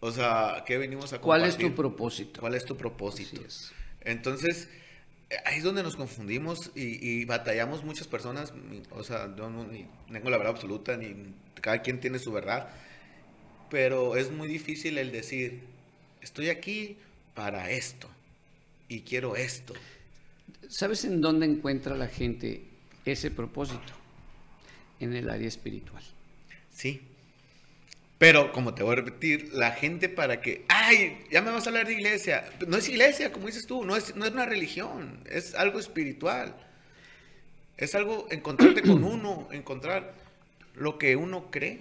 O 0.00 0.10
sea, 0.12 0.64
¿qué 0.66 0.76
venimos 0.76 1.12
a 1.12 1.20
¿Cuál 1.20 1.40
compartir? 1.40 1.66
es 1.66 1.70
tu 1.70 1.76
propósito? 1.76 2.40
¿Cuál 2.40 2.54
es 2.54 2.64
tu 2.64 2.76
propósito? 2.76 3.40
Es. 3.42 3.72
Entonces, 4.02 4.68
eh, 5.30 5.36
ahí 5.46 5.58
es 5.58 5.64
donde 5.64 5.82
nos 5.82 5.96
confundimos 5.96 6.70
y, 6.74 7.06
y 7.06 7.24
batallamos 7.24 7.84
muchas 7.84 8.06
personas. 8.06 8.52
O 8.90 9.02
sea, 9.02 9.34
yo 9.34 9.48
no 9.48 9.64
ni 9.66 9.86
tengo 10.12 10.28
la 10.30 10.36
verdad 10.36 10.52
absoluta, 10.54 10.96
ni 10.96 11.14
cada 11.60 11.80
quien 11.80 12.00
tiene 12.00 12.18
su 12.18 12.32
verdad. 12.32 12.68
Pero 13.70 14.16
es 14.16 14.30
muy 14.30 14.46
difícil 14.46 14.98
el 14.98 15.10
decir, 15.10 15.62
estoy 16.20 16.50
aquí 16.50 16.98
para 17.34 17.70
esto 17.70 18.08
y 18.88 19.00
quiero 19.00 19.36
esto. 19.36 19.72
¿Sabes 20.68 21.04
en 21.04 21.20
dónde 21.22 21.46
encuentra 21.46 21.96
la 21.96 22.08
gente 22.08 22.62
ese 23.06 23.30
propósito? 23.30 23.80
En 25.00 25.14
el 25.14 25.30
área 25.30 25.48
espiritual. 25.48 26.02
Sí. 26.74 27.00
Pero, 28.18 28.52
como 28.52 28.74
te 28.74 28.82
voy 28.82 28.92
a 28.92 28.96
repetir, 28.96 29.50
la 29.54 29.72
gente 29.72 30.08
para 30.08 30.40
que, 30.40 30.64
ay, 30.68 31.18
ya 31.30 31.42
me 31.42 31.50
vas 31.50 31.66
a 31.66 31.70
hablar 31.70 31.86
de 31.86 31.94
iglesia. 31.94 32.44
No 32.66 32.76
es 32.76 32.88
iglesia, 32.88 33.32
como 33.32 33.46
dices 33.46 33.66
tú, 33.66 33.84
no 33.84 33.96
es, 33.96 34.14
no 34.14 34.24
es 34.24 34.32
una 34.32 34.46
religión, 34.46 35.20
es 35.30 35.54
algo 35.54 35.78
espiritual. 35.78 36.54
Es 37.76 37.94
algo, 37.94 38.26
encontrarte 38.30 38.82
con 38.82 39.02
uno, 39.04 39.48
encontrar 39.50 40.14
lo 40.74 40.98
que 40.98 41.16
uno 41.16 41.50
cree. 41.50 41.80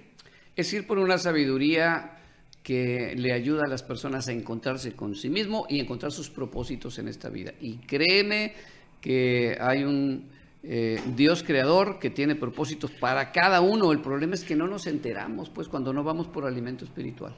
Es 0.55 0.71
ir 0.73 0.87
por 0.87 0.97
una 0.97 1.17
sabiduría 1.17 2.17
que 2.63 3.13
le 3.15 3.33
ayuda 3.33 3.63
a 3.65 3.69
las 3.69 3.83
personas 3.83 4.27
a 4.27 4.31
encontrarse 4.31 4.93
con 4.93 5.15
sí 5.15 5.29
mismo 5.29 5.65
y 5.69 5.79
encontrar 5.79 6.11
sus 6.11 6.29
propósitos 6.29 6.97
en 6.97 7.09
esta 7.09 7.29
vida. 7.29 7.53
Y 7.59 7.77
créeme 7.77 8.53
que 9.01 9.57
hay 9.59 9.83
un 9.83 10.29
eh, 10.63 11.01
Dios 11.15 11.43
creador 11.43 11.99
que 11.99 12.09
tiene 12.09 12.35
propósitos 12.35 12.91
para 12.91 13.31
cada 13.31 13.61
uno. 13.61 13.91
El 13.91 14.01
problema 14.01 14.33
es 14.33 14.43
que 14.43 14.55
no 14.55 14.67
nos 14.67 14.87
enteramos, 14.87 15.49
pues, 15.49 15.67
cuando 15.67 15.93
no 15.93 16.03
vamos 16.03 16.27
por 16.27 16.45
alimento 16.45 16.85
espiritual. 16.85 17.35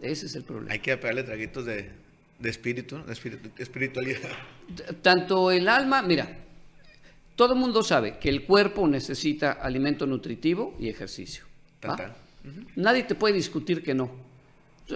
Ese 0.00 0.26
es 0.26 0.34
el 0.36 0.44
problema. 0.44 0.72
Hay 0.72 0.78
que 0.78 0.96
pegarle 0.96 1.22
traguitos 1.22 1.64
de, 1.64 1.90
de 2.38 2.50
espíritu, 2.50 2.98
de 3.04 3.12
espiritu- 3.12 3.50
espiritualidad. 3.58 4.30
Tanto 5.02 5.50
el 5.50 5.68
alma, 5.68 6.02
mira, 6.02 6.38
todo 7.36 7.54
el 7.54 7.58
mundo 7.60 7.82
sabe 7.82 8.18
que 8.18 8.28
el 8.28 8.44
cuerpo 8.44 8.86
necesita 8.86 9.52
alimento 9.52 10.06
nutritivo 10.06 10.76
y 10.78 10.88
ejercicio. 10.88 11.44
Nadie 12.76 13.02
te 13.04 13.14
puede 13.14 13.34
discutir 13.34 13.82
que 13.82 13.94
no. 13.94 14.10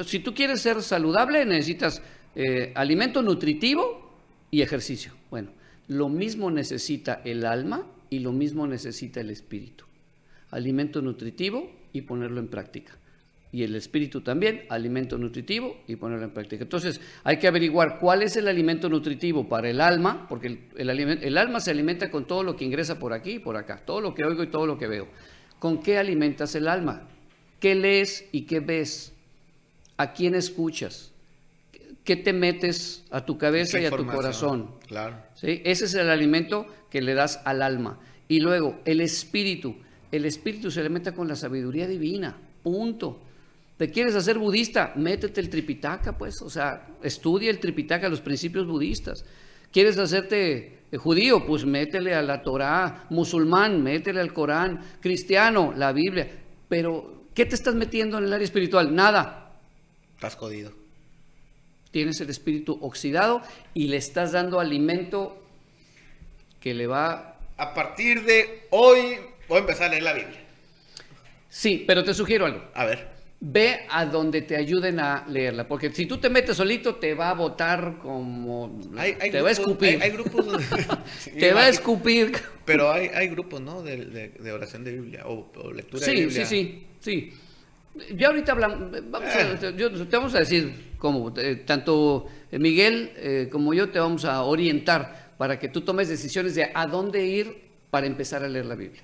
Si 0.05 0.19
tú 0.21 0.35
quieres 0.35 0.61
ser 0.61 0.83
saludable, 0.83 1.45
necesitas 1.47 2.03
eh, 2.37 2.73
alimento 2.75 3.23
nutritivo 3.23 4.13
y 4.51 4.61
ejercicio. 4.63 5.13
Bueno, 5.31 5.51
lo 5.89 6.09
mismo 6.09 6.51
necesita 6.51 7.23
el 7.25 7.45
alma 7.45 7.87
y 8.11 8.21
lo 8.21 8.33
mismo 8.33 8.67
necesita 8.67 9.21
el 9.21 9.31
espíritu. 9.31 9.85
Alimento 10.51 11.03
nutritivo 11.03 11.71
y 11.93 12.03
ponerlo 12.03 12.41
en 12.41 12.49
práctica. 12.49 12.97
Y 13.51 13.63
el 13.63 13.75
espíritu 13.75 14.21
también, 14.21 14.65
alimento 14.69 15.17
nutritivo 15.17 15.83
y 15.87 15.97
ponerlo 15.97 16.27
en 16.27 16.33
práctica. 16.33 16.65
Entonces, 16.65 17.01
hay 17.25 17.39
que 17.39 17.49
averiguar 17.49 17.99
cuál 17.99 18.23
es 18.23 18.37
el 18.37 18.47
alimento 18.47 18.91
nutritivo 18.91 19.49
para 19.49 19.71
el 19.71 19.81
alma, 19.81 20.27
porque 20.29 20.69
el, 20.77 20.91
el 20.91 21.39
alma 21.39 21.59
se 21.61 21.71
alimenta 21.71 22.11
con 22.11 22.27
todo 22.27 22.43
lo 22.43 22.57
que 22.57 22.67
ingresa 22.67 22.99
por 22.99 23.15
aquí 23.15 23.33
y 23.33 23.39
por 23.39 23.57
acá, 23.57 23.83
todo 23.87 24.03
lo 24.03 24.15
que 24.15 24.25
oigo 24.25 24.43
y 24.43 24.49
todo 24.49 24.67
lo 24.67 24.77
que 24.77 24.87
veo. 24.87 25.09
¿Con 25.59 25.83
qué 25.83 25.97
alimentas 25.97 26.55
el 26.55 26.69
alma? 26.69 27.09
¿Qué 27.59 27.75
lees 27.75 28.29
y 28.33 28.43
qué 28.43 28.61
ves? 28.61 29.15
¿A 29.97 30.13
quién 30.13 30.35
escuchas? 30.35 31.13
¿Qué 32.09 32.17
te 32.17 32.33
metes 32.33 33.05
a 33.11 33.27
tu 33.27 33.37
cabeza 33.37 33.79
y 33.79 33.85
a 33.85 33.91
tu 33.91 34.07
corazón? 34.07 34.71
Claro. 34.87 35.17
¿Sí? 35.35 35.61
Ese 35.63 35.85
es 35.85 35.93
el 35.93 36.09
alimento 36.09 36.65
que 36.89 37.03
le 37.03 37.13
das 37.13 37.43
al 37.45 37.61
alma. 37.61 38.01
Y 38.29 38.41
luego, 38.41 38.81
el 38.87 39.03
espíritu. 39.03 39.77
El 40.11 40.25
espíritu 40.25 40.71
se 40.71 40.81
alimenta 40.81 41.13
con 41.13 41.29
la 41.29 41.37
sabiduría 41.37 41.87
divina. 41.87 42.35
Punto. 42.63 43.21
¿Te 43.77 43.91
quieres 43.91 44.15
hacer 44.15 44.39
budista? 44.39 44.95
Métete 44.97 45.43
el 45.43 45.51
tripitaka, 45.51 46.17
pues. 46.17 46.41
O 46.41 46.49
sea, 46.49 46.97
estudia 47.03 47.51
el 47.51 47.59
tripitaka, 47.61 48.09
los 48.09 48.23
principios 48.23 48.67
budistas. 48.67 49.27
¿Quieres 49.71 49.99
hacerte 49.99 50.79
eh, 50.91 50.97
judío? 50.97 51.45
Pues 51.45 51.67
métele 51.67 52.15
a 52.15 52.23
la 52.23 52.43
Torá. 52.43 53.05
Musulmán, 53.11 53.83
métele 53.83 54.23
al 54.23 54.33
Corán. 54.33 54.81
Cristiano, 55.03 55.75
la 55.77 55.93
Biblia. 55.93 56.27
Pero, 56.71 57.25
¿qué 57.35 57.45
te 57.45 57.55
estás 57.55 57.75
metiendo 57.75 58.17
en 58.17 58.25
el 58.25 58.33
área 58.33 58.47
espiritual? 58.47 58.95
Nada. 58.95 59.61
Estás 60.15 60.37
jodido. 60.37 60.78
Tienes 61.91 62.21
el 62.21 62.29
espíritu 62.31 62.79
oxidado 62.83 63.43
y 63.75 63.89
le 63.89 63.97
estás 63.97 64.33
dando 64.33 64.61
alimento 64.61 65.43
que 66.61 66.75
le 66.75 66.87
va 66.87 67.37
A 67.57 67.75
partir 67.75 68.25
de 68.25 68.67
hoy 68.71 69.17
voy 69.49 69.57
a 69.59 69.61
empezar 69.61 69.87
a 69.87 69.91
leer 69.91 70.03
la 70.03 70.13
Biblia. 70.13 70.39
Sí, 71.49 71.85
pero 71.87 72.05
te 72.05 72.13
sugiero 72.15 72.47
algo. 72.47 72.63
A 72.75 72.85
ver. 72.85 73.17
Ve 73.41 73.87
a 73.89 74.05
donde 74.05 74.43
te 74.43 74.57
ayuden 74.57 74.99
a 74.99 75.25
leerla, 75.29 75.67
porque 75.69 75.93
si 75.93 76.07
tú 76.07 76.19
te 76.19 76.29
metes 76.29 76.57
solito 76.57 76.97
te 76.97 77.15
va 77.15 77.31
a 77.31 77.35
botar 77.35 77.99
como... 78.03 78.81
Hay, 78.97 79.17
hay 79.21 79.31
te 79.31 79.41
va 79.41 79.51
a 79.51 79.53
grupos- 79.53 79.59
escupir. 79.61 79.89
Hay, 79.91 80.01
hay 80.03 80.11
grupos 80.11 80.47
donde... 80.47 80.65
Sí, 81.21 81.31
te 81.39 81.53
va 81.53 81.63
a 81.63 81.69
escupir. 81.69 82.33
Pero 82.65 82.93
hay, 82.93 83.07
hay 83.15 83.29
grupos, 83.29 83.61
¿no? 83.61 83.83
De, 83.83 83.97
de- 84.05 84.29
de 84.31 84.53
oración 84.53 84.83
de 84.85 84.93
Biblia 84.93 85.23
o, 85.27 85.51
o 85.55 85.73
lectura 85.73 86.05
de 86.05 86.13
Sí, 86.13 86.21
Biblia. 86.25 86.47
sí, 86.47 86.87
sí, 87.01 87.31
sí. 87.31 87.33
Ya 88.15 88.29
ahorita 88.29 88.53
hablamos, 88.53 88.91
vamos 89.11 89.29
a, 89.31 89.53
Eh. 89.53 89.75
yo- 89.77 89.91
te 90.07 90.17
vamos 90.17 90.35
a 90.35 90.41
decir 90.41 90.93
cómo, 90.99 91.33
eh, 91.39 91.57
tanto 91.57 92.27
Miguel 92.53 93.13
eh, 93.17 93.49
como 93.51 93.75
yo 93.75 93.91
te 93.91 93.99
vamos 93.99 94.25
a 94.25 94.43
orientar 94.43 95.33
para 95.39 95.59
que 95.59 95.69
tú 95.69 95.83
tomes 95.83 96.09
decisiones 96.09 96.55
de 96.55 96.71
a 96.75 96.87
dónde 96.87 97.25
ir 97.27 97.69
para 97.91 98.07
empezar 98.07 98.43
a 98.45 98.49
leer 98.49 98.67
la 98.67 98.75
Biblia. 98.75 99.03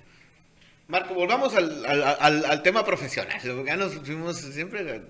Marco, 0.89 1.15
volvamos 1.15 1.55
al, 1.55 1.85
al, 1.87 2.03
al- 2.21 2.45
al 2.45 2.63
tema 2.63 2.85
profesional. 2.85 3.39
Ya 3.67 3.77
nos 3.77 3.95
fuimos 3.95 4.37
siempre... 4.39 5.03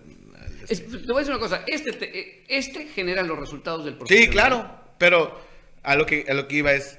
Es- 0.68 0.86
te 0.86 0.96
voy 1.06 1.16
a 1.16 1.18
decir 1.18 1.32
una 1.34 1.40
cosa, 1.40 1.62
este, 1.66 1.92
te- 1.92 2.44
este 2.48 2.86
genera 2.86 3.22
los 3.22 3.38
resultados 3.38 3.84
del 3.84 3.94
Sí, 3.94 3.98
profesional. 3.98 4.30
claro, 4.32 4.80
pero 4.98 5.38
a 5.82 5.96
lo 5.96 6.06
que, 6.06 6.24
a 6.28 6.34
lo 6.34 6.46
que 6.48 6.56
iba 6.56 6.72
es, 6.72 6.98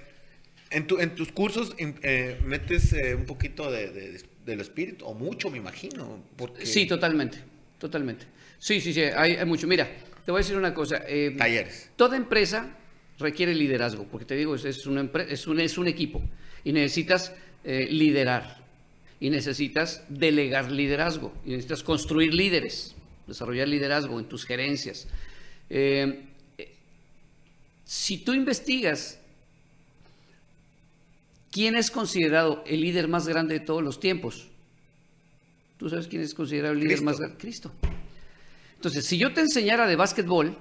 en, 0.72 0.86
tu, 0.88 1.00
en 1.00 1.16
tus 1.16 1.32
cursos 1.32 1.74
eh, 1.78 2.38
metes 2.44 2.94
un 3.18 3.26
poquito 3.26 3.72
de, 3.72 3.90
de, 3.92 4.22
del 4.46 4.62
espíritu, 4.62 5.06
o 5.06 5.14
mucho, 5.14 5.50
me 5.50 5.58
imagino. 5.58 6.24
Porque 6.38 6.66
Sí, 6.66 6.86
totalmente, 6.86 7.40
totalmente. 7.80 8.26
Sí, 8.60 8.80
sí, 8.80 8.94
sí, 8.94 9.02
hay, 9.02 9.34
hay 9.36 9.46
mucho. 9.46 9.68
Mira, 9.68 9.90
te 10.24 10.32
voy 10.32 10.40
a 10.40 10.44
decir 10.44 10.56
una 10.58 10.74
cosa. 10.74 11.04
eh, 11.08 11.36
Talleres. 11.38 11.90
Toda 11.96 12.16
empresa 12.16 12.78
requiere 13.20 13.54
liderazgo, 13.54 14.06
porque 14.06 14.26
te 14.26 14.36
digo, 14.36 14.56
es, 14.56 14.66
es, 14.66 14.86
una 14.86 15.10
es, 15.30 15.48
un, 15.48 15.60
es 15.60 15.78
un 15.78 15.88
equipo 15.88 16.22
y 16.64 16.72
necesitas 16.74 17.34
eh, 17.64 17.88
liderar 17.90 18.64
y 19.20 19.30
necesitas 19.30 20.04
delegar 20.10 20.72
liderazgo 20.72 21.34
y 21.46 21.52
necesitas 21.52 21.84
construir 21.84 22.34
líderes, 22.34 22.96
desarrollar 23.28 23.68
liderazgo 23.68 24.20
en 24.20 24.26
tus 24.26 24.46
gerencias. 24.46 25.08
Eh, 25.70 26.26
eh, 26.58 26.74
si 27.86 28.18
tú 28.18 28.34
investigas 28.34 29.20
quién 31.56 31.78
es 31.78 31.90
considerado 31.90 32.62
el 32.68 32.82
líder 32.82 33.08
más 33.08 33.30
grande 33.30 33.54
de 33.54 33.60
todos 33.62 33.82
los 33.82 34.02
tiempos, 34.02 34.50
¿tú 35.78 35.90
sabes 35.90 36.10
quién 36.10 36.22
es 36.22 36.34
considerado 36.34 36.74
el 36.74 36.82
líder 36.82 36.98
Cristo. 36.98 37.06
más 37.06 37.18
grande? 37.18 37.38
Cristo. 37.38 37.72
Entonces, 38.76 39.06
si 39.06 39.18
yo 39.18 39.32
te 39.32 39.40
enseñara 39.40 39.88
de 39.88 39.96
básquetbol 39.96 40.58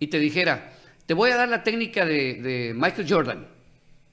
y 0.00 0.08
te 0.08 0.18
dijera, 0.18 0.72
te 1.06 1.14
voy 1.14 1.30
a 1.30 1.36
dar 1.36 1.48
la 1.48 1.62
técnica 1.62 2.04
de, 2.04 2.42
de 2.42 2.74
Michael 2.74 3.06
Jordan, 3.08 3.46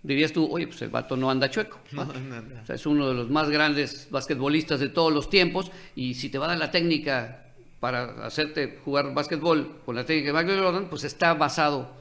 dirías 0.03 0.31
tú, 0.31 0.47
oye, 0.51 0.67
pues 0.67 0.83
el 0.83 0.89
vato 0.89 1.17
no 1.17 1.31
anda 1.31 1.49
chueco. 1.49 1.79
No, 1.93 2.05
no, 2.05 2.41
no. 2.43 2.61
O 2.61 2.65
sea, 2.67 2.75
es 2.75 2.85
uno 2.85 3.07
de 3.07 3.15
los 3.15 3.31
más 3.31 3.49
grandes 3.49 4.07
basquetbolistas 4.11 4.79
de 4.79 4.89
todos 4.89 5.11
los 5.11 5.31
tiempos 5.31 5.71
y 5.95 6.13
si 6.13 6.29
te 6.29 6.37
va 6.37 6.45
a 6.45 6.49
dar 6.49 6.59
la 6.59 6.69
técnica 6.69 7.47
para 7.79 8.23
hacerte 8.23 8.79
jugar 8.85 9.15
básquetbol 9.15 9.81
con 9.83 9.95
la 9.95 10.05
técnica 10.05 10.27
de 10.31 10.43
Michael 10.43 10.63
Jordan, 10.63 10.89
pues 10.91 11.05
está 11.05 11.33
basado 11.33 11.91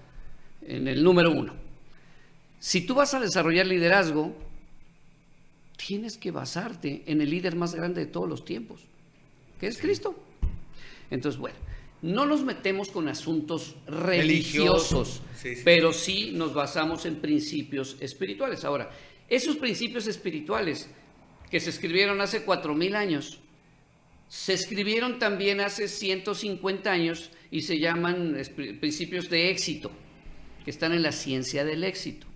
en 0.60 0.86
el 0.86 1.02
número 1.02 1.30
uno. 1.30 1.61
Si 2.62 2.82
tú 2.82 2.94
vas 2.94 3.12
a 3.12 3.18
desarrollar 3.18 3.66
liderazgo, 3.66 4.32
tienes 5.76 6.16
que 6.16 6.30
basarte 6.30 7.02
en 7.06 7.20
el 7.20 7.28
líder 7.28 7.56
más 7.56 7.74
grande 7.74 8.02
de 8.02 8.06
todos 8.06 8.28
los 8.28 8.44
tiempos, 8.44 8.82
que 9.58 9.66
es 9.66 9.78
Cristo. 9.78 10.14
Entonces, 11.10 11.40
bueno, 11.40 11.56
no 12.02 12.24
nos 12.24 12.44
metemos 12.44 12.88
con 12.90 13.08
asuntos 13.08 13.74
religiosos, 13.88 15.18
Religiosos, 15.18 15.22
sí, 15.36 15.56
sí. 15.56 15.62
pero 15.64 15.92
sí 15.92 16.30
nos 16.34 16.54
basamos 16.54 17.04
en 17.04 17.16
principios 17.16 17.96
espirituales. 17.98 18.64
Ahora, 18.64 18.92
esos 19.28 19.56
principios 19.56 20.06
espirituales 20.06 20.88
que 21.50 21.58
se 21.58 21.70
escribieron 21.70 22.20
hace 22.20 22.44
cuatro 22.44 22.76
mil 22.76 22.94
años, 22.94 23.40
se 24.28 24.52
escribieron 24.52 25.18
también 25.18 25.60
hace 25.60 25.88
150 25.88 26.92
años 26.92 27.32
y 27.50 27.62
se 27.62 27.80
llaman 27.80 28.36
principios 28.78 29.28
de 29.28 29.50
éxito, 29.50 29.90
que 30.64 30.70
están 30.70 30.92
en 30.92 31.02
la 31.02 31.10
ciencia 31.10 31.64
del 31.64 31.82
éxito. 31.82 32.28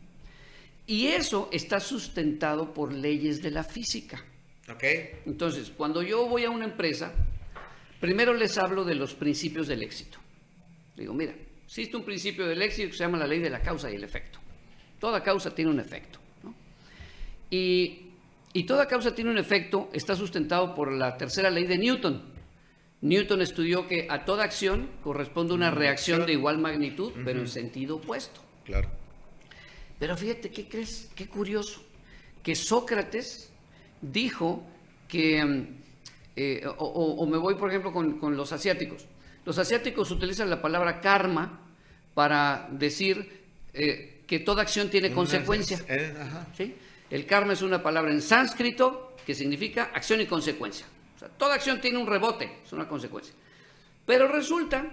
Y 0.87 1.09
eso 1.09 1.49
está 1.53 1.81
sustentado 1.81 2.73
por 2.73 2.93
leyes 2.93 3.43
de 3.43 3.51
la 3.51 3.65
física. 3.65 4.25
Entonces, 5.27 5.73
cuando 5.77 6.03
yo 6.03 6.27
voy 6.27 6.45
a 6.45 6.51
una 6.51 6.65
empresa, 6.65 7.13
primero 8.01 8.35
les 8.35 8.57
hablo 8.59 8.85
de 8.85 8.95
los 8.95 9.15
principios 9.15 9.69
del 9.69 9.83
éxito. 9.83 10.19
Digo, 10.97 11.13
mira, 11.13 11.35
existe 11.65 11.97
un 11.97 12.05
principio 12.05 12.47
del 12.47 12.63
éxito 12.63 12.91
que 12.91 12.97
se 12.97 13.05
llama 13.05 13.19
la 13.19 13.27
ley 13.27 13.41
de 13.41 13.51
la 13.51 13.61
causa 13.61 13.91
y 13.91 13.97
el 13.97 14.05
efecto. 14.05 14.39
Toda 14.99 15.23
causa 15.23 15.55
tiene 15.55 15.71
un 15.71 15.81
efecto. 15.81 16.19
¿no? 16.43 16.55
Y, 17.51 18.11
y 18.53 18.65
toda 18.65 18.87
causa 18.89 19.15
tiene 19.15 19.31
un 19.31 19.39
efecto, 19.39 19.91
está 19.93 20.17
sustentado 20.17 20.75
por 20.75 20.93
la 20.93 21.17
tercera 21.17 21.51
ley 21.51 21.67
de 21.67 21.79
Newton. 21.79 22.37
Newton 23.03 23.43
estudió 23.43 23.87
que 23.87 24.07
a 24.11 24.25
toda 24.25 24.45
acción 24.45 24.89
corresponde 25.03 25.53
una 25.53 25.71
reacción 25.71 26.27
de 26.27 26.33
igual 26.33 26.59
magnitud, 26.59 27.13
pero 27.25 27.41
en 27.41 27.49
sentido 27.49 27.97
opuesto. 27.97 28.41
Claro. 28.65 28.89
Pero 29.99 30.17
fíjate, 30.17 30.51
¿qué 30.51 30.69
crees? 30.69 31.11
Qué 31.15 31.29
curioso. 31.29 31.83
Que 32.43 32.55
Sócrates 32.55 33.51
dijo 34.01 34.63
que, 35.09 35.45
mm, 35.45 35.67
eh, 36.37 36.67
o, 36.79 37.27
me 37.27 37.39
voy 37.39 37.55
por 37.55 37.71
ejemplo 37.71 37.93
con, 37.93 38.19
con 38.19 38.37
los 38.37 38.53
asiáticos. 38.53 39.07
Los 39.45 39.59
asiáticos 39.59 40.11
utilizan 40.11 40.51
la 40.51 40.61
palabra 40.61 41.01
karma 41.01 41.61
para 42.15 42.69
decir 42.73 43.45
eh, 43.73 44.23
que 44.27 44.41
toda 44.41 44.63
acción 44.63 44.91
tiene 44.91 45.13
consecuencia. 45.13 45.79
Eh. 45.89 46.75
El 47.11 47.27
karma 47.27 47.53
es 47.53 47.63
una 47.63 47.83
palabra 47.83 48.11
en 48.11 48.21
sánscrito 48.21 49.15
que 49.25 49.35
significa 49.35 49.91
acción 49.95 50.21
y 50.21 50.27
consecuencia. 50.27 50.87
O 51.15 51.19
sea, 51.19 51.29
toda 51.29 51.55
acción 51.55 51.81
tiene 51.81 51.99
un 51.99 52.07
rebote, 52.07 52.59
es 52.65 52.73
una 52.73 52.89
consecuencia. 52.89 53.35
Pero 54.05 54.29
resulta 54.29 54.91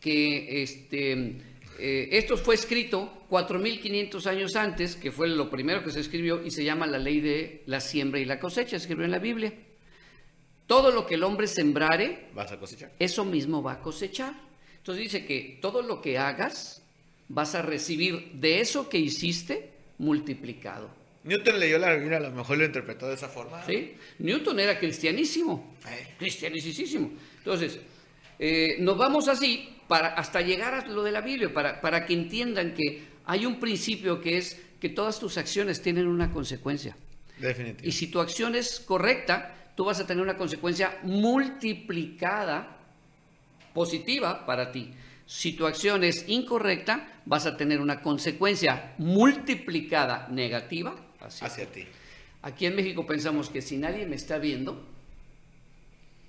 que 0.00 0.62
este, 0.62 1.40
eh, 1.78 2.08
esto 2.12 2.36
fue 2.36 2.54
escrito 2.54 3.24
4.500 3.30 4.26
años 4.26 4.56
antes, 4.56 4.96
que 4.96 5.10
fue 5.10 5.28
lo 5.28 5.50
primero 5.50 5.82
que 5.82 5.90
se 5.90 6.00
escribió, 6.00 6.44
y 6.44 6.50
se 6.50 6.64
llama 6.64 6.86
la 6.86 6.98
ley 6.98 7.20
de 7.20 7.62
la 7.66 7.80
siembra 7.80 8.20
y 8.20 8.24
la 8.24 8.38
cosecha, 8.38 8.70
se 8.70 8.76
escribió 8.76 9.04
en 9.04 9.10
la 9.10 9.18
Biblia. 9.18 9.52
Todo 10.66 10.90
lo 10.90 11.06
que 11.06 11.14
el 11.14 11.22
hombre 11.22 11.46
sembrare, 11.46 12.28
¿Vas 12.34 12.50
a 12.52 12.58
cosechar? 12.58 12.92
eso 12.98 13.24
mismo 13.24 13.62
va 13.62 13.72
a 13.74 13.80
cosechar. 13.80 14.34
Entonces 14.78 15.04
dice 15.04 15.24
que 15.26 15.58
todo 15.60 15.82
lo 15.82 16.00
que 16.02 16.18
hagas, 16.18 16.82
vas 17.28 17.54
a 17.54 17.62
recibir 17.62 18.32
de 18.34 18.60
eso 18.60 18.88
que 18.88 18.98
hiciste 18.98 19.70
multiplicado. 19.98 20.90
Newton 21.24 21.58
leyó 21.58 21.78
la 21.78 21.94
Biblia, 21.96 22.18
a 22.18 22.20
lo 22.20 22.30
mejor 22.30 22.58
lo 22.58 22.64
interpretó 22.64 23.08
de 23.08 23.14
esa 23.14 23.28
forma. 23.28 23.64
¿sí? 23.66 23.94
Newton 24.20 24.60
era 24.60 24.78
cristianísimo, 24.78 25.76
Eh, 25.88 26.14
cristianicísimo. 26.18 27.10
Entonces, 27.38 27.80
eh, 28.38 28.76
nos 28.78 28.96
vamos 28.96 29.26
así 29.28 29.68
para, 29.88 30.08
hasta 30.08 30.40
llegar 30.40 30.74
a 30.74 30.86
lo 30.86 31.02
de 31.02 31.12
la 31.12 31.20
Biblia, 31.20 31.52
para, 31.52 31.80
para 31.80 32.06
que 32.06 32.14
entiendan 32.14 32.74
que 32.74 33.04
hay 33.24 33.46
un 33.46 33.58
principio 33.58 34.20
que 34.20 34.38
es 34.38 34.60
que 34.80 34.88
todas 34.88 35.18
tus 35.18 35.38
acciones 35.38 35.82
tienen 35.82 36.06
una 36.06 36.30
consecuencia. 36.30 36.96
Definitivo. 37.38 37.88
Y 37.88 37.92
si 37.92 38.08
tu 38.08 38.20
acción 38.20 38.54
es 38.54 38.80
correcta, 38.80 39.72
tú 39.74 39.84
vas 39.84 40.00
a 40.00 40.06
tener 40.06 40.22
una 40.22 40.36
consecuencia 40.36 40.98
multiplicada 41.02 42.78
positiva 43.74 44.46
para 44.46 44.72
ti. 44.72 44.92
Si 45.26 45.52
tu 45.52 45.66
acción 45.66 46.04
es 46.04 46.28
incorrecta, 46.28 47.20
vas 47.26 47.46
a 47.46 47.56
tener 47.56 47.80
una 47.80 48.00
consecuencia 48.00 48.94
multiplicada 48.98 50.28
negativa 50.30 50.94
hacia, 51.20 51.46
Hacia 51.46 51.66
ti. 51.66 51.84
Aquí 52.42 52.66
en 52.66 52.76
México 52.76 53.06
pensamos 53.06 53.50
que 53.50 53.60
si 53.60 53.76
nadie 53.76 54.06
me 54.06 54.14
está 54.14 54.38
viendo, 54.38 54.86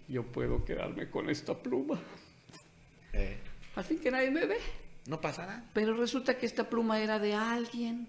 yo 0.07 0.23
puedo 0.23 0.65
quedarme 0.65 1.09
con 1.09 1.29
esta 1.29 1.53
pluma. 1.55 1.99
Eh, 3.13 3.37
Al 3.77 3.83
fin 3.83 3.99
que 3.99 4.09
nadie 4.11 4.31
me 4.31 4.45
ve. 4.45 4.57
no 5.05 5.21
pasa 5.21 5.45
nada. 5.45 5.63
Pero 5.73 5.93
resulta 5.95 6.37
que 6.37 6.45
esta 6.45 6.67
pluma 6.69 6.99
era 6.99 7.19
de 7.19 7.33
alguien. 7.33 8.07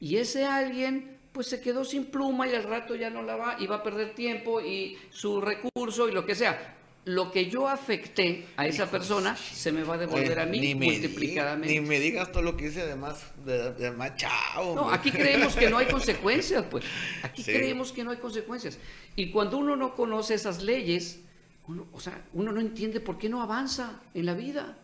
Y 0.00 0.16
ese 0.16 0.44
alguien 0.44 1.16
pues 1.32 1.46
se 1.46 1.60
quedó 1.60 1.84
sin 1.84 2.06
pluma 2.06 2.48
y 2.48 2.54
al 2.54 2.64
rato 2.64 2.94
ya 2.96 3.08
no 3.10 3.22
la 3.22 3.36
va 3.36 3.56
y 3.60 3.66
va 3.66 3.76
a 3.76 3.82
perder 3.82 4.14
tiempo 4.14 4.60
y 4.60 4.98
su 5.10 5.40
recurso 5.40 6.08
y 6.08 6.12
lo 6.12 6.26
que 6.26 6.34
sea. 6.34 6.74
Lo 7.04 7.30
que 7.30 7.48
yo 7.48 7.68
afecté 7.68 8.44
a 8.56 8.66
esa 8.66 8.90
persona 8.90 9.36
se 9.36 9.70
me 9.72 9.82
va 9.84 9.94
a 9.94 9.98
devolver 9.98 10.32
Oye, 10.32 10.40
a 10.42 10.46
mí 10.46 10.58
ni 10.60 10.74
me 10.74 10.86
multiplicadamente. 10.86 11.72
Ni 11.80 11.86
me 11.86 12.00
digas 12.00 12.30
todo 12.32 12.42
lo 12.42 12.56
que 12.56 12.66
hice 12.66 12.84
de 12.84 12.96
más, 12.96 13.24
de, 13.46 13.72
de 13.74 13.90
más 13.92 14.16
chao. 14.16 14.74
No, 14.74 14.90
aquí 14.90 15.10
creemos 15.12 15.54
que 15.56 15.70
no 15.70 15.78
hay 15.78 15.86
consecuencias, 15.86 16.64
pues. 16.70 16.84
Aquí 17.22 17.42
Sí. 17.42 17.52
creemos 17.52 17.92
que 17.92 18.04
no 18.04 18.10
hay 18.10 18.18
consecuencias. 18.18 18.78
Y 19.16 19.30
cuando 19.30 19.56
uno 19.58 19.76
no 19.76 19.94
conoce 19.94 20.34
esas 20.34 20.62
leyes, 20.62 21.20
uno, 21.66 21.86
o 21.92 22.00
sea, 22.00 22.20
uno 22.34 22.52
no 22.52 22.60
entiende 22.60 23.00
por 23.00 23.16
qué 23.16 23.28
no 23.28 23.40
avanza 23.42 24.02
en 24.12 24.26
la 24.26 24.34
vida. 24.34 24.76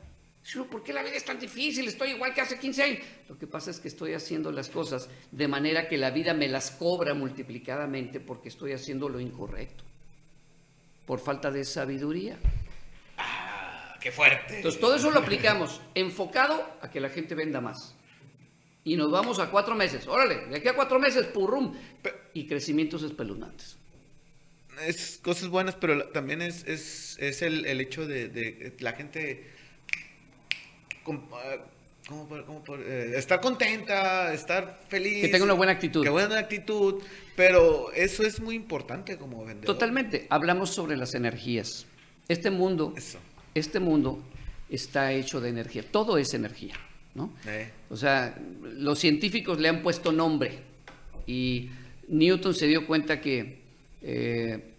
¿Por 0.70 0.82
qué 0.82 0.92
la 0.92 1.02
vida 1.02 1.16
es 1.16 1.24
tan 1.24 1.38
difícil? 1.38 1.88
Estoy 1.88 2.10
igual 2.10 2.34
que 2.34 2.42
hace 2.42 2.58
15 2.58 2.82
años. 2.82 2.98
Lo 3.28 3.38
que 3.38 3.46
pasa 3.46 3.70
es 3.70 3.80
que 3.80 3.88
estoy 3.88 4.12
haciendo 4.12 4.52
las 4.52 4.68
cosas 4.68 5.08
de 5.30 5.48
manera 5.48 5.88
que 5.88 5.96
la 5.96 6.10
vida 6.10 6.34
me 6.34 6.48
las 6.48 6.70
cobra 6.70 7.14
multiplicadamente 7.14 8.20
porque 8.20 8.50
estoy 8.50 8.72
haciendo 8.72 9.08
lo 9.08 9.20
incorrecto. 9.20 9.84
Por 11.06 11.18
falta 11.18 11.50
de 11.50 11.64
sabiduría. 11.64 12.38
Ah, 13.16 13.96
qué 14.00 14.12
fuerte. 14.12 14.56
Entonces, 14.56 14.80
todo 14.80 14.96
eso 14.96 15.10
lo 15.10 15.20
aplicamos 15.20 15.80
enfocado 15.94 16.62
a 16.80 16.90
que 16.90 17.00
la 17.00 17.08
gente 17.08 17.34
venda 17.34 17.60
más. 17.60 17.94
Y 18.84 18.96
nos 18.96 19.10
vamos 19.10 19.38
a 19.38 19.50
cuatro 19.50 19.74
meses. 19.74 20.06
Órale, 20.06 20.46
de 20.46 20.56
aquí 20.56 20.68
a 20.68 20.74
cuatro 20.74 20.98
meses, 20.98 21.26
purrum. 21.26 21.74
Y 22.34 22.46
crecimientos 22.46 23.02
espeluznantes. 23.02 23.78
es 24.82 25.18
cosas 25.22 25.48
buenas, 25.48 25.74
pero 25.76 26.08
también 26.08 26.42
es, 26.42 26.64
es, 26.66 27.16
es 27.18 27.40
el, 27.40 27.64
el 27.64 27.80
hecho 27.80 28.06
de, 28.06 28.28
de 28.28 28.76
la 28.80 28.92
gente 28.92 29.53
com- 31.05 31.22
ah, 31.32 31.56
¿cómo 32.09 32.26
por- 32.28 32.44
cómo 32.44 32.64
por- 32.64 32.81
eh, 32.81 33.16
estar 33.16 33.40
contenta, 33.40 34.32
estar 34.35 34.81
feliz. 34.89 35.22
Que 35.22 35.28
tenga 35.28 35.44
una 35.44 35.55
buena 35.55 35.72
actitud. 35.72 36.02
Que 36.02 36.10
buena 36.10 36.39
actitud, 36.39 37.02
pero 37.36 37.93
eso 37.93 38.24
es 38.24 38.40
muy 38.40 38.56
importante 38.56 39.16
como 39.16 39.44
vendedor. 39.44 39.66
Totalmente. 39.66 40.26
Hablamos 40.31 40.70
sobre 40.70 40.97
las 40.97 41.14
energías. 41.14 41.86
Este 42.28 42.51
mundo, 42.51 42.93
Eso. 42.97 43.18
este 43.55 43.78
mundo 43.81 44.22
está 44.70 45.12
hecho 45.12 45.40
de 45.40 45.51
energía. 45.51 45.85
Todo 45.90 46.18
es 46.18 46.32
energía, 46.35 46.74
¿no? 47.14 47.32
Eh, 47.47 47.70
O 47.90 47.97
sea, 47.97 48.36
los 48.62 48.98
científicos 48.98 49.60
le 49.60 49.68
han 49.68 49.82
puesto 49.82 50.10
nombre 50.10 50.59
y 51.26 51.70
Newton 52.09 52.55
se 52.55 52.66
dio 52.66 52.86
cuenta 52.86 53.20
que 53.20 53.62
eh, 54.02 54.72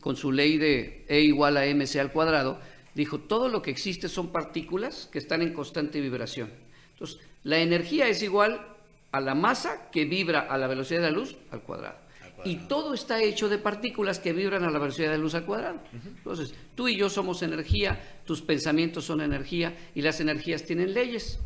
con 0.00 0.16
su 0.16 0.30
ley 0.30 0.58
de 0.58 1.04
E 1.08 1.20
igual 1.20 1.56
a 1.56 1.64
mc 1.66 1.96
al 1.98 2.12
cuadrado, 2.12 2.60
dijo, 2.94 3.20
todo 3.20 3.48
lo 3.48 3.62
que 3.62 3.70
existe 3.70 4.08
son 4.08 4.32
partículas 4.32 5.08
que 5.12 5.18
están 5.18 5.42
en 5.42 5.52
constante 5.52 6.00
vibración. 6.00 6.50
Entonces, 6.92 7.20
la 7.42 7.58
energía 7.58 8.08
es 8.08 8.22
igual 8.22 8.66
a 9.12 9.20
la 9.20 9.34
masa 9.34 9.90
que 9.90 10.04
vibra 10.04 10.40
a 10.40 10.58
la 10.58 10.66
velocidad 10.66 11.00
de 11.00 11.10
la 11.10 11.16
luz 11.16 11.36
al 11.50 11.62
cuadrado. 11.62 11.98
Al 12.22 12.32
cuadrado. 12.32 12.50
Y 12.50 12.66
todo 12.68 12.94
está 12.94 13.22
hecho 13.22 13.48
de 13.48 13.58
partículas 13.58 14.18
que 14.18 14.32
vibran 14.32 14.64
a 14.64 14.70
la 14.70 14.78
velocidad 14.78 15.10
de 15.10 15.18
la 15.18 15.22
luz 15.22 15.34
al 15.34 15.44
cuadrado. 15.44 15.80
Entonces, 15.92 16.54
tú 16.74 16.88
y 16.88 16.96
yo 16.96 17.08
somos 17.08 17.42
energía, 17.42 18.20
tus 18.24 18.42
pensamientos 18.42 19.04
son 19.04 19.20
energía 19.20 19.76
y 19.94 20.02
las 20.02 20.20
energías 20.20 20.64
tienen 20.64 20.94
leyes. 20.94 21.38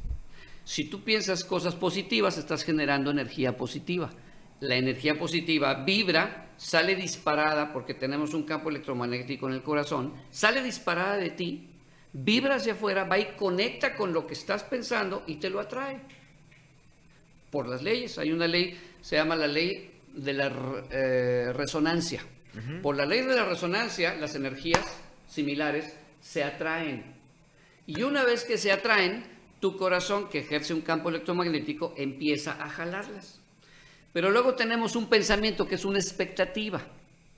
Si 0.64 0.84
tú 0.84 1.02
piensas 1.02 1.44
cosas 1.44 1.74
positivas, 1.74 2.36
estás 2.36 2.62
generando 2.62 3.10
energía 3.10 3.56
positiva. 3.56 4.10
La 4.60 4.76
energía 4.76 5.18
positiva 5.18 5.84
vibra, 5.84 6.52
sale 6.56 6.96
disparada 6.96 7.72
porque 7.72 7.94
tenemos 7.94 8.34
un 8.34 8.42
campo 8.42 8.68
electromagnético 8.68 9.48
en 9.48 9.54
el 9.54 9.62
corazón, 9.62 10.12
sale 10.30 10.62
disparada 10.62 11.16
de 11.16 11.30
ti, 11.30 11.68
vibra 12.12 12.56
hacia 12.56 12.72
afuera, 12.72 13.04
va 13.04 13.18
y 13.18 13.36
conecta 13.36 13.94
con 13.94 14.12
lo 14.12 14.26
que 14.26 14.34
estás 14.34 14.64
pensando 14.64 15.22
y 15.26 15.36
te 15.36 15.50
lo 15.50 15.60
atrae. 15.60 16.00
Por 17.50 17.68
las 17.68 17.82
leyes, 17.82 18.18
hay 18.18 18.32
una 18.32 18.46
ley, 18.46 18.78
se 19.00 19.16
llama 19.16 19.36
la 19.36 19.46
ley 19.46 19.90
de 20.14 20.32
la 20.32 20.52
eh, 20.90 21.52
resonancia. 21.54 22.22
Por 22.82 22.96
la 22.96 23.06
ley 23.06 23.20
de 23.20 23.36
la 23.36 23.44
resonancia, 23.44 24.16
las 24.16 24.34
energías 24.34 24.84
similares 25.28 25.96
se 26.20 26.42
atraen. 26.42 27.14
Y 27.86 28.02
una 28.02 28.24
vez 28.24 28.44
que 28.44 28.58
se 28.58 28.72
atraen, 28.72 29.24
tu 29.60 29.76
corazón, 29.76 30.28
que 30.28 30.40
ejerce 30.40 30.74
un 30.74 30.80
campo 30.80 31.08
electromagnético, 31.08 31.94
empieza 31.96 32.62
a 32.62 32.68
jalarlas. 32.68 33.37
Pero 34.12 34.30
luego 34.30 34.54
tenemos 34.54 34.96
un 34.96 35.06
pensamiento 35.06 35.66
que 35.66 35.76
es 35.76 35.84
una 35.84 35.98
expectativa. 35.98 36.80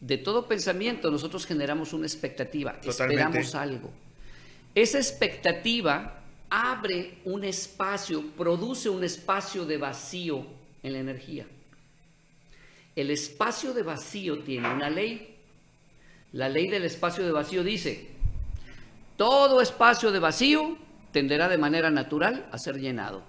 De 0.01 0.19
todo 0.19 0.47
pensamiento 0.47 1.11
nosotros 1.11 1.47
generamos 1.47 1.93
una 1.93 2.07
expectativa, 2.07 2.79
esperamos 2.83 3.55
algo. 3.55 3.91
Esa 4.75 4.99
expectativa 4.99 6.23
abre 6.49 7.19
un 7.25 7.45
espacio, 7.45 8.25
produce 8.37 8.89
un 8.89 9.05
espacio 9.05 9.67
de 9.67 9.79
vacío 9.79 10.47
en 10.83 10.93
la 10.93 10.99
energía. 11.01 11.47
El 12.97 13.11
espacio 13.11 13.73
de 13.73 13.83
vacío 13.83 14.41
tiene 14.41 14.73
una 14.73 14.91
ley. 14.91 15.37
La 16.33 16.49
ley 16.49 16.69
del 16.69 16.85
espacio 16.85 17.25
de 17.25 17.33
vacío 17.33 17.65
dice, 17.65 18.09
todo 19.17 19.61
espacio 19.61 20.13
de 20.13 20.19
vacío 20.19 20.79
tenderá 21.13 21.49
de 21.49 21.59
manera 21.59 21.91
natural 21.91 22.49
a 22.53 22.59
ser 22.59 22.79
llenado. 22.79 23.23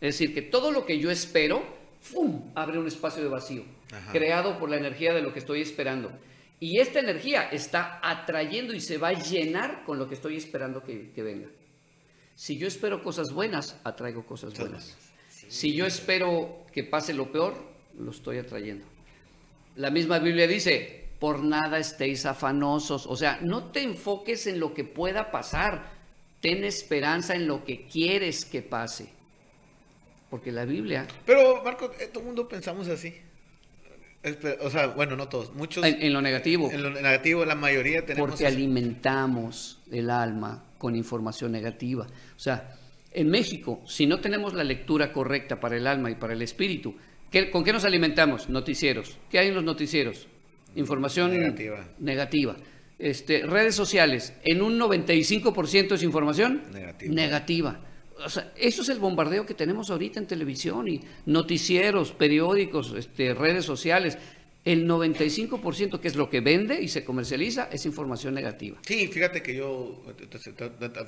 Es 0.00 0.18
decir, 0.18 0.34
que 0.34 0.42
todo 0.42 0.70
lo 0.70 0.84
que 0.84 0.98
yo 0.98 1.10
espero, 1.10 1.64
¡fum!, 2.04 2.52
abre 2.54 2.78
un 2.78 2.86
espacio 2.86 3.22
de 3.22 3.28
vacío, 3.28 3.64
creado 4.12 4.58
por 4.58 4.68
la 4.68 4.76
energía 4.76 5.14
de 5.14 5.22
lo 5.22 5.32
que 5.32 5.38
estoy 5.38 5.62
esperando. 5.62 6.12
Y 6.60 6.78
esta 6.78 7.00
energía 7.00 7.48
está 7.50 7.98
atrayendo 8.02 8.74
y 8.74 8.80
se 8.80 8.98
va 8.98 9.08
a 9.08 9.12
llenar 9.12 9.84
con 9.84 9.98
lo 9.98 10.08
que 10.08 10.14
estoy 10.14 10.36
esperando 10.36 10.82
que, 10.82 11.10
venga. 11.16 11.48
Si 12.36 12.58
yo 12.58 12.68
espero 12.68 13.02
cosas 13.02 13.32
buenas, 13.32 13.80
atraigo 13.84 14.24
cosas 14.24 14.56
buenas. 14.58 14.96
Si 15.48 15.74
yo 15.74 15.86
espero 15.86 16.64
que 16.72 16.84
pase 16.84 17.14
lo 17.14 17.32
peor, 17.32 17.54
lo 17.98 18.10
estoy 18.10 18.38
atrayendo. 18.38 18.86
La 19.76 19.90
misma 19.90 20.18
Biblia 20.18 20.46
dice, 20.46 21.08
por 21.18 21.42
nada 21.42 21.78
estéis 21.78 22.26
afanosos. 22.26 23.06
O 23.06 23.16
sea, 23.16 23.38
no 23.40 23.70
te 23.70 23.82
enfoques 23.82 24.46
en 24.46 24.60
lo 24.60 24.74
que 24.74 24.84
pueda 24.84 25.30
pasar. 25.30 25.92
Ten 26.40 26.64
esperanza 26.64 27.34
en 27.34 27.46
lo 27.46 27.64
que 27.64 27.86
quieres 27.86 28.44
que 28.44 28.62
pase. 28.62 29.13
Porque 30.34 30.50
la 30.50 30.64
Biblia... 30.64 31.06
Pero, 31.24 31.62
Marco, 31.62 31.92
eh, 32.00 32.08
todo 32.08 32.18
el 32.18 32.26
mundo 32.26 32.48
pensamos 32.48 32.88
así. 32.88 33.14
O 34.62 34.68
sea, 34.68 34.88
bueno, 34.88 35.14
no 35.14 35.28
todos, 35.28 35.54
muchos... 35.54 35.84
En, 35.84 36.12
lo 36.12 36.20
negativo. 36.20 36.72
En 36.72 36.82
lo 36.82 36.90
negativo, 36.90 37.44
la 37.44 37.54
mayoría 37.54 38.04
tenemos... 38.04 38.30
Porque 38.30 38.44
alimentamos 38.44 39.78
el 39.92 40.10
alma 40.10 40.64
con 40.76 40.96
información 40.96 41.52
negativa. 41.52 42.08
O 42.36 42.40
sea, 42.40 42.76
en 43.12 43.30
México, 43.30 43.82
si 43.86 44.08
no 44.08 44.18
tenemos 44.18 44.54
la 44.54 44.64
lectura 44.64 45.12
correcta 45.12 45.60
para 45.60 45.76
el 45.76 45.86
alma 45.86 46.10
y 46.10 46.16
para 46.16 46.32
el 46.32 46.42
espíritu, 46.42 46.96
¿con 47.52 47.62
qué 47.62 47.72
nos 47.72 47.84
alimentamos? 47.84 48.48
Noticieros. 48.48 49.16
¿Qué 49.30 49.38
hay 49.38 49.50
en 49.50 49.54
los 49.54 49.62
noticieros? 49.62 50.26
Información 50.74 51.30
negativa. 51.30 51.86
negativa. 52.00 52.56
Este, 52.98 53.46
redes 53.46 53.76
sociales, 53.76 54.34
en 54.42 54.62
un 54.62 54.80
95% 54.80 55.92
es 55.92 56.02
información 56.02 56.64
negativa. 57.06 57.78
O 58.24 58.28
sea, 58.28 58.52
eso 58.56 58.82
es 58.82 58.88
el 58.88 58.98
bombardeo 58.98 59.46
que 59.46 59.54
tenemos 59.54 59.90
ahorita 59.90 60.20
en 60.20 60.26
televisión 60.26 60.88
y 60.88 61.00
noticieros, 61.26 62.12
periódicos, 62.12 62.94
este, 62.96 63.34
redes 63.34 63.64
sociales. 63.64 64.18
El 64.64 64.88
95% 64.88 66.00
que 66.00 66.08
es 66.08 66.16
lo 66.16 66.30
que 66.30 66.40
vende 66.40 66.80
y 66.80 66.88
se 66.88 67.04
comercializa 67.04 67.68
es 67.70 67.84
información 67.84 68.34
negativa. 68.34 68.78
Sí, 68.86 69.08
fíjate 69.08 69.42
que 69.42 69.54
yo, 69.54 70.02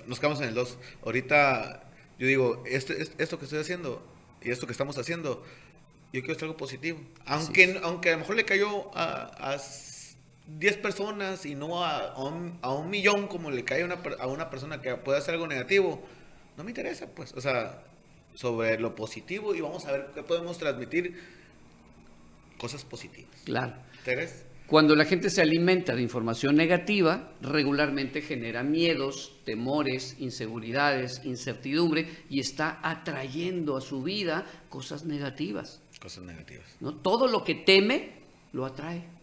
nos 0.06 0.20
quedamos 0.20 0.40
en 0.40 0.48
el 0.48 0.54
2. 0.54 0.78
Ahorita 1.04 1.86
yo 2.18 2.26
digo, 2.26 2.62
esto, 2.66 2.94
esto 3.18 3.38
que 3.38 3.44
estoy 3.44 3.60
haciendo 3.60 4.02
y 4.42 4.50
esto 4.50 4.66
que 4.66 4.72
estamos 4.72 4.96
haciendo, 4.96 5.42
yo 6.12 6.20
quiero 6.20 6.32
hacer 6.32 6.44
algo 6.44 6.56
positivo. 6.56 6.98
Aunque, 7.26 7.78
aunque 7.82 8.10
a 8.10 8.12
lo 8.12 8.18
mejor 8.18 8.36
le 8.36 8.44
cayó 8.44 8.90
a, 8.96 9.54
a 9.54 9.60
10 10.46 10.76
personas 10.78 11.44
y 11.44 11.54
no 11.54 11.84
a, 11.84 12.16
un, 12.16 12.58
a, 12.62 12.72
un, 12.72 12.88
millón 12.88 13.26
como 13.26 13.50
le 13.50 13.64
cae 13.64 13.82
a 13.82 13.84
una, 13.84 13.98
a 14.18 14.26
una 14.26 14.48
persona 14.48 14.80
que 14.80 14.94
puede 14.96 15.18
hacer 15.18 15.34
algo 15.34 15.46
negativo, 15.46 16.02
no 16.56 16.64
me 16.64 16.70
interesa, 16.70 17.06
pues. 17.06 17.32
O 17.34 17.40
sea, 17.40 17.82
sobre 18.34 18.78
lo 18.78 18.94
positivo 18.94 19.54
y 19.54 19.60
vamos 19.60 19.86
a 19.86 19.92
ver 19.92 20.10
qué 20.14 20.22
podemos 20.22 20.58
transmitir 20.58 21.16
cosas 22.58 22.84
positivas. 22.84 23.42
Claro. 23.44 23.74
Cuando 24.66 24.96
la 24.96 25.04
gente 25.04 25.30
se 25.30 25.42
alimenta 25.42 25.94
de 25.94 26.02
información 26.02 26.56
negativa, 26.56 27.32
regularmente 27.40 28.20
genera 28.20 28.64
miedos, 28.64 29.36
temores, 29.44 30.16
inseguridades, 30.18 31.22
incertidumbre 31.24 32.08
y 32.28 32.40
está 32.40 32.80
atrayendo 32.82 33.76
a 33.76 33.80
su 33.80 34.02
vida 34.02 34.44
cosas 34.68 35.04
negativas. 35.04 35.80
Cosas 36.00 36.24
negativas. 36.24 36.66
¿no? 36.80 36.96
Todo 36.96 37.28
lo 37.28 37.44
que 37.44 37.54
teme 37.54 38.14
lo 38.52 38.66
atrae. 38.66 39.15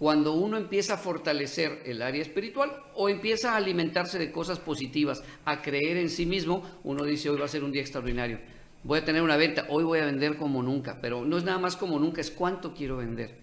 Cuando 0.00 0.32
uno 0.32 0.56
empieza 0.56 0.94
a 0.94 0.96
fortalecer 0.96 1.82
el 1.84 2.00
área 2.00 2.22
espiritual 2.22 2.84
o 2.94 3.10
empieza 3.10 3.52
a 3.52 3.58
alimentarse 3.58 4.18
de 4.18 4.32
cosas 4.32 4.58
positivas, 4.58 5.22
a 5.44 5.60
creer 5.60 5.98
en 5.98 6.08
sí 6.08 6.24
mismo, 6.24 6.66
uno 6.84 7.04
dice, 7.04 7.28
hoy 7.28 7.38
va 7.38 7.44
a 7.44 7.48
ser 7.48 7.62
un 7.62 7.70
día 7.70 7.82
extraordinario. 7.82 8.40
Voy 8.82 8.98
a 8.98 9.04
tener 9.04 9.20
una 9.20 9.36
venta, 9.36 9.66
hoy 9.68 9.84
voy 9.84 9.98
a 9.98 10.06
vender 10.06 10.38
como 10.38 10.62
nunca, 10.62 11.02
pero 11.02 11.26
no 11.26 11.36
es 11.36 11.44
nada 11.44 11.58
más 11.58 11.76
como 11.76 11.98
nunca, 11.98 12.22
es 12.22 12.30
cuánto 12.30 12.72
quiero 12.72 12.96
vender. 12.96 13.40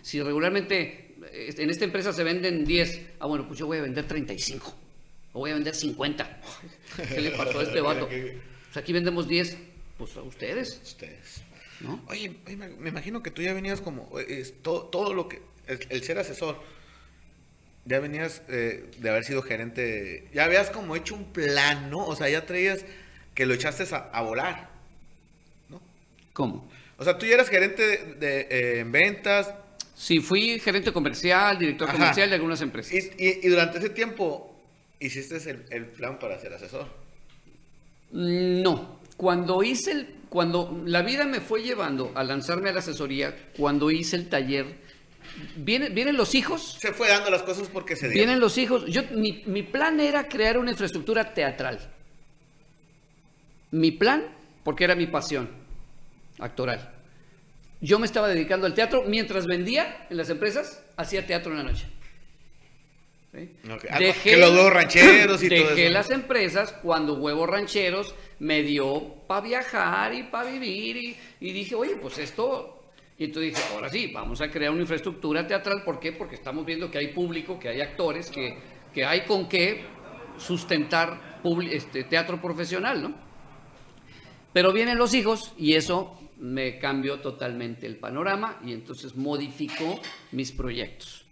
Si 0.00 0.22
regularmente 0.22 1.16
en 1.30 1.68
esta 1.68 1.84
empresa 1.84 2.14
se 2.14 2.24
venden 2.24 2.64
10, 2.64 3.08
ah, 3.20 3.26
bueno, 3.26 3.46
pues 3.46 3.58
yo 3.58 3.66
voy 3.66 3.76
a 3.76 3.82
vender 3.82 4.08
35, 4.08 4.74
o 5.34 5.40
voy 5.40 5.50
a 5.50 5.54
vender 5.54 5.74
50. 5.74 6.40
¿Qué 7.06 7.20
le 7.20 7.32
pasó 7.32 7.60
a 7.60 7.64
este 7.64 7.82
vato? 7.82 8.08
Pues 8.08 8.76
aquí 8.78 8.94
vendemos 8.94 9.28
10, 9.28 9.58
pues 9.98 10.16
a 10.16 10.22
ustedes. 10.22 10.80
Ustedes. 10.82 11.42
Oye, 12.06 12.34
me 12.78 12.88
imagino 12.88 13.22
que 13.22 13.30
tú 13.30 13.42
ya 13.42 13.52
venías 13.52 13.82
como, 13.82 14.08
todo, 14.62 15.12
lo 15.12 15.28
que, 15.28 15.51
el, 15.66 16.02
ser 16.02 16.18
asesor, 16.18 16.60
ya 17.84 18.00
venías 18.00 18.42
eh, 18.48 18.90
de 18.98 19.10
haber 19.10 19.24
sido 19.24 19.42
gerente, 19.42 20.28
ya 20.32 20.44
habías 20.44 20.70
como 20.70 20.96
hecho 20.96 21.14
un 21.14 21.32
plan, 21.32 21.90
¿no? 21.90 22.06
O 22.06 22.16
sea, 22.16 22.28
ya 22.28 22.46
traías 22.46 22.84
que 23.34 23.46
lo 23.46 23.54
echaste 23.54 23.84
a, 23.92 24.22
volar, 24.22 24.70
¿no? 25.68 25.80
¿Cómo? 26.32 26.68
O 26.98 27.04
sea, 27.04 27.18
tú 27.18 27.26
ya 27.26 27.34
eras 27.34 27.48
gerente 27.48 28.16
de, 28.18 28.46
eh, 28.50 28.84
ventas. 28.86 29.52
Sí, 29.94 30.20
fui 30.20 30.58
gerente 30.60 30.92
comercial, 30.92 31.58
director 31.58 31.90
comercial 31.90 32.28
de 32.28 32.34
algunas 32.36 32.60
empresas. 32.60 32.92
Y, 32.92 33.48
durante 33.48 33.78
ese 33.78 33.90
tiempo 33.90 34.48
hiciste 35.00 35.36
el, 35.70 35.86
plan 35.86 36.18
para 36.18 36.38
ser 36.38 36.52
asesor. 36.52 36.86
Mm, 38.12 38.62
no, 38.62 39.00
cuando 39.16 39.62
hice 39.62 39.92
el, 39.92 40.16
cuando 40.28 40.82
la 40.86 41.02
vida 41.02 41.24
me 41.24 41.40
fue 41.40 41.62
llevando 41.62 42.12
a 42.14 42.24
lanzarme 42.24 42.70
a 42.70 42.72
la 42.72 42.78
asesoría, 42.78 43.50
cuando 43.56 43.90
hice 43.90 44.16
el 44.16 44.28
taller, 44.28 44.81
vienen, 45.56 45.94
vienen 45.94 46.16
los 46.16 46.34
hijos. 46.34 46.76
Se 46.80 46.92
fue 46.92 47.08
dando 47.08 47.30
las 47.30 47.42
cosas 47.42 47.68
porque 47.68 47.96
se 47.96 48.08
dieron. 48.08 48.26
Vienen 48.26 48.40
los 48.40 48.58
hijos. 48.58 48.84
Yo, 48.86 49.02
mi, 49.12 49.42
mi 49.46 49.62
plan 49.62 50.00
era 50.00 50.28
crear 50.28 50.58
una 50.58 50.70
infraestructura 50.70 51.34
teatral. 51.34 51.78
Mi 53.70 53.90
plan, 53.90 54.26
porque 54.64 54.84
era 54.84 54.94
mi 54.94 55.06
pasión 55.06 55.48
actoral. 56.38 56.92
Yo 57.80 57.98
me 57.98 58.06
estaba 58.06 58.28
dedicando 58.28 58.66
al 58.66 58.74
teatro 58.74 59.04
mientras 59.06 59.46
vendía 59.46 60.06
en 60.08 60.16
las 60.16 60.30
empresas, 60.30 60.82
hacía 60.96 61.26
teatro 61.26 61.52
en 61.52 61.58
la 61.58 61.64
noche. 61.64 61.86
Ah, 63.90 63.98
dejé, 63.98 64.36
los 64.36 64.50
huevos 64.50 64.72
rancheros 64.72 65.42
y 65.42 65.48
todo 65.48 65.70
eso. 65.70 65.90
las 65.90 66.10
empresas 66.10 66.72
cuando 66.82 67.14
huevos 67.14 67.48
rancheros 67.48 68.14
me 68.40 68.62
dio 68.62 69.14
para 69.26 69.40
viajar 69.40 70.12
y 70.12 70.24
para 70.24 70.50
vivir 70.50 71.16
y, 71.40 71.52
dije, 71.52 71.74
oye, 71.74 71.96
pues 71.96 72.18
esto... 72.18 72.78
Y 73.22 73.26
entonces 73.26 73.54
dije, 73.54 73.68
ahora 73.72 73.88
sí, 73.88 74.10
vamos 74.12 74.40
a 74.40 74.50
crear 74.50 74.72
una 74.72 74.80
infraestructura 74.80 75.46
teatral. 75.46 75.84
¿Por 75.84 76.00
qué? 76.00 76.10
Porque 76.10 76.34
estamos 76.34 76.66
viendo 76.66 76.90
que 76.90 76.98
hay 76.98 77.12
público, 77.12 77.56
que 77.56 77.68
hay 77.68 77.80
actores, 77.80 78.28
que, 78.28 78.56
que 78.92 79.04
hay 79.04 79.20
con 79.20 79.48
qué 79.48 79.84
sustentar 80.36 81.40
este, 81.70 82.02
teatro 82.02 82.42
profesional, 82.42 83.00
¿no? 83.00 83.14
Pero 84.52 84.72
vienen 84.72 84.98
los 84.98 85.14
hijos 85.14 85.54
y 85.56 85.74
eso 85.74 86.18
me 86.40 86.80
cambió 86.80 87.20
totalmente 87.20 87.86
el 87.86 87.94
panorama 87.94 88.58
y 88.66 88.72
entonces 88.72 89.14
modificó 89.14 90.00
mis 90.32 90.50
proyectos. 90.50 91.24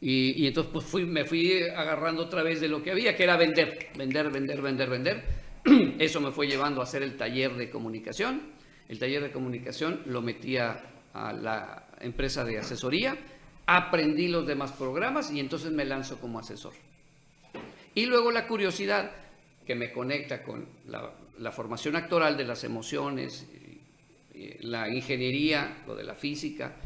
Y, 0.00 0.46
entonces 0.46 0.72
pues 0.72 1.06
me 1.06 1.26
fui 1.26 1.62
agarrando 1.76 2.22
otra 2.22 2.42
vez 2.42 2.58
de 2.62 2.68
lo 2.68 2.82
que 2.82 2.90
había, 2.90 3.14
que 3.14 3.22
era 3.22 3.36
vender, 3.36 3.90
vender, 3.98 4.30
vender, 4.30 4.62
vender, 4.62 4.88
vender. 4.88 5.24
Eso 5.98 6.22
me 6.22 6.30
fue 6.30 6.46
llevando 6.46 6.80
a 6.80 6.84
hacer 6.84 7.02
el 7.02 7.18
taller 7.18 7.54
de 7.56 7.68
comunicación. 7.68 8.54
El 8.88 8.98
taller 8.98 9.22
de 9.22 9.30
comunicación 9.30 10.00
lo 10.06 10.22
metía 10.22 10.93
a 11.14 11.32
la 11.32 11.86
empresa 12.00 12.44
de 12.44 12.58
asesoría, 12.58 13.16
aprendí 13.66 14.28
los 14.28 14.46
demás 14.46 14.72
programas 14.72 15.30
y 15.30 15.40
entonces 15.40 15.72
me 15.72 15.84
lanzo 15.84 16.18
como 16.18 16.38
asesor. 16.38 16.74
Y 17.94 18.06
luego 18.06 18.30
la 18.30 18.46
curiosidad 18.46 19.12
que 19.64 19.74
me 19.74 19.92
conecta 19.92 20.42
con 20.42 20.66
la, 20.88 21.52
formación 21.52 21.96
actoral 21.96 22.36
de 22.36 22.44
las 22.44 22.64
emociones, 22.64 23.46
la 24.60 24.88
ingeniería, 24.88 25.82
lo 25.86 25.94
de 25.94 26.04
la 26.04 26.14
física, 26.14 26.76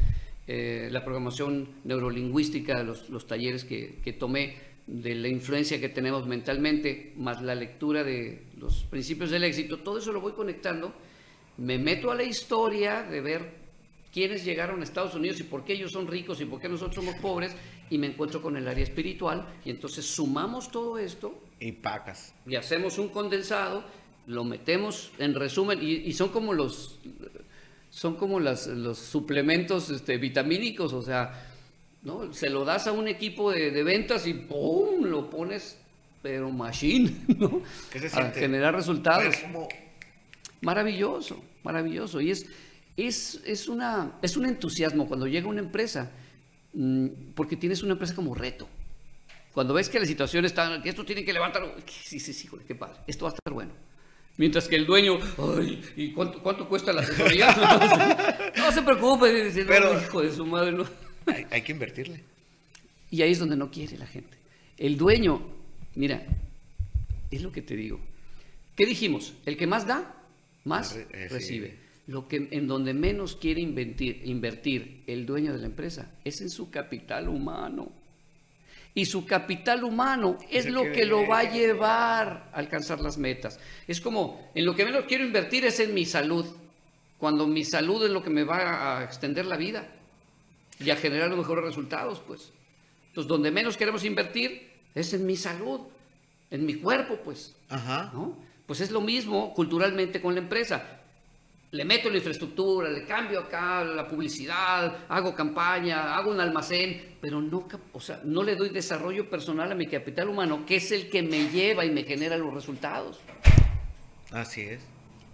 eh, 0.47 0.87
la 0.91 1.03
programación 1.03 1.67
neurolingüística, 1.83 2.81
los, 2.83 3.09
los 3.09 3.27
talleres 3.27 3.65
que, 3.65 3.99
que, 4.03 4.13
tomé 4.13 4.55
de 4.87 5.15
la 5.15 5.27
influencia 5.27 5.79
que 5.79 5.89
tenemos 5.89 6.25
mentalmente, 6.25 7.13
más 7.17 7.41
la 7.41 7.55
lectura 7.55 8.03
de 8.03 8.43
los 8.57 8.83
principios 8.85 9.31
del 9.31 9.43
éxito, 9.43 9.79
todo 9.79 9.97
eso 9.97 10.11
lo 10.11 10.21
voy 10.21 10.33
conectando, 10.33 10.93
me 11.57 11.77
meto 11.77 12.11
a 12.11 12.15
la 12.15 12.23
historia 12.23 13.03
de 13.03 13.21
ver 13.21 13.58
quiénes 14.19 14.43
llegaron 14.43 14.81
a 14.81 14.83
Estados 14.83 15.15
Unidos 15.15 15.39
y 15.39 15.43
por 15.43 15.63
qué 15.63 15.71
ellos 15.71 15.93
son 15.93 16.05
ricos 16.05 16.41
y 16.41 16.45
por 16.45 16.59
qué 16.59 16.67
nosotros 16.67 16.95
somos 16.95 17.15
pobres, 17.21 17.55
y 17.89 17.97
me 17.97 18.07
encuentro 18.07 18.41
con 18.41 18.57
el 18.57 18.67
área 18.67 18.83
espiritual, 18.83 19.47
y 19.63 19.69
entonces 19.69 20.05
sumamos 20.05 20.69
todo 20.69 20.97
esto 20.97 21.41
Y 21.57 21.71
pacas. 21.71 22.33
Y 22.45 22.57
hacemos 22.57 22.97
un 22.97 23.07
condensado, 23.07 23.85
lo 24.27 24.43
metemos 24.43 25.13
en 25.19 25.35
resumen, 25.35 25.79
y, 25.81 26.11
son 26.11 26.29
como 26.29 26.53
los 26.53 26.99
son 27.91 28.17
como 28.17 28.41
las, 28.41 28.67
los 28.67 28.97
suplementos 28.97 29.89
este, 29.89 30.17
vitamínicos, 30.17 30.91
o 30.91 31.01
sea, 31.01 31.47
¿no? 32.03 32.33
Se 32.33 32.49
lo 32.49 32.65
das 32.65 32.87
a 32.87 32.91
un 32.91 33.07
equipo 33.07 33.53
de, 33.53 33.71
ventas 33.83 34.27
y 34.27 34.33
¡pum! 34.33 35.05
lo 35.05 35.29
pones, 35.29 35.77
pero 36.21 36.51
machine, 36.51 37.23
¿no? 37.37 37.61
¿Qué 37.89 38.01
se 38.01 38.19
A 38.19 38.31
generar 38.31 38.75
resultados. 38.75 39.33
Maravilloso, 40.59 41.41
maravilloso. 41.63 42.19
Y 42.19 42.31
es, 42.31 42.45
es, 42.97 43.41
es, 43.45 43.67
una, 43.67 44.19
es 44.21 44.37
un 44.37 44.45
entusiasmo 44.45 45.07
cuando 45.07 45.27
llega 45.27 45.47
una 45.47 45.61
empresa, 45.61 46.11
mm, 46.73 47.07
porque 47.35 47.55
tienes 47.55 47.83
una 47.83 47.93
empresa 47.93 48.15
como 48.15 48.35
reto. 48.35 48.67
Cuando 49.53 49.73
ves 49.73 49.89
que 49.89 49.99
la 49.99 50.05
situación 50.05 50.45
está, 50.45 50.81
que 50.81 50.89
esto 50.89 51.03
tiene 51.03 51.25
que 51.25 51.33
levantar, 51.33 51.63
sí, 51.87 52.19
sí, 52.19 52.33
sí, 52.33 52.49
qué 52.67 52.75
padre, 52.75 52.99
esto 53.07 53.25
va 53.25 53.31
a 53.31 53.33
estar 53.33 53.53
bueno. 53.53 53.71
Mientras 54.37 54.67
que 54.67 54.77
el 54.77 54.85
dueño, 54.85 55.19
ay, 55.37 55.81
¿y 55.97 56.11
cuánto, 56.13 56.41
cuánto 56.41 56.69
cuesta 56.69 56.93
la 56.93 57.01
asesoría? 57.01 58.53
no, 58.57 58.71
se 58.71 58.81
preocupe, 58.81 59.43
dice, 59.43 59.65
Pero, 59.65 59.99
hijo 59.99 60.21
de 60.21 60.31
su 60.31 60.45
madre, 60.45 60.71
no. 60.71 60.85
hay, 61.25 61.45
hay 61.51 61.61
que 61.61 61.73
invertirle. 61.73 62.23
Y 63.11 63.21
ahí 63.21 63.31
es 63.31 63.39
donde 63.39 63.57
no 63.57 63.69
quiere 63.69 63.97
la 63.97 64.07
gente. 64.07 64.37
El 64.77 64.97
dueño, 64.97 65.41
mira, 65.95 66.25
es 67.31 67.41
lo 67.41 67.51
que 67.51 67.61
te 67.61 67.75
digo. 67.75 67.99
¿Qué 68.77 68.85
dijimos? 68.85 69.33
El 69.45 69.57
que 69.57 69.67
más 69.67 69.85
da, 69.85 70.15
más 70.63 70.95
eh, 70.95 71.27
recibe. 71.29 71.77
Lo 72.09 72.27
que 72.27 72.47
en 72.49 72.67
donde 72.67 72.95
menos 72.95 73.35
quiere 73.35 73.61
invertir, 73.61 74.23
invertir 74.25 75.03
el 75.05 75.27
dueño 75.27 75.53
de 75.53 75.59
la 75.59 75.67
empresa 75.67 76.11
es 76.25 76.41
en 76.41 76.49
su 76.49 76.71
capital 76.71 77.29
humano. 77.29 77.91
Y 78.95 79.05
su 79.05 79.27
capital 79.27 79.83
humano 79.83 80.39
es 80.49 80.67
lo 80.67 80.91
que 80.91 81.05
lo 81.05 81.27
va 81.27 81.41
a 81.41 81.53
llevar 81.53 82.49
a 82.51 82.57
alcanzar 82.57 82.99
las 82.99 83.19
metas. 83.19 83.59
Es 83.87 84.01
como, 84.01 84.49
en 84.55 84.65
lo 84.65 84.75
que 84.75 84.85
menos 84.85 85.05
quiero 85.05 85.23
invertir 85.23 85.65
es 85.65 85.79
en 85.79 85.93
mi 85.93 86.03
salud, 86.03 86.47
cuando 87.19 87.45
mi 87.45 87.63
salud 87.63 88.03
es 88.03 88.09
lo 88.09 88.23
que 88.23 88.31
me 88.31 88.43
va 88.43 88.97
a 88.97 89.03
extender 89.03 89.45
la 89.45 89.57
vida 89.57 89.87
y 90.79 90.89
a 90.89 90.95
generar 90.95 91.29
los 91.29 91.37
mejores 91.37 91.63
resultados, 91.63 92.23
pues. 92.25 92.51
Entonces, 93.09 93.27
donde 93.27 93.51
menos 93.51 93.77
queremos 93.77 94.03
invertir 94.03 94.67
es 94.95 95.13
en 95.13 95.27
mi 95.27 95.35
salud, 95.35 95.81
en 96.49 96.65
mi 96.65 96.73
cuerpo, 96.73 97.19
pues. 97.23 97.55
Ajá. 97.69 98.09
¿no? 98.15 98.35
Pues 98.65 98.81
es 98.81 98.89
lo 98.89 99.01
mismo 99.01 99.53
culturalmente 99.53 100.23
con 100.23 100.33
la 100.33 100.41
empresa. 100.41 100.98
Le 101.71 101.85
meto 101.85 102.09
la 102.09 102.17
infraestructura, 102.17 102.89
le 102.89 103.05
cambio 103.05 103.41
acá 103.41 103.83
la 103.83 104.07
publicidad, 104.07 105.05
hago 105.07 105.35
campaña, 105.35 106.15
hago 106.15 106.31
un 106.31 106.39
almacén, 106.39 107.17
pero 107.21 107.39
no, 107.41 107.67
o 107.93 107.99
sea, 107.99 108.21
no 108.23 108.41
le 108.41 108.55
doy 108.55 108.69
desarrollo 108.69 109.29
personal 109.29 109.71
a 109.71 109.75
mi 109.75 109.85
capital 109.85 110.29
humano, 110.29 110.65
que 110.65 110.77
es 110.77 110.91
el 110.91 111.11
que 111.11 111.21
me 111.21 111.49
lleva 111.49 111.85
y 111.85 111.91
me 111.91 112.03
genera 112.03 112.37
los 112.37 112.51
resultados. 112.51 113.19
Así 114.31 114.61
es. 114.61 114.81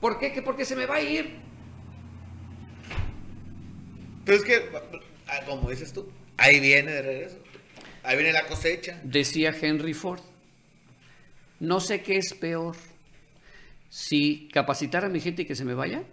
¿Por 0.02 0.20
qué? 0.20 0.34
Que 0.34 0.42
porque 0.42 0.66
se 0.66 0.76
me 0.76 0.86
va 0.86 0.96
a 0.96 1.02
ir. 1.02 1.38
Pero 4.26 4.38
es 4.38 4.44
que, 4.44 4.70
ah, 5.28 5.40
como 5.46 5.70
dices 5.70 5.94
tú, 5.94 6.12
ahí 6.36 6.60
viene 6.60 6.92
de 6.92 7.02
regreso. 7.02 7.38
Ahí 8.04 8.18
viene 8.18 8.34
la 8.34 8.46
cosecha. 8.46 9.00
Decía 9.06 9.56
Henry 9.58 9.94
Ford, 9.94 10.20
no 11.62 11.80
sé 11.80 12.02
qué 12.02 12.18
es 12.18 12.34
peor 12.34 12.76
si 13.90 14.50
capacitar 14.52 15.06
a 15.06 15.10
mi 15.10 15.22
gente 15.22 15.44
y 15.44 15.46
que 15.46 15.56
se 15.56 15.64
me 15.64 15.74
vaya 15.74 16.04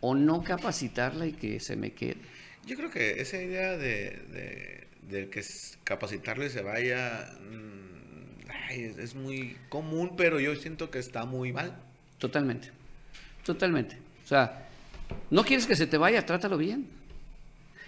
o 0.00 0.14
no 0.14 0.42
capacitarla 0.42 1.26
y 1.26 1.32
que 1.32 1.60
se 1.60 1.76
me 1.76 1.92
quede. 1.92 2.16
Yo 2.66 2.76
creo 2.76 2.90
que 2.90 3.20
esa 3.20 3.40
idea 3.40 3.76
de, 3.76 4.86
de, 5.02 5.28
que 5.30 5.44
capacitarle 5.84 6.46
y 6.46 6.50
se 6.50 6.62
vaya 6.62 7.30
mm, 7.48 8.70
es, 8.70 9.14
muy 9.14 9.56
común, 9.68 10.14
pero 10.16 10.40
yo 10.40 10.54
siento 10.56 10.90
que 10.90 10.98
está 10.98 11.24
muy 11.24 11.52
mal. 11.52 11.76
Totalmente, 12.18 12.70
totalmente. 13.44 13.96
O 14.24 14.26
sea, 14.28 14.68
no 15.30 15.44
quieres 15.44 15.66
que 15.66 15.76
se 15.76 15.86
te 15.86 15.96
vaya, 15.96 16.26
trátalo 16.26 16.58
bien. 16.58 16.88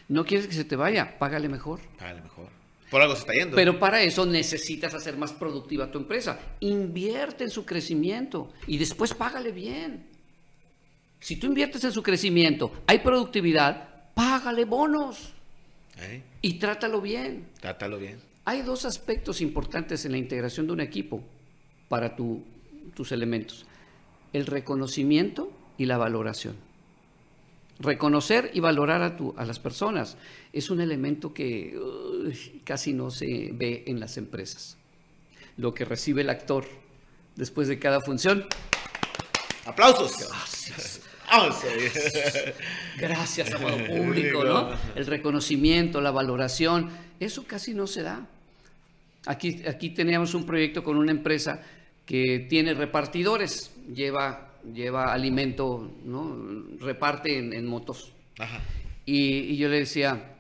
No 0.09 0.25
quieres 0.25 0.47
que 0.47 0.55
se 0.55 0.65
te 0.65 0.77
vaya, 0.77 1.19
págale 1.19 1.49
mejor. 1.49 1.81
Págale 1.99 2.23
mejor. 2.23 2.49
Por 2.91 3.03
algo 3.03 3.15
se 3.15 3.21
está 3.21 3.35
yendo. 3.35 3.57
Pero 3.57 3.79
para 3.79 4.01
eso 4.03 4.25
necesitas 4.25 4.95
hacer 4.95 5.17
más 5.17 5.33
productiva 5.33 5.91
tu 5.91 5.99
empresa. 5.99 6.39
Invierte 6.61 7.45
en 7.45 7.51
su 7.51 7.67
crecimiento 7.67 8.53
y 8.67 8.79
después 8.79 9.13
págale 9.13 9.53
bien. 9.53 10.07
Si 11.21 11.37
tú 11.37 11.47
inviertes 11.47 11.85
en 11.85 11.93
su 11.93 12.03
crecimiento, 12.03 12.73
hay 12.87 13.01
productividad, 13.01 14.13
págale 14.15 14.65
bonos. 14.65 15.33
¿Eh? 15.99 16.23
Y 16.43 16.55
trátalo 16.55 17.01
bien. 17.01 17.49
Trátalo 17.61 17.99
bien. 17.99 18.21
Hay 18.45 18.63
dos 18.63 18.85
aspectos 18.85 19.41
importantes 19.41 20.05
en 20.05 20.13
la 20.13 20.19
integración 20.19 20.67
de 20.67 20.73
un 20.73 20.81
equipo 20.81 21.23
para 21.89 22.17
tus 22.17 23.13
elementos. 23.13 23.67
El 24.33 24.47
reconocimiento 24.47 25.53
y 25.77 25.87
la 25.87 25.99
valoración. 25.99 26.57
Reconocer 27.81 28.51
y 28.55 28.61
valorar 28.61 29.03
a, 29.03 29.17
tu, 29.17 29.35
a 29.37 29.45
las 29.45 29.59
personas 29.59 30.17
es 30.53 30.71
un 30.71 30.81
elemento 30.81 31.33
que 31.33 31.79
casi 32.65 32.93
no 32.93 33.11
se 33.11 33.51
ve 33.53 33.85
en 33.87 34.01
las 34.01 34.17
empresas. 34.17 34.77
Lo 35.57 35.75
que 35.75 35.85
recibe 35.85 36.23
el 36.23 36.31
actor 36.31 36.65
después 37.37 37.69
de 37.69 37.79
cada 37.79 38.01
función. 38.01 38.47
Aplausos. 39.65 40.27
Gracias. 40.27 40.98
Gracias, 42.99 43.53
amado 43.53 43.79
público, 43.87 44.45
¿no? 44.45 44.71
El 44.95 45.07
reconocimiento, 45.07 46.01
la 46.01 46.11
valoración, 46.11 46.91
eso 47.21 47.45
casi 47.47 47.75
no 47.75 47.87
se 47.87 48.03
da. 48.03 48.27
Aquí, 49.27 49.63
aquí 49.67 49.91
teníamos 49.91 50.35
un 50.35 50.47
proyecto 50.47 50.83
con 50.83 50.97
una 50.97 51.11
empresa 51.11 51.61
que 52.07 52.47
tiene 52.49 52.75
repartidores, 52.75 53.71
lleva 53.93 54.49
lleva 54.75 55.13
alimento, 55.13 55.91
¿no? 56.05 56.37
reparte 56.81 57.39
en, 57.39 57.67
motos. 57.67 58.13
Y, 59.05 59.57
yo 59.57 59.69
le 59.69 59.81
decía 59.81 60.37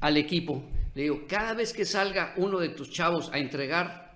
al 0.00 0.16
equipo, 0.16 0.64
le 0.94 1.02
digo, 1.02 1.22
cada 1.28 1.54
vez 1.54 1.72
que 1.72 1.84
salga 1.84 2.34
uno 2.36 2.58
de 2.58 2.70
tus 2.70 2.90
chavos 2.90 3.30
a 3.32 3.38
entregar 3.38 4.10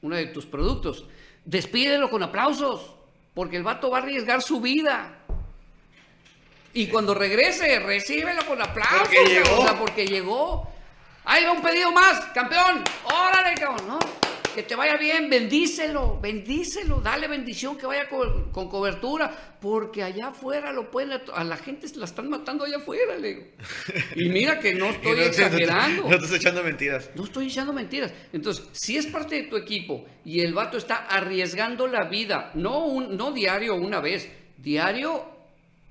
uno 0.00 0.16
de 0.16 0.26
tus 0.26 0.46
productos, 0.46 1.06
despídelo 1.44 2.10
con 2.10 2.22
aplausos, 2.22 2.94
porque 3.34 3.56
el 3.56 3.62
vato 3.62 3.90
va 3.90 3.98
a 3.98 4.02
arriesgar 4.02 4.42
su 4.42 4.60
vida. 4.60 5.18
Y 6.74 6.86
cuando 6.88 7.14
regrese, 7.14 7.78
recíbelo 7.80 8.46
con 8.46 8.60
aplausos, 8.60 9.08
porque 9.08 9.24
llegó. 9.26 9.78
porque 9.78 10.06
llegó. 10.06 10.72
Ahí 11.24 11.44
va 11.44 11.52
un 11.52 11.62
pedido 11.62 11.92
más, 11.92 12.20
campeón. 12.34 12.82
Órale, 13.04 13.54
cabrón, 13.54 13.88
¿no? 13.88 13.98
Que 14.54 14.62
te 14.62 14.74
vaya 14.74 14.96
bien, 14.96 15.28
bendícelo, 15.28 16.18
bendícelo, 16.20 17.00
dale 17.00 17.28
bendición 17.28 17.76
que 17.76 17.86
vaya 17.86 18.08
con, 18.08 18.50
cobertura, 18.50 19.56
porque 19.60 20.02
allá 20.02 20.28
afuera 20.28 20.72
lo 20.72 20.90
pueden, 20.90 21.20
a 21.34 21.44
la 21.44 21.56
gente 21.56 21.88
se 21.88 21.96
la 21.98 22.04
están 22.04 22.28
matando 22.28 22.64
allá 22.64 22.76
afuera, 22.76 23.16
le 23.16 23.52
Y 24.16 24.28
mira 24.28 24.58
que 24.60 24.74
no 24.74 24.86
estoy 24.90 25.20
exagerando. 25.20 26.08
No, 26.08 26.16
estoy 26.16 26.36
echando 26.36 26.62
mentiras. 26.62 27.10
No 27.14 27.24
estoy 27.24 27.46
echando 27.46 27.72
mentiras. 27.72 28.12
Entonces, 28.32 28.68
si 28.72 28.96
es 28.96 29.06
parte 29.06 29.36
de 29.36 29.42
tu 29.44 29.56
equipo 29.56 30.04
y 30.24 30.40
el 30.40 30.52
vato 30.52 30.76
está 30.76 31.06
arriesgando 31.06 31.86
la 31.86 32.08
vida, 32.08 32.50
no, 32.54 32.86
un, 32.86 33.16
no 33.16 33.32
diario 33.32 33.74
una 33.74 34.00
vez, 34.00 34.30
diario, 34.58 35.24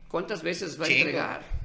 ¿cuántas 0.07 0.41
veces 0.43 0.79
va 0.79 0.85
a 0.85 0.89
entregar? 0.89 1.61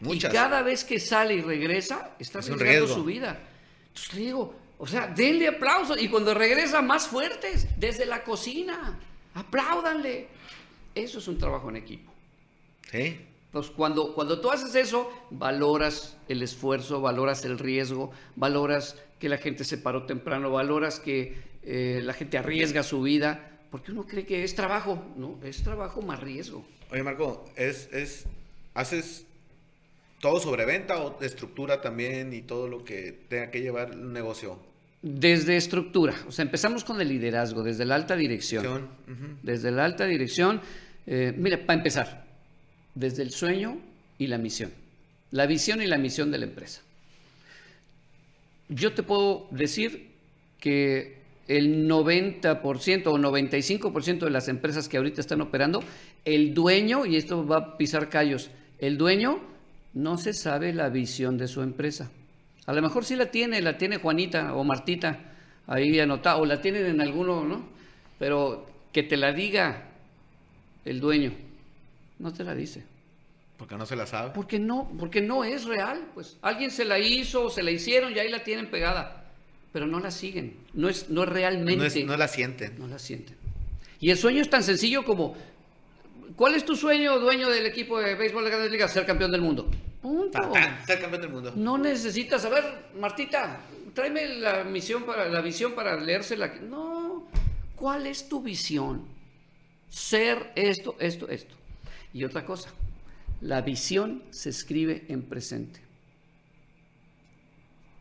Muchas. 0.00 0.32
Y 0.32 0.36
cada 0.36 0.62
vez 0.62 0.84
que 0.84 1.00
sale 1.00 1.34
y 1.34 1.40
regresa, 1.40 2.14
está 2.18 2.38
arriesgando 2.38 2.86
su 2.86 3.04
vida. 3.04 3.40
Entonces 3.88 4.14
le 4.14 4.20
digo, 4.20 4.54
o 4.78 4.86
sea, 4.86 5.08
denle 5.08 5.48
aplausos 5.48 6.00
y 6.00 6.08
cuando 6.08 6.34
regresa 6.34 6.80
más 6.80 7.08
fuertes 7.08 7.66
desde 7.78 8.06
la 8.06 8.22
cocina, 8.22 8.98
apláudanle. 9.34 10.28
Eso 10.94 11.18
es 11.18 11.28
un 11.28 11.38
trabajo 11.38 11.68
en 11.68 11.76
equipo. 11.76 12.12
Sí. 12.90 13.20
Entonces, 13.46 13.72
cuando, 13.74 14.14
cuando 14.14 14.40
tú 14.40 14.50
haces 14.50 14.74
eso, 14.74 15.10
valoras 15.30 16.16
el 16.28 16.42
esfuerzo, 16.42 17.00
valoras 17.00 17.44
el 17.44 17.58
riesgo, 17.58 18.12
valoras 18.36 18.96
que 19.18 19.28
la 19.28 19.38
gente 19.38 19.64
se 19.64 19.78
paró 19.78 20.04
temprano, 20.04 20.50
valoras 20.50 21.00
que 21.00 21.36
eh, 21.62 22.00
la 22.04 22.12
gente 22.12 22.38
arriesga 22.38 22.82
su 22.82 23.02
vida, 23.02 23.58
porque 23.70 23.90
uno 23.92 24.06
cree 24.06 24.26
que 24.26 24.44
es 24.44 24.54
trabajo, 24.54 25.02
¿no? 25.16 25.38
Es 25.42 25.62
trabajo 25.62 26.02
más 26.02 26.20
riesgo. 26.20 26.64
Oye, 26.90 27.02
Marco, 27.02 27.44
es, 27.56 27.88
es, 27.92 28.26
haces 28.74 29.26
todo 30.20 30.40
sobre 30.40 30.64
venta 30.64 30.98
o 30.98 31.22
estructura 31.22 31.80
también 31.80 32.32
y 32.32 32.42
todo 32.42 32.68
lo 32.68 32.84
que 32.84 33.12
tenga 33.28 33.50
que 33.50 33.60
llevar 33.60 33.92
el 33.92 34.12
negocio. 34.12 34.58
Desde 35.00 35.56
estructura, 35.56 36.14
o 36.26 36.32
sea, 36.32 36.44
empezamos 36.44 36.82
con 36.82 37.00
el 37.00 37.08
liderazgo, 37.08 37.62
desde 37.62 37.84
la 37.84 37.94
alta 37.94 38.16
dirección. 38.16 38.88
Desde 39.42 39.70
la 39.70 39.84
alta 39.84 40.06
dirección, 40.06 40.60
eh, 41.06 41.32
mira, 41.36 41.64
para 41.64 41.78
empezar, 41.78 42.26
desde 42.94 43.22
el 43.22 43.30
sueño 43.30 43.78
y 44.18 44.26
la 44.26 44.38
misión, 44.38 44.72
la 45.30 45.46
visión 45.46 45.80
y 45.82 45.86
la 45.86 45.98
misión 45.98 46.32
de 46.32 46.38
la 46.38 46.46
empresa. 46.46 46.82
Yo 48.68 48.92
te 48.92 49.04
puedo 49.04 49.46
decir 49.52 50.08
que 50.58 51.18
el 51.46 51.88
90% 51.88 53.06
o 53.06 53.18
95% 53.18 54.18
de 54.18 54.30
las 54.30 54.48
empresas 54.48 54.88
que 54.88 54.96
ahorita 54.96 55.20
están 55.20 55.40
operando, 55.40 55.82
el 56.24 56.54
dueño, 56.54 57.06
y 57.06 57.16
esto 57.16 57.46
va 57.46 57.56
a 57.56 57.78
pisar 57.78 58.08
callos, 58.08 58.50
el 58.80 58.98
dueño 58.98 59.40
no 59.94 60.16
se 60.18 60.32
sabe 60.32 60.72
la 60.72 60.88
visión 60.88 61.38
de 61.38 61.48
su 61.48 61.62
empresa. 61.62 62.10
A 62.66 62.72
lo 62.72 62.82
mejor 62.82 63.04
sí 63.04 63.16
la 63.16 63.30
tiene, 63.30 63.60
la 63.62 63.78
tiene 63.78 63.96
Juanita 63.98 64.54
o 64.54 64.64
Martita. 64.64 65.18
ahí 65.66 65.98
anotada, 66.00 66.36
o 66.38 66.46
la 66.46 66.60
tienen 66.60 66.86
en 66.86 67.00
alguno, 67.00 67.44
¿no? 67.44 67.68
Pero 68.18 68.66
que 68.92 69.02
te 69.02 69.16
la 69.16 69.32
diga 69.32 69.88
el 70.84 70.98
dueño, 71.00 71.32
no 72.18 72.32
te 72.32 72.42
la 72.44 72.54
dice. 72.54 72.84
Porque 73.58 73.76
no 73.76 73.84
se 73.86 73.96
la 73.96 74.06
sabe. 74.06 74.30
Porque 74.34 74.58
no, 74.58 74.90
porque 74.98 75.20
no 75.20 75.44
es 75.44 75.64
real, 75.64 76.08
pues. 76.14 76.36
Alguien 76.42 76.70
se 76.70 76.84
la 76.84 76.98
hizo, 76.98 77.50
se 77.50 77.62
la 77.62 77.70
hicieron 77.70 78.14
y 78.14 78.18
ahí 78.18 78.30
la 78.30 78.44
tienen 78.44 78.70
pegada. 78.70 79.24
Pero 79.72 79.86
no 79.86 79.98
la 80.00 80.10
siguen. 80.10 80.56
No 80.74 80.88
es, 80.88 81.10
no 81.10 81.24
es 81.24 81.28
realmente. 81.28 81.76
No, 81.76 81.84
es- 81.84 82.04
no 82.06 82.16
la 82.16 82.28
sienten. 82.28 82.78
No 82.78 82.86
la 82.86 82.98
sienten. 82.98 83.36
Y 84.00 84.10
el 84.10 84.16
sueño 84.16 84.40
es 84.40 84.48
tan 84.48 84.62
sencillo 84.62 85.04
como, 85.04 85.36
¿cuál 86.36 86.54
es 86.54 86.64
tu 86.64 86.76
sueño, 86.76 87.18
dueño 87.18 87.48
del 87.48 87.66
equipo 87.66 87.98
de 87.98 88.14
béisbol 88.14 88.44
de 88.44 88.50
Grandes 88.50 88.72
Ligas? 88.72 88.92
Ser 88.92 89.06
campeón 89.06 89.30
del 89.30 89.40
mundo. 89.40 89.70
Punto. 90.02 90.52
Ser 90.86 91.00
campeón 91.00 91.22
del 91.22 91.30
mundo. 91.30 91.52
No 91.56 91.78
necesitas, 91.78 92.44
a 92.44 92.48
ver, 92.48 92.64
Martita, 92.98 93.60
tráeme 93.94 94.28
la 94.36 94.64
misión 94.64 95.04
para 95.04 95.28
la 95.28 95.40
visión 95.40 95.72
para 95.72 95.96
leérsela. 95.98 96.54
No, 96.62 97.28
¿cuál 97.74 98.06
es 98.06 98.28
tu 98.28 98.42
visión? 98.42 99.06
Ser 99.88 100.52
esto, 100.54 100.96
esto, 100.98 101.28
esto. 101.28 101.54
Y 102.12 102.24
otra 102.24 102.44
cosa, 102.44 102.70
la 103.40 103.60
visión 103.60 104.22
se 104.30 104.50
escribe 104.50 105.04
en 105.08 105.22
presente. 105.22 105.80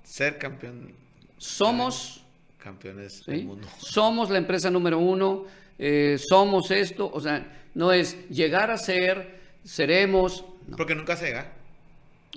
Ser 0.04 0.38
campeón. 0.38 0.94
Somos, 1.38 2.24
Campeones 2.58 3.24
¿sí? 3.26 3.32
del 3.32 3.46
mundo. 3.46 3.68
somos 3.78 4.30
la 4.30 4.38
empresa 4.38 4.70
número 4.72 4.98
uno, 4.98 5.46
eh, 5.78 6.18
somos 6.18 6.72
esto, 6.72 7.10
o 7.14 7.20
sea, 7.20 7.67
no 7.78 7.94
es 7.94 8.28
llegar 8.30 8.72
a 8.72 8.78
ser, 8.78 9.40
seremos, 9.64 10.44
no, 10.68 10.76
Porque 10.78 10.96
nunca 10.96 11.16
se 11.16 11.26
llega. 11.28 11.54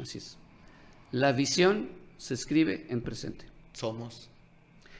así 0.00 0.18
es. 0.18 0.36
La 1.12 1.32
visión 1.32 1.88
se 2.18 2.34
escribe 2.34 2.86
en 2.90 3.00
presente. 3.00 3.46
Somos. 3.72 4.28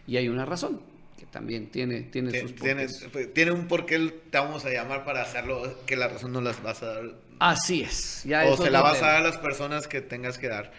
Y 0.07 0.17
hay 0.17 0.29
una 0.29 0.45
razón, 0.47 0.81
que 1.19 1.27
también 1.27 1.71
tiene, 1.71 2.01
tiene 2.03 2.31
Tien- 2.33 2.41
sus 2.43 2.55
Tiene, 2.57 2.87
porqués. 2.89 3.35
tiene 3.35 3.51
un 3.53 3.69
porqué 3.69 3.99
te 4.31 4.39
vamos 4.39 4.65
a 4.65 4.71
llamar 4.71 5.05
para 5.05 5.23
hacerlo, 5.23 5.79
que 5.87 5.95
la 5.97 6.09
razón 6.09 6.33
no 6.33 6.41
las 6.41 6.63
vas 6.63 6.83
a 6.83 6.87
dar. 6.87 7.03
Así 7.39 7.83
es. 7.83 8.23
Ya 8.25 8.47
o 8.47 8.57
se 8.57 8.71
la 8.71 8.81
vas 8.83 8.95
tema. 8.95 9.09
a 9.09 9.13
dar 9.13 9.23
a 9.23 9.29
las 9.29 9.37
personas 9.39 9.87
que 9.87 10.01
tengas 10.01 10.39
que 10.39 10.49
dar. 10.49 10.73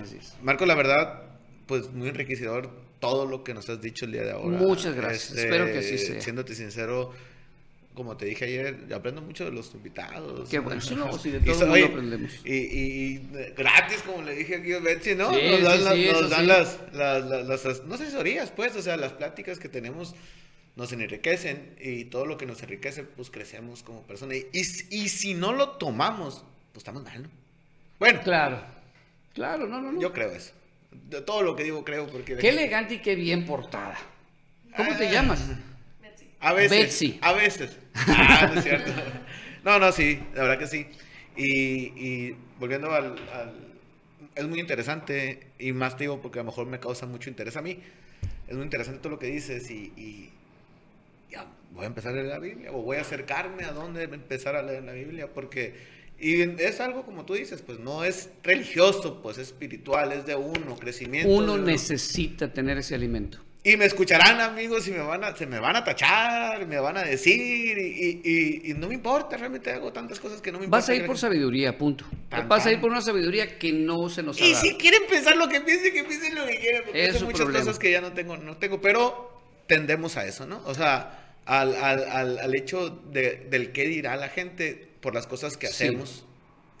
Así 0.00 0.16
es. 0.16 0.34
Marco, 0.42 0.64
la 0.64 0.74
verdad, 0.76 1.22
pues 1.66 1.90
muy 1.92 2.08
enriquecedor 2.08 2.70
todo 3.00 3.26
lo 3.26 3.44
que 3.44 3.52
nos 3.54 3.68
has 3.68 3.80
dicho 3.80 4.04
el 4.04 4.12
día 4.12 4.22
de 4.22 4.30
ahora. 4.32 4.56
Este, 4.56 4.66
Muchas 4.66 4.94
gracias, 4.94 5.36
espero 5.36 5.66
que 5.66 5.78
así 5.78 5.98
sea. 5.98 6.20
Siéndote 6.20 6.54
sincero, 6.54 7.12
como 7.98 8.16
te 8.16 8.24
dije 8.24 8.44
ayer, 8.46 8.86
aprendo 8.94 9.20
mucho 9.20 9.44
de 9.44 9.50
los 9.50 9.74
invitados. 9.74 10.48
Qué 10.48 10.58
bueno, 10.60 10.80
no, 10.96 11.18
sí, 11.18 11.30
de 11.30 11.38
Y 11.42 11.42
todo 11.44 11.52
el 11.52 11.58
mundo 11.58 11.72
oye, 11.74 11.84
aprendemos. 11.84 12.32
Y, 12.46 12.54
y- 12.54 13.04
y 13.16 13.52
gratis, 13.56 14.02
como 14.06 14.22
le 14.22 14.34
dije 14.34 14.56
aquí 14.56 14.72
a 14.72 14.78
Betsy, 14.78 15.14
¿no? 15.16 15.30
Sí, 15.34 15.40
nos 15.50 15.62
dan, 15.62 15.78
sí, 15.78 15.84
las, 15.84 15.94
sí, 15.94 16.08
nos 16.12 16.30
dan 16.30 16.46
las, 16.48 16.78
las, 16.92 17.24
las- 17.26 17.46
las 17.46 17.66
as- 17.66 17.84
no 17.84 17.94
asesorías, 17.96 18.50
pues, 18.52 18.74
o 18.76 18.82
sea, 18.82 18.96
las 18.96 19.12
pláticas 19.12 19.58
que 19.58 19.68
tenemos 19.68 20.14
nos 20.76 20.92
enriquecen 20.92 21.74
y 21.80 22.04
todo 22.04 22.24
lo 22.24 22.38
que 22.38 22.46
nos 22.46 22.62
enriquece, 22.62 23.02
pues 23.02 23.30
crecemos 23.30 23.82
como 23.82 24.02
persona. 24.06 24.34
Y, 24.36 24.46
y, 24.52 24.60
y 24.90 25.08
si 25.08 25.34
no 25.34 25.52
lo 25.52 25.70
tomamos, 25.70 26.44
pues 26.72 26.78
estamos 26.82 27.02
mal, 27.02 27.24
¿no? 27.24 27.28
Bueno, 27.98 28.20
Claro. 28.22 28.62
Claro, 29.34 29.66
no, 29.68 29.80
no, 29.80 29.92
no. 29.92 30.00
yo 30.00 30.12
creo 30.12 30.30
eso. 30.32 30.52
De 30.90 31.20
todo 31.20 31.42
lo 31.42 31.54
que 31.54 31.64
digo 31.64 31.84
creo 31.84 32.06
porque... 32.06 32.36
Qué 32.36 32.48
elegante 32.48 32.94
y 32.94 32.98
qué 32.98 33.14
bien 33.14 33.44
portada. 33.44 33.96
¿Cómo 34.76 34.96
te 34.96 35.08
Ah. 35.08 35.12
llamas? 35.12 35.44
A 36.40 36.52
veces. 36.52 36.70
Betsy. 36.78 37.18
A 37.22 37.32
veces. 37.32 37.76
Ah, 37.94 38.50
no 38.52 38.58
es 38.58 38.64
cierto. 38.64 38.92
No, 39.64 39.78
no, 39.78 39.90
sí, 39.92 40.18
la 40.34 40.42
verdad 40.42 40.58
que 40.58 40.66
sí. 40.66 40.86
Y, 41.36 41.46
y 41.96 42.36
volviendo 42.58 42.90
al, 42.92 43.16
al- 43.32 43.54
Es 44.34 44.46
muy 44.46 44.60
interesante 44.60 45.48
y 45.58 45.72
más 45.72 45.96
te 45.96 46.04
digo 46.04 46.20
porque 46.20 46.38
a 46.38 46.42
lo 46.42 46.46
mejor 46.46 46.66
me 46.66 46.78
causa 46.80 47.06
mucho 47.06 47.28
interés 47.28 47.56
a 47.56 47.62
mí. 47.62 47.80
Es 48.46 48.54
muy 48.54 48.64
interesante 48.64 49.00
todo 49.00 49.10
lo 49.10 49.18
que 49.18 49.26
dices 49.26 49.70
y, 49.70 49.92
y 49.96 50.30
ya 51.30 51.46
voy 51.72 51.84
a 51.84 51.86
empezar 51.88 52.12
a 52.12 52.14
leer 52.14 52.26
la 52.26 52.38
Biblia 52.38 52.72
o 52.72 52.82
voy 52.82 52.96
a 52.96 53.02
acercarme 53.02 53.64
a 53.64 53.72
dónde 53.72 54.04
empezar 54.04 54.56
a 54.56 54.62
leer 54.62 54.84
la 54.84 54.92
Biblia 54.92 55.28
porque... 55.32 55.98
Y 56.20 56.40
es 56.42 56.80
algo 56.80 57.04
como 57.04 57.24
tú 57.24 57.34
dices, 57.34 57.62
pues 57.62 57.78
no 57.78 58.02
es 58.02 58.30
religioso, 58.42 59.22
pues 59.22 59.38
es 59.38 59.48
espiritual, 59.48 60.10
es 60.10 60.26
de 60.26 60.34
uno, 60.34 60.76
crecimiento. 60.76 61.28
Uno 61.32 61.56
de 61.56 61.70
necesita 61.70 62.52
tener 62.52 62.78
ese 62.78 62.96
alimento. 62.96 63.38
Y 63.72 63.76
me 63.76 63.84
escucharán 63.84 64.40
amigos 64.40 64.86
y 64.88 64.92
me 64.92 64.98
van 65.00 65.24
a, 65.24 65.36
se 65.36 65.46
me 65.46 65.58
van 65.58 65.76
a 65.76 65.84
tachar, 65.84 66.66
me 66.66 66.78
van 66.78 66.96
a 66.96 67.02
decir 67.02 67.76
y, 67.78 68.20
y- 68.24 68.70
y 68.70 68.74
no 68.74 68.88
me 68.88 68.94
importa, 68.94 69.36
realmente 69.36 69.70
hago 69.70 69.92
tantas 69.92 70.18
cosas 70.20 70.40
que 70.40 70.50
no 70.52 70.58
me 70.58 70.64
importa. 70.64 70.80
Vas 70.82 70.88
a 70.88 70.94
ir 70.94 71.06
por 71.06 71.18
sabiduría, 71.18 71.76
punto. 71.76 72.04
Tan, 72.28 72.48
Vas 72.48 72.64
a 72.66 72.72
ir 72.72 72.80
por 72.80 72.90
una 72.90 73.00
sabiduría 73.02 73.58
que 73.58 73.72
no 73.72 74.08
se 74.08 74.22
nos 74.22 74.40
ha 74.40 74.44
Y 74.44 74.52
dado. 74.52 74.62
si 74.64 74.74
quieren 74.76 75.02
pensar 75.08 75.36
lo 75.36 75.48
que 75.48 75.60
piensen, 75.60 75.92
que 75.92 76.04
piensen 76.04 76.34
lo 76.34 76.46
que 76.46 76.58
quieran, 76.58 76.82
porque 76.86 77.12
son 77.12 77.24
muchas 77.24 77.40
problema. 77.40 77.64
cosas 77.64 77.78
que 77.78 77.90
ya 77.90 78.00
no 78.00 78.12
tengo, 78.12 78.36
no 78.36 78.56
tengo, 78.56 78.80
pero 78.80 79.40
tendemos 79.66 80.16
a 80.16 80.24
eso, 80.26 80.46
¿no? 80.46 80.62
O 80.64 80.74
sea, 80.74 81.34
al, 81.44 81.74
al, 81.76 82.04
al, 82.08 82.38
al 82.38 82.54
hecho 82.54 82.88
de, 82.90 83.46
del 83.50 83.72
qué 83.72 83.84
dirá 83.86 84.16
la 84.16 84.28
gente 84.28 84.88
por 85.00 85.14
las 85.14 85.26
cosas 85.26 85.56
que 85.56 85.66
Sí. 85.66 85.84
hacemos, 85.84 86.24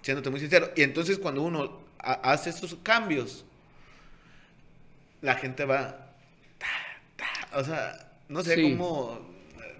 siéndote 0.02 0.30
muy 0.30 0.40
sincero. 0.40 0.70
Y 0.76 0.82
entonces 0.82 1.18
cuando 1.18 1.42
uno 1.42 1.82
ha- 1.98 2.32
hace 2.32 2.50
estos 2.50 2.76
cambios, 2.82 3.44
la 5.20 5.34
gente 5.34 5.64
va, 5.64 6.07
o 7.60 7.64
sea, 7.64 8.10
no 8.28 8.42
sé 8.42 8.54
Sí. 8.54 8.62
cómo, 8.62 9.18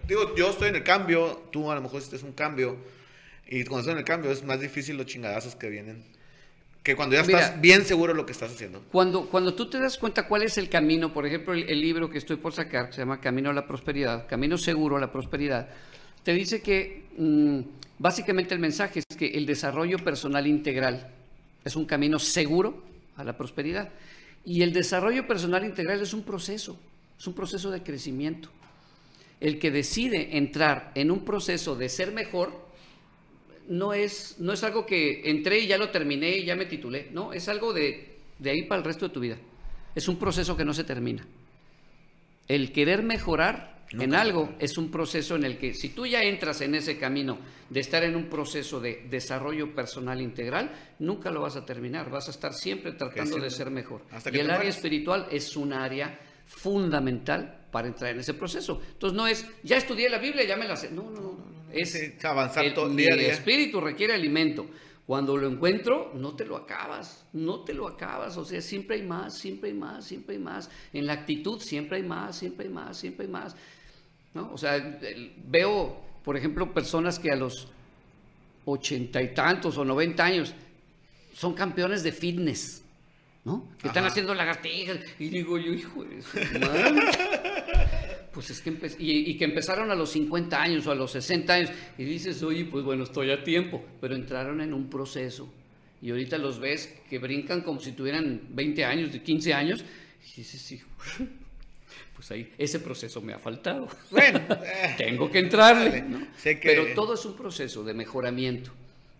digo, 0.07 0.35
yo 0.37 0.51
estoy 0.51 0.69
en 0.71 0.77
el 0.77 0.85
cambio, 0.85 1.43
tú 1.53 1.71
a 1.71 1.75
lo 1.75 1.81
mejor 1.83 2.03
es 2.03 2.23
un 2.23 2.33
cambio, 2.33 2.77
y 3.49 3.65
cuando 3.65 3.81
estoy 3.81 3.93
en 3.93 3.99
el 3.99 4.05
cambio 4.05 4.31
es 4.31 4.43
más 4.45 4.61
difícil 4.61 4.97
los 4.97 5.07
chingadazos 5.07 5.55
que 5.55 5.69
vienen, 5.69 6.03
que 6.83 6.97
cuando 6.97 7.17
ya 7.17 7.23
Mira. 7.23 7.41
estás 7.41 7.61
bien 7.61 7.85
seguro 7.85 8.13
de 8.13 8.17
lo 8.17 8.27
que 8.27 8.33
estás 8.33 8.53
haciendo. 8.53 8.83
Cuando, 8.91 9.27
cuando 9.29 9.55
tú 9.55 9.69
te 9.69 9.79
das 9.79 9.99
cuenta 9.99 10.27
cuál 10.27 10.43
es 10.43 10.57
el 10.59 10.69
camino, 10.69 11.13
por 11.13 11.27
ejemplo, 11.27 11.53
el, 11.53 11.69
el 11.69 11.81
libro 11.81 12.09
que 12.11 12.19
estoy 12.19 12.37
por 12.37 12.53
sacar, 12.53 12.87
que 12.89 12.95
se 12.95 13.01
llama 13.03 13.21
Camino 13.21 13.51
a 13.51 13.53
la 13.53 13.67
Prosperidad, 13.67 14.27
Camino 14.27 14.57
Seguro 14.59 14.97
a 14.97 15.01
la 15.01 15.13
Prosperidad, 15.13 15.69
te 16.25 16.33
dice 16.33 16.63
que 16.63 17.05
mm, 17.17 17.61
básicamente 17.99 18.55
el 18.55 18.61
mensaje 18.61 19.01
es 19.09 19.17
que 19.17 19.27
el 19.29 19.45
desarrollo 19.47 19.99
personal 19.99 20.47
integral 20.47 21.11
es 21.65 21.77
un 21.77 21.85
camino 21.85 22.19
seguro 22.19 22.83
a 23.17 23.25
la 23.25 23.37
prosperidad. 23.37 23.91
Y 24.45 24.63
el 24.63 24.73
desarrollo 24.73 25.27
personal 25.27 25.65
integral 25.65 26.01
es 26.01 26.15
un 26.15 26.23
proceso, 26.23 26.81
es 27.19 27.27
un 27.27 27.35
proceso 27.35 27.70
de 27.70 27.82
crecimiento. 27.82 28.51
El 29.40 29.59
que 29.59 29.70
decide 29.70 30.36
entrar 30.36 30.93
en 30.95 31.11
un 31.11 31.24
proceso 31.24 31.77
de 31.77 31.89
ser 31.89 32.12
mejor, 32.12 32.69
no 33.69 33.93
es, 33.93 34.36
no 34.39 34.53
es 34.53 34.65
algo 34.65 34.86
que 34.86 35.28
entré 35.31 35.61
y 35.61 35.66
ya 35.66 35.78
lo 35.78 35.90
terminé 35.90 36.39
y 36.39 36.45
ya 36.45 36.57
me 36.57 36.66
titulé. 36.66 37.09
No, 37.12 37.32
es 37.32 37.49
algo 37.49 37.73
de, 37.73 38.19
de 38.39 38.51
ahí 38.51 38.62
para 38.62 38.81
el 38.81 38.85
resto 38.85 39.09
de 39.09 39.15
tu 39.15 39.20
vida. 39.20 39.36
Es 39.95 40.09
un 40.09 40.19
proceso 40.19 40.57
que 40.57 40.65
no 40.65 40.73
se 40.73 40.85
termina. 40.85 41.27
El 42.47 42.73
querer 42.73 43.03
mejorar 43.03 43.78
Nunca 43.93 44.05
en 44.05 44.15
algo 44.15 44.55
es 44.59 44.77
un 44.77 44.90
proceso 44.90 45.36
en 45.36 45.45
el 45.45 45.57
que 45.57 45.73
si 45.73 45.90
tú 45.90 46.07
ya 46.07 46.23
entras 46.23 46.61
en 46.61 46.74
ese 46.74 46.99
camino 46.99 47.39
de 47.70 47.81
estar 47.81 48.05
en 48.05 48.16
un 48.16 48.28
proceso 48.28 48.81
de 48.81 49.07
desarrollo 49.09 49.74
personal 49.74 50.20
integral, 50.20 50.70
nunca 50.99 51.31
lo 51.31 51.40
vas 51.40 51.57
a 51.57 51.65
terminar. 51.65 52.11
Vas 52.11 52.28
a 52.28 52.32
estar 52.32 52.53
siempre 52.53 52.93
tratando 52.93 53.39
de 53.39 53.49
ser 53.49 53.70
mejor. 53.70 54.03
Hasta 54.11 54.31
y 54.31 54.40
el 54.40 54.51
área 54.51 54.69
espiritual 54.69 55.27
es 55.31 55.57
un 55.57 55.73
área 55.73 56.19
fundamental 56.49 57.66
para 57.70 57.87
entrar 57.89 58.11
en 58.12 58.20
ese 58.20 58.35
proceso. 58.35 58.81
Entonces 58.93 59.16
no 59.16 59.27
es, 59.27 59.47
ya 59.62 59.77
estudié 59.77 60.09
la 60.09 60.19
Biblia, 60.19 60.45
ya 60.45 60.57
me 60.57 60.66
la 60.66 60.75
sé. 60.77 60.91
No, 60.91 61.03
no, 61.11 61.20
no. 61.20 61.39
Es 61.73 61.95
avanzar 62.25 62.65
el- 62.65 62.75
todo 62.75 62.89
mi 62.89 63.03
día 63.03 63.15
día. 63.15 63.33
espíritu 63.33 63.81
requiere 63.81 64.15
alimento. 64.15 64.66
Cuando 65.07 65.37
lo 65.39 65.49
encuentro, 65.49 66.12
no 66.15 66.35
te 66.37 66.45
lo 66.45 66.57
acabas, 66.57 67.25
no 67.33 67.61
te 67.65 67.73
lo 67.73 67.87
acabas. 67.89 68.37
O 68.37 68.45
sea, 68.45 68.61
siempre 68.61 68.97
hay 68.97 69.03
más, 69.03 69.39
siempre 69.39 69.70
hay 69.70 69.77
más, 69.77 70.05
siempre 70.05 70.37
hay 70.37 70.43
más. 70.43 70.70
En 70.93 71.07
la 71.07 71.15
actitud 71.15 71.61
siempre 71.61 71.99
hay 71.99 72.03
más, 72.03 72.37
siempre 72.37 72.66
hay 72.66 72.73
más, 72.73 72.97
siempre 72.99 73.27
hay 73.27 73.33
más. 73.33 73.57
¿no? 74.35 74.51
O 74.53 74.59
sea, 74.59 74.77
el- 74.77 75.33
veo, 75.47 75.99
por 76.25 76.37
ejemplo, 76.37 76.73
personas 76.75 77.19
que 77.19 77.31
a 77.31 77.37
los 77.37 77.69
ochenta 78.66 79.23
y 79.23 79.33
tantos 79.35 79.79
o 79.79 79.85
noventa 79.85 80.25
años 80.27 80.53
son 81.35 81.55
campeones 81.55 82.03
de 82.03 82.12
fitness, 82.12 82.83
¿no? 83.44 83.69
Que 83.81 83.89
están 83.89 84.05
haciendo 84.05 84.35
lagartijas. 84.35 84.98
Y 85.19 85.28
digo 85.28 85.59
yo, 85.59 85.73
hijo 85.73 86.05
de 86.05 86.23
su 86.23 86.39
madre. 86.60 87.01
Pues 88.32 88.51
es 88.51 88.60
que 88.60 88.70
y, 88.98 89.31
y 89.31 89.36
que 89.36 89.44
empezaron 89.44 89.90
a 89.90 89.94
los 89.94 90.10
50 90.10 90.60
años 90.62 90.86
o 90.86 90.93
a 90.93 90.94
los 90.94 91.10
60 91.12 91.52
años 91.52 91.70
y 91.97 92.05
dices, 92.05 92.43
oye, 92.43 92.65
pues 92.66 92.85
bueno, 92.85 93.05
estoy 93.05 93.31
a 93.31 93.43
tiempo, 93.43 93.85
pero 94.01 94.15
entraron 94.15 94.60
en 94.60 94.73
un 94.74 94.89
proceso 94.89 95.52
y 96.01 96.10
ahorita 96.10 96.39
los 96.39 96.60
ves 96.60 96.94
que 97.10 97.19
brincan 97.19 97.62
como 97.62 97.81
si 97.81 97.93
tuvieran 97.93 98.43
20 98.51 98.85
años, 98.85 99.12
de 99.12 99.23
15 99.23 99.55
años 99.55 99.85
y 100.23 100.40
dices, 100.40 100.70
hijo, 100.73 100.89
pues 102.15 102.31
ahí, 102.31 102.52
ese 102.59 102.78
proceso 102.81 103.20
me 103.20 103.32
ha 103.32 103.39
faltado. 103.39 103.89
Bueno, 104.10 104.40
eh, 104.65 104.94
Tengo 104.98 105.31
que 105.31 105.39
entrarle. 105.40 105.90
Dale, 105.90 106.02
¿no? 106.02 106.27
sé 106.36 106.60
que- 106.60 106.69
Pero 106.69 106.86
todo 106.94 107.15
es 107.15 107.24
un 107.24 107.35
proceso 107.36 107.82
de 107.82 107.94
mejoramiento. 107.94 108.70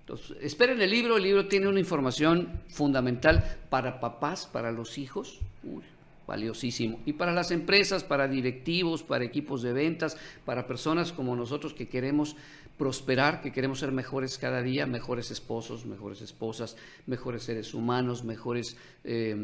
Entonces, 0.09 0.39
esperen 0.40 0.80
el 0.80 0.89
libro, 0.89 1.18
el 1.18 1.22
libro 1.22 1.48
tiene 1.48 1.68
una 1.68 1.80
información 1.80 2.62
fundamental 2.68 3.59
para 3.68 4.01
papás, 4.01 4.47
para 4.51 4.72
los 4.72 4.97
hijos, 4.97 5.40
uy, 5.62 5.82
valiosísimo. 6.26 6.98
Y 7.05 7.12
para 7.12 7.35
las 7.35 7.51
empresas, 7.51 8.05
para 8.05 8.26
directivos, 8.26 9.02
para 9.02 9.24
equipos 9.24 9.60
de 9.60 9.74
ventas, 9.74 10.16
para 10.47 10.66
personas 10.66 11.12
como 11.12 11.36
nosotros 11.36 11.74
que 11.74 11.89
queremos 11.89 12.36
prosperar, 12.78 13.43
que 13.43 13.52
queremos 13.52 13.80
ser 13.80 13.93
mejores 13.93 14.39
cada 14.39 14.62
día, 14.62 14.86
mejores 14.86 15.30
esposos, 15.30 15.85
mejores 15.85 16.22
esposas, 16.22 16.78
mejores 17.06 17.43
seres 17.43 17.74
humanos, 17.74 18.24
mejores 18.24 18.78
eh, 19.05 19.36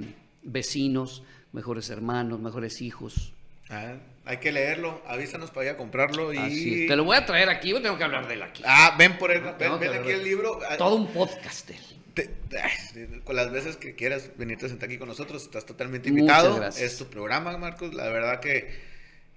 vecinos, 0.45 1.25
mejores 1.53 1.91
hermanos, 1.91 2.41
mejores 2.41 2.81
hijos. 2.81 3.35
Ah, 3.69 3.97
hay 4.27 4.39
que 4.39 4.53
leerlo, 4.53 5.03
avísanos 5.07 5.51
para 5.51 5.67
ir 5.67 5.73
a 5.73 5.77
comprarlo 5.77 6.33
y... 6.33 6.39
Así 6.39 6.83
es. 6.85 6.89
Te 6.89 6.97
lo 6.97 7.05
voy 7.05 7.17
a 7.17 7.27
traer 7.27 7.49
aquí, 7.51 7.71
yo 7.71 7.83
tengo 7.83 7.99
que 7.99 8.05
hablar 8.05 8.27
de 8.27 8.35
él 8.35 8.43
aquí. 8.43 8.63
Ah, 8.67 8.95
ven 8.99 9.19
por 9.19 9.31
él, 9.31 9.41
ven, 9.43 9.79
que 9.79 9.89
ven 9.89 10.01
aquí 10.01 10.11
el 10.11 10.25
libro. 10.25 10.61
Ah, 10.69 10.77
Todo 10.77 10.97
un 10.97 11.09
podcast 11.13 11.69
de 11.69 11.75
él. 11.75 11.81
te- 12.15 12.31
ay, 12.59 13.21
con 13.25 13.37
las 13.37 13.51
veces 13.53 13.77
que 13.77 13.95
quieras 13.95 14.31
venirte 14.39 14.67
a 14.67 14.69
sentar 14.71 14.89
aquí 14.89 14.99
con 14.99 15.09
nosotros, 15.09 15.43
estás 15.43 15.67
totalmente 15.67 16.11
Muchas 16.11 16.21
invitado. 16.21 16.57
gracias. 16.57 16.93
Es 16.93 16.99
tu 16.99 17.07
programa, 17.07 17.57
Marcos. 17.59 17.93
La 17.93 18.09
verdad 18.09 18.41
que, 18.41 18.73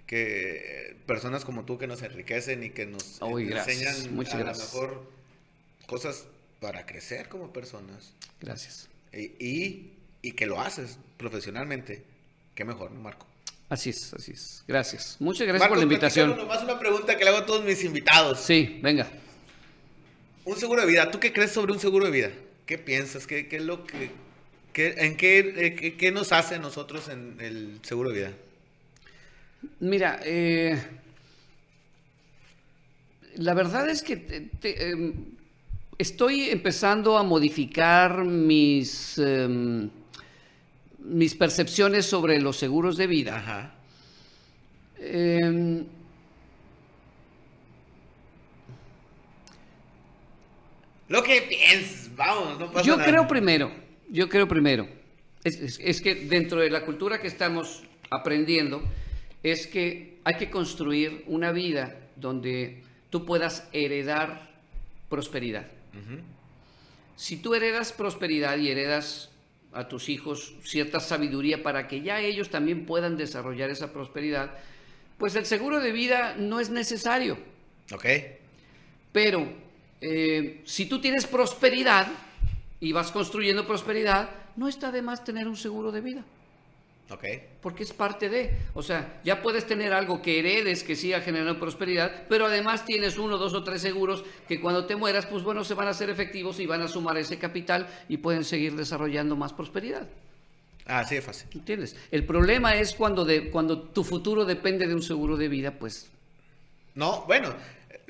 que 0.06 0.96
personas 1.06 1.44
como 1.46 1.66
tú 1.66 1.78
que 1.78 1.88
nos 1.88 2.02
enriquecen 2.02 2.64
y 2.64 2.70
que 2.70 2.86
nos 2.86 3.20
gracias. 3.20 3.68
enseñan 3.68 4.16
Muchas 4.16 4.36
a 4.36 4.40
lo 4.40 4.46
mejor 4.56 5.12
cosas 5.88 6.26
para 6.60 6.86
crecer 6.86 7.28
como 7.30 7.52
personas. 7.52 8.14
Gracias. 8.42 8.88
Y, 9.14 9.32
y, 9.44 9.94
y 10.22 10.32
que 10.32 10.46
lo 10.46 10.62
haces 10.62 10.98
profesionalmente. 11.18 12.04
Qué 12.56 12.64
mejor, 12.66 12.92
¿no, 12.92 13.02
Marco? 13.02 13.26
Así 13.70 13.90
es, 13.90 14.14
así 14.14 14.32
es. 14.32 14.64
Gracias. 14.68 15.18
Muchas 15.20 15.46
gracias 15.46 15.60
Marcos, 15.62 15.76
por 15.76 15.78
la 15.80 15.84
invitación. 15.84 16.38
nomás 16.38 16.64
una 16.64 16.80
pregunta 16.80 17.18
que 17.18 17.24
le 17.26 17.30
hago 17.32 17.40
a 17.40 17.46
todos 17.46 17.66
mis 17.66 17.84
invitados. 17.84 18.40
Sí, 18.40 18.80
venga. 18.82 19.08
Un 20.46 20.56
seguro 20.58 20.82
de 20.82 20.88
vida. 20.88 21.12
¿Tú 21.12 21.20
qué 21.20 21.34
crees 21.34 21.52
sobre 21.52 21.74
un 21.74 21.80
seguro 21.80 22.06
de 22.06 22.12
vida? 22.12 22.32
¿Qué 22.66 22.78
piensas? 22.78 23.28
¿Qué, 23.28 23.48
qué 23.50 23.58
es 23.58 23.64
lo 23.64 23.84
que... 23.86 24.10
qué- 24.72 24.96
¿En 25.00 25.18
qué, 25.18 25.40
eh, 25.58 25.76
qué, 25.76 25.98
qué 25.98 26.12
nos 26.14 26.32
hace 26.32 26.56
a 26.56 26.60
nosotros 26.60 27.10
en 27.10 27.36
el 27.42 27.80
seguro 27.84 28.10
de 28.12 28.16
vida? 28.16 28.32
Mira, 29.82 30.20
eh, 30.24 30.82
la 33.36 33.54
verdad 33.54 33.90
es 33.90 34.02
que 34.02 34.16
te- 34.18 34.42
te, 34.42 34.90
em, 34.92 35.14
estoy 35.98 36.50
empezando 36.50 37.18
a 37.18 37.24
modificar 37.24 38.24
mis, 38.24 39.18
em, 39.18 39.90
mis 41.08 41.36
percepciones 41.36 42.06
sobre 42.06 42.40
los 42.42 42.58
seguros 42.58 42.98
de 42.98 43.08
vida. 43.08 43.38
Ajá. 43.38 43.74
Em, 45.00 45.86
Lo 51.10 51.24
que 51.24 51.42
piensas, 51.44 52.14
vamos, 52.16 52.60
no 52.60 52.72
pasa 52.72 52.86
yo 52.86 52.98
nada. 52.98 53.10
creo 53.10 53.28
primero, 53.28 53.72
yo 54.10 54.28
creo 54.28 54.48
primero, 54.48 54.88
es, 55.44 55.56
es- 55.56 55.80
es 55.82 56.02
que 56.02 56.16
dentro 56.16 56.60
de 56.60 56.70
la 56.70 56.84
cultura 56.86 57.22
que 57.22 57.28
estamos 57.28 57.84
aprendiendo, 58.10 58.82
es 59.44 59.68
que 59.68 60.18
hay 60.26 60.36
que 60.36 60.50
construir 60.50 61.24
una 61.28 61.52
vida 61.54 61.96
donde 62.18 62.84
tú 63.10 63.26
puedas 63.26 63.68
heredar 63.72 64.50
prosperidad. 65.10 65.68
Si 67.16 67.38
tú 67.38 67.56
heredas 67.56 67.92
prosperidad 67.94 68.58
y 68.58 68.70
heredas 68.70 69.32
a 69.78 69.88
tus 69.88 70.10
hijos 70.10 70.56
cierta 70.64 71.00
sabiduría 71.00 71.62
para 71.62 71.88
que 71.88 72.02
ya 72.02 72.20
ellos 72.20 72.50
también 72.50 72.88
puedan 72.88 73.16
desarrollar 73.16 73.70
esa 73.70 73.94
prosperidad, 73.94 74.50
pues 75.20 75.36
el 75.36 75.46
seguro 75.46 75.80
de 75.80 75.92
vida 75.92 76.36
no 76.36 76.60
es 76.60 76.72
necesario. 76.72 77.38
Ok. 77.94 78.06
Pero 79.12 79.48
eh, 80.02 80.62
si 80.66 80.88
tú 80.88 81.00
tienes 81.00 81.28
prosperidad 81.28 82.08
y 82.80 82.92
vas 82.92 83.12
construyendo 83.12 83.68
prosperidad, 83.68 84.32
no 84.56 84.68
está 84.68 84.92
de 84.92 85.04
más 85.04 85.24
tener 85.24 85.48
un 85.48 85.58
seguro 85.58 85.92
de 85.92 86.02
vida, 86.02 86.26
Ok. 87.10 87.24
porque 87.62 87.84
es 87.84 87.94
parte 87.94 88.28
de, 88.28 88.52
o 88.74 88.84
sea, 88.84 89.22
ya 89.24 89.42
puedes 89.42 89.66
tener 89.66 89.94
algo 89.94 90.22
que 90.22 90.40
heredes 90.40 90.84
que 90.84 90.96
siga 90.96 91.22
generando 91.22 91.60
prosperidad, 91.60 92.26
pero 92.28 92.48
además 92.48 92.86
tienes 92.86 93.18
uno, 93.18 93.38
dos 93.38 93.54
o 93.54 93.64
tres 93.64 93.82
seguros 93.82 94.26
que 94.48 94.60
cuando 94.60 94.86
te 94.86 94.96
mueras, 94.98 95.26
pues 95.26 95.42
bueno, 95.44 95.64
se 95.64 95.74
van 95.74 95.88
a 95.88 95.92
hacer 95.92 96.10
efectivos 96.10 96.60
y 96.60 96.66
van 96.66 96.82
a 96.82 96.88
sumar 96.90 97.18
ese 97.18 97.38
capital 97.40 97.88
y 98.10 98.18
pueden 98.18 98.44
seguir 98.44 98.76
desarrollando 98.76 99.36
más 99.38 99.54
prosperidad. 99.54 100.08
Ah, 100.86 101.04
sí, 101.04 101.16
es 101.16 101.24
fácil. 101.24 101.48
¿Entiendes? 101.54 101.96
El 102.12 102.26
problema 102.26 102.76
es 102.76 102.94
cuando, 102.94 103.26
de, 103.26 103.50
cuando 103.52 103.82
tu 103.82 104.04
futuro 104.04 104.46
depende 104.46 104.88
de 104.88 104.94
un 104.96 105.02
seguro 105.02 105.36
de 105.38 105.48
vida, 105.50 105.72
pues 105.80 106.10
No, 106.96 107.24
bueno, 107.26 107.54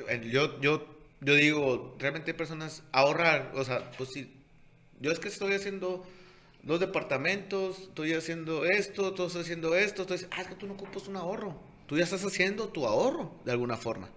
eh, 0.10 0.28
yo, 0.32 0.60
yo, 0.62 0.86
yo 1.22 1.34
digo, 1.36 1.96
realmente 2.00 2.34
personas 2.34 2.84
ahorrar, 2.92 3.52
o 3.56 3.64
sea, 3.64 3.92
pues 3.98 4.10
sí, 4.12 4.34
yo 5.00 5.12
es 5.12 5.20
que 5.20 5.28
estoy 5.28 5.54
haciendo 5.54 6.06
dos 6.64 6.80
departamentos, 6.80 7.80
estoy 7.80 8.14
haciendo 8.14 8.66
esto, 8.66 9.14
tú 9.14 9.26
estoy 9.26 9.42
haciendo 9.42 9.76
esto, 9.76 10.02
entonces, 10.04 10.28
ah, 10.32 10.42
es 10.42 10.48
que 10.48 10.56
tú 10.56 10.68
no 10.68 10.74
ocupas 10.74 11.08
un 11.08 11.16
ahorro, 11.16 11.56
tú 11.88 11.98
ya 11.98 12.04
estás 12.04 12.24
haciendo 12.26 12.68
tu 12.70 12.86
ahorro 12.86 13.32
de 13.46 13.52
alguna 13.52 13.78
forma. 13.78 14.10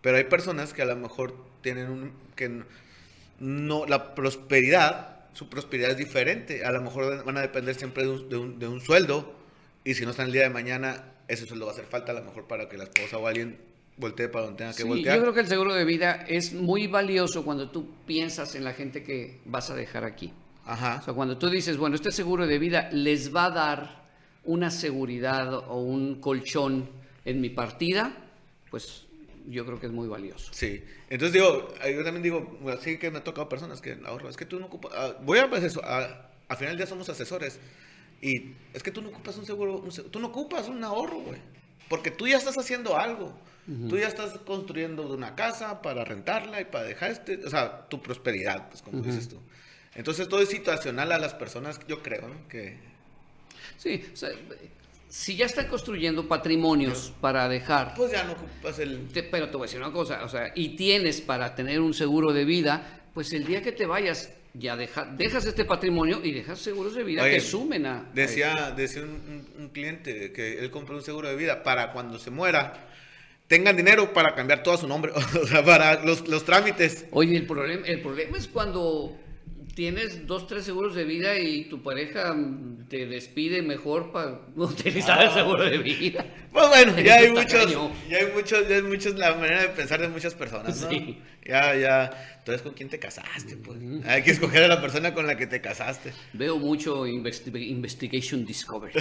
Pero 0.00 0.16
hay 0.18 0.24
personas 0.24 0.72
que 0.72 0.82
a 0.82 0.84
lo 0.84 0.96
mejor 0.96 1.34
tienen 1.62 1.88
un, 1.90 2.12
que 2.36 2.48
no- 2.48 2.64
no, 3.40 3.86
la 3.86 4.14
prosperidad, 4.14 5.24
su 5.32 5.48
prosperidad 5.48 5.90
es 5.90 5.96
diferente, 5.96 6.64
a 6.64 6.70
lo 6.72 6.80
mejor 6.82 7.24
van 7.24 7.36
a 7.38 7.40
depender 7.40 7.74
siempre 7.74 8.04
de 8.04 8.10
un, 8.10 8.28
de 8.28 8.36
un- 8.36 8.58
de 8.58 8.68
un 8.68 8.80
sueldo, 8.80 9.34
y 9.84 9.94
si 9.94 10.04
no 10.04 10.10
están 10.12 10.26
el 10.26 10.32
día 10.32 10.42
de 10.42 10.50
mañana, 10.50 11.12
ese 11.26 11.46
sueldo 11.46 11.66
va 11.66 11.72
a 11.72 11.74
hacer 11.74 11.86
falta 11.86 12.12
a 12.12 12.14
lo 12.14 12.22
mejor 12.22 12.46
para 12.46 12.68
que 12.68 12.76
la 12.76 12.84
esposa 12.84 13.18
o 13.18 13.26
alguien 13.26 13.58
voltee 13.96 14.28
para 14.28 14.44
donde 14.46 14.58
tenga 14.58 14.72
que 14.72 14.82
Sí, 14.82 14.88
voltear. 14.88 15.16
yo 15.16 15.22
creo 15.22 15.34
que 15.34 15.40
el 15.40 15.48
seguro 15.48 15.74
de 15.74 15.84
vida 15.84 16.24
es 16.28 16.52
muy 16.52 16.86
valioso 16.86 17.44
cuando 17.44 17.70
tú 17.70 17.88
piensas 18.06 18.54
en 18.54 18.64
la 18.64 18.72
gente 18.74 19.02
que 19.02 19.40
vas 19.46 19.70
a 19.70 19.74
dejar 19.74 20.04
aquí. 20.04 20.32
Ajá. 20.66 20.98
O 21.00 21.04
sea, 21.04 21.14
cuando 21.14 21.36
tú 21.38 21.48
dices, 21.50 21.76
bueno, 21.76 21.96
este 21.96 22.10
seguro 22.12 22.46
de 22.46 22.58
vida 22.58 22.88
les 22.92 23.34
va 23.34 23.46
a 23.46 23.50
dar 23.50 24.04
una 24.44 24.70
seguridad 24.70 25.52
o 25.54 25.80
un 25.80 26.20
colchón 26.20 26.88
en 27.24 27.40
mi 27.40 27.50
partida, 27.50 28.14
pues 28.70 29.04
yo 29.46 29.64
creo 29.66 29.78
que 29.78 29.86
es 29.86 29.92
muy 29.92 30.08
valioso. 30.08 30.50
Sí, 30.52 30.82
entonces 31.10 31.32
digo, 31.34 31.68
eh, 31.82 31.94
yo 31.94 32.02
también 32.04 32.22
digo, 32.22 32.58
así 32.78 32.98
que 32.98 33.10
me 33.10 33.18
ha 33.18 33.24
tocado 33.24 33.48
personas 33.48 33.80
que 33.80 33.98
ahorran, 34.06 34.30
es 34.30 34.36
que 34.36 34.46
tú 34.46 34.58
no 34.58 34.66
ocupas, 34.66 34.92
ah, 34.94 35.14
voy 35.22 35.38
a 35.38 35.48
pues 35.48 35.62
eso, 35.64 35.82
a, 35.84 36.28
al 36.48 36.56
final 36.56 36.76
día 36.76 36.86
somos 36.86 37.08
asesores, 37.08 37.58
y 38.22 38.52
es 38.72 38.82
que 38.82 38.90
tú 38.90 39.02
no 39.02 39.08
ocupas 39.10 39.36
un 39.36 39.44
seguro, 39.46 39.78
un 39.78 39.92
se- 39.92 40.02
tú 40.04 40.18
no 40.18 40.28
ocupas 40.28 40.68
un 40.68 40.82
ahorro, 40.82 41.18
güey, 41.20 41.38
porque 41.88 42.10
tú 42.10 42.26
ya 42.26 42.38
estás 42.38 42.56
haciendo 42.56 42.96
algo, 42.96 43.34
tú 43.88 43.96
ya 43.98 44.08
estás 44.08 44.38
construyendo 44.40 45.06
una 45.14 45.34
casa 45.34 45.80
para 45.80 46.04
rentarla 46.04 46.60
y 46.60 46.66
para 46.66 46.84
dejar 46.84 47.10
este, 47.10 47.42
o 47.46 47.50
sea, 47.50 47.86
tu 47.88 48.00
prosperidad, 48.02 48.68
pues 48.68 48.82
como 48.82 49.00
dices 49.02 49.28
tú. 49.28 49.40
Entonces 49.94 50.28
todo 50.28 50.40
es 50.40 50.48
situacional 50.48 51.12
a 51.12 51.18
las 51.18 51.34
personas, 51.34 51.78
yo 51.88 52.02
creo, 52.02 52.28
¿no? 52.28 52.48
que... 52.48 52.76
Sí, 53.78 54.04
o 54.12 54.16
sea, 54.16 54.30
si 55.08 55.36
ya 55.36 55.46
están 55.46 55.68
construyendo 55.68 56.26
patrimonios 56.26 57.12
para 57.20 57.48
dejar, 57.48 57.94
Pues 57.94 58.12
ya 58.12 58.24
no 58.24 58.32
ocupas 58.32 58.78
el... 58.78 59.08
te- 59.08 59.22
pero 59.22 59.48
te 59.48 59.56
voy 59.56 59.64
a 59.64 59.66
decir 59.66 59.80
una 59.80 59.92
cosa, 59.92 60.24
o 60.24 60.28
sea, 60.28 60.52
y 60.54 60.70
tienes 60.76 61.20
para 61.20 61.54
tener 61.54 61.80
un 61.80 61.94
seguro 61.94 62.32
de 62.32 62.44
vida, 62.44 63.02
pues 63.14 63.32
el 63.32 63.44
día 63.46 63.62
que 63.62 63.72
te 63.72 63.86
vayas, 63.86 64.32
ya 64.54 64.76
deja- 64.76 65.04
dejas 65.04 65.46
este 65.46 65.64
patrimonio 65.64 66.20
y 66.24 66.32
dejas 66.32 66.58
seguros 66.58 66.94
de 66.94 67.04
vida 67.04 67.22
Oye, 67.22 67.32
que 67.34 67.40
sumen 67.40 67.86
a... 67.86 68.10
Decía, 68.12 68.72
decía 68.76 69.02
un 69.02 69.70
cliente 69.72 70.32
que 70.32 70.58
él 70.58 70.70
compró 70.70 70.96
un 70.96 71.02
seguro 71.02 71.28
de 71.28 71.36
vida 71.36 71.62
para 71.62 71.92
cuando 71.92 72.18
se 72.18 72.30
muera 72.30 72.88
tengan 73.46 73.76
dinero 73.76 74.12
para 74.14 74.34
cambiar 74.34 74.62
todo 74.62 74.76
su 74.78 74.88
nombre, 74.88 75.12
o 75.42 75.46
sea, 75.46 75.62
para 75.64 76.02
los, 76.04 76.26
los 76.28 76.44
trámites. 76.44 77.04
Oye, 77.10 77.36
el 77.36 77.46
problema, 77.46 77.86
el 77.86 78.00
problema 78.00 78.38
es 78.38 78.48
cuando 78.48 79.16
tienes 79.74 80.26
dos, 80.26 80.46
tres 80.46 80.64
seguros 80.64 80.94
de 80.94 81.04
vida 81.04 81.38
y 81.38 81.64
tu 81.64 81.82
pareja 81.82 82.34
te 82.88 83.06
despide 83.06 83.62
mejor 83.62 84.12
para 84.12 84.40
utilizar 84.56 85.22
el 85.22 85.30
seguro 85.30 85.64
de 85.64 85.78
vida. 85.78 86.24
Pues 86.52 86.68
bueno, 86.68 86.98
ya 87.00 87.16
hay 87.16 87.30
muchos, 87.30 87.70
ya 88.08 88.18
hay 88.18 88.26
muchos, 88.32 88.68
ya 88.68 88.76
hay 88.76 88.82
muchos, 88.82 89.14
la 89.16 89.34
manera 89.34 89.62
de 89.62 89.68
pensar 89.70 90.00
de 90.00 90.08
muchas 90.08 90.34
personas, 90.34 90.80
¿no? 90.82 90.90
Sí. 90.90 91.18
Ya, 91.46 91.74
ya, 91.76 92.36
entonces 92.38 92.62
con 92.62 92.72
quién 92.72 92.88
te 92.88 92.98
casaste, 92.98 93.56
pues. 93.58 93.78
Hay 94.06 94.22
que 94.22 94.30
escoger 94.30 94.62
a 94.62 94.68
la 94.68 94.80
persona 94.80 95.12
con 95.12 95.26
la 95.26 95.36
que 95.36 95.46
te 95.46 95.60
casaste. 95.60 96.12
Veo 96.32 96.56
mucho 96.58 97.06
investi- 97.06 97.68
Investigation 97.68 98.46
Discovery. 98.46 98.94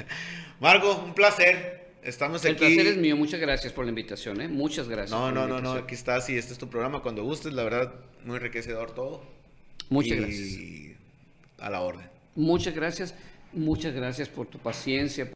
Marco, 0.60 1.02
un 1.04 1.14
placer. 1.14 1.88
Estamos 2.02 2.44
El 2.44 2.52
aquí. 2.52 2.60
placer 2.60 2.86
es 2.92 2.96
mío. 2.96 3.16
Muchas 3.16 3.40
gracias 3.40 3.72
por 3.72 3.84
la 3.84 3.90
invitación. 3.90 4.40
¿eh? 4.40 4.48
Muchas 4.48 4.88
gracias. 4.88 5.10
No, 5.10 5.30
no, 5.32 5.46
no, 5.46 5.60
no, 5.60 5.72
aquí 5.72 5.94
estás 5.94 6.30
y 6.30 6.36
este 6.38 6.52
es 6.52 6.58
tu 6.58 6.68
programa 6.70 7.00
cuando 7.02 7.22
gustes, 7.24 7.52
la 7.52 7.62
verdad, 7.64 7.92
muy 8.24 8.36
enriquecedor 8.36 8.92
todo. 8.94 9.22
Muchas 9.90 10.12
Y 10.12 10.16
gracias. 10.16 10.58
A 11.58 11.68
la 11.68 11.80
orden. 11.82 12.06
Muchas 12.36 12.74
gracias. 12.74 13.14
Muchas 13.52 13.92
gracias 13.92 14.28
por 14.28 14.46
tu 14.46 14.58
paciencia. 14.58 15.30